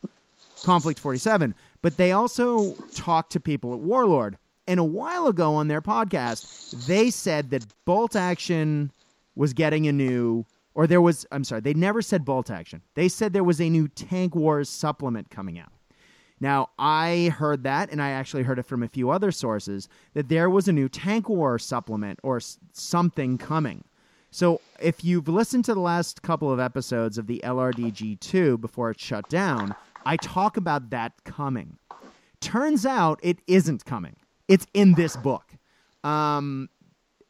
Conflict 0.63 0.99
47, 0.99 1.53
but 1.81 1.97
they 1.97 2.11
also 2.11 2.73
talk 2.93 3.30
to 3.30 3.39
people 3.39 3.73
at 3.73 3.80
Warlord. 3.80 4.38
And 4.65 4.80
a 4.80 4.84
while 4.84 5.27
ago 5.27 5.55
on 5.55 5.67
their 5.67 5.81
podcast, 5.81 6.85
they 6.88 7.09
said 7.09 7.49
that 7.49 7.65
Bolt 7.85 8.15
Action 8.15 8.91
was 9.35 9.51
getting 9.51 9.88
a 9.88 9.91
new, 9.91 10.45
or 10.73 10.88
there 10.88 11.01
was, 11.01 11.25
I'm 11.31 11.43
sorry, 11.43 11.59
they 11.59 11.73
never 11.73 12.01
said 12.01 12.23
Bolt 12.23 12.49
Action. 12.49 12.81
They 12.95 13.09
said 13.09 13.34
there 13.34 13.43
was 13.43 13.59
a 13.59 13.69
new 13.69 13.89
Tank 13.89 14.35
Wars 14.35 14.69
supplement 14.69 15.30
coming 15.30 15.59
out. 15.59 15.73
Now, 16.39 16.69
I 16.80 17.34
heard 17.38 17.63
that, 17.63 17.91
and 17.91 18.01
I 18.01 18.09
actually 18.11 18.43
heard 18.43 18.59
it 18.59 18.65
from 18.65 18.84
a 18.84 18.88
few 18.88 19.09
other 19.09 19.31
sources, 19.31 19.89
that 20.13 20.30
there 20.30 20.49
was 20.49 20.67
a 20.67 20.73
new 20.73 20.88
Tank 20.88 21.27
War 21.30 21.59
supplement 21.59 22.19
or 22.23 22.39
something 22.71 23.38
coming. 23.38 23.84
So, 24.34 24.61
if 24.80 25.03
you've 25.03 25.27
listened 25.27 25.64
to 25.65 25.76
the 25.76 25.80
last 25.80 26.23
couple 26.23 26.51
of 26.51 26.60
episodes 26.60 27.19
of 27.19 27.27
the 27.27 27.39
LRDG2 27.43 28.60
before 28.60 28.89
it 28.89 28.99
shut 28.99 29.30
down, 29.30 29.76
I 30.07 30.18
talk 30.18 30.57
about 30.57 30.89
that 30.89 31.23
coming. 31.23 31.77
Turns 32.41 32.84
out 32.84 33.19
it 33.22 33.38
isn't 33.45 33.85
coming. 33.85 34.15
It's 34.47 34.65
in 34.73 34.95
this 34.95 35.15
book. 35.15 35.45
Um, 36.03 36.69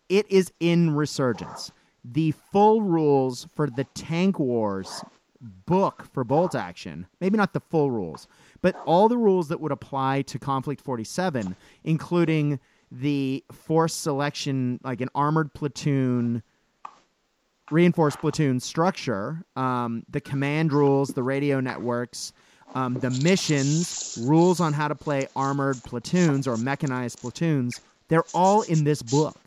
it 0.07 0.31
is 0.31 0.53
in 0.61 0.95
Resurgence. 0.95 1.73
The 2.05 2.31
full 2.53 2.81
rules 2.81 3.47
for 3.53 3.69
the 3.69 3.84
Tank 3.84 4.39
Wars 4.39 5.03
book 5.41 6.05
for 6.13 6.23
bolt 6.23 6.55
action, 6.55 7.05
maybe 7.19 7.35
not 7.35 7.51
the 7.51 7.59
full 7.59 7.91
rules, 7.91 8.30
but 8.61 8.77
all 8.85 9.09
the 9.09 9.17
rules 9.17 9.49
that 9.49 9.59
would 9.59 9.73
apply 9.73 10.21
to 10.21 10.39
Conflict 10.39 10.80
47, 10.80 11.57
including 11.84 12.61
the 12.89 13.43
force 13.51 13.93
selection, 13.93 14.80
like 14.85 15.01
an 15.01 15.09
armored 15.13 15.53
platoon, 15.53 16.43
reinforced 17.72 18.19
platoon 18.19 18.60
structure, 18.60 19.44
um, 19.56 20.03
the 20.10 20.22
command 20.22 20.73
rules, 20.73 21.10
the 21.10 21.23
radio 21.23 21.60
networks, 21.60 22.34
um, 22.76 22.95
the 22.95 23.10
missions, 23.10 24.18
rules 24.22 24.60
on 24.60 24.73
how 24.73 24.88
to 24.88 24.95
play 24.95 25.27
armored 25.35 25.81
platoons 25.84 26.48
or 26.48 26.57
mechanized 26.57 27.19
platoons. 27.19 27.80
They're 28.07 28.26
all 28.34 28.64
in 28.64 28.84
this 28.84 29.02
book. 29.02 29.38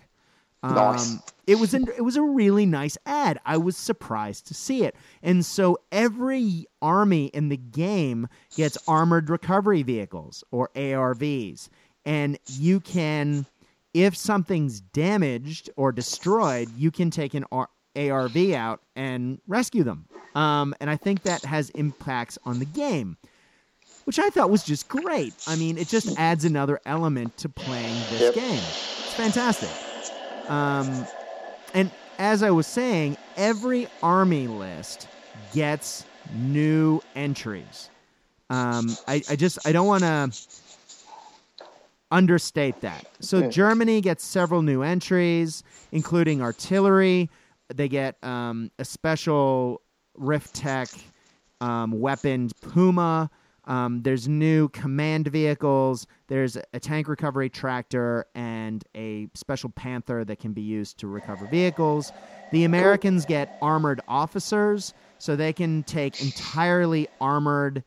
Um, 0.62 0.74
Nice. 0.74 1.18
It 1.46 1.60
was 1.60 1.74
in, 1.74 1.86
it 1.96 2.02
was 2.02 2.16
a 2.16 2.22
really 2.22 2.66
nice 2.66 2.98
ad. 3.06 3.38
I 3.46 3.56
was 3.56 3.76
surprised 3.76 4.48
to 4.48 4.54
see 4.54 4.82
it, 4.82 4.96
and 5.22 5.46
so 5.46 5.78
every 5.92 6.66
army 6.82 7.26
in 7.26 7.50
the 7.50 7.56
game 7.56 8.26
gets 8.56 8.76
armored 8.88 9.30
recovery 9.30 9.84
vehicles 9.84 10.42
or 10.50 10.70
ARVs, 10.74 11.68
and 12.04 12.36
you 12.46 12.80
can, 12.80 13.46
if 13.94 14.16
something's 14.16 14.80
damaged 14.80 15.70
or 15.76 15.92
destroyed, 15.92 16.68
you 16.76 16.90
can 16.90 17.10
take 17.10 17.34
an 17.34 17.44
ARV 17.96 18.36
out 18.52 18.80
and 18.94 19.40
rescue 19.46 19.82
them. 19.82 20.06
Um, 20.34 20.74
and 20.80 20.90
I 20.90 20.96
think 20.96 21.22
that 21.22 21.44
has 21.44 21.70
impacts 21.70 22.38
on 22.44 22.58
the 22.58 22.66
game, 22.66 23.16
which 24.04 24.18
I 24.18 24.28
thought 24.30 24.50
was 24.50 24.62
just 24.62 24.88
great. 24.88 25.32
I 25.46 25.56
mean, 25.56 25.78
it 25.78 25.88
just 25.88 26.08
adds 26.18 26.44
another 26.44 26.80
element 26.84 27.36
to 27.38 27.48
playing 27.48 28.06
this 28.10 28.20
Yep. 28.22 28.34
game. 28.34 28.60
It's 29.04 29.14
fantastic. 29.14 29.70
Um, 30.50 31.06
and 31.74 31.90
as 32.18 32.42
I 32.42 32.50
was 32.50 32.66
saying, 32.66 33.16
every 33.36 33.88
army 34.02 34.46
list 34.46 35.08
gets 35.54 36.04
new 36.34 37.00
entries. 37.14 37.90
Um, 38.48 38.96
I, 39.08 39.22
I 39.28 39.36
just 39.36 39.66
I 39.66 39.72
don't 39.72 39.86
want 39.86 40.02
to 40.04 40.30
understate 42.10 42.80
that. 42.82 43.06
So 43.20 43.48
Germany 43.50 44.00
gets 44.00 44.24
several 44.24 44.62
new 44.62 44.82
entries, 44.82 45.62
including 45.92 46.40
artillery. 46.40 47.28
They 47.74 47.88
get 47.88 48.22
um, 48.22 48.70
a 48.78 48.84
special 48.84 49.82
Rift 50.16 50.54
Tech 50.54 50.88
um, 51.60 52.00
weapon 52.00 52.50
Puma. 52.60 53.30
Um, 53.64 54.02
there's 54.02 54.28
new 54.28 54.68
command 54.68 55.26
vehicles. 55.26 56.06
There's 56.28 56.56
a 56.72 56.78
tank 56.78 57.08
recovery 57.08 57.50
tractor 57.50 58.26
and 58.34 58.84
a 58.94 59.28
special 59.34 59.70
Panther 59.70 60.24
that 60.24 60.38
can 60.38 60.52
be 60.52 60.62
used 60.62 60.98
to 60.98 61.08
recover 61.08 61.46
vehicles. 61.46 62.12
The 62.52 62.62
Americans 62.62 63.24
get 63.26 63.58
armored 63.60 64.00
officers, 64.06 64.94
so 65.18 65.34
they 65.34 65.52
can 65.52 65.82
take 65.82 66.22
entirely 66.22 67.08
armored 67.20 67.82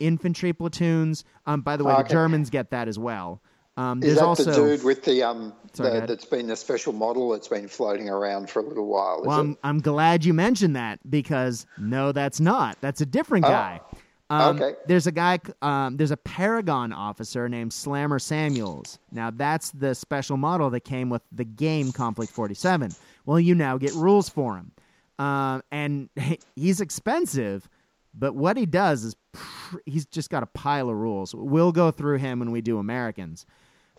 infantry 0.00 0.52
platoons. 0.52 1.24
Um, 1.46 1.60
by 1.60 1.76
the 1.76 1.84
way, 1.84 1.94
the 2.02 2.08
Germans 2.08 2.50
get 2.50 2.70
that 2.70 2.88
as 2.88 2.98
well. 2.98 3.40
Um, 3.76 4.02
Is 4.02 4.16
that 4.16 4.24
also 4.24 4.44
the 4.44 4.52
dude 4.52 4.84
with 4.84 5.04
the 5.04 5.22
um 5.22 5.54
Sorry, 5.72 6.00
the, 6.00 6.06
that's 6.06 6.24
been 6.24 6.48
the 6.48 6.56
special 6.56 6.92
model 6.92 7.30
that's 7.30 7.48
been 7.48 7.68
floating 7.68 8.08
around 8.10 8.50
for 8.50 8.58
a 8.60 8.62
little 8.62 8.86
while? 8.88 9.22
Well. 9.24 9.38
I'm, 9.40 9.56
I'm 9.62 9.80
glad 9.80 10.24
you 10.24 10.34
mentioned 10.34 10.74
that 10.76 10.98
because 11.08 11.66
no, 11.78 12.12
that's 12.12 12.40
not. 12.40 12.76
That's 12.80 13.00
a 13.00 13.06
different 13.06 13.44
Oh. 13.46 13.48
guy. 13.48 13.80
Um, 14.28 14.56
Okay. 14.56 14.74
There's 14.86 15.06
a 15.06 15.12
guy. 15.12 15.38
Um, 15.62 15.96
there's 15.96 16.10
a 16.10 16.16
Paragon 16.16 16.92
officer 16.92 17.48
named 17.48 17.72
Slammer 17.72 18.18
Samuels. 18.18 18.98
Now 19.12 19.30
that's 19.30 19.70
the 19.70 19.94
special 19.94 20.36
model 20.36 20.70
that 20.70 20.80
came 20.80 21.08
with 21.08 21.22
the 21.32 21.44
game 21.44 21.90
Conflict 21.92 22.32
47. 22.32 22.92
Well, 23.26 23.40
you 23.40 23.54
now 23.54 23.78
get 23.78 23.92
rules 23.94 24.28
for 24.28 24.56
him, 24.56 24.72
um, 25.18 25.62
and 25.70 26.08
he's 26.56 26.80
expensive. 26.80 27.68
But 28.12 28.34
what 28.34 28.56
he 28.56 28.66
does 28.66 29.04
is 29.04 29.16
pr- 29.32 29.78
he's 29.86 30.06
just 30.06 30.30
got 30.30 30.42
a 30.42 30.46
pile 30.46 30.88
of 30.90 30.96
rules. 30.96 31.34
We'll 31.34 31.72
go 31.72 31.90
through 31.90 32.18
him 32.18 32.40
when 32.40 32.50
we 32.50 32.60
do 32.60 32.78
Americans. 32.78 33.46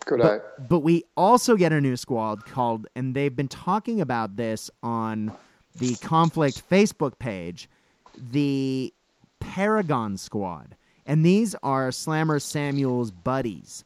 Good 0.06 0.20
But, 0.20 0.68
but 0.70 0.80
we 0.80 1.04
also 1.16 1.56
get 1.56 1.72
a 1.72 1.80
new 1.80 1.96
squad 1.96 2.46
called, 2.46 2.88
and 2.96 3.16
they've 3.16 3.36
been 3.36 3.48
talking 3.48 4.02
about 4.02 4.36
this 4.36 4.70
on 4.82 5.32
the 5.78 5.96
Conflict 5.96 6.68
Facebook 6.70 7.20
page, 7.20 7.70
the 8.18 8.94
Paragon 9.40 10.18
Squad. 10.18 10.76
And 11.06 11.26
these 11.26 11.56
are 11.64 11.92
Slammer 11.92 12.40
Samuel's 12.40 13.12
buddies. 13.12 13.84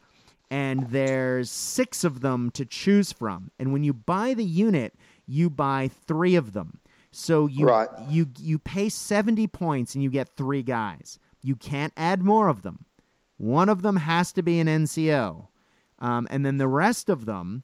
and 0.51 0.89
there's 0.89 1.49
six 1.49 2.03
of 2.03 2.21
them 2.21 2.51
to 2.51 2.65
choose 2.65 3.11
from. 3.11 3.51
And 3.59 3.73
when 3.73 3.83
you 3.83 3.93
buy 3.93 4.33
the 4.35 4.43
unit, 4.45 4.93
you 5.27 5.49
buy 5.49 5.89
three 6.07 6.35
of 6.35 6.53
them. 6.53 6.79
So 7.15 7.47
you 7.47 7.65
Right. 7.65 7.87
you 8.09 8.27
you 8.37 8.59
pay 8.59 8.89
70 8.89 9.47
points 9.47 9.95
and 9.95 10.03
you 10.03 10.09
get 10.09 10.35
three 10.35 10.63
guys. 10.63 11.17
You 11.41 11.55
can't 11.55 11.93
add 11.95 12.21
more 12.23 12.49
of 12.49 12.61
them. 12.61 12.85
One 13.37 13.69
of 13.69 13.81
them 13.83 13.95
has 13.97 14.31
to 14.33 14.41
be 14.41 14.59
an 14.59 14.67
NCO. 14.67 15.47
Um, 15.99 16.27
and 16.29 16.45
then 16.45 16.57
the 16.57 16.67
rest 16.67 17.09
of 17.09 17.25
them, 17.25 17.63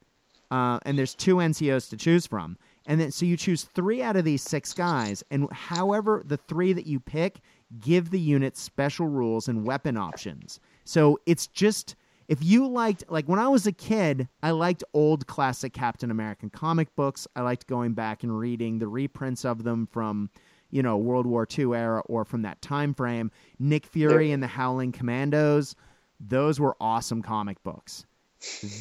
uh, 0.49 0.79
and 0.85 0.97
there's 0.97 1.13
two 1.13 1.35
NCOs 1.41 1.89
to 1.89 1.97
choose 1.97 2.25
from. 2.25 2.57
And 2.85 2.99
then 2.99 3.11
so 3.11 3.25
you 3.25 3.35
choose 3.35 3.63
three 3.63 4.01
out 4.01 4.15
of 4.15 4.23
these 4.23 4.41
six 4.41 4.73
guys, 4.73 5.23
and 5.29 5.51
however 5.51 6.23
the 6.25 6.37
three 6.37 6.71
that 6.73 6.87
you 6.87 6.99
pick 6.99 7.41
give 7.79 8.09
the 8.09 8.19
unit 8.19 8.55
special 8.57 9.07
rules 9.07 9.47
and 9.47 9.65
weapon 9.65 9.97
options. 9.97 10.59
So 10.85 11.19
it's 11.25 11.47
just 11.47 11.95
if 12.31 12.41
you 12.41 12.65
liked 12.65 13.03
like 13.09 13.27
when 13.27 13.39
I 13.39 13.49
was 13.49 13.67
a 13.67 13.73
kid, 13.73 14.29
I 14.41 14.51
liked 14.51 14.85
old 14.93 15.27
classic 15.27 15.73
Captain 15.73 16.09
American 16.09 16.49
comic 16.49 16.95
books. 16.95 17.27
I 17.35 17.41
liked 17.41 17.67
going 17.67 17.91
back 17.93 18.23
and 18.23 18.39
reading 18.39 18.79
the 18.79 18.87
reprints 18.87 19.43
of 19.43 19.65
them 19.65 19.85
from 19.85 20.29
you 20.69 20.81
know 20.81 20.95
World 20.95 21.27
War 21.27 21.45
II 21.45 21.73
era 21.73 22.01
or 22.05 22.23
from 22.23 22.43
that 22.43 22.61
time 22.61 22.93
frame. 22.93 23.31
Nick 23.59 23.85
Fury 23.85 24.31
and 24.31 24.41
the 24.41 24.47
Howling 24.47 24.93
Commandos, 24.93 25.75
those 26.21 26.57
were 26.57 26.77
awesome 26.79 27.21
comic 27.21 27.61
books. 27.63 28.05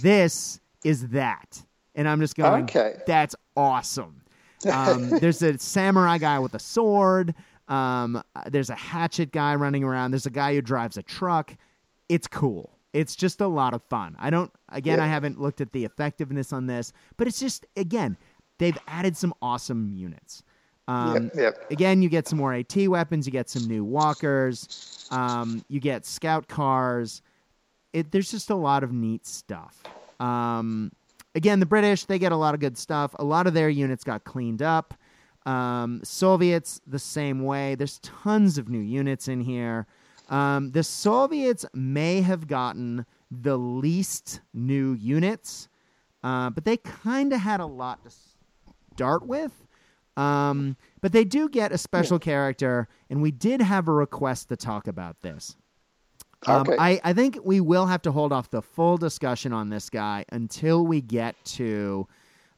This 0.01 0.61
is 0.85 1.09
that, 1.09 1.61
and 1.97 2.09
I'm 2.09 2.21
just 2.21 2.37
going. 2.37 2.65
Okay. 2.65 2.99
That's 3.05 3.35
awesome. 3.57 4.23
Um, 4.71 5.11
there's 5.19 5.43
a 5.43 5.59
samurai 5.59 6.19
guy 6.19 6.39
with 6.39 6.55
a 6.55 6.61
sword. 6.61 7.35
Um, 7.67 8.23
there's 8.47 8.71
a 8.71 8.77
hatchet 8.77 9.33
guy 9.33 9.57
running 9.57 9.83
around. 9.83 10.13
There's 10.13 10.27
a 10.27 10.31
guy 10.31 10.55
who 10.55 10.63
drives 10.63 10.97
a 10.97 11.03
truck. 11.03 11.57
It's 12.09 12.29
cool. 12.29 12.77
It's 12.93 13.15
just 13.15 13.41
a 13.41 13.47
lot 13.47 13.73
of 13.75 13.83
fun. 13.85 14.17
I 14.19 14.31
don't. 14.31 14.51
Again, 14.71 14.99
Yeah. 14.99 15.05
I 15.05 15.09
haven't 15.09 15.41
looked 15.41 15.61
at 15.61 15.73
the 15.73 15.85
effectiveness 15.85 16.53
on 16.53 16.67
this, 16.67 16.93
but 17.17 17.27
it's 17.29 17.39
just 17.39 17.67
again 17.77 18.17
they've 18.59 18.77
added 18.89 19.17
some 19.17 19.33
awesome 19.41 19.93
units. 19.95 20.43
Um, 20.89 21.25
Yep, 21.25 21.37
yep. 21.37 21.71
Again, 21.71 22.03
you 22.03 22.09
get 22.09 22.27
some 22.27 22.39
more 22.39 22.53
AT 22.53 22.77
weapons. 22.89 23.27
You 23.27 23.33
get 23.33 23.49
some 23.49 23.65
new 23.69 23.85
walkers. 23.85 25.09
Um, 25.13 25.65
you 25.69 25.79
get 25.81 26.05
scout 26.05 26.49
cars. 26.49 27.23
It, 27.93 28.11
there's 28.11 28.31
just 28.31 28.51
a 28.51 28.55
lot 28.57 28.83
of 28.83 28.93
neat 28.93 29.25
stuff. 29.27 29.83
Um, 30.19 30.91
again, 31.35 31.61
the 31.61 31.67
British 31.67 32.05
they 32.05 32.19
get 32.19 32.33
a 32.33 32.37
lot 32.37 32.55
of 32.55 32.61
good 32.61 32.77
stuff. 32.77 33.15
A 33.19 33.25
lot 33.25 33.47
of 33.47 33.55
their 33.55 33.69
units 33.69 34.03
got 34.05 34.25
cleaned 34.25 34.63
up. 34.63 34.95
Um, 35.47 36.01
Soviets 36.05 36.81
the 36.87 36.99
same 36.99 37.45
way. 37.45 37.75
There's 37.77 37.99
tons 38.01 38.59
of 38.59 38.69
new 38.69 38.81
units 38.81 39.29
in 39.29 39.41
here. 39.41 39.87
Um, 40.31 40.71
the 40.71 40.83
Soviets 40.83 41.67
may 41.75 42.23
have 42.23 42.47
gotten 42.47 43.05
the 43.31 43.57
least 43.59 44.41
new 44.55 44.95
units, 44.95 45.69
uh, 46.23 46.51
but 46.51 46.65
they 46.65 46.77
kind 46.79 47.33
of 47.33 47.41
had 47.41 47.61
a 47.61 47.67
lot 47.67 48.03
to 48.05 48.11
start 48.95 49.27
with. 49.27 49.53
Um, 50.17 50.77
but 51.01 51.13
they 51.13 51.25
do 51.25 51.49
get 51.49 51.73
a 51.73 51.79
special 51.79 52.19
character, 52.19 52.89
and 53.09 53.23
we 53.23 53.31
did 53.31 53.61
have 53.61 53.89
a 53.89 53.93
request 53.93 54.49
to 54.51 54.57
talk 54.57 54.87
about 54.87 55.21
this. 55.23 55.57
Um, 56.47 56.63
Okay. 56.63 56.77
I, 56.79 57.01
I 57.05 57.13
think 57.13 57.39
we 57.45 57.61
will 57.61 57.87
have 57.87 58.03
to 58.03 58.13
hold 58.13 58.33
off 58.33 58.51
the 58.51 58.63
full 58.63 58.97
discussion 58.99 59.53
on 59.53 59.69
this 59.71 59.91
guy 59.91 60.25
until 60.31 60.87
we 60.87 61.01
get 61.01 61.37
to 61.57 62.07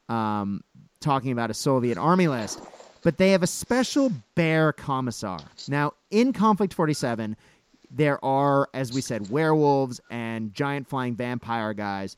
um, 0.08 0.62
talking 1.00 1.32
about 1.32 1.50
a 1.50 1.54
Soviet 1.54 1.98
army 1.98 2.28
list. 2.28 2.60
But 3.02 3.18
they 3.18 3.32
have 3.32 3.42
a 3.42 3.48
special 3.48 4.12
bear 4.36 4.72
commissar. 4.72 5.40
Now, 5.68 5.94
in 6.10 6.32
Conflict 6.32 6.72
47, 6.72 7.36
there 7.92 8.22
are, 8.24 8.68
as 8.72 8.92
we 8.92 9.00
said, 9.00 9.30
werewolves 9.30 10.00
and 10.10 10.54
giant 10.54 10.88
flying 10.88 11.14
vampire 11.14 11.74
guys. 11.74 12.16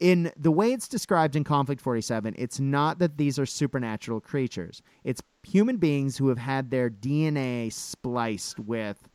In 0.00 0.30
the 0.36 0.52
way 0.52 0.72
it's 0.72 0.86
described 0.86 1.34
in 1.34 1.42
Conflict 1.42 1.80
47, 1.80 2.34
it's 2.38 2.60
not 2.60 2.98
that 3.00 3.16
these 3.16 3.38
are 3.38 3.46
supernatural 3.46 4.20
creatures. 4.20 4.82
It's 5.02 5.22
human 5.42 5.78
beings 5.78 6.16
who 6.16 6.28
have 6.28 6.38
had 6.38 6.70
their 6.70 6.88
DNA 6.90 7.72
spliced 7.72 8.60
with 8.60 9.08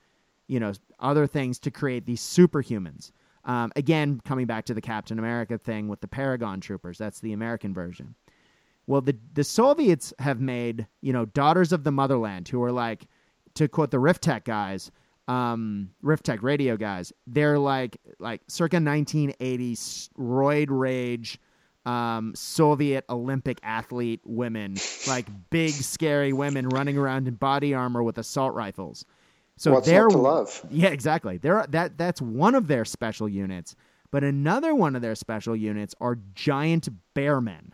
you 0.48 0.60
know 0.60 0.74
other 1.00 1.26
things 1.26 1.60
to 1.60 1.72
create 1.72 2.06
these 2.06 2.22
superhumans. 2.22 3.12
Um, 3.46 3.72
again, 3.76 4.22
coming 4.26 4.46
back 4.46 4.66
to 4.66 4.74
the 4.74 4.82
Captain 4.82 5.20
America 5.20 5.58
thing 5.58 5.88
with 5.88 6.02
the 6.02 6.08
Paragon 6.08 6.60
troopers, 6.60 6.98
that's 6.98 7.20
the 7.20 7.34
American 7.34 7.74
version. 7.74 8.16
Well, 8.88 9.02
the 9.02 9.18
the 9.34 9.44
Soviets 9.44 10.14
have 10.20 10.42
made 10.42 10.88
you 11.02 11.14
know 11.14 11.26
daughters 11.26 11.72
of 11.72 11.84
the 11.84 11.92
motherland 11.92 12.50
who 12.50 12.62
are 12.64 12.72
like, 12.72 13.08
to 13.54 13.68
quote 13.70 13.92
the 13.92 14.00
Rift 14.00 14.22
Tech 14.24 14.44
guys, 14.44 14.92
um, 15.28 15.90
Rift 16.02 16.26
Tech 16.26 16.44
radio 16.44 16.78
guys, 16.78 17.14
they're 17.28 17.60
like 17.60 17.98
like 18.20 18.42
circa 18.48 18.78
1980s 18.78 20.10
roid 20.18 20.68
rage. 20.70 21.40
Um, 21.86 22.32
Soviet 22.34 23.04
Olympic 23.10 23.60
athlete 23.62 24.22
women, 24.24 24.78
like 25.06 25.28
big 25.50 25.72
scary 25.72 26.32
women 26.32 26.70
running 26.70 26.98
around 26.98 27.28
in 27.28 27.34
body 27.34 27.74
armor 27.74 28.02
with 28.02 28.18
assault 28.18 28.54
rifles. 28.54 29.04
So 29.58 29.74
What's 29.74 29.88
they're 29.88 30.08
to 30.08 30.18
love? 30.18 30.66
yeah, 30.70 30.88
exactly. 30.88 31.38
They're, 31.40 31.66
that 31.70 31.98
that's 31.98 32.22
one 32.22 32.56
of 32.56 32.68
their 32.68 32.86
special 32.86 33.28
units, 33.28 33.76
but 34.12 34.24
another 34.24 34.74
one 34.74 34.96
of 34.96 35.02
their 35.02 35.16
special 35.16 35.58
units 35.58 35.94
are 36.00 36.20
giant 36.36 36.88
bearmen. 37.16 37.72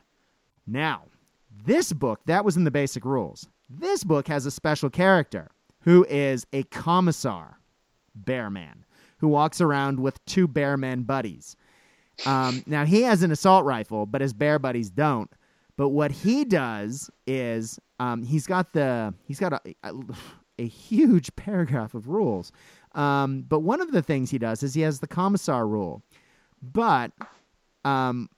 Now, 0.65 1.03
this 1.65 1.93
book 1.93 2.21
that 2.25 2.43
was 2.43 2.57
in 2.57 2.63
the 2.63 2.71
basic 2.71 3.05
rules. 3.05 3.47
This 3.69 4.03
book 4.03 4.27
has 4.27 4.47
a 4.47 4.51
special 4.51 4.89
character 4.89 5.51
who 5.81 6.05
is 6.09 6.45
a 6.53 6.63
commissar 6.63 7.59
bear 8.15 8.49
man 8.49 8.85
who 9.19 9.27
walks 9.27 9.61
around 9.61 9.99
with 9.99 10.23
two 10.25 10.47
bearmen 10.47 11.05
buddies. 11.05 11.55
Um, 12.25 12.63
now 12.65 12.85
he 12.85 13.03
has 13.03 13.23
an 13.23 13.31
assault 13.31 13.65
rifle, 13.65 14.05
but 14.05 14.21
his 14.21 14.33
bear 14.33 14.59
buddies 14.59 14.89
don't. 14.89 15.31
But 15.77 15.89
what 15.89 16.11
he 16.11 16.43
does 16.43 17.09
is 17.25 17.79
um, 17.99 18.23
he's 18.23 18.45
got 18.45 18.73
the 18.73 19.13
he's 19.25 19.39
got 19.39 19.53
a, 19.53 19.75
a, 19.83 19.93
a 20.57 20.67
huge 20.67 21.33
paragraph 21.35 21.93
of 21.93 22.09
rules. 22.09 22.51
Um, 22.95 23.45
but 23.47 23.59
one 23.59 23.81
of 23.81 23.91
the 23.91 24.01
things 24.01 24.31
he 24.31 24.37
does 24.37 24.63
is 24.63 24.73
he 24.73 24.81
has 24.81 24.99
the 24.99 25.07
commissar 25.07 25.67
rule. 25.67 26.01
But 26.61 27.11
um, 27.85 28.29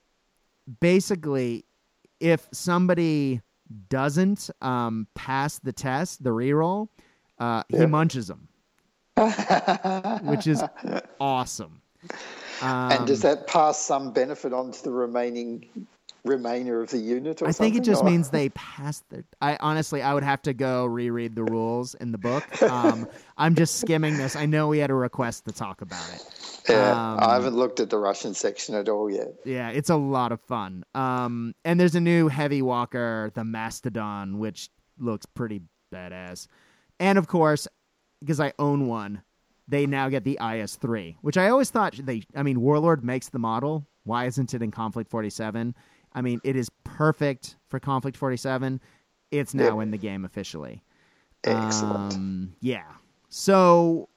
basically, 0.80 1.66
if 2.20 2.48
somebody 2.52 3.42
doesn't 3.90 4.50
um, 4.62 5.08
pass 5.16 5.58
the 5.60 5.72
test, 5.74 6.24
the 6.24 6.30
reroll, 6.30 6.90
uh, 7.42 7.64
he 7.70 7.86
munches 7.88 8.28
them, 8.28 8.48
which 10.24 10.46
is 10.46 10.64
awesome. 11.20 11.82
Um, 12.62 12.92
and 12.92 13.08
does 13.08 13.24
that 13.24 13.48
pass 13.48 13.80
some 13.80 14.14
benefit 14.14 14.54
on 14.54 14.72
to 14.72 14.84
the 14.84 14.92
remaining 14.92 15.88
remainder 16.24 16.84
of 16.84 16.92
the 16.92 17.00
unit? 17.00 17.42
Or 17.42 17.48
I 17.48 17.52
think 17.52 17.76
it 17.76 17.84
just 17.84 18.04
or- 18.04 18.10
means 18.10 18.30
they 18.30 18.50
passed 18.50 19.10
their. 19.10 19.24
I 19.42 19.58
honestly, 19.60 20.04
I 20.04 20.14
would 20.14 20.24
have 20.24 20.44
to 20.44 20.54
go 20.54 20.86
reread 20.86 21.36
the 21.36 21.44
rules 21.44 21.96
in 21.96 22.12
the 22.12 22.20
book. 22.20 22.62
Um, 22.62 23.08
I'm 23.40 23.56
just 23.56 23.80
skimming 23.80 24.18
this. 24.18 24.36
I 24.36 24.46
know 24.46 24.68
we 24.68 24.78
had 24.78 24.92
a 24.92 24.96
request 24.96 25.46
to 25.46 25.52
talk 25.52 25.82
about 25.82 26.08
it. 26.14 26.24
Yeah, 26.70 26.92
um, 26.92 27.20
I 27.22 27.34
haven't 27.34 27.56
looked 27.56 27.80
at 27.80 27.90
the 27.90 27.98
Russian 27.98 28.36
section 28.36 28.76
at 28.76 28.88
all 28.88 29.10
yet. 29.10 29.34
Yeah, 29.46 29.70
it's 29.70 29.90
a 29.90 29.96
lot 29.96 30.32
of 30.32 30.40
fun. 30.42 30.84
Um, 30.94 31.56
and 31.66 31.80
there's 31.80 31.96
a 31.96 32.02
new 32.02 32.28
heavy 32.28 32.62
walker, 32.62 33.32
the 33.34 33.44
Mastodon, 33.44 34.38
which 34.38 34.70
looks 35.00 35.26
pretty 35.26 35.62
badass. 35.92 36.48
And 37.02 37.18
of 37.18 37.28
course, 37.28 37.68
because 38.22 38.40
I 38.40 38.54
own 38.60 38.88
one, 38.88 39.22
they 39.68 39.86
now 39.86 40.08
get 40.08 40.24
the 40.24 40.38
IS-3, 40.42 41.18
which 41.22 41.36
I 41.38 41.50
always 41.50 41.70
thought 41.70 41.96
they. 41.98 42.24
I 42.36 42.44
mean, 42.44 42.62
Warlord 42.62 43.04
makes 43.04 43.28
the 43.30 43.40
model. 43.40 43.86
Why 44.04 44.26
isn't 44.26 44.54
it 44.54 44.62
in 44.62 44.72
Conflict 44.72 45.10
47? 45.10 45.76
I 46.14 46.22
mean, 46.22 46.40
it 46.44 46.56
is 46.56 46.70
perfect 46.84 47.56
for 47.68 47.80
Conflict 47.80 48.16
47. 48.18 48.80
It's 49.32 49.54
now 49.54 49.80
Yep. 49.80 49.84
in 49.84 49.92
the 49.92 49.98
game 49.98 50.26
officially. 50.26 50.84
Excellent. 51.44 52.14
Um, 52.14 52.54
yeah. 52.60 52.84
So 53.30 54.10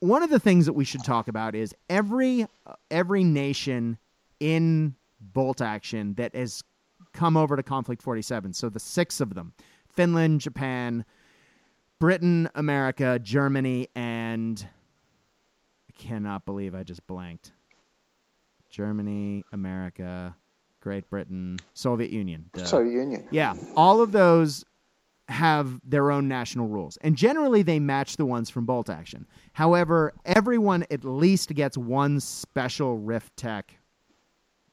one 0.00 0.22
of 0.22 0.30
the 0.30 0.40
things 0.40 0.66
that 0.66 0.72
we 0.74 0.84
should 0.84 1.04
talk 1.04 1.28
about 1.28 1.54
is 1.54 1.74
every 1.88 2.46
every 2.90 3.24
nation 3.24 3.96
in 4.40 4.94
bolt 5.20 5.62
action 5.62 6.14
that 6.14 6.34
has 6.34 6.62
come 7.14 7.36
over 7.36 7.56
to 7.56 7.62
conflict 7.62 8.02
47 8.02 8.52
so 8.52 8.68
the 8.68 8.80
six 8.80 9.20
of 9.20 9.34
them 9.34 9.54
finland 9.88 10.40
japan 10.40 11.04
britain 12.04 12.50
america 12.54 13.18
germany 13.22 13.88
and 13.94 14.68
i 15.88 15.92
cannot 15.98 16.44
believe 16.44 16.74
i 16.74 16.82
just 16.82 17.06
blanked 17.06 17.52
germany 18.68 19.42
america 19.52 20.36
great 20.80 21.08
britain 21.08 21.56
soviet 21.72 22.10
union 22.10 22.44
duh. 22.52 22.62
So 22.66 22.80
Union. 22.80 23.26
Yeah, 23.30 23.54
all 23.74 24.02
of 24.02 24.12
those 24.12 24.66
have 25.28 25.80
their 25.82 26.10
own 26.10 26.28
national 26.28 26.68
rules, 26.68 26.98
and 26.98 27.16
generally 27.16 27.62
they 27.62 27.80
match 27.80 28.18
the 28.18 28.26
ones 28.26 28.50
from 28.50 28.66
Bolt 28.66 28.90
Action. 28.90 29.26
However, 29.54 30.12
everyone 30.26 30.84
at 30.90 31.06
least 31.06 31.54
gets 31.54 31.78
one 31.78 32.20
special 32.20 32.98
Rift 32.98 33.34
Tech, 33.38 33.78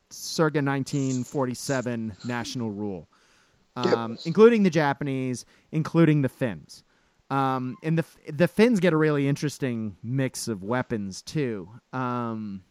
circa 0.09 0.57
1947 0.57 2.17
national 2.25 2.71
rule, 2.71 3.07
um, 3.77 4.17
including 4.25 4.63
the 4.63 4.69
Japanese, 4.69 5.45
including 5.71 6.23
the 6.23 6.29
Finns. 6.29 6.83
Um, 7.31 7.77
and 7.81 7.97
the 7.97 8.05
the 8.31 8.47
Finns 8.47 8.81
get 8.81 8.91
a 8.91 8.97
really 8.97 9.27
interesting 9.27 9.95
mix 10.03 10.49
of 10.49 10.63
weapons 10.63 11.21
too. 11.21 11.69
Um, 11.93 12.63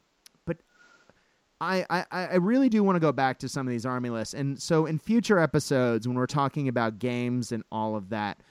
but 0.45 0.59
I, 1.63 1.87
I, 1.89 2.05
I 2.13 2.35
really 2.37 2.69
do 2.69 2.85
want 2.85 2.97
to 2.97 3.01
go 3.01 3.11
back 3.11 3.39
to 3.39 3.49
some 3.49 3.67
of 3.67 3.71
these 3.71 3.87
army 3.87 4.11
lists. 4.11 4.35
And 4.35 4.61
so 4.61 4.85
in 4.85 4.99
future 4.99 5.39
episodes, 5.39 6.07
when 6.07 6.15
we're 6.15 6.27
talking 6.27 6.69
about 6.69 6.99
games 6.99 7.53
and 7.53 7.63
all 7.73 7.97
of 7.97 8.11
that, 8.11 8.43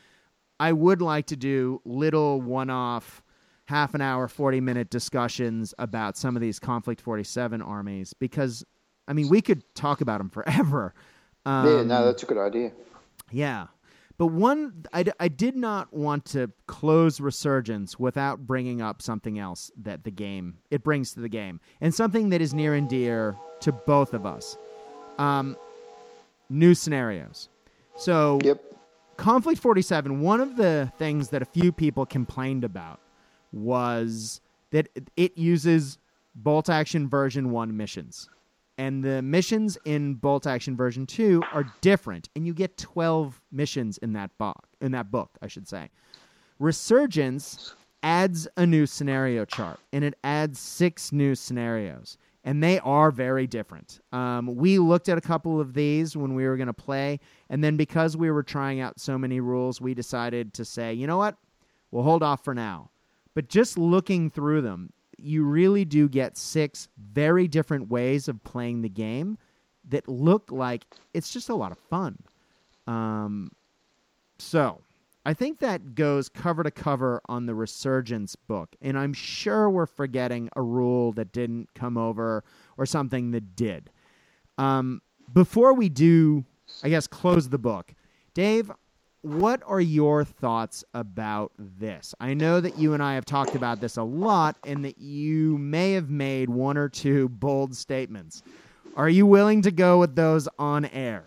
I 0.59 0.73
would 0.73 0.99
like 1.01 1.27
to 1.27 1.35
do 1.35 1.79
little 1.85 2.41
one 2.41 2.71
off, 2.71 3.21
half 3.65 3.93
an 3.93 4.01
hour, 4.01 4.27
40 4.27 4.61
minute 4.61 4.89
discussions 4.89 5.75
about 5.77 6.17
some 6.17 6.35
of 6.35 6.41
these 6.41 6.57
Conflict 6.57 7.01
47 7.01 7.61
armies 7.61 8.13
because, 8.13 8.65
I 9.07 9.13
mean, 9.13 9.29
we 9.29 9.41
could 9.41 9.63
talk 9.75 10.01
about 10.01 10.17
them 10.17 10.29
forever. 10.31 10.95
Um, 11.45 11.67
yeah, 11.67 11.83
no, 11.83 12.05
that's 12.05 12.23
a 12.23 12.25
good 12.25 12.39
idea. 12.39 12.71
Yeah. 13.31 13.67
But 14.19 14.27
one, 14.27 14.85
I, 14.91 15.05
I 15.17 15.29
did 15.29 15.55
not 15.55 15.93
want 15.93 16.25
to 16.25 16.51
close 16.67 17.21
Resurgence 17.21 17.97
without 17.97 18.45
bringing 18.45 18.81
up 18.81 19.01
something 19.01 19.39
else 19.39 19.71
that 19.81 20.03
the 20.03 20.11
game 20.11 20.57
it 20.69 20.83
brings 20.83 21.13
to 21.13 21.21
the 21.21 21.29
game, 21.29 21.61
and 21.79 21.95
something 21.95 22.29
that 22.29 22.41
is 22.41 22.53
near 22.53 22.75
and 22.75 22.89
dear 22.89 23.37
to 23.61 23.71
both 23.71 24.13
of 24.13 24.25
us. 24.25 24.57
Um, 25.17 25.55
new 26.49 26.75
scenarios. 26.75 27.47
So, 27.95 28.39
Yep. 28.43 28.61
Conflict 29.15 29.61
47, 29.61 30.21
one 30.21 30.41
of 30.41 30.57
the 30.57 30.91
things 30.97 31.29
that 31.29 31.41
a 31.41 31.45
few 31.45 31.71
people 31.71 32.05
complained 32.05 32.63
about 32.63 32.99
was 33.53 34.41
that 34.71 34.87
it 35.17 35.37
uses 35.37 35.97
bolt 36.35 36.69
action 36.69 37.07
version 37.09 37.51
1 37.51 37.75
missions. 37.75 38.29
And 38.79 39.03
the 39.03 39.21
missions 39.21 39.77
in 39.83 40.13
bolt 40.13 40.47
action 40.47 40.77
version 40.77 41.05
2 41.05 41.43
are 41.51 41.65
different 41.81 42.29
and 42.33 42.47
you 42.47 42.53
get 42.53 42.77
12 42.77 43.41
missions 43.51 43.97
in 43.97 44.13
that 44.13 44.35
book, 44.37 44.69
in 44.79 44.93
that 44.93 45.11
book, 45.11 45.37
I 45.41 45.47
should 45.47 45.67
say. 45.67 45.89
Resurgence 46.59 47.75
adds 48.03 48.47
a 48.55 48.65
new 48.65 48.85
scenario 48.85 49.43
chart 49.43 49.81
and 49.91 50.05
it 50.05 50.17
adds 50.23 50.59
6 50.59 51.11
new 51.11 51.35
scenarios 51.35 52.17
and 52.45 52.63
they 52.63 52.79
are 52.79 53.11
very 53.11 53.47
different. 53.47 53.99
Um, 54.13 54.55
we 54.55 54.79
looked 54.79 55.09
at 55.09 55.17
a 55.17 55.21
couple 55.21 55.59
of 55.59 55.73
these 55.73 56.15
when 56.15 56.33
we 56.33 56.47
were 56.47 56.55
going 56.55 56.67
to 56.67 56.73
play, 56.73 57.19
and 57.49 57.61
then 57.61 57.75
because 57.75 58.15
we 58.15 58.31
were 58.31 58.43
trying 58.43 58.79
out 58.79 58.97
so 58.97 59.17
many 59.17 59.41
rules, 59.41 59.81
we 59.81 59.93
decided 59.93 60.53
to 60.53 60.63
say, 60.63 60.93
you 60.93 61.05
know 61.05 61.17
what, 61.17 61.35
we'll 61.91 62.03
hold 62.03 62.23
off 62.23 62.45
for 62.45 62.55
now. 62.55 62.91
But 63.33 63.49
just 63.49 63.77
looking 63.77 64.29
through 64.29 64.61
them, 64.61 64.93
you 65.21 65.43
really 65.43 65.85
do 65.85 66.07
get 66.09 66.37
six 66.37 66.87
very 67.11 67.47
different 67.47 67.89
ways 67.89 68.27
of 68.27 68.43
playing 68.43 68.81
the 68.81 68.89
game 68.89 69.37
that 69.87 70.07
look 70.07 70.51
like 70.51 70.85
it's 71.13 71.31
just 71.31 71.49
a 71.49 71.55
lot 71.55 71.71
of 71.71 71.77
fun. 71.77 72.17
Um, 72.87 73.51
so 74.37 74.81
I 75.25 75.33
think 75.33 75.59
that 75.59 75.95
goes 75.95 76.29
cover 76.29 76.63
to 76.63 76.71
cover 76.71 77.21
on 77.27 77.45
the 77.45 77.53
Resurgence 77.53 78.35
book, 78.35 78.75
and 78.81 78.97
I'm 78.97 79.13
sure 79.13 79.69
we're 79.69 79.85
forgetting 79.85 80.49
a 80.55 80.61
rule 80.61 81.11
that 81.13 81.31
didn't 81.31 81.73
come 81.75 81.97
over 81.97 82.43
or 82.77 82.85
something 82.85 83.31
that 83.31 83.55
did. 83.55 83.89
Um, 84.57 85.01
before 85.31 85.73
we 85.73 85.89
do, 85.89 86.45
I 86.83 86.89
guess, 86.89 87.07
close 87.07 87.49
the 87.49 87.57
book, 87.57 87.93
Dave, 88.33 88.71
what 89.21 89.61
are 89.65 89.81
your 89.81 90.23
thoughts 90.23 90.83
about 90.93 91.51
this? 91.57 92.15
I 92.19 92.33
know 92.33 92.61
that 92.61 92.77
you 92.77 92.93
and 92.93 93.03
I 93.03 93.15
have 93.15 93.25
talked 93.25 93.55
about 93.55 93.81
this 93.81 93.97
a 93.97 94.03
lot, 94.03 94.55
and 94.65 94.85
that 94.85 94.97
you 94.97 95.57
may 95.57 95.93
have 95.93 96.09
made 96.09 96.49
one 96.49 96.77
or 96.77 96.87
two 96.87 97.29
bold 97.29 97.75
statements. 97.75 98.43
Are 98.95 99.09
you 99.09 99.25
willing 99.25 99.61
to 99.63 99.71
go 99.71 99.99
with 99.99 100.15
those 100.15 100.47
on 100.57 100.85
air? 100.85 101.23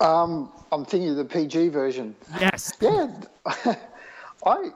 Um, 0.00 0.52
I'm 0.70 0.84
thinking 0.84 1.10
of 1.10 1.16
the 1.16 1.24
PG 1.24 1.68
version. 1.68 2.14
Yes. 2.40 2.72
Yeah, 2.80 3.10
I 4.46 4.70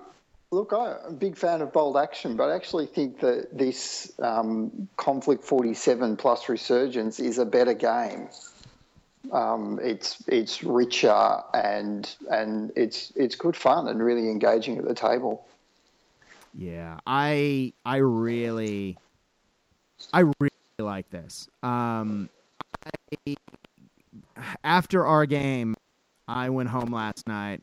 look. 0.51 0.73
I'm 0.73 0.97
a 1.07 1.13
big 1.13 1.37
fan 1.37 1.63
of 1.63 1.73
bolt 1.73 1.97
action, 1.97 2.37
but 2.37 2.49
I 2.49 2.57
actually 2.57 2.87
think 2.87 3.21
that 3.21 3.57
this 3.57 4.13
um, 4.19 4.89
Conflict 4.97 5.45
47 5.45 6.17
plus 6.17 6.49
Resurgence 6.49 7.21
is 7.21 7.39
a 7.39 7.45
better 7.45 7.75
game. 7.75 8.29
Um, 9.31 9.79
it's 9.83 10.23
it's 10.27 10.63
richer 10.63 11.41
and 11.55 12.13
and 12.31 12.73
it's 12.77 13.13
it's 13.15 13.35
good 13.37 13.57
fun 13.57 13.89
and 13.89 14.03
really 14.03 14.29
engaging 14.29 14.79
at 14.79 14.85
the 14.85 14.95
table. 14.95 15.47
Yeah, 16.55 16.99
I 17.07 17.73
I 17.85 17.97
really 17.99 18.99
I 20.13 20.21
really 20.21 20.51
like 20.79 21.09
this. 21.11 21.49
Um, 21.63 22.29
I, 23.27 23.37
after 24.65 25.07
our 25.07 25.25
game, 25.27 25.77
I 26.27 26.51
went 26.51 26.69
home 26.69 26.93
last 26.93 27.27
night 27.27 27.63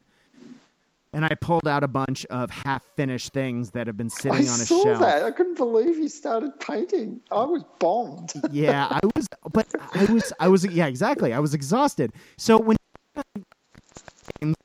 and 1.13 1.25
I 1.25 1.29
pulled 1.41 1.67
out 1.67 1.83
a 1.83 1.87
bunch 1.87 2.25
of 2.27 2.51
half-finished 2.51 3.33
things 3.33 3.71
that 3.71 3.87
have 3.87 3.97
been 3.97 4.09
sitting 4.09 4.47
I 4.47 4.51
on 4.51 4.61
a 4.61 4.65
saw 4.65 4.83
shelf. 4.83 4.99
that. 4.99 5.23
I 5.23 5.31
couldn't 5.31 5.57
believe 5.57 5.97
you 5.97 6.07
started 6.07 6.59
painting. 6.59 7.21
I 7.31 7.43
was 7.43 7.63
bombed. 7.79 8.33
yeah, 8.51 8.87
I 8.89 8.99
was, 9.15 9.27
but 9.51 9.67
I 9.93 10.05
was, 10.05 10.31
I 10.39 10.47
was, 10.47 10.65
yeah, 10.65 10.87
exactly. 10.87 11.33
I 11.33 11.39
was 11.39 11.53
exhausted. 11.53 12.13
So 12.37 12.57
when 12.57 12.77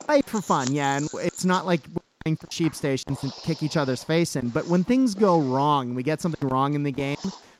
play 0.00 0.22
for 0.22 0.40
fun, 0.40 0.72
yeah, 0.72 0.96
and 0.96 1.08
it's 1.14 1.44
not 1.44 1.66
like 1.66 1.82
we're 1.92 2.00
playing 2.24 2.36
for 2.36 2.46
cheap 2.46 2.74
stations 2.74 3.22
and 3.22 3.32
kick 3.42 3.62
each 3.62 3.76
other's 3.76 4.02
face 4.02 4.36
in. 4.36 4.48
But 4.48 4.66
when 4.68 4.84
things 4.84 5.14
go 5.14 5.40
wrong, 5.40 5.94
we 5.94 6.02
get 6.02 6.22
something 6.22 6.48
wrong 6.48 6.72
in 6.74 6.82
the 6.82 6.92
game, 6.92 7.16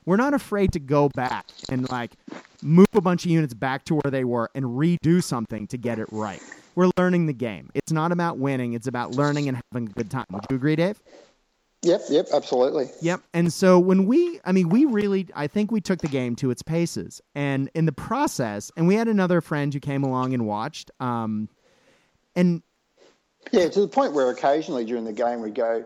we're 0.07 0.17
not 0.17 0.35
afraid 0.35 0.73
to 0.73 0.81
go 0.81 1.09
back 1.11 1.47
and 1.69 1.89
like 1.91 2.13
move 2.63 2.87
a 2.95 3.01
bunch 3.01 3.25
of 3.25 3.31
units 3.31 3.55
back 3.55 3.85
to 3.87 3.95
where 3.95 4.11
they 4.11 4.25
were 4.25 4.51
and 4.55 4.65
redo 4.65 5.23
something 5.23 5.67
to 5.69 5.79
get 5.79 5.99
it 5.99 6.09
right. 6.11 6.43
We're 6.75 6.91
learning 6.97 7.27
the 7.27 7.33
game. 7.33 7.71
It's 7.75 7.93
not 7.93 8.13
about 8.13 8.39
winning; 8.39 8.73
it's 8.73 8.87
about 8.87 9.13
learning 9.13 9.49
and 9.49 9.61
having 9.73 9.89
a 9.89 9.93
good 9.93 10.11
time. 10.11 10.27
Would 10.31 10.45
you 10.51 10.57
agree, 10.57 10.77
Dave? 10.77 11.01
Yep, 11.85 12.01
yep, 12.09 12.27
absolutely. 12.33 12.87
Yep. 13.03 13.21
And 13.35 13.53
so 13.53 13.79
when 13.79 14.07
we, 14.07 14.41
I 14.45 14.53
mean, 14.53 14.71
we 14.71 14.87
really, 14.87 15.29
I 15.35 15.47
think 15.47 15.71
we 15.71 15.83
took 15.83 16.01
the 16.01 16.09
game 16.09 16.35
to 16.37 16.51
its 16.51 16.63
paces. 16.63 17.21
And 17.35 17.71
in 17.75 17.85
the 17.85 17.93
process, 17.93 18.73
and 18.77 18.89
we 18.89 18.95
had 18.95 19.07
another 19.07 19.43
friend 19.43 19.73
who 19.73 19.81
came 19.81 20.03
along 20.03 20.33
and 20.33 20.47
watched. 20.47 20.91
Um, 20.99 21.49
and 22.35 22.63
Yeah, 23.53 23.69
to 23.69 23.81
the 23.81 23.89
point 23.89 24.15
where 24.15 24.31
occasionally 24.31 24.87
during 24.87 25.05
the 25.05 25.13
game 25.13 25.41
we'd 25.43 25.55
go, 25.55 25.85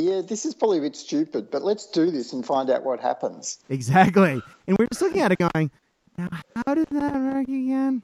yeah, 0.00 0.20
this 0.22 0.44
is 0.44 0.54
probably 0.54 0.78
a 0.78 0.82
bit 0.82 0.96
stupid, 0.96 1.50
but 1.50 1.62
let's 1.62 1.86
do 1.86 2.10
this 2.10 2.32
and 2.32 2.44
find 2.44 2.70
out 2.70 2.84
what 2.84 3.00
happens. 3.00 3.58
exactly. 3.68 4.40
And 4.66 4.76
we're 4.78 4.86
just 4.86 5.02
looking 5.02 5.20
at 5.20 5.32
it 5.32 5.38
going, 5.52 5.70
now, 6.18 6.28
how 6.66 6.74
did 6.74 6.88
that 6.90 7.14
work 7.14 7.48
again? 7.48 8.02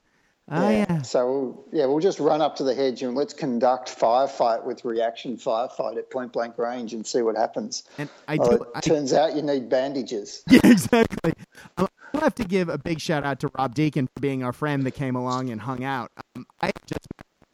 Oh, 0.48 0.68
yeah. 0.70 1.02
So 1.02 1.64
yeah, 1.72 1.86
we'll 1.86 1.98
just 1.98 2.20
run 2.20 2.40
up 2.40 2.54
to 2.56 2.64
the 2.64 2.72
hedge 2.72 3.02
and 3.02 3.16
let's 3.16 3.34
conduct 3.34 3.88
firefight 3.88 4.64
with 4.64 4.84
reaction 4.84 5.36
firefight 5.36 5.96
at 5.96 6.08
point 6.08 6.32
blank 6.32 6.56
range 6.56 6.94
and 6.94 7.04
see 7.04 7.20
what 7.20 7.36
happens. 7.36 7.82
And 7.98 8.08
I 8.28 8.36
Oh, 8.40 8.50
do, 8.58 8.62
it 8.62 8.68
I, 8.76 8.80
turns 8.80 9.12
out 9.12 9.34
you 9.34 9.42
need 9.42 9.68
bandages. 9.68 10.44
yeah, 10.48 10.60
exactly. 10.62 11.32
Um, 11.76 11.88
I 12.14 12.18
have 12.20 12.36
to 12.36 12.44
give 12.44 12.68
a 12.68 12.78
big 12.78 13.00
shout 13.00 13.24
out 13.24 13.40
to 13.40 13.50
Rob 13.58 13.74
Deacon 13.74 14.06
for 14.06 14.20
being 14.20 14.44
our 14.44 14.52
friend 14.52 14.84
that 14.84 14.92
came 14.92 15.16
along 15.16 15.50
and 15.50 15.60
hung 15.60 15.82
out. 15.82 16.12
Um, 16.36 16.46
I 16.60 16.70
just, 16.86 17.08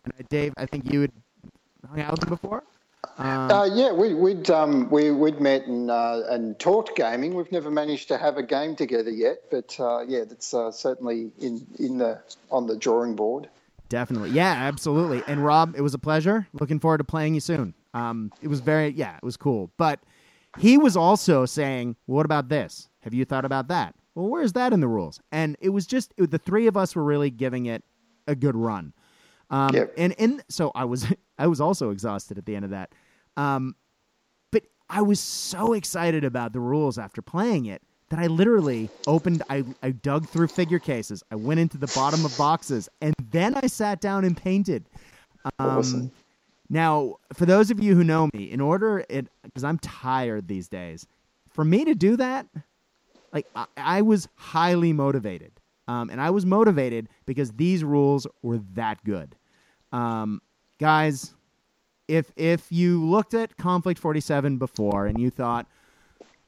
and 0.05 0.12
uh, 0.20 0.23
Dave, 0.28 0.52
I 0.59 0.66
think 0.66 0.93
you 0.93 1.01
had 1.01 1.12
hung 1.89 2.01
out 2.02 2.10
with 2.12 2.24
him 2.24 2.28
before. 2.28 2.62
Um, 3.18 3.51
Uh, 3.51 3.64
yeah, 3.66 3.93
we, 3.93 4.14
we'd 4.14 4.51
um, 4.51 4.90
we, 4.90 5.10
we'd 5.10 5.40
met 5.40 5.66
and 5.66 5.90
uh, 5.90 6.22
and 6.28 6.59
talked 6.59 6.97
gaming. 6.97 7.34
We've 7.34 7.52
never 7.52 7.70
managed 7.70 8.09
to 8.09 8.18
have 8.18 8.36
a 8.36 8.43
game 8.43 8.74
together 8.76 9.10
yet, 9.10 9.39
but 9.51 9.78
uh, 9.78 10.05
yeah, 10.06 10.24
that's 10.24 10.55
uh, 10.55 10.70
certainly 10.70 11.30
in 11.40 11.66
in 11.78 11.98
the 11.98 12.20
on 12.51 12.66
the 12.66 12.76
drawing 12.76 13.14
board. 13.14 13.48
Definitely. 13.89 14.30
Yeah, 14.30 14.52
absolutely. 14.52 15.22
And 15.26 15.44
Rob, 15.44 15.74
it 15.76 15.82
was 15.82 15.93
a 15.93 15.98
pleasure. 15.98 16.47
Looking 16.55 16.80
forward 16.80 16.98
to 16.98 17.05
playing 17.05 17.34
you 17.34 17.40
soon. 17.40 17.74
Um, 17.93 18.32
it 18.40 18.48
was 18.48 18.60
very, 18.60 18.89
yeah, 18.89 19.16
it 19.16 19.22
was 19.22 19.36
cool. 19.36 19.70
But 19.76 20.01
he 20.59 20.78
was 20.78 20.97
also 20.97 21.44
saying, 21.44 21.97
what 22.06 22.24
about 22.24 22.48
this? 22.48 22.89
Have 23.01 23.12
you 23.12 23.26
thought 23.26 23.44
about 23.44 23.68
that? 23.68 23.94
Well, 24.14 24.28
where's 24.28 24.55
that 24.55 24.72
in 24.72 24.80
the 24.80 24.89
rules? 24.89 25.20
And 25.30 25.59
it 25.60 25.68
was 25.68 25.86
just, 25.86 26.14
it, 26.16 26.30
the 26.30 26.39
three 26.39 26.66
of 26.68 26.74
us 26.78 26.97
were 26.97 27.05
really 27.05 27.28
giving 27.28 27.66
it 27.66 27.84
a 28.26 28.34
good 28.34 28.56
run. 28.56 28.94
Um, 29.51 29.74
Yep. 29.74 29.93
and, 29.98 30.14
and 30.18 30.43
so 30.48 30.72
I 30.74 30.86
was, 30.86 31.05
I 31.43 31.48
was 31.48 31.60
also 31.60 31.90
exhausted 31.90 32.39
at 32.39 32.47
the 32.47 32.55
end 32.55 32.64
of 32.64 32.70
that. 32.70 32.93
Um, 33.36 33.74
but 34.52 34.62
I 34.89 35.02
was 35.02 35.19
so 35.19 35.73
excited 35.73 36.23
about 36.23 36.52
the 36.52 36.60
rules 36.60 36.98
after 36.98 37.20
playing 37.20 37.66
it 37.66 37.82
that 38.10 38.20
I 38.20 38.28
literally 38.28 38.90
opened, 39.06 39.43
I, 39.51 39.64
I 39.82 39.90
dug 39.90 40.28
through 40.28 40.48
figure 40.48 40.78
cases, 40.78 41.24
I 41.32 41.35
went 41.35 41.59
into 41.59 41.78
the 41.78 41.90
bottom 41.97 42.24
of 42.24 42.36
boxes, 42.39 42.89
and 43.01 43.14
then 43.31 43.55
I 43.56 43.66
sat 43.66 44.01
down 44.01 44.24
and 44.24 44.36
painted. 44.36 44.85
Um, 45.59 45.78
Awesome. 45.78 46.12
Now, 46.69 47.16
for 47.32 47.44
those 47.44 47.70
of 47.70 47.82
you 47.82 47.94
who 47.97 48.05
know 48.05 48.31
me, 48.32 48.51
in 48.51 48.60
order 48.60 49.05
it 49.09 49.27
because 49.43 49.64
I'm 49.64 49.78
tired 49.78 50.47
these 50.47 50.69
days, 50.69 51.06
for 51.51 51.64
me 51.64 51.85
to 51.86 51.94
do 51.94 52.16
that, 52.19 52.47
like 53.32 53.47
I, 53.56 53.66
I 53.77 54.02
was 54.02 54.28
highly 54.36 54.93
motivated, 54.93 55.52
um, 55.89 56.09
and 56.09 56.20
I 56.20 56.31
was 56.31 56.47
motivated 56.47 57.09
because 57.27 57.51
these 57.52 57.82
rules 57.82 58.27
were 58.43 58.60
that 58.74 59.02
good, 59.05 59.35
um, 59.90 60.40
guys. 60.82 61.32
If 62.09 62.32
if 62.36 62.70
you 62.72 63.09
looked 63.09 63.34
at 63.34 63.56
Conflict 63.56 64.00
47 64.00 64.59
before 64.59 65.06
and 65.06 65.18
you 65.18 65.30
thought, 65.30 65.66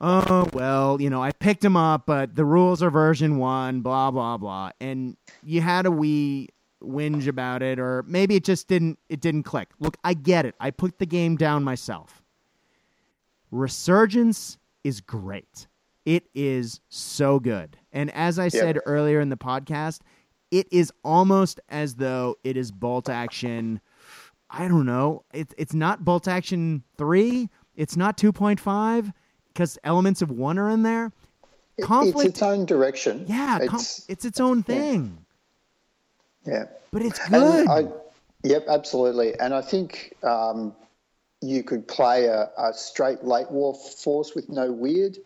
oh 0.01 0.49
well, 0.53 1.01
you 1.01 1.09
know, 1.09 1.23
I 1.23 1.31
picked 1.31 1.65
him 1.65 1.77
up, 1.77 2.05
but 2.05 2.35
the 2.35 2.45
rules 2.45 2.83
are 2.83 2.91
version 2.91 3.39
one, 3.39 3.81
blah 3.81 4.11
blah 4.11 4.37
blah, 4.37 4.73
and 4.81 5.17
you 5.45 5.61
had 5.61 5.87
a 5.87 5.91
wee 5.91 6.49
whinge 6.83 7.29
about 7.29 7.63
it, 7.63 7.79
or 7.79 8.03
maybe 8.09 8.35
it 8.35 8.45
just 8.45 8.67
didn't 8.67 8.99
it 9.09 9.21
didn't 9.21 9.45
click. 9.45 9.71
Look, 9.79 9.97
I 10.03 10.15
get 10.15 10.45
it. 10.45 10.57
I 10.59 10.73
put 10.73 10.99
the 10.99 11.07
game 11.07 11.37
down 11.37 11.63
myself. 11.63 12.21
Resurgence 13.53 14.59
is 14.83 15.01
great. 15.01 15.69
It 16.05 16.25
is 16.35 16.81
so 16.89 17.39
good. 17.39 17.79
And 17.93 18.11
as 18.11 18.39
I 18.41 18.49
said 18.49 18.81
earlier 18.85 19.21
in 19.21 19.31
the 19.31 19.37
podcast, 19.37 20.01
it 20.51 20.67
is 20.71 20.93
almost 21.03 21.61
as 21.69 21.95
though 21.95 22.37
it 22.45 22.57
is 22.57 22.71
bolt 22.71 23.09
action. 23.09 23.81
I 24.57 24.69
don't 24.69 24.87
know. 24.87 25.25
It's 25.33 25.55
it's 25.59 25.75
not 25.75 26.05
bolt 26.05 26.29
action 26.29 26.85
3, 26.97 27.49
it's 27.77 27.97
not 27.97 28.17
2.5 28.17 29.13
because 29.49 29.79
elements 29.85 30.23
of 30.23 30.31
1 30.31 30.59
are 30.59 30.71
in 30.71 30.83
there. 30.83 31.13
Conflict, 31.83 32.19
it's 32.19 32.29
its 32.39 32.43
own 32.43 32.67
direction. 32.67 33.25
Yeah, 33.29 33.59
it's, 33.63 34.09
it's 34.09 34.25
its 34.25 34.39
own 34.39 34.63
thing. 34.63 35.19
Yeah. 36.47 36.67
But 36.93 37.03
it's 37.03 37.29
good. 37.29 37.69
I, 37.69 37.87
yep, 38.45 38.67
absolutely. 38.69 39.39
And 39.41 39.53
I 39.53 39.61
think 39.61 40.15
um, 40.23 40.75
you 41.41 41.65
could 41.65 41.89
play 41.89 42.27
a, 42.27 42.51
a, 42.57 42.73
straight 42.73 43.25
late 43.25 43.51
war 43.51 43.75
force 43.75 44.35
with 44.35 44.49
no 44.49 44.71
weird. 44.71 45.19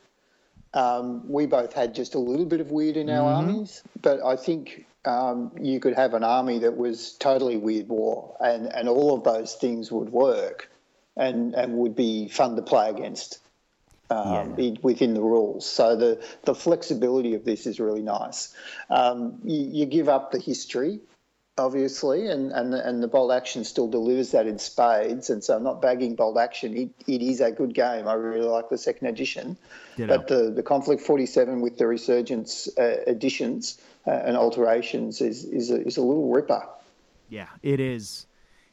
Um, 0.74 1.28
we 1.28 1.46
both 1.46 1.72
had 1.72 1.94
just 1.94 2.14
a 2.14 2.18
little 2.18 2.44
bit 2.44 2.60
of 2.60 2.70
weird 2.70 2.96
in 2.96 3.08
our 3.08 3.30
mm-hmm. 3.30 3.48
armies, 3.48 3.82
but 4.02 4.22
I 4.22 4.36
think 4.36 4.86
um, 5.04 5.52
you 5.60 5.80
could 5.80 5.94
have 5.94 6.14
an 6.14 6.24
army 6.24 6.58
that 6.60 6.76
was 6.76 7.14
totally 7.14 7.56
weird 7.56 7.88
war, 7.88 8.36
and, 8.40 8.66
and 8.74 8.88
all 8.88 9.14
of 9.14 9.24
those 9.24 9.54
things 9.54 9.90
would 9.90 10.10
work 10.10 10.70
and, 11.16 11.54
and 11.54 11.74
would 11.74 11.96
be 11.96 12.28
fun 12.28 12.56
to 12.56 12.62
play 12.62 12.90
against 12.90 13.38
um, 14.10 14.54
yeah. 14.56 14.74
within 14.82 15.14
the 15.14 15.20
rules. 15.20 15.66
So 15.66 15.96
the, 15.96 16.24
the 16.44 16.54
flexibility 16.54 17.34
of 17.34 17.44
this 17.44 17.66
is 17.66 17.80
really 17.80 18.02
nice. 18.02 18.54
Um, 18.90 19.38
you, 19.44 19.68
you, 19.80 19.86
give 19.86 20.08
up 20.08 20.30
the 20.30 20.38
history, 20.38 21.00
obviously, 21.58 22.28
and, 22.28 22.52
and, 22.52 22.72
the, 22.72 22.86
and 22.86 23.02
the 23.02 23.08
bolt 23.08 23.32
action 23.32 23.64
still 23.64 23.88
delivers 23.88 24.30
that 24.32 24.46
in 24.46 24.58
spades. 24.58 25.30
And 25.30 25.42
so 25.42 25.56
I'm 25.56 25.62
not 25.62 25.82
bagging 25.82 26.14
bolt 26.14 26.38
action. 26.38 26.76
It, 26.76 26.90
it 27.06 27.22
is 27.22 27.40
a 27.40 27.50
good 27.50 27.74
game. 27.74 28.06
I 28.06 28.14
really 28.14 28.46
like 28.46 28.68
the 28.68 28.78
second 28.78 29.08
edition. 29.08 29.56
But 29.96 30.28
the, 30.28 30.50
the 30.50 30.62
Conflict 30.62 31.02
47 31.02 31.60
with 31.60 31.76
the 31.78 31.86
Resurgence 31.86 32.68
uh, 32.78 33.02
additions 33.06 33.80
uh, 34.06 34.10
and 34.10 34.36
alterations 34.36 35.20
is, 35.20 35.44
is, 35.44 35.70
a, 35.70 35.84
is 35.84 35.96
a 35.96 36.02
little 36.02 36.30
ripper. 36.30 36.62
Yeah, 37.28 37.48
it 37.62 37.80
is. 37.80 38.26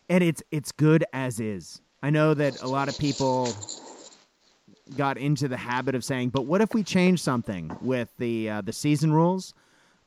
And 0.07 0.23
it's 0.23 0.43
it's 0.51 0.71
good 0.71 1.03
as 1.13 1.39
is. 1.39 1.81
I 2.03 2.11
know 2.11 2.35
that 2.35 2.61
a 2.61 2.67
lot 2.67 2.89
of 2.89 2.97
people 2.99 3.49
got 4.95 5.17
into 5.17 5.47
the 5.47 5.57
habit 5.57 5.95
of 5.95 6.03
saying, 6.03 6.29
"But 6.29 6.45
what 6.45 6.61
if 6.61 6.75
we 6.75 6.83
change 6.83 7.21
something 7.21 7.75
with 7.81 8.09
the 8.19 8.49
uh, 8.49 8.61
the 8.61 8.71
season 8.71 9.11
rules?" 9.11 9.55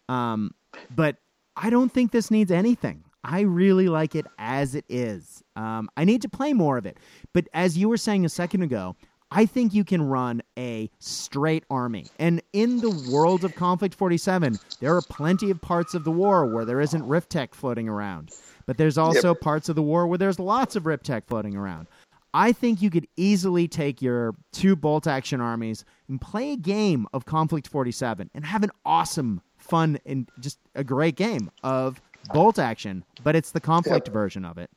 Um, 0.09 0.55
but 0.94 1.16
I 1.60 1.70
don't 1.70 1.93
think 1.93 2.12
this 2.12 2.30
needs 2.30 2.52
anything. 2.52 3.02
I 3.24 3.40
really 3.40 3.89
like 3.89 4.14
it 4.14 4.26
as 4.39 4.76
it 4.76 4.85
is. 4.89 5.43
Um, 5.56 5.90
I 5.97 6.05
need 6.05 6.22
to 6.22 6.28
play 6.28 6.52
more 6.52 6.78
of 6.78 6.86
it. 6.86 6.98
But 7.32 7.48
as 7.52 7.76
you 7.76 7.89
were 7.89 7.97
saying 7.97 8.24
a 8.24 8.28
second 8.28 8.62
ago, 8.62 8.94
I 9.30 9.44
think 9.44 9.74
you 9.74 9.85
can 9.85 10.01
run 10.02 10.40
a 10.56 10.89
straight 11.01 11.64
army. 11.68 12.06
And 12.18 12.40
in 12.52 12.78
the 12.78 13.10
world 13.12 13.44
of 13.44 13.56
Conflict 13.56 13.94
47, 13.94 14.59
there 14.80 14.94
are 14.94 15.02
plenty 15.02 15.51
of 15.51 15.60
parts 15.60 15.94
of 15.94 16.05
the 16.05 16.12
war 16.12 16.47
where 16.47 16.64
there 16.64 16.80
isn't 16.80 17.06
Rift 17.06 17.30
Tech 17.30 17.55
floating 17.55 17.89
around. 17.89 18.30
But 18.64 18.78
there's 18.78 18.97
also 18.97 19.30
yep. 19.30 19.40
parts 19.40 19.68
of 19.68 19.76
the 19.76 19.82
war 19.82 20.06
where 20.06 20.18
there's 20.18 20.39
lots 20.39 20.76
of 20.76 20.86
Rift 20.86 21.05
Tech 21.05 21.26
floating 21.26 21.56
around. 21.56 21.89
I 22.32 22.52
think 22.52 22.80
you 22.80 22.90
could 22.90 23.09
easily 23.16 23.66
take 23.66 24.01
your 24.01 24.35
two 24.52 24.76
bolt 24.76 25.06
action 25.06 25.40
armies 25.40 25.85
and 26.09 26.20
play 26.20 26.52
a 26.52 26.56
game 26.56 27.06
of 27.12 27.24
Conflict 27.24 27.66
47 27.66 28.30
and 28.35 28.47
have 28.47 28.62
an 28.62 28.70
awesome, 28.85 29.40
fun, 29.68 29.98
and 30.06 30.28
just 30.40 30.58
a 30.74 30.84
great 30.84 31.16
game 31.16 31.50
of 31.62 32.00
bolt 32.32 32.58
action, 32.58 33.04
but 33.22 33.36
it's 33.36 33.52
the 33.52 33.60
conflict 33.60 34.08
yep. 34.08 34.12
version 34.12 34.44
of 34.44 34.58
it. 34.58 34.70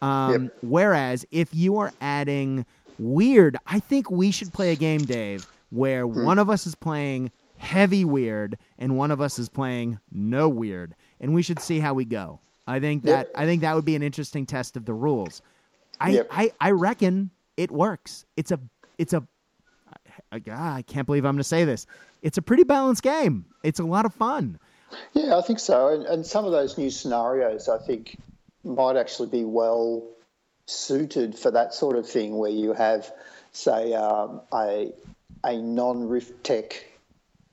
Um, 0.00 0.44
yep. 0.44 0.52
Whereas 0.62 1.24
if 1.30 1.54
you 1.54 1.78
are 1.78 1.92
adding 2.00 2.66
weird, 2.98 3.56
I 3.66 3.78
think 3.78 4.10
we 4.10 4.30
should 4.30 4.52
play 4.52 4.72
a 4.72 4.76
game, 4.76 5.02
Dave, 5.02 5.46
where 5.70 6.04
hmm. 6.04 6.24
one 6.24 6.38
of 6.38 6.50
us 6.50 6.66
is 6.66 6.74
playing 6.74 7.30
heavy 7.56 8.04
weird 8.04 8.58
and 8.78 8.96
one 8.96 9.12
of 9.12 9.20
us 9.20 9.38
is 9.38 9.48
playing 9.48 9.98
no 10.10 10.48
weird, 10.48 10.94
and 11.20 11.34
we 11.34 11.42
should 11.42 11.60
see 11.60 11.78
how 11.78 11.94
we 11.94 12.04
go. 12.04 12.40
I 12.66 12.80
think 12.80 13.04
that 13.04 13.28
yep. 13.28 13.32
I 13.34 13.44
think 13.44 13.60
that 13.62 13.74
would 13.74 13.84
be 13.84 13.96
an 13.96 14.02
interesting 14.02 14.46
test 14.46 14.76
of 14.76 14.84
the 14.84 14.94
rules. 14.94 15.42
I. 16.00 16.22
I, 16.30 16.52
I 16.60 16.70
reckon 16.70 17.30
it 17.56 17.70
works. 17.70 18.24
It's 18.36 18.50
a 18.50 18.60
it's 18.98 19.12
a 19.12 19.26
I, 20.32 20.40
I 20.50 20.82
can't 20.82 21.06
believe 21.06 21.24
I'm 21.24 21.34
going 21.34 21.38
to 21.38 21.44
say 21.44 21.64
this. 21.64 21.86
It's 22.22 22.38
a 22.38 22.42
pretty 22.42 22.64
balanced 22.64 23.02
game. 23.02 23.44
It's 23.62 23.78
a 23.80 23.84
lot 23.84 24.06
of 24.06 24.14
fun. 24.14 24.58
Yeah, 25.12 25.36
I 25.36 25.42
think 25.42 25.58
so. 25.58 25.88
And, 25.88 26.06
and 26.06 26.26
some 26.26 26.44
of 26.44 26.52
those 26.52 26.78
new 26.78 26.90
scenarios, 26.90 27.68
I 27.68 27.78
think, 27.78 28.18
might 28.64 28.96
actually 28.96 29.28
be 29.28 29.44
well 29.44 30.02
suited 30.66 31.38
for 31.38 31.50
that 31.50 31.74
sort 31.74 31.96
of 31.96 32.08
thing, 32.08 32.38
where 32.38 32.50
you 32.50 32.72
have, 32.72 33.10
say, 33.52 33.92
um, 33.94 34.40
a 34.52 34.92
a 35.44 35.56
non-Rift 35.56 36.44
Tech 36.44 36.84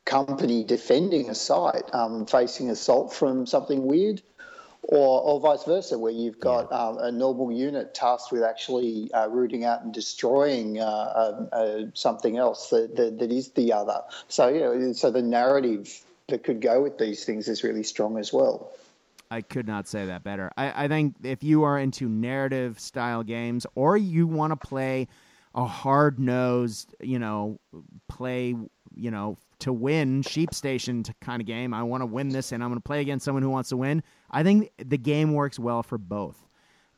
company 0.06 0.64
defending 0.64 1.30
a 1.30 1.35
site, 1.35 1.84
um, 1.93 2.26
facing 2.26 2.69
assault 2.69 3.14
from 3.14 3.45
something 3.45 3.85
weird, 3.85 4.22
or, 4.91 5.22
or 5.22 5.40
vice 5.40 5.64
versa, 5.66 5.99
where 5.99 6.11
you've 6.11 6.40
got 6.40 6.68
yeah. 6.72 6.78
um, 6.78 6.98
a 6.98 7.11
normal 7.11 7.52
unit 7.52 7.94
tasked 7.94 8.32
with 8.32 8.41
actually 8.41 9.11
uh, 9.14 9.28
rooting 9.28 9.64
out 9.64 9.84
and 9.84 9.94
destroying 9.94 10.80
uh, 10.80 10.84
uh, 10.84 11.45
uh, 11.56 11.82
something 11.94 12.38
else 12.38 12.72
that, 12.72 12.95
that, 12.95 13.20
that 13.20 13.32
is 13.32 13.52
the 13.52 13.72
other. 13.72 14.02
So, 14.30 14.48
yeah, 14.48 14.94
so 14.94 15.11
the 15.11 15.22
narrative 15.22 16.02
that 16.30 16.44
could 16.44 16.60
go 16.60 16.82
with 16.82 16.98
these 16.98 17.24
things 17.24 17.48
is 17.48 17.64
really 17.64 17.84
strong 17.84 18.18
as 18.18 18.34
well. 18.34 18.72
I 19.30 19.41
could 19.41 19.68
not 19.68 19.88
say 19.88 20.07
that 20.07 20.24
better. 20.24 20.52
I, 20.57 20.86
I 20.86 20.88
think 20.88 21.18
if 21.22 21.44
you 21.44 21.64
are 21.64 21.78
into 21.78 22.10
narrative 22.10 22.80
style 22.80 23.22
games 23.22 23.68
or 23.76 23.95
you 23.95 24.26
want 24.26 24.60
to 24.60 24.68
play 24.68 25.07
a 25.53 25.66
hard 25.66 26.18
nosed, 26.20 26.95
you 26.99 27.20
know, 27.20 27.60
play, 28.07 28.56
you 28.95 29.11
know, 29.11 29.38
to 29.60 29.72
win 29.72 30.24
sheep 30.24 30.52
station 30.56 31.03
kind 31.22 31.41
of 31.41 31.45
game. 31.45 31.76
I 31.76 31.84
want 31.84 32.02
to 32.02 32.07
win 32.07 32.30
this, 32.30 32.52
and 32.53 32.64
I'm 32.64 32.70
going 32.70 32.80
to 32.80 32.84
play 32.84 33.02
against 33.02 33.26
someone 33.26 33.44
who 33.44 33.52
wants 33.52 33.70
to 33.70 33.78
win. 33.78 34.02
I 34.31 34.43
think 34.43 34.72
the 34.77 34.97
game 34.97 35.34
works 35.34 35.60
well 35.60 35.84
for 35.84 35.97
both. 35.97 36.38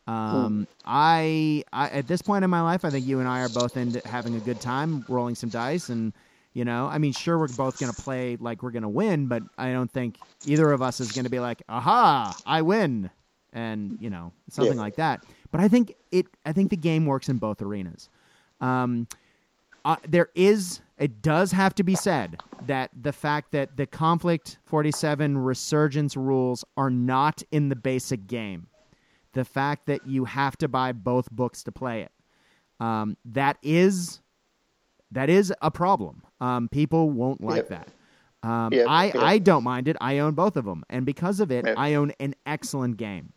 Um, 0.08 0.68
I, 0.84 1.64
I 1.72 1.90
at 1.90 2.08
this 2.08 2.22
point 2.22 2.44
in 2.44 2.50
my 2.50 2.62
life, 2.62 2.84
I 2.84 2.90
think 2.90 3.06
you 3.06 3.20
and 3.20 3.28
I 3.28 3.42
are 3.42 3.50
both 3.50 3.78
into 3.78 4.06
having 4.06 4.36
a 4.36 4.40
good 4.40 4.60
time, 4.60 5.06
rolling 5.08 5.36
some 5.36 5.50
dice, 5.50 5.90
and 5.90 6.12
you 6.54 6.66
know, 6.66 6.88
I 6.88 6.98
mean, 6.98 7.14
sure, 7.14 7.38
we're 7.38 7.48
both 7.48 7.80
going 7.80 7.94
to 7.94 8.02
play 8.02 8.36
like 8.40 8.62
we're 8.62 8.72
going 8.72 8.84
to 8.84 8.90
win, 8.90 9.28
but 9.28 9.44
I 9.58 9.72
don't 9.72 9.90
think 9.90 10.18
either 10.46 10.72
of 10.72 10.82
us 10.82 11.00
is 11.00 11.12
going 11.12 11.24
to 11.24 11.30
be 11.30 11.40
like, 11.40 11.62
"Aha, 11.70 12.36
I 12.46 12.62
win," 12.62 13.10
and 13.54 13.98
you 14.02 14.10
know, 14.10 14.34
something 14.50 14.76
yeah. 14.76 14.82
like 14.82 14.96
that. 14.96 15.24
But 15.52 15.62
I 15.62 15.68
think 15.68 15.96
it. 16.12 16.26
I 16.46 16.52
think 16.52 16.72
the 16.72 16.78
game 16.78 17.06
works 17.06 17.30
in 17.30 17.38
both 17.38 17.62
arenas. 17.62 18.10
Um, 18.60 19.08
uh, 19.86 19.96
there 20.08 20.30
is 20.36 20.82
it 20.98 21.22
does 21.22 21.52
have 21.52 21.74
to 21.76 21.84
be 21.84 21.96
said 21.96 22.40
that 22.68 22.92
the 23.00 23.12
fact 23.12 23.52
that 23.54 23.76
the 23.76 23.88
conflict 23.88 24.60
47 24.66 25.38
resurgence 25.38 26.16
rules 26.16 26.64
are 26.78 26.92
not 26.92 27.42
in 27.52 27.70
the 27.70 27.76
basic 27.76 28.28
game. 28.28 28.68
The 29.34 29.44
fact 29.44 29.88
that 29.88 30.06
you 30.06 30.26
have 30.26 30.58
to 30.58 30.68
buy 30.68 30.92
both 30.92 31.32
books 31.32 31.64
to 31.64 31.72
play 31.72 32.02
it. 32.02 32.12
Um, 32.80 33.18
that 33.26 33.58
is 33.64 34.22
that 35.12 35.30
is 35.30 35.54
a 35.62 35.72
problem. 35.72 36.22
Um, 36.40 36.70
people 36.70 37.10
won't 37.10 37.42
like 37.42 37.70
yep. 37.70 37.70
that. 37.70 38.48
Um, 38.48 38.74
yep. 38.74 38.88
I, 38.88 39.06
yep. 39.06 39.16
I 39.16 39.38
don't 39.40 39.64
mind 39.64 39.88
it. 39.88 39.98
I 40.02 40.20
own 40.20 40.34
both 40.34 40.56
of 40.56 40.66
them 40.66 40.84
and 40.90 41.06
because 41.06 41.40
of 41.40 41.52
it 41.52 41.66
i 41.78 41.96
own 41.96 42.12
an 42.20 42.36
excellent 42.46 42.98
game. 42.98 43.34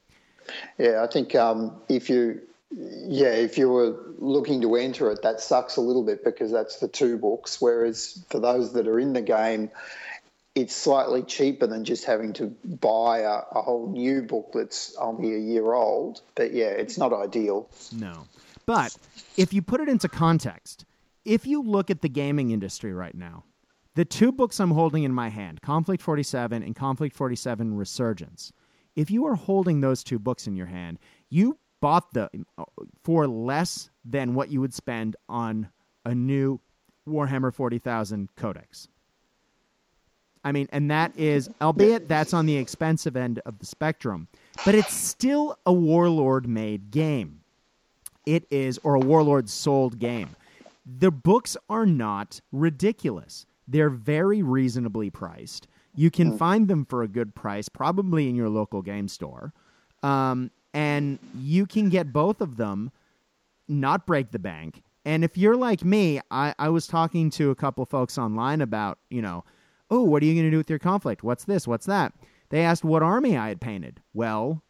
Yeah 0.78 1.02
i 1.02 1.06
think 1.06 1.34
um, 1.34 1.74
if 1.88 2.10
you 2.10 2.42
yeah, 2.70 3.32
if 3.32 3.58
you 3.58 3.68
were 3.68 3.96
looking 4.18 4.60
to 4.62 4.76
enter 4.76 5.10
it, 5.10 5.22
that 5.22 5.40
sucks 5.40 5.76
a 5.76 5.80
little 5.80 6.02
bit 6.02 6.24
because 6.24 6.50
that's 6.50 6.78
the 6.78 6.88
two 6.88 7.18
books. 7.18 7.60
Whereas 7.60 8.24
for 8.30 8.40
those 8.40 8.72
that 8.72 8.88
are 8.88 8.98
in 8.98 9.12
the 9.12 9.22
game, 9.22 9.70
it's 10.54 10.74
slightly 10.74 11.22
cheaper 11.22 11.66
than 11.66 11.84
just 11.84 12.04
having 12.04 12.32
to 12.34 12.46
buy 12.64 13.20
a, 13.20 13.40
a, 13.52 13.62
whole 13.62 13.90
new 13.90 14.22
book 14.22 14.50
that's 14.54 14.96
only 14.96 15.34
a 15.34 15.38
year 15.38 15.72
old. 15.72 16.22
But 16.34 16.52
yeah, 16.52 16.68
it's 16.68 16.96
not 16.96 17.12
ideal. 17.12 17.68
No. 17.92 18.26
But 18.66 18.96
if 19.36 19.52
you 19.52 19.62
put 19.62 19.80
it 19.80 19.88
into 19.88 20.08
context, 20.08 20.84
if 21.24 21.46
you 21.46 21.62
look 21.62 21.90
at 21.90 22.02
the 22.02 22.08
gaming 22.08 22.50
industry 22.50 22.92
right 22.92 23.14
now, 23.14 23.44
the 23.94 24.04
two 24.04 24.32
books 24.32 24.58
I'm 24.58 24.70
holding 24.70 25.04
in 25.04 25.12
my 25.12 25.28
hand, 25.28 25.60
Conflict 25.60 26.02
47 26.02 26.62
and 26.62 26.74
Conflict 26.74 27.14
47 27.14 27.76
Resurgence, 27.76 28.52
if 28.96 29.10
you 29.10 29.26
are 29.26 29.34
holding 29.34 29.80
those 29.80 30.04
two 30.04 30.18
books 30.18 30.46
in 30.46 30.56
your 30.56 30.66
hand, 30.66 30.98
you 31.30 31.58
bought 31.84 32.14
them 32.14 32.46
for 33.02 33.28
less 33.28 33.90
than 34.06 34.34
what 34.34 34.48
you 34.48 34.58
would 34.58 34.72
spend 34.72 35.16
on 35.28 35.68
a 36.06 36.14
new 36.14 36.58
Warhammer 37.06 37.52
40,000 37.52 38.30
Codex. 38.36 38.88
I 40.42 40.52
mean, 40.52 40.66
and 40.72 40.90
that 40.90 41.12
is, 41.14 41.50
albeit 41.60 42.08
that's 42.08 42.32
on 42.32 42.46
the 42.46 42.56
expensive 42.56 43.18
end 43.18 43.42
of 43.44 43.58
the 43.58 43.66
spectrum, 43.66 44.28
but 44.64 44.74
it's 44.74 44.94
still 44.94 45.58
a 45.66 45.74
Warlord 45.74 46.48
made 46.48 46.90
game. 46.90 47.40
It 48.24 48.46
is, 48.50 48.78
or 48.82 48.94
a 48.94 49.00
Warlord 49.00 49.50
sold 49.50 49.98
game. 49.98 50.30
The 50.86 51.10
books 51.10 51.54
are 51.68 51.84
not 51.84 52.40
ridiculous, 52.50 53.44
they're 53.68 53.90
very 53.90 54.42
reasonably 54.42 55.10
priced. 55.10 55.68
You 55.94 56.10
can 56.10 56.30
hmm. 56.30 56.36
find 56.38 56.66
them 56.66 56.86
for 56.86 57.02
a 57.02 57.08
good 57.08 57.34
price, 57.34 57.68
probably 57.68 58.30
in 58.30 58.36
your 58.36 58.48
local 58.48 58.80
game 58.80 59.06
store. 59.06 59.52
Um, 60.02 60.50
and 60.74 61.20
you 61.38 61.64
can 61.66 61.88
get 61.88 62.12
both 62.12 62.40
of 62.40 62.56
them, 62.56 62.90
not 63.68 64.06
break 64.06 64.32
the 64.32 64.38
bank, 64.38 64.82
And 65.06 65.22
if 65.22 65.36
you're 65.36 65.56
like 65.56 65.84
me, 65.84 66.20
I, 66.30 66.54
I 66.58 66.70
was 66.70 66.86
talking 66.86 67.28
to 67.32 67.50
a 67.50 67.54
couple 67.54 67.84
folks 67.84 68.16
online 68.16 68.62
about, 68.62 68.98
you 69.10 69.20
know, 69.20 69.44
oh, 69.90 70.02
what 70.02 70.22
are 70.22 70.26
you 70.26 70.34
going 70.34 70.46
to 70.46 70.50
do 70.50 70.56
with 70.56 70.70
your 70.70 70.78
conflict? 70.78 71.22
What's 71.22 71.44
this? 71.44 71.68
What's 71.68 71.86
that? 71.86 72.14
They 72.48 72.62
asked 72.62 72.84
what 72.84 73.02
army 73.02 73.36
I 73.36 73.48
had 73.48 73.60
painted. 73.60 74.00
Well, 74.14 74.62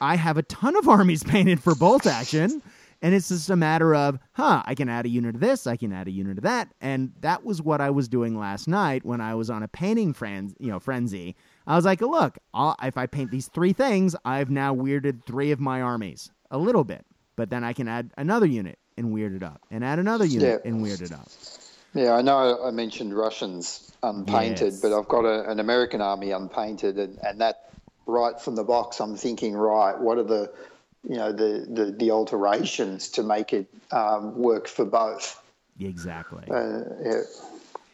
I 0.00 0.16
have 0.16 0.36
a 0.36 0.42
ton 0.42 0.76
of 0.76 0.88
armies 0.96 1.22
painted 1.22 1.62
for 1.62 1.74
bolt 1.76 2.06
action. 2.06 2.60
And 3.02 3.14
it's 3.14 3.28
just 3.28 3.48
a 3.48 3.56
matter 3.56 3.94
of, 3.94 4.18
huh, 4.32 4.62
I 4.66 4.74
can 4.74 4.88
add 4.88 5.06
a 5.06 5.08
unit 5.08 5.36
of 5.36 5.40
this, 5.40 5.66
I 5.66 5.76
can 5.76 5.92
add 5.92 6.08
a 6.08 6.10
unit 6.10 6.36
of 6.36 6.44
that. 6.44 6.68
And 6.80 7.12
that 7.20 7.44
was 7.44 7.62
what 7.62 7.80
I 7.80 7.90
was 7.90 8.08
doing 8.08 8.38
last 8.38 8.68
night 8.68 9.04
when 9.04 9.20
I 9.20 9.34
was 9.36 9.48
on 9.48 9.62
a 9.62 9.68
painting 9.68 10.12
fren- 10.12 10.54
you 10.58 10.70
know, 10.70 10.80
frenzy. 10.80 11.34
I 11.70 11.76
was 11.76 11.84
like, 11.84 12.00
look, 12.00 12.36
I'll, 12.52 12.74
if 12.82 12.96
I 12.96 13.06
paint 13.06 13.30
these 13.30 13.46
three 13.46 13.72
things, 13.72 14.16
I've 14.24 14.50
now 14.50 14.74
weirded 14.74 15.24
three 15.24 15.52
of 15.52 15.60
my 15.60 15.80
armies 15.82 16.28
a 16.50 16.58
little 16.58 16.82
bit. 16.82 17.06
But 17.36 17.48
then 17.48 17.62
I 17.62 17.74
can 17.74 17.86
add 17.86 18.10
another 18.18 18.46
unit 18.46 18.76
and 18.96 19.12
weird 19.12 19.34
it 19.34 19.44
up, 19.44 19.62
and 19.70 19.84
add 19.84 20.00
another 20.00 20.24
unit 20.24 20.62
Yeah. 20.64 20.68
and 20.68 20.82
weird 20.82 21.00
it 21.00 21.12
up. 21.12 21.28
Yeah, 21.94 22.14
I 22.14 22.22
know 22.22 22.60
I 22.64 22.72
mentioned 22.72 23.16
Russians 23.16 23.92
unpainted, 24.02 24.72
Yes. 24.72 24.80
but 24.80 24.92
I've 24.92 25.06
got 25.06 25.24
a, 25.24 25.48
an 25.48 25.60
American 25.60 26.00
army 26.00 26.32
unpainted, 26.32 26.98
and, 26.98 27.18
and 27.22 27.40
that 27.40 27.70
right 28.04 28.38
from 28.40 28.56
the 28.56 28.64
box, 28.64 29.00
I'm 29.00 29.16
thinking, 29.16 29.54
right, 29.54 29.96
what 29.96 30.18
are 30.18 30.24
the, 30.24 30.52
you 31.08 31.16
know, 31.16 31.30
the, 31.32 31.66
the, 31.70 31.92
the 31.92 32.10
alterations 32.10 33.10
to 33.10 33.22
make 33.22 33.52
it 33.52 33.68
um, 33.92 34.36
work 34.36 34.66
for 34.66 34.84
both? 34.84 35.40
Exactly. 35.78 36.42
Uh, 36.50 36.82
yeah. 37.02 37.20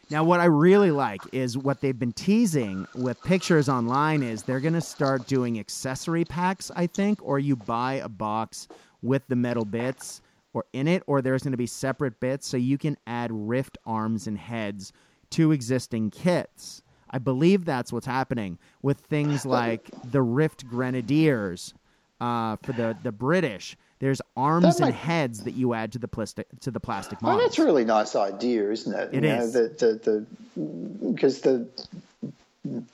Now, 0.09 0.23
what 0.23 0.39
I 0.39 0.45
really 0.45 0.91
like 0.91 1.21
is 1.33 1.57
what 1.57 1.81
they've 1.81 1.97
been 1.97 2.13
teasing 2.13 2.87
with 2.95 3.21
pictures 3.23 3.67
online 3.67 4.23
is 4.23 4.41
they're 4.41 4.61
going 4.61 4.73
to 4.73 4.81
start 4.81 5.27
doing 5.27 5.59
accessory 5.59 6.23
packs, 6.23 6.71
I 6.73 6.87
think, 6.87 7.19
or 7.21 7.39
you 7.39 7.57
buy 7.57 7.95
a 7.95 8.07
box 8.07 8.69
with 9.01 9.27
the 9.27 9.35
metal 9.35 9.65
bits 9.65 10.21
or 10.53 10.63
in 10.71 10.87
it, 10.87 11.03
or 11.07 11.21
there's 11.21 11.43
going 11.43 11.51
to 11.51 11.57
be 11.57 11.67
separate 11.67 12.21
bits 12.21 12.47
so 12.47 12.55
you 12.55 12.77
can 12.77 12.97
add 13.05 13.31
rift 13.33 13.77
arms 13.85 14.27
and 14.27 14.37
heads 14.37 14.93
to 15.31 15.51
existing 15.51 16.09
kits. 16.09 16.83
I 17.09 17.19
believe 17.19 17.65
that's 17.65 17.91
what's 17.91 18.05
happening 18.05 18.57
with 18.81 18.99
things 18.99 19.45
like 19.45 19.89
the 20.11 20.21
Rift 20.21 20.67
Grenadiers 20.67 21.73
uh, 22.21 22.55
for 22.63 22.71
the, 22.71 22.97
the 23.03 23.11
British. 23.11 23.77
There's 23.99 24.21
arms 24.35 24.77
That 24.77 24.85
and 24.85 24.93
heads 24.93 25.43
that 25.43 25.55
you 25.55 25.73
add 25.73 25.91
to 25.93 25.99
the 25.99 26.07
plastic 26.07 26.47
to 26.61 26.71
the 26.71 26.79
plastic 26.79 27.19
Oh, 27.23 27.37
that's 27.37 27.57
a 27.57 27.65
really 27.65 27.85
nice 27.85 28.15
idea, 28.15 28.69
isn't 28.71 28.93
it? 28.93 29.09
It 29.11 29.13
you 29.15 29.21
know, 29.21 29.41
is. 29.41 29.53
the, 29.53 29.61
the, 29.69 30.25
the, 30.55 31.11
because 31.11 31.41
the, 31.41 31.67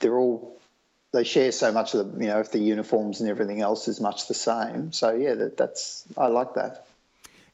they're 0.00 0.16
all, 0.16 0.58
they 1.12 1.24
share 1.24 1.52
so 1.52 1.72
much 1.72 1.94
of 1.94 2.14
the, 2.14 2.20
you 2.20 2.26
know, 2.28 2.40
if 2.40 2.52
the 2.52 2.58
uniforms 2.58 3.20
and 3.20 3.28
everything 3.28 3.60
else 3.60 3.86
is 3.86 4.00
much 4.00 4.28
the 4.28 4.34
same. 4.34 4.92
So, 4.92 5.14
yeah, 5.14 5.34
that, 5.34 5.56
that's, 5.56 6.04
I 6.16 6.28
like 6.28 6.54
that. 6.54 6.86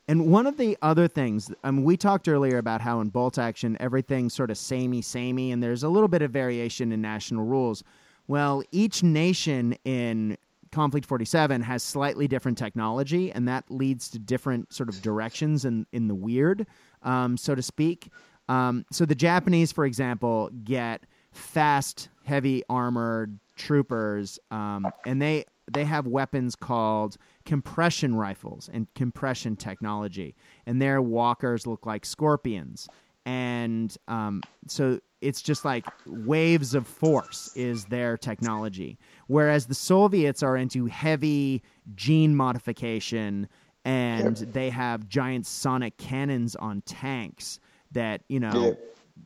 And 0.08 0.26
one 0.26 0.46
of 0.46 0.56
the 0.56 0.76
other 0.82 1.06
things, 1.06 1.52
I 1.62 1.70
mean, 1.70 1.84
we 1.84 1.96
talked 1.96 2.26
earlier 2.26 2.58
about 2.58 2.80
how 2.80 3.00
in 3.00 3.10
bolt 3.10 3.38
action 3.38 3.76
everything's 3.78 4.34
sort 4.34 4.50
of 4.50 4.58
samey, 4.58 5.02
samey, 5.02 5.52
and 5.52 5.62
there's 5.62 5.82
a 5.82 5.88
little 5.88 6.08
bit 6.08 6.22
of 6.22 6.30
variation 6.30 6.90
in 6.90 7.00
national 7.00 7.44
rules. 7.44 7.84
Well, 8.26 8.62
each 8.72 9.02
nation 9.02 9.76
in 9.84 10.36
Konflikt 10.72 11.06
47 11.06 11.62
has 11.62 11.82
slightly 11.82 12.28
different 12.28 12.56
technology, 12.56 13.32
and 13.32 13.48
that 13.48 13.64
leads 13.70 14.08
to 14.10 14.18
different 14.18 14.72
sort 14.72 14.88
of 14.88 15.02
directions 15.02 15.64
in, 15.64 15.86
in 15.92 16.08
the 16.08 16.14
weird, 16.14 16.66
um, 17.02 17.36
so 17.36 17.54
to 17.54 17.62
speak. 17.62 18.10
Um, 18.48 18.84
so 18.92 19.04
the 19.04 19.14
Japanese, 19.14 19.72
for 19.72 19.84
example, 19.84 20.50
get 20.64 21.04
fast, 21.32 22.08
heavy 22.24 22.62
armored 22.68 23.38
troopers, 23.56 24.38
um, 24.50 24.86
and 25.06 25.20
they 25.20 25.44
they 25.72 25.84
have 25.84 26.08
weapons 26.08 26.56
called 26.56 27.16
compression 27.44 28.16
rifles 28.16 28.68
and 28.72 28.92
compression 28.94 29.54
technology, 29.54 30.34
and 30.66 30.82
their 30.82 31.00
walkers 31.00 31.66
look 31.66 31.86
like 31.86 32.04
scorpions, 32.04 32.88
and 33.24 33.96
um, 34.08 34.42
so 34.66 34.98
it's 35.20 35.42
just 35.42 35.64
like 35.64 35.84
waves 36.06 36.74
of 36.74 36.86
force 36.86 37.48
is 37.54 37.86
their 37.86 38.16
technology, 38.16 38.98
whereas 39.26 39.66
the 39.66 39.74
Soviets 39.74 40.42
are 40.42 40.56
into 40.56 40.86
heavy 40.86 41.62
gene 41.94 42.34
modification, 42.34 43.48
and 43.84 44.36
they 44.38 44.70
have 44.70 45.08
giant 45.08 45.46
sonic 45.46 45.96
cannons 45.98 46.56
on 46.56 46.82
tanks 46.82 47.58
that 47.92 48.22
you 48.28 48.40
know 48.40 48.52
Yeah. 48.52 48.74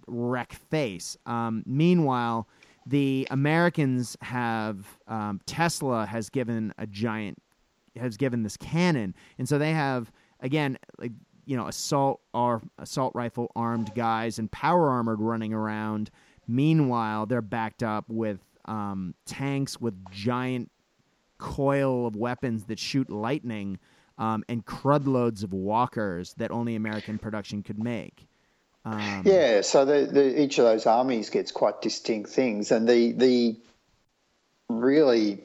wreck 0.06 0.52
face. 0.52 1.16
Um, 1.26 1.62
meanwhile, 1.66 2.48
the 2.86 3.26
Americans 3.30 4.16
have 4.20 4.98
um, 5.06 5.40
Tesla 5.46 6.06
has 6.06 6.28
given 6.30 6.72
a 6.78 6.86
giant 6.86 7.38
has 7.96 8.16
given 8.16 8.42
this 8.42 8.56
cannon, 8.56 9.14
and 9.38 9.48
so 9.48 9.58
they 9.58 9.72
have 9.72 10.10
again 10.40 10.78
like 10.98 11.12
you 11.46 11.56
know 11.56 11.66
assault 11.66 12.20
or 12.32 12.62
assault 12.78 13.12
rifle 13.14 13.50
armed 13.54 13.94
guys 13.94 14.38
and 14.38 14.50
power 14.50 14.90
armored 14.90 15.20
running 15.20 15.52
around. 15.52 16.10
Meanwhile, 16.46 17.26
they're 17.26 17.42
backed 17.42 17.82
up 17.82 18.04
with 18.08 18.40
um, 18.66 19.14
tanks 19.26 19.80
with 19.80 19.94
giant 20.10 20.70
coil 21.38 22.06
of 22.06 22.16
weapons 22.16 22.64
that 22.64 22.78
shoot 22.78 23.10
lightning 23.10 23.78
um, 24.18 24.44
and 24.48 24.64
crud 24.64 25.06
loads 25.06 25.42
of 25.42 25.52
walkers 25.52 26.34
that 26.34 26.50
only 26.50 26.76
American 26.76 27.18
production 27.18 27.62
could 27.62 27.82
make. 27.82 28.26
Um, 28.84 29.22
Yeah, 29.24 29.62
so 29.62 29.84
the, 29.84 30.06
the, 30.06 30.42
each 30.42 30.58
of 30.58 30.64
those 30.64 30.86
armies 30.86 31.30
gets 31.30 31.52
quite 31.52 31.80
distinct 31.80 32.30
things, 32.30 32.70
and 32.70 32.88
the 32.88 33.12
the 33.12 33.56
really 34.68 35.42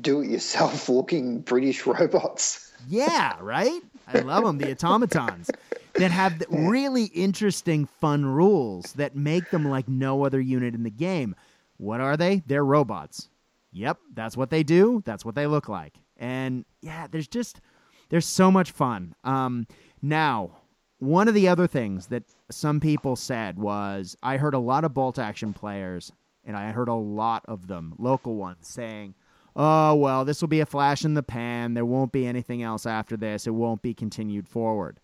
do-it-yourself 0.00 0.88
looking 0.88 1.40
British 1.40 1.86
robots. 1.86 2.72
Yeah, 2.88 3.36
right? 3.40 3.80
I 4.06 4.20
love 4.20 4.44
them, 4.44 4.58
the 4.58 4.72
automatons 4.72 5.50
that 5.94 6.10
have 6.10 6.42
really 6.48 7.04
interesting, 7.04 7.86
fun 7.86 8.26
rules 8.26 8.92
that 8.94 9.16
make 9.16 9.50
them 9.50 9.68
like 9.68 9.88
no 9.88 10.24
other 10.24 10.40
unit 10.40 10.74
in 10.74 10.82
the 10.82 10.90
game. 10.90 11.34
What 11.76 12.00
are 12.00 12.16
they? 12.16 12.42
They're 12.46 12.64
robots. 12.64 13.28
Yep, 13.72 13.98
that's 14.14 14.36
what 14.36 14.50
they 14.50 14.62
do. 14.62 15.02
That's 15.04 15.24
what 15.24 15.34
they 15.34 15.46
look 15.46 15.68
like. 15.68 15.94
And 16.16 16.64
yeah, 16.80 17.06
there's 17.10 17.28
just 17.28 17.60
there's 18.08 18.26
so 18.26 18.50
much 18.50 18.70
fun. 18.70 19.14
Um, 19.24 19.66
now, 20.00 20.58
one 20.98 21.28
of 21.28 21.34
the 21.34 21.48
other 21.48 21.66
things 21.66 22.06
that 22.06 22.22
some 22.50 22.80
people 22.80 23.16
said 23.16 23.58
was 23.58 24.16
I 24.22 24.36
heard 24.36 24.54
a 24.54 24.58
lot 24.58 24.84
of 24.84 24.94
bolt 24.94 25.18
action 25.18 25.52
players, 25.52 26.12
and 26.44 26.56
I 26.56 26.70
heard 26.70 26.88
a 26.88 26.94
lot 26.94 27.44
of 27.46 27.66
them, 27.66 27.94
local 27.98 28.36
ones, 28.36 28.68
saying, 28.68 29.14
"Oh 29.56 29.94
well, 29.94 30.24
this 30.24 30.40
will 30.40 30.48
be 30.48 30.60
a 30.60 30.66
flash 30.66 31.04
in 31.04 31.14
the 31.14 31.22
pan. 31.22 31.74
There 31.74 31.84
won't 31.84 32.12
be 32.12 32.26
anything 32.26 32.62
else 32.62 32.86
after 32.86 33.16
this. 33.16 33.46
It 33.46 33.54
won't 33.54 33.82
be 33.82 33.94
continued 33.94 34.48
forward." 34.48 35.00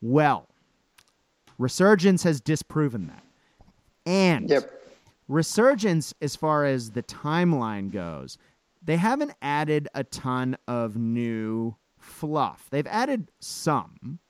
Well, 0.00 0.48
Resurgence 1.58 2.22
has 2.22 2.40
disproven 2.40 3.08
that, 3.08 3.24
and 4.06 4.48
Yep. 4.48 4.70
Resurgence, 5.26 6.14
as 6.22 6.36
far 6.36 6.64
as 6.64 6.92
the 6.92 7.02
timeline 7.02 7.90
goes, 7.90 8.38
they 8.82 8.96
haven't 8.96 9.32
added 9.42 9.88
a 9.94 10.04
ton 10.04 10.56
of 10.66 10.96
new 10.96 11.74
fluff. 11.98 12.68
They've 12.70 12.86
added 12.86 13.30
some, 13.40 14.20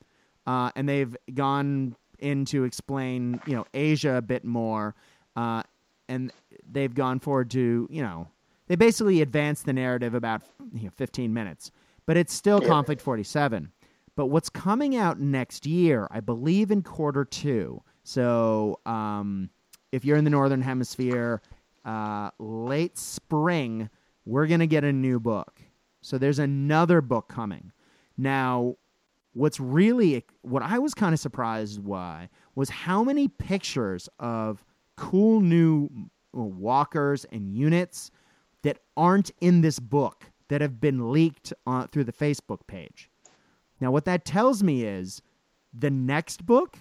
uh, 0.46 0.72
and 0.74 0.88
they've 0.88 1.14
gone 1.34 1.94
in 2.18 2.44
to 2.46 2.64
explain, 2.64 3.40
you 3.46 3.54
know, 3.54 3.66
Asia 3.74 4.16
a 4.16 4.22
bit 4.22 4.44
more, 4.44 4.94
uh, 5.36 5.62
and 6.08 6.32
they've 6.68 6.94
gone 6.94 7.20
forward 7.20 7.50
to, 7.50 7.86
you 7.90 8.02
know, 8.02 8.26
they 8.68 8.76
basically 8.76 9.20
advanced 9.22 9.66
the 9.66 9.72
narrative 9.72 10.14
about 10.14 10.42
you 10.72 10.84
know, 10.84 10.90
15 10.96 11.32
minutes, 11.32 11.70
but 12.06 12.16
it's 12.16 12.32
still 12.32 12.60
Yeah. 12.62 12.68
Konflikt 12.68 13.00
47. 13.00 13.72
But 14.14 14.26
what's 14.26 14.48
coming 14.48 14.96
out 14.96 15.20
next 15.20 15.66
year, 15.66 16.08
I 16.10 16.20
believe 16.20 16.70
in 16.70 16.82
quarter 16.82 17.24
two. 17.24 17.82
So 18.02 18.80
um, 18.86 19.50
if 19.92 20.04
you're 20.04 20.16
in 20.16 20.24
the 20.24 20.30
Northern 20.30 20.62
Hemisphere, 20.62 21.40
uh, 21.84 22.30
late 22.38 22.98
spring, 22.98 23.88
we're 24.24 24.46
going 24.46 24.60
to 24.60 24.66
get 24.66 24.84
a 24.84 24.92
new 24.92 25.20
book. 25.20 25.60
So 26.00 26.18
there's 26.18 26.38
another 26.38 27.00
book 27.00 27.28
coming. 27.28 27.72
Now, 28.16 28.76
what's 29.34 29.60
really 29.60 30.24
what 30.42 30.62
I 30.62 30.78
was 30.78 30.94
kind 30.94 31.12
of 31.14 31.20
surprised 31.20 31.86
by 31.88 32.28
was 32.56 32.68
how 32.70 33.04
many 33.04 33.28
pictures 33.28 34.08
of 34.18 34.64
cool 34.96 35.40
new 35.40 35.88
walkers 36.32 37.24
and 37.30 37.54
units 37.54 38.10
that 38.62 38.78
aren't 38.96 39.30
in 39.40 39.60
this 39.60 39.78
book 39.78 40.24
that 40.48 40.60
have 40.60 40.80
been 40.80 41.12
leaked 41.12 41.52
uh, 41.66 41.86
through 41.86 42.04
the 42.04 42.12
Facebook 42.12 42.66
page. 42.66 43.10
Now, 43.80 43.90
what 43.90 44.04
that 44.06 44.24
tells 44.24 44.62
me 44.62 44.84
is 44.84 45.22
the 45.72 45.90
next 45.90 46.44
book 46.44 46.78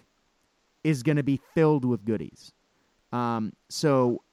is 0.83 1.03
going 1.03 1.17
to 1.17 1.23
be 1.23 1.39
filled 1.53 1.85
with 1.85 2.05
goodies. 2.05 2.53
Um, 3.11 3.53
so, 3.69 4.23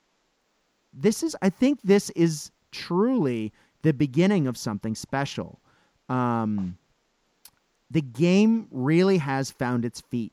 this 0.92 1.22
is, 1.22 1.36
I 1.42 1.50
think, 1.50 1.80
this 1.82 2.10
is 2.10 2.50
truly 2.70 3.52
the 3.82 3.92
beginning 3.92 4.46
of 4.46 4.56
something 4.56 4.94
special. 4.94 5.60
Um, 6.08 6.78
the 7.90 8.00
game 8.00 8.68
really 8.70 9.18
has 9.18 9.50
found 9.50 9.84
its 9.84 10.00
feet. 10.00 10.32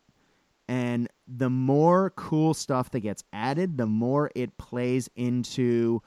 And 0.67 1.09
the 1.27 1.49
more 1.49 2.11
cool 2.11 2.53
stuff 2.53 2.91
that 2.91 3.01
gets 3.01 3.23
added, 3.33 3.77
the 3.77 3.85
more 3.85 4.31
it 4.35 4.57
plays 4.57 5.09
into 5.15 6.01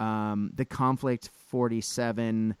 um, 0.00 0.50
the 0.54 0.64
Konflikt 0.64 1.28
47. 1.48 2.56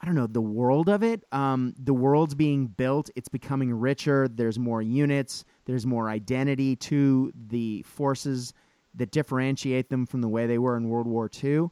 I 0.00 0.06
don't 0.06 0.14
know 0.14 0.28
the 0.28 0.40
world 0.40 0.88
of 0.88 1.02
it. 1.02 1.24
Um, 1.32 1.74
the 1.76 1.92
world's 1.92 2.34
being 2.34 2.66
built. 2.68 3.10
It's 3.16 3.28
becoming 3.28 3.72
richer. 3.74 4.28
There's 4.28 4.58
more 4.58 4.80
units. 4.80 5.44
There's 5.64 5.84
more 5.86 6.08
identity 6.08 6.76
to 6.76 7.32
the 7.48 7.82
forces 7.82 8.54
that 8.94 9.10
differentiate 9.10 9.90
them 9.90 10.06
from 10.06 10.20
the 10.20 10.28
way 10.28 10.46
they 10.46 10.58
were 10.58 10.76
in 10.76 10.88
World 10.88 11.06
War 11.08 11.28
II. 11.42 11.68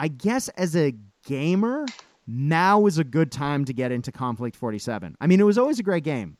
I 0.00 0.08
guess 0.08 0.48
as 0.50 0.74
a 0.74 0.94
gamer, 1.26 1.84
now 2.26 2.86
is 2.86 2.96
a 2.98 3.04
good 3.04 3.30
time 3.30 3.66
to 3.66 3.74
get 3.74 3.92
into 3.92 4.10
Konflikt 4.10 4.56
47. 4.56 5.14
I 5.20 5.26
mean, 5.26 5.38
it 5.38 5.44
was 5.44 5.58
always 5.58 5.78
a 5.78 5.82
great 5.82 6.04
game. 6.04 6.38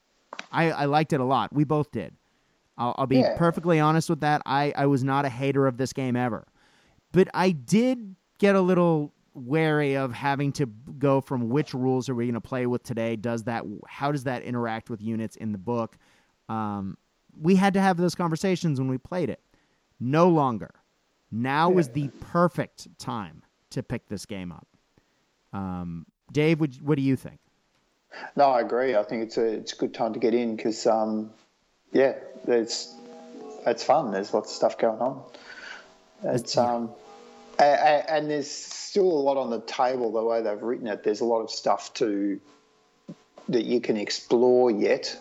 I, 0.50 0.70
I 0.70 0.84
liked 0.86 1.12
it 1.12 1.20
a 1.20 1.24
lot. 1.24 1.52
We 1.52 1.64
both 1.64 1.90
did. 1.92 2.14
I'll, 2.78 2.94
I'll 2.98 3.06
be 3.06 3.18
Yeah. 3.18 3.36
perfectly 3.36 3.78
honest 3.78 4.08
with 4.08 4.20
that. 4.20 4.40
I, 4.46 4.72
I 4.76 4.86
was 4.86 5.04
not 5.04 5.24
a 5.26 5.28
hater 5.28 5.66
of 5.66 5.76
this 5.76 5.92
game 5.92 6.16
ever. 6.16 6.46
But 7.14 7.28
I 7.32 7.52
did 7.52 8.16
get 8.38 8.56
a 8.56 8.60
little 8.60 9.12
wary 9.34 9.96
of 9.96 10.12
having 10.12 10.50
to 10.52 10.66
go 10.66 11.20
from 11.20 11.48
which 11.48 11.72
rules 11.72 12.08
are 12.08 12.14
we 12.14 12.24
going 12.24 12.34
to 12.34 12.40
play 12.40 12.66
with 12.66 12.82
today? 12.82 13.14
Does 13.14 13.44
that 13.44 13.64
how 13.88 14.10
does 14.10 14.24
that 14.24 14.42
interact 14.42 14.90
with 14.90 15.00
units 15.00 15.36
in 15.36 15.52
the 15.52 15.58
book? 15.58 15.96
Um, 16.48 16.98
we 17.40 17.54
had 17.54 17.74
to 17.74 17.80
have 17.80 17.96
those 17.96 18.16
conversations 18.16 18.80
when 18.80 18.88
we 18.88 18.98
played 18.98 19.30
it. 19.30 19.40
No 20.00 20.28
longer. 20.28 20.70
Now 21.30 21.78
is 21.78 21.88
the 21.88 22.08
perfect 22.20 22.98
time 22.98 23.42
to 23.70 23.82
pick 23.82 24.08
this 24.08 24.26
game 24.26 24.52
up. 24.52 24.66
Um, 25.52 26.06
Dave, 26.32 26.60
would, 26.60 26.80
what 26.84 26.96
do 26.96 27.02
you 27.02 27.16
think? 27.16 27.38
No, 28.36 28.50
I 28.50 28.60
agree. 28.60 28.96
I 28.96 29.04
think 29.04 29.22
it's 29.22 29.36
a 29.36 29.44
it's 29.44 29.72
a 29.72 29.76
good 29.76 29.94
time 29.94 30.12
to 30.14 30.18
get 30.18 30.34
in 30.34 30.56
because 30.56 30.86
um, 30.86 31.30
yeah, 31.92 32.14
it's 32.46 32.94
it's 33.66 33.84
fun. 33.84 34.10
There's 34.10 34.34
lots 34.34 34.50
of 34.50 34.56
stuff 34.56 34.78
going 34.78 35.00
on. 35.00 35.22
It's 36.22 36.56
um, 36.56 36.90
and 37.58 38.30
there's 38.30 38.50
still 38.50 39.06
a 39.06 39.22
lot 39.22 39.36
on 39.36 39.50
the 39.50 39.60
table 39.60 40.12
the 40.12 40.22
way 40.22 40.42
they've 40.42 40.62
written 40.62 40.86
it. 40.86 41.02
There's 41.02 41.20
a 41.20 41.24
lot 41.24 41.40
of 41.40 41.50
stuff 41.50 41.92
to 41.94 42.40
that 43.48 43.64
you 43.64 43.80
can 43.80 43.96
explore 43.96 44.70
yet 44.70 45.16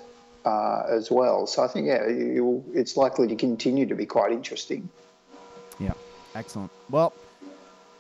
uh, 0.45 0.83
as 0.89 1.11
well. 1.11 1.47
So 1.47 1.63
I 1.63 1.67
think 1.67 1.87
yeah, 1.87 2.07
you, 2.07 2.63
it's 2.73 2.97
likely 2.97 3.27
to 3.27 3.35
continue 3.35 3.85
to 3.85 3.95
be 3.95 4.05
quite 4.05 4.31
interesting. 4.31 4.89
Yeah, 5.79 5.93
excellent. 6.35 6.71
Well, 6.89 7.13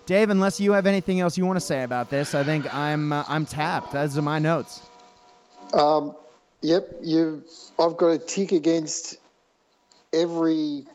Dave, 0.05 0.29
unless 0.29 0.59
you 0.59 0.73
have 0.73 0.85
anything 0.85 1.19
else 1.19 1.37
you 1.37 1.45
want 1.45 1.57
to 1.57 1.65
say 1.65 1.83
about 1.83 2.09
this, 2.09 2.35
I 2.35 2.43
think 2.43 2.73
I'm 2.73 3.13
uh, 3.13 3.23
I'm 3.27 3.45
tapped. 3.45 3.93
Those 3.93 4.17
are 4.17 4.21
my 4.21 4.39
notes. 4.39 4.81
Um, 5.73 6.15
yep, 6.61 6.89
you. 7.01 7.43
I've 7.79 7.97
got 7.97 8.07
a 8.07 8.17
tick 8.17 8.51
against 8.51 9.17
every. 10.11 10.85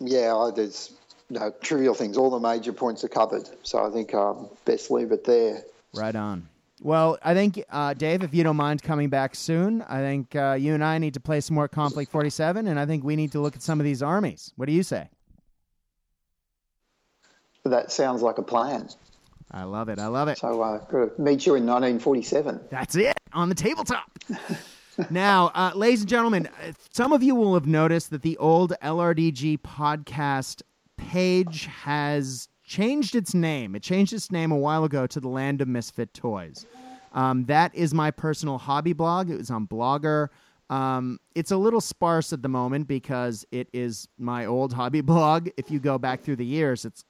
Yeah, 0.00 0.50
there's 0.54 0.92
no 1.30 1.52
trivial 1.60 1.94
things. 1.94 2.16
All 2.16 2.30
the 2.30 2.38
major 2.38 2.72
points 2.72 3.04
are 3.04 3.08
covered, 3.08 3.48
so 3.62 3.84
I 3.84 3.90
think 3.90 4.14
um, 4.14 4.48
best 4.64 4.90
leave 4.90 5.12
it 5.12 5.24
there. 5.24 5.62
Right 5.94 6.14
on. 6.14 6.48
Well, 6.80 7.18
I 7.24 7.34
think 7.34 7.62
uh, 7.70 7.94
Dave, 7.94 8.22
if 8.22 8.32
you 8.32 8.44
don't 8.44 8.56
mind 8.56 8.82
coming 8.82 9.08
back 9.08 9.34
soon, 9.34 9.82
I 9.82 9.98
think 9.98 10.36
uh, 10.36 10.56
you 10.58 10.74
and 10.74 10.84
I 10.84 10.98
need 10.98 11.14
to 11.14 11.20
play 11.20 11.40
some 11.40 11.54
more 11.54 11.68
Konflikt 11.68 12.08
47, 12.08 12.68
and 12.68 12.78
I 12.78 12.86
think 12.86 13.02
we 13.02 13.16
need 13.16 13.32
to 13.32 13.40
look 13.40 13.56
at 13.56 13.62
some 13.62 13.80
of 13.80 13.84
these 13.84 14.02
armies. 14.02 14.52
What 14.56 14.66
do 14.66 14.72
you 14.72 14.82
say? 14.82 15.08
That 17.64 17.90
sounds 17.90 18.22
like 18.22 18.38
a 18.38 18.42
plan. 18.42 18.88
I 19.50 19.64
love 19.64 19.88
it. 19.88 19.98
I 19.98 20.06
love 20.06 20.28
it. 20.28 20.38
So 20.38 20.62
uh, 20.62 20.78
got 20.78 21.16
to 21.16 21.22
meet 21.22 21.46
you 21.46 21.54
in 21.54 21.66
1947. 21.66 22.60
That's 22.70 22.94
it 22.96 23.16
on 23.32 23.48
the 23.48 23.54
tabletop. 23.54 24.10
now, 25.10 25.50
uh, 25.54 25.72
ladies 25.74 26.00
and 26.00 26.08
gentlemen, 26.08 26.48
uh, 26.62 26.72
some 26.92 27.12
of 27.12 27.22
you 27.22 27.34
will 27.34 27.54
have 27.54 27.66
noticed 27.66 28.10
that 28.10 28.22
the 28.22 28.36
old 28.36 28.74
LRDG 28.82 29.60
podcast 29.60 30.62
page 30.98 31.66
has 31.66 32.48
changed 32.64 33.14
its 33.14 33.32
name. 33.32 33.74
It 33.74 33.82
changed 33.82 34.12
its 34.12 34.30
name 34.30 34.52
a 34.52 34.56
while 34.56 34.84
ago 34.84 35.06
to 35.06 35.20
the 35.20 35.28
Land 35.28 35.62
of 35.62 35.68
Misfit 35.68 36.12
Toys. 36.12 36.66
Um, 37.14 37.46
that 37.46 37.74
is 37.74 37.94
my 37.94 38.10
personal 38.10 38.58
hobby 38.58 38.92
blog. 38.92 39.30
It 39.30 39.38
was 39.38 39.50
on 39.50 39.66
Blogger. 39.66 40.28
Um, 40.68 41.18
it's 41.34 41.50
a 41.50 41.56
little 41.56 41.80
sparse 41.80 42.32
at 42.34 42.42
the 42.42 42.48
moment 42.48 42.86
because 42.86 43.46
it 43.50 43.68
is 43.72 44.06
my 44.18 44.44
old 44.44 44.74
hobby 44.74 45.00
blog. 45.12 45.48
If 45.56 45.70
you 45.70 45.78
go 45.78 45.98
back 45.98 46.20
through 46.20 46.36
the 46.36 46.44
years, 46.44 46.84
it's 46.84 47.04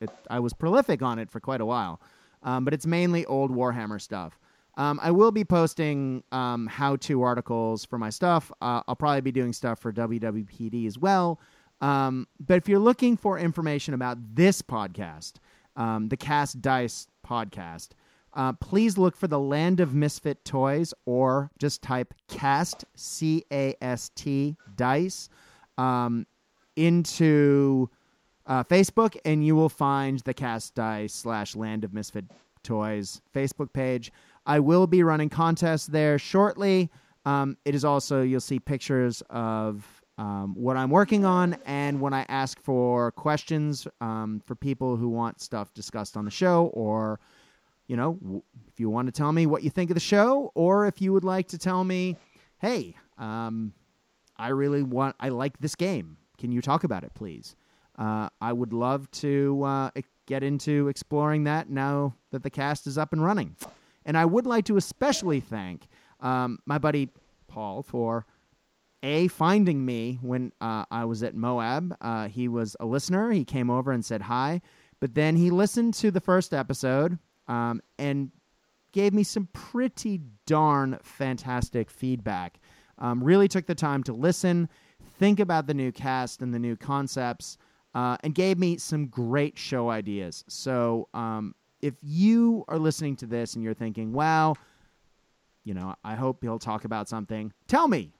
it, 0.00 0.10
I 0.30 0.40
was 0.40 0.52
prolific 0.52 1.02
on 1.02 1.18
it 1.18 1.30
for 1.30 1.40
quite 1.40 1.60
a 1.60 1.66
while, 1.66 2.00
um, 2.42 2.64
but 2.64 2.74
it's 2.74 2.86
mainly 2.86 3.24
old 3.26 3.50
Warhammer 3.50 4.00
stuff. 4.00 4.38
Um, 4.76 4.98
I 5.02 5.10
will 5.10 5.30
be 5.30 5.44
posting 5.44 6.24
um, 6.32 6.66
how-to 6.66 7.22
articles 7.22 7.84
for 7.84 7.98
my 7.98 8.08
stuff. 8.08 8.50
Uh, 8.62 8.82
I'll 8.88 8.96
probably 8.96 9.20
be 9.20 9.32
doing 9.32 9.52
stuff 9.52 9.78
for 9.78 9.92
WWPD 9.92 10.86
as 10.86 10.98
well. 10.98 11.38
Um, 11.82 12.28
but 12.38 12.56
if 12.56 12.68
you're 12.68 12.78
looking 12.78 13.16
for 13.16 13.38
information 13.38 13.92
about 13.92 14.16
this 14.34 14.62
podcast, 14.62 15.34
um, 15.76 16.08
the 16.08 16.16
Cast 16.16 16.62
Dice 16.62 17.08
podcast, 17.26 17.88
uh, 18.34 18.52
please 18.54 18.96
look 18.96 19.16
for 19.16 19.26
the 19.26 19.38
Land 19.38 19.80
of 19.80 19.92
Misfit 19.92 20.44
Toys 20.44 20.94
or 21.04 21.50
just 21.58 21.82
type 21.82 22.14
Cast 22.28 22.84
C 22.94 23.44
A 23.52 23.74
S 23.82 24.10
T 24.14 24.56
Dice 24.76 25.28
um, 25.76 26.26
into 26.76 27.90
uh, 28.46 28.64
Facebook, 28.64 29.16
and 29.24 29.44
you 29.44 29.54
will 29.54 29.68
find 29.68 30.20
the 30.20 30.32
Cast 30.32 30.74
Dice 30.74 31.12
slash 31.12 31.56
Land 31.56 31.84
of 31.84 31.92
Misfit 31.92 32.24
Toys 32.62 33.20
Facebook 33.34 33.72
page. 33.72 34.12
I 34.46 34.60
will 34.60 34.86
be 34.86 35.02
running 35.02 35.28
contests 35.28 35.86
there 35.86 36.18
shortly. 36.18 36.90
Um, 37.24 37.56
it 37.64 37.74
is 37.74 37.84
also 37.84 38.22
you'll 38.22 38.40
see 38.40 38.58
pictures 38.60 39.22
of 39.30 40.01
um, 40.18 40.54
what 40.54 40.76
I'm 40.76 40.90
working 40.90 41.24
on, 41.24 41.56
and 41.64 42.00
when 42.00 42.12
I 42.12 42.26
ask 42.28 42.60
for 42.60 43.12
questions 43.12 43.86
um, 44.00 44.42
for 44.46 44.54
people 44.54 44.96
who 44.96 45.08
want 45.08 45.40
stuff 45.40 45.72
discussed 45.72 46.16
on 46.16 46.24
the 46.24 46.30
show, 46.30 46.66
or 46.74 47.18
you 47.86 47.96
know, 47.96 48.18
w- 48.22 48.42
if 48.68 48.78
you 48.78 48.90
want 48.90 49.06
to 49.06 49.12
tell 49.12 49.32
me 49.32 49.46
what 49.46 49.62
you 49.62 49.70
think 49.70 49.90
of 49.90 49.94
the 49.94 50.00
show, 50.00 50.52
or 50.54 50.86
if 50.86 51.00
you 51.00 51.12
would 51.12 51.24
like 51.24 51.48
to 51.48 51.58
tell 51.58 51.82
me, 51.82 52.16
hey, 52.58 52.94
um, 53.18 53.72
I 54.36 54.48
really 54.48 54.82
want, 54.82 55.16
I 55.20 55.30
like 55.30 55.58
this 55.58 55.74
game. 55.74 56.16
Can 56.38 56.52
you 56.52 56.62
talk 56.62 56.84
about 56.84 57.04
it, 57.04 57.12
please? 57.14 57.54
Uh, 57.98 58.28
I 58.40 58.52
would 58.52 58.72
love 58.72 59.10
to 59.12 59.62
uh, 59.62 59.90
get 60.26 60.42
into 60.42 60.88
exploring 60.88 61.44
that 61.44 61.68
now 61.68 62.14
that 62.30 62.42
the 62.42 62.50
cast 62.50 62.86
is 62.86 62.96
up 62.96 63.12
and 63.12 63.22
running. 63.22 63.56
And 64.04 64.16
I 64.16 64.24
would 64.24 64.46
like 64.46 64.64
to 64.66 64.76
especially 64.76 65.40
thank 65.40 65.86
um, 66.20 66.58
my 66.66 66.78
buddy 66.78 67.10
Paul 67.48 67.82
for 67.82 68.26
a 69.02 69.28
finding 69.28 69.84
me 69.84 70.18
when 70.22 70.52
uh, 70.60 70.84
I 70.90 71.04
was 71.04 71.22
at 71.22 71.34
Moab. 71.34 71.96
Uh, 72.00 72.28
he 72.28 72.48
was 72.48 72.76
a 72.80 72.86
listener. 72.86 73.30
He 73.30 73.44
came 73.44 73.70
over 73.70 73.92
and 73.92 74.04
said 74.04 74.22
hi, 74.22 74.60
but 75.00 75.14
then 75.14 75.36
he 75.36 75.50
listened 75.50 75.94
to 75.94 76.10
the 76.10 76.20
first 76.20 76.54
episode 76.54 77.18
um, 77.48 77.80
and 77.98 78.30
gave 78.92 79.12
me 79.12 79.22
some 79.24 79.48
pretty 79.52 80.20
darn 80.46 80.98
fantastic 81.02 81.90
feedback. 81.90 82.60
Um, 82.98 83.24
really 83.24 83.48
took 83.48 83.66
the 83.66 83.74
time 83.74 84.02
to 84.04 84.12
listen, 84.12 84.68
think 85.18 85.40
about 85.40 85.66
the 85.66 85.74
new 85.74 85.90
cast 85.90 86.42
and 86.42 86.54
the 86.54 86.58
new 86.58 86.76
concepts, 86.76 87.58
uh, 87.94 88.16
and 88.22 88.34
gave 88.34 88.58
me 88.58 88.76
some 88.76 89.06
great 89.06 89.58
show 89.58 89.90
ideas. 89.90 90.44
So 90.46 91.08
um, 91.14 91.54
if 91.80 91.94
you 92.00 92.64
are 92.68 92.78
listening 92.78 93.16
to 93.16 93.26
this 93.26 93.54
and 93.54 93.64
you're 93.64 93.74
thinking, 93.74 94.12
wow, 94.12 94.54
you 95.64 95.74
know, 95.74 95.94
I 96.04 96.14
hope 96.14 96.42
he'll 96.42 96.58
talk 96.58 96.84
about 96.84 97.08
something, 97.08 97.52
tell 97.66 97.88
me. 97.88 98.12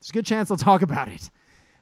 There's 0.00 0.10
a 0.10 0.12
good 0.12 0.26
chance 0.26 0.50
I'll 0.50 0.56
talk 0.56 0.82
about 0.82 1.08
it. 1.08 1.30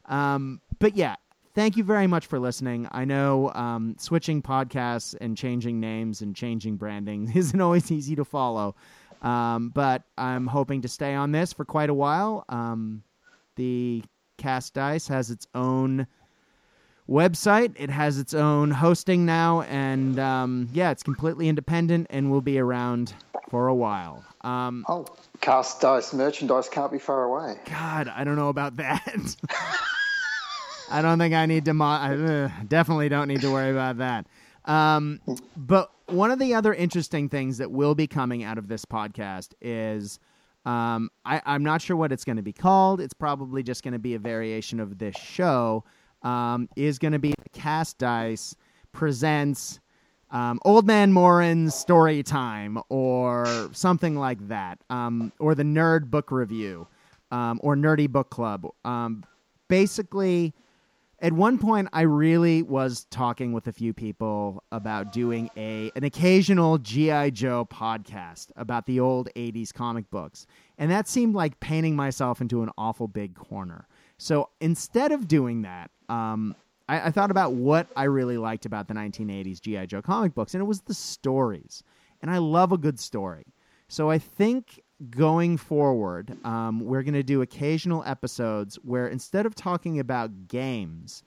Um, 0.07 0.61
but 0.79 0.97
yeah, 0.97 1.17
thank 1.55 1.77
you 1.77 1.85
very 1.85 2.07
much 2.07 2.27
for 2.27 2.39
listening. 2.39 2.89
I 2.91 3.05
know 3.05 3.53
um, 3.55 3.97
switching 3.99 4.43
podcasts 4.43 5.15
and 5.21 5.37
changing 5.37 5.81
names 5.81 6.21
and 6.21 6.35
changing 6.35 6.77
branding 6.77 7.31
isn't 7.35 7.61
always 7.61 7.91
easy 7.91 8.17
to 8.17 8.25
follow, 8.25 8.75
um, 9.23 9.71
but 9.71 10.03
I'm 10.17 10.47
hoping 10.47 10.83
to 10.83 10.89
stay 10.89 11.15
on 11.15 11.33
this 11.33 11.53
for 11.53 11.65
quite 11.65 11.91
a 11.91 11.95
while. 11.95 12.45
Um, 12.49 13.03
the 13.57 14.03
Cast 14.37 14.75
Dice 14.75 15.09
has 15.09 15.31
its 15.31 15.47
own 15.55 16.07
website. 17.09 17.75
It 17.77 17.91
has 17.91 18.19
its 18.19 18.35
own 18.35 18.71
hosting 18.71 19.27
now, 19.27 19.63
and 19.63 20.19
um, 20.19 20.69
yeah, 20.73 20.91
it's 20.91 21.03
completely 21.03 21.49
independent 21.49 22.07
and 22.11 22.31
will 22.31 22.41
be 22.41 22.59
around 22.59 23.15
for 23.51 23.69
a 23.69 23.75
while. 23.75 24.25
Um, 24.43 24.85
Oh, 24.89 25.07
cast 25.41 25.81
dice 25.81 26.13
merchandise 26.13 26.69
can't 26.69 26.93
be 26.93 26.99
far 26.99 27.25
away. 27.25 27.59
God, 27.71 28.09
I 28.09 28.25
don't 28.25 28.37
know 28.37 28.49
about 28.49 28.77
that. 28.77 29.37
I 30.91 31.03
don't 31.03 31.19
think 31.19 31.35
I 31.35 31.47
need 31.47 31.65
to. 31.67 31.75
Mo- 31.75 31.85
I 31.85 32.15
uh, 32.15 32.51
definitely 32.67 33.09
don't 33.09 33.29
need 33.29 33.43
to 33.43 33.51
worry 33.53 33.71
about 33.71 33.99
that. 33.99 34.27
Um, 34.65 35.21
but 35.57 35.91
one 36.07 36.31
of 36.31 36.39
the 36.39 36.55
other 36.55 36.73
interesting 36.73 37.29
things 37.29 37.59
that 37.59 37.71
will 37.71 37.95
be 37.95 38.07
coming 38.07 38.43
out 38.43 38.59
of 38.59 38.69
this 38.69 38.85
podcast 38.85 39.53
is 39.61 40.19
um, 40.65 41.11
I, 41.25 41.41
I'm 41.47 41.63
not 41.63 41.83
sure 41.83 41.97
what 41.97 42.13
it's 42.13 42.25
going 42.25 42.37
to 42.37 42.43
be 42.43 42.53
called. 42.53 43.01
It's 43.01 43.15
probably 43.15 43.63
just 43.63 43.83
going 43.83 43.93
to 43.93 43.99
be 43.99 44.15
a 44.15 44.19
variation 44.19 44.81
of 44.81 44.99
this 44.99 45.17
show. 45.17 45.85
Um, 46.23 46.69
is 46.75 46.99
going 46.99 47.13
to 47.13 47.21
be 47.21 47.33
Cast 47.53 47.99
Dice 47.99 48.57
presents 48.93 49.79
um, 50.31 50.59
Old 50.65 50.87
Man 50.87 51.13
Morin's 51.13 51.75
Story 51.75 52.23
Time 52.23 52.79
or 52.91 53.69
something 53.73 54.17
like 54.17 54.49
that, 54.49 54.79
um, 54.91 55.33
or 55.39 55.55
the 55.55 55.63
Nerd 55.63 56.11
Book 56.11 56.31
Review 56.31 56.87
um, 57.31 57.61
or 57.63 57.77
Nerdy 57.77 58.09
Book 58.09 58.31
Club. 58.31 58.67
Um, 58.85 59.25
basically, 59.69 60.55
At 61.21 61.33
one 61.33 61.59
point, 61.59 61.89
I 61.93 62.03
really 62.03 62.63
was 62.63 63.05
talking 63.11 63.53
with 63.53 63.67
a 63.67 63.73
few 63.73 63.93
people 63.93 64.63
about 64.71 65.13
doing 65.13 65.51
a 65.57 65.91
an 65.97 66.05
occasional 66.05 66.79
GI 66.79 67.33
Joe 67.33 67.67
podcast 67.69 68.53
about 68.55 68.87
the 68.87 69.01
old 69.01 69.29
'80s 69.35 69.75
comic 69.75 70.09
books, 70.11 70.47
and 70.79 70.91
that 70.93 71.09
seemed 71.09 71.35
like 71.35 71.59
painting 71.59 71.97
myself 71.97 72.41
into 72.41 72.63
an 72.63 72.71
awful 72.79 73.09
big 73.09 73.35
corner. 73.35 73.89
So 74.17 74.51
instead 74.61 75.11
of 75.11 75.27
doing 75.27 75.63
that, 75.63 75.91
um, 76.09 76.55
I, 76.89 77.07
I 77.07 77.11
thought 77.11 77.31
about 77.31 77.53
what 77.53 77.89
I 77.97 78.05
really 78.05 78.39
liked 78.39 78.67
about 78.67 78.89
the 78.89 78.95
1980s 78.95 79.61
GI 79.61 79.87
Joe 79.87 80.03
comic 80.03 80.35
books, 80.35 80.55
and 80.55 80.61
it 80.61 80.67
was 80.67 80.81
the 80.83 80.95
stories. 80.95 81.83
And 82.21 82.31
I 82.31 82.39
love 82.39 82.73
a 82.73 82.79
good 82.79 82.99
story. 82.99 83.47
So 83.89 84.11
I 84.11 84.19
think 84.19 84.81
going 85.11 85.57
forward, 85.57 86.37
um, 86.45 86.81
we're 86.81 87.03
going 87.03 87.15
to 87.15 87.23
do 87.23 87.43
occasional 87.43 88.03
episodes 88.05 88.77
where 88.83 89.07
instead 89.07 89.47
of 89.47 89.55
talking 89.55 89.99
about 89.99 90.49
games, 90.49 91.23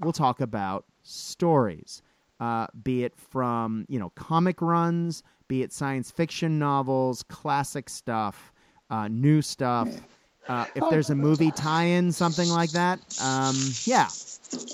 we'll 0.00 0.12
talk 0.12 0.40
about 0.40 0.84
stories, 1.02 2.02
uh, 2.40 2.66
be 2.82 3.04
it 3.04 3.16
from 3.16 3.86
you 3.88 3.98
know 3.98 4.10
comic 4.10 4.60
runs, 4.60 5.22
be 5.48 5.62
it 5.62 5.72
science 5.72 6.10
fiction 6.10 6.58
novels, 6.58 7.22
classic 7.24 7.88
stuff, 7.88 8.52
uh, 8.90 9.08
new 9.08 9.42
stuff. 9.42 9.88
Uh, 10.48 10.64
if 10.74 10.84
there's 10.90 11.10
a 11.10 11.14
movie 11.14 11.50
tie-in, 11.50 12.12
something 12.12 12.48
like 12.48 12.70
that, 12.70 12.98
um, 13.22 13.56
yeah. 13.84 14.08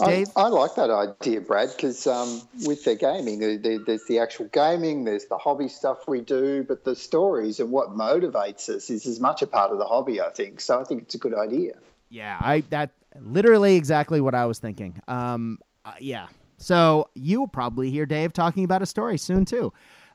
Dave? 0.05 0.29
I, 0.37 0.43
I, 0.43 0.49
like 0.49 0.75
that 0.75 0.91
idea, 0.91 1.41
Brad, 1.41 1.71
because 1.75 2.07
um, 2.07 2.43
with 2.67 2.85
the 2.85 2.95
gaming, 2.95 3.39
there, 3.39 3.57
there, 3.57 3.79
there's 3.79 4.05
the 4.05 4.19
actual 4.19 4.47
gaming, 4.47 5.05
there's 5.05 5.27
the 5.27 5.39
hobby 5.39 5.69
stuff 5.69 6.07
we 6.07 6.21
do, 6.21 6.63
but 6.63 6.85
the 6.85 6.95
stories 6.95 7.59
and 7.59 7.71
what 7.71 7.91
motivates 7.91 8.69
us 8.69 8.91
is 8.91 9.07
as 9.07 9.19
much 9.19 9.41
a 9.43 9.47
part 9.47 9.73
of 9.73 9.79
the 9.79 9.87
hobby, 9.87 10.21
I 10.21 10.31
think. 10.31 10.61
So 10.61 10.81
I 10.81 10.85
think 10.85 11.03
it's 11.03 11.15
a 11.15 11.19
good 11.19 11.35
idea. 11.35 11.75
Yeah, 12.11 12.37
I 12.41 12.63
that 12.69 12.91
literally 13.21 13.77
exactly 13.77 14.21
what 14.21 14.35
I 14.35 14.45
was 14.45 14.59
thinking. 14.59 15.01
Um, 15.09 15.59
uh, 15.85 15.93
yeah. 15.99 16.29
So 16.59 17.09
you'll 17.15 17.49
probably 17.49 17.91
hear 17.91 18.07
Dave 18.07 18.33
talking 18.33 18.65
about 18.65 18.83
a 18.83 18.87
story 18.87 19.19
soon 19.19 19.45
too. 19.45 19.73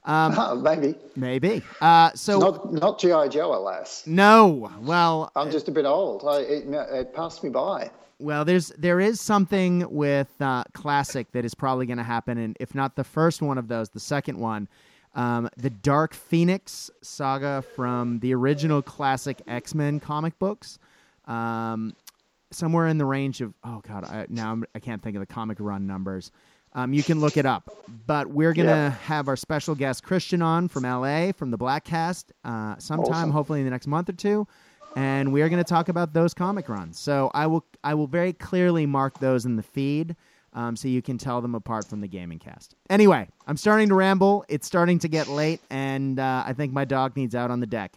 Um, 0.08 0.40
uh, 0.40 0.56
maybe. 0.76 0.96
Maybe. 1.16 1.62
Uh, 1.80 2.12
so 2.16 2.40
not 2.40 2.74
not 2.74 3.00
GI 3.00 3.30
Joe, 3.30 3.54
alas. 3.54 4.04
No. 4.08 4.72
Well, 4.82 5.32
I'm 5.36 5.52
just 5.52 5.68
a 5.68 5.72
bit 5.72 5.86
old. 5.86 6.24
I, 6.28 6.40
it, 6.40 6.66
it 6.68 7.14
passed 7.14 7.44
me 7.44 7.50
by. 7.50 7.92
Well, 8.20 8.46
there's 8.46 8.70
there 8.70 9.00
is 9.00 9.22
something 9.22 9.86
with 9.92 10.30
uh, 10.42 10.64
classic 10.74 11.32
that 11.34 11.46
is 11.46 11.54
probably 11.54 11.86
going 11.86 12.00
to 12.00 12.04
happen, 12.04 12.40
and 12.40 12.58
if 12.60 12.74
not 12.74 12.96
the 12.96 13.04
first 13.04 13.42
one 13.44 13.60
of 13.60 13.68
those, 13.68 13.90
the 13.90 14.00
second 14.00 14.40
one, 14.40 14.68
um, 15.14 15.50
the 15.58 15.70
Dark 15.70 16.16
Phoenix 16.16 16.90
saga 17.04 17.62
from 17.76 18.20
the 18.20 18.34
original 18.34 18.82
classic 18.82 19.42
X 19.48 19.76
Men 19.76 20.00
comic 20.00 20.40
books. 20.40 20.80
Um, 21.26 21.94
somewhere 22.52 22.88
in 22.88 22.98
the 22.98 23.06
range 23.06 23.42
of 23.42 23.54
oh 23.64 23.82
god, 23.88 24.06
I, 24.06 24.26
now 24.30 24.52
I'm, 24.54 24.66
I 24.74 24.80
can 24.80 24.94
not 24.94 25.02
think 25.02 25.16
of 25.16 25.20
the 25.20 25.26
comic 25.28 25.58
run 25.60 25.86
numbers. 25.86 26.32
Um, 26.78 26.94
you 26.94 27.04
can 27.04 27.20
look 27.20 27.36
it 27.36 27.46
up. 27.46 27.70
But 28.06 28.28
we're 28.28 28.54
gonna 28.54 28.70
yeah. 28.70 28.90
have 28.90 29.28
our 29.28 29.36
special 29.36 29.76
guest 29.76 30.04
Christian 30.04 30.42
on 30.42 30.70
from 30.70 30.84
LA 30.84 31.34
from 31.34 31.52
the 31.52 31.58
Black 31.58 31.84
Cast 31.84 32.32
uh, 32.46 32.78
sometime, 32.78 33.14
awesome. 33.14 33.32
hopefully 33.32 33.60
in 33.60 33.66
the 33.66 33.72
next 33.72 33.88
month 33.88 34.08
or 34.08 34.14
two 34.14 34.48
and 34.98 35.32
we 35.32 35.44
are 35.44 35.50
going 35.50 35.64
to 35.64 35.70
talk 35.70 35.90
about 35.90 36.14
those 36.14 36.34
comic 36.34 36.68
runs. 36.68 37.00
So 37.00 37.30
I 37.36 37.46
will 37.46 37.64
I 37.84 37.94
will 37.94 38.08
very 38.08 38.34
clearly 38.34 38.88
mark 38.88 39.20
those 39.20 39.46
in 39.46 39.56
the 39.56 39.64
feed. 39.64 40.16
Um, 40.54 40.76
so 40.76 40.88
you 40.88 41.04
can 41.04 41.20
tell 41.20 41.40
them 41.40 41.54
apart 41.54 41.86
from 41.86 42.02
the 42.02 42.08
gaming 42.08 42.40
cast. 42.40 42.74
Anyway, 42.90 43.28
I'm 43.46 43.58
starting 43.58 43.90
to 43.90 43.96
ramble. 43.96 44.44
It's 44.48 44.66
starting 44.66 44.98
to 45.00 45.08
get 45.08 45.28
late, 45.28 45.62
and 45.70 46.20
uh, 46.20 46.44
I 46.48 46.54
think 46.54 46.74
my 46.74 46.84
dog 46.84 47.16
needs 47.16 47.36
out 47.36 47.52
on 47.52 47.60
the 47.60 47.68
deck. 47.68 47.94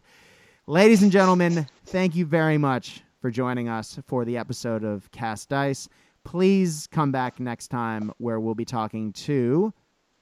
Ladies 0.67 1.03
and 1.03 1.11
gentlemen, 1.11 1.67
thank 1.87 2.15
you 2.15 2.27
very 2.27 2.59
much 2.59 3.03
for 3.23 3.31
joining 3.31 3.71
us 3.71 3.99
for 4.07 4.27
the 4.27 4.37
episode 4.37 4.85
of 4.85 5.11
Cast 5.11 5.49
Dice. 5.49 5.89
Please 6.31 6.87
come 6.93 7.11
back 7.11 7.41
next 7.41 7.73
time 7.73 8.13
where 8.19 8.39
we'll 8.39 8.55
be 8.55 8.65
talking 8.65 9.13
to 9.13 9.75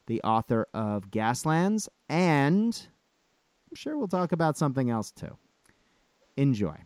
the 0.07 0.23
author 0.23 0.67
of 0.73 1.11
Gaslands, 1.11 1.87
and 2.09 2.89
I'm 3.71 3.77
sure 3.77 3.99
we'll 3.99 4.09
talk 4.09 4.33
about 4.33 4.57
something 4.57 4.89
else 4.89 5.11
too. 5.11 5.37
Enjoy. 6.39 6.79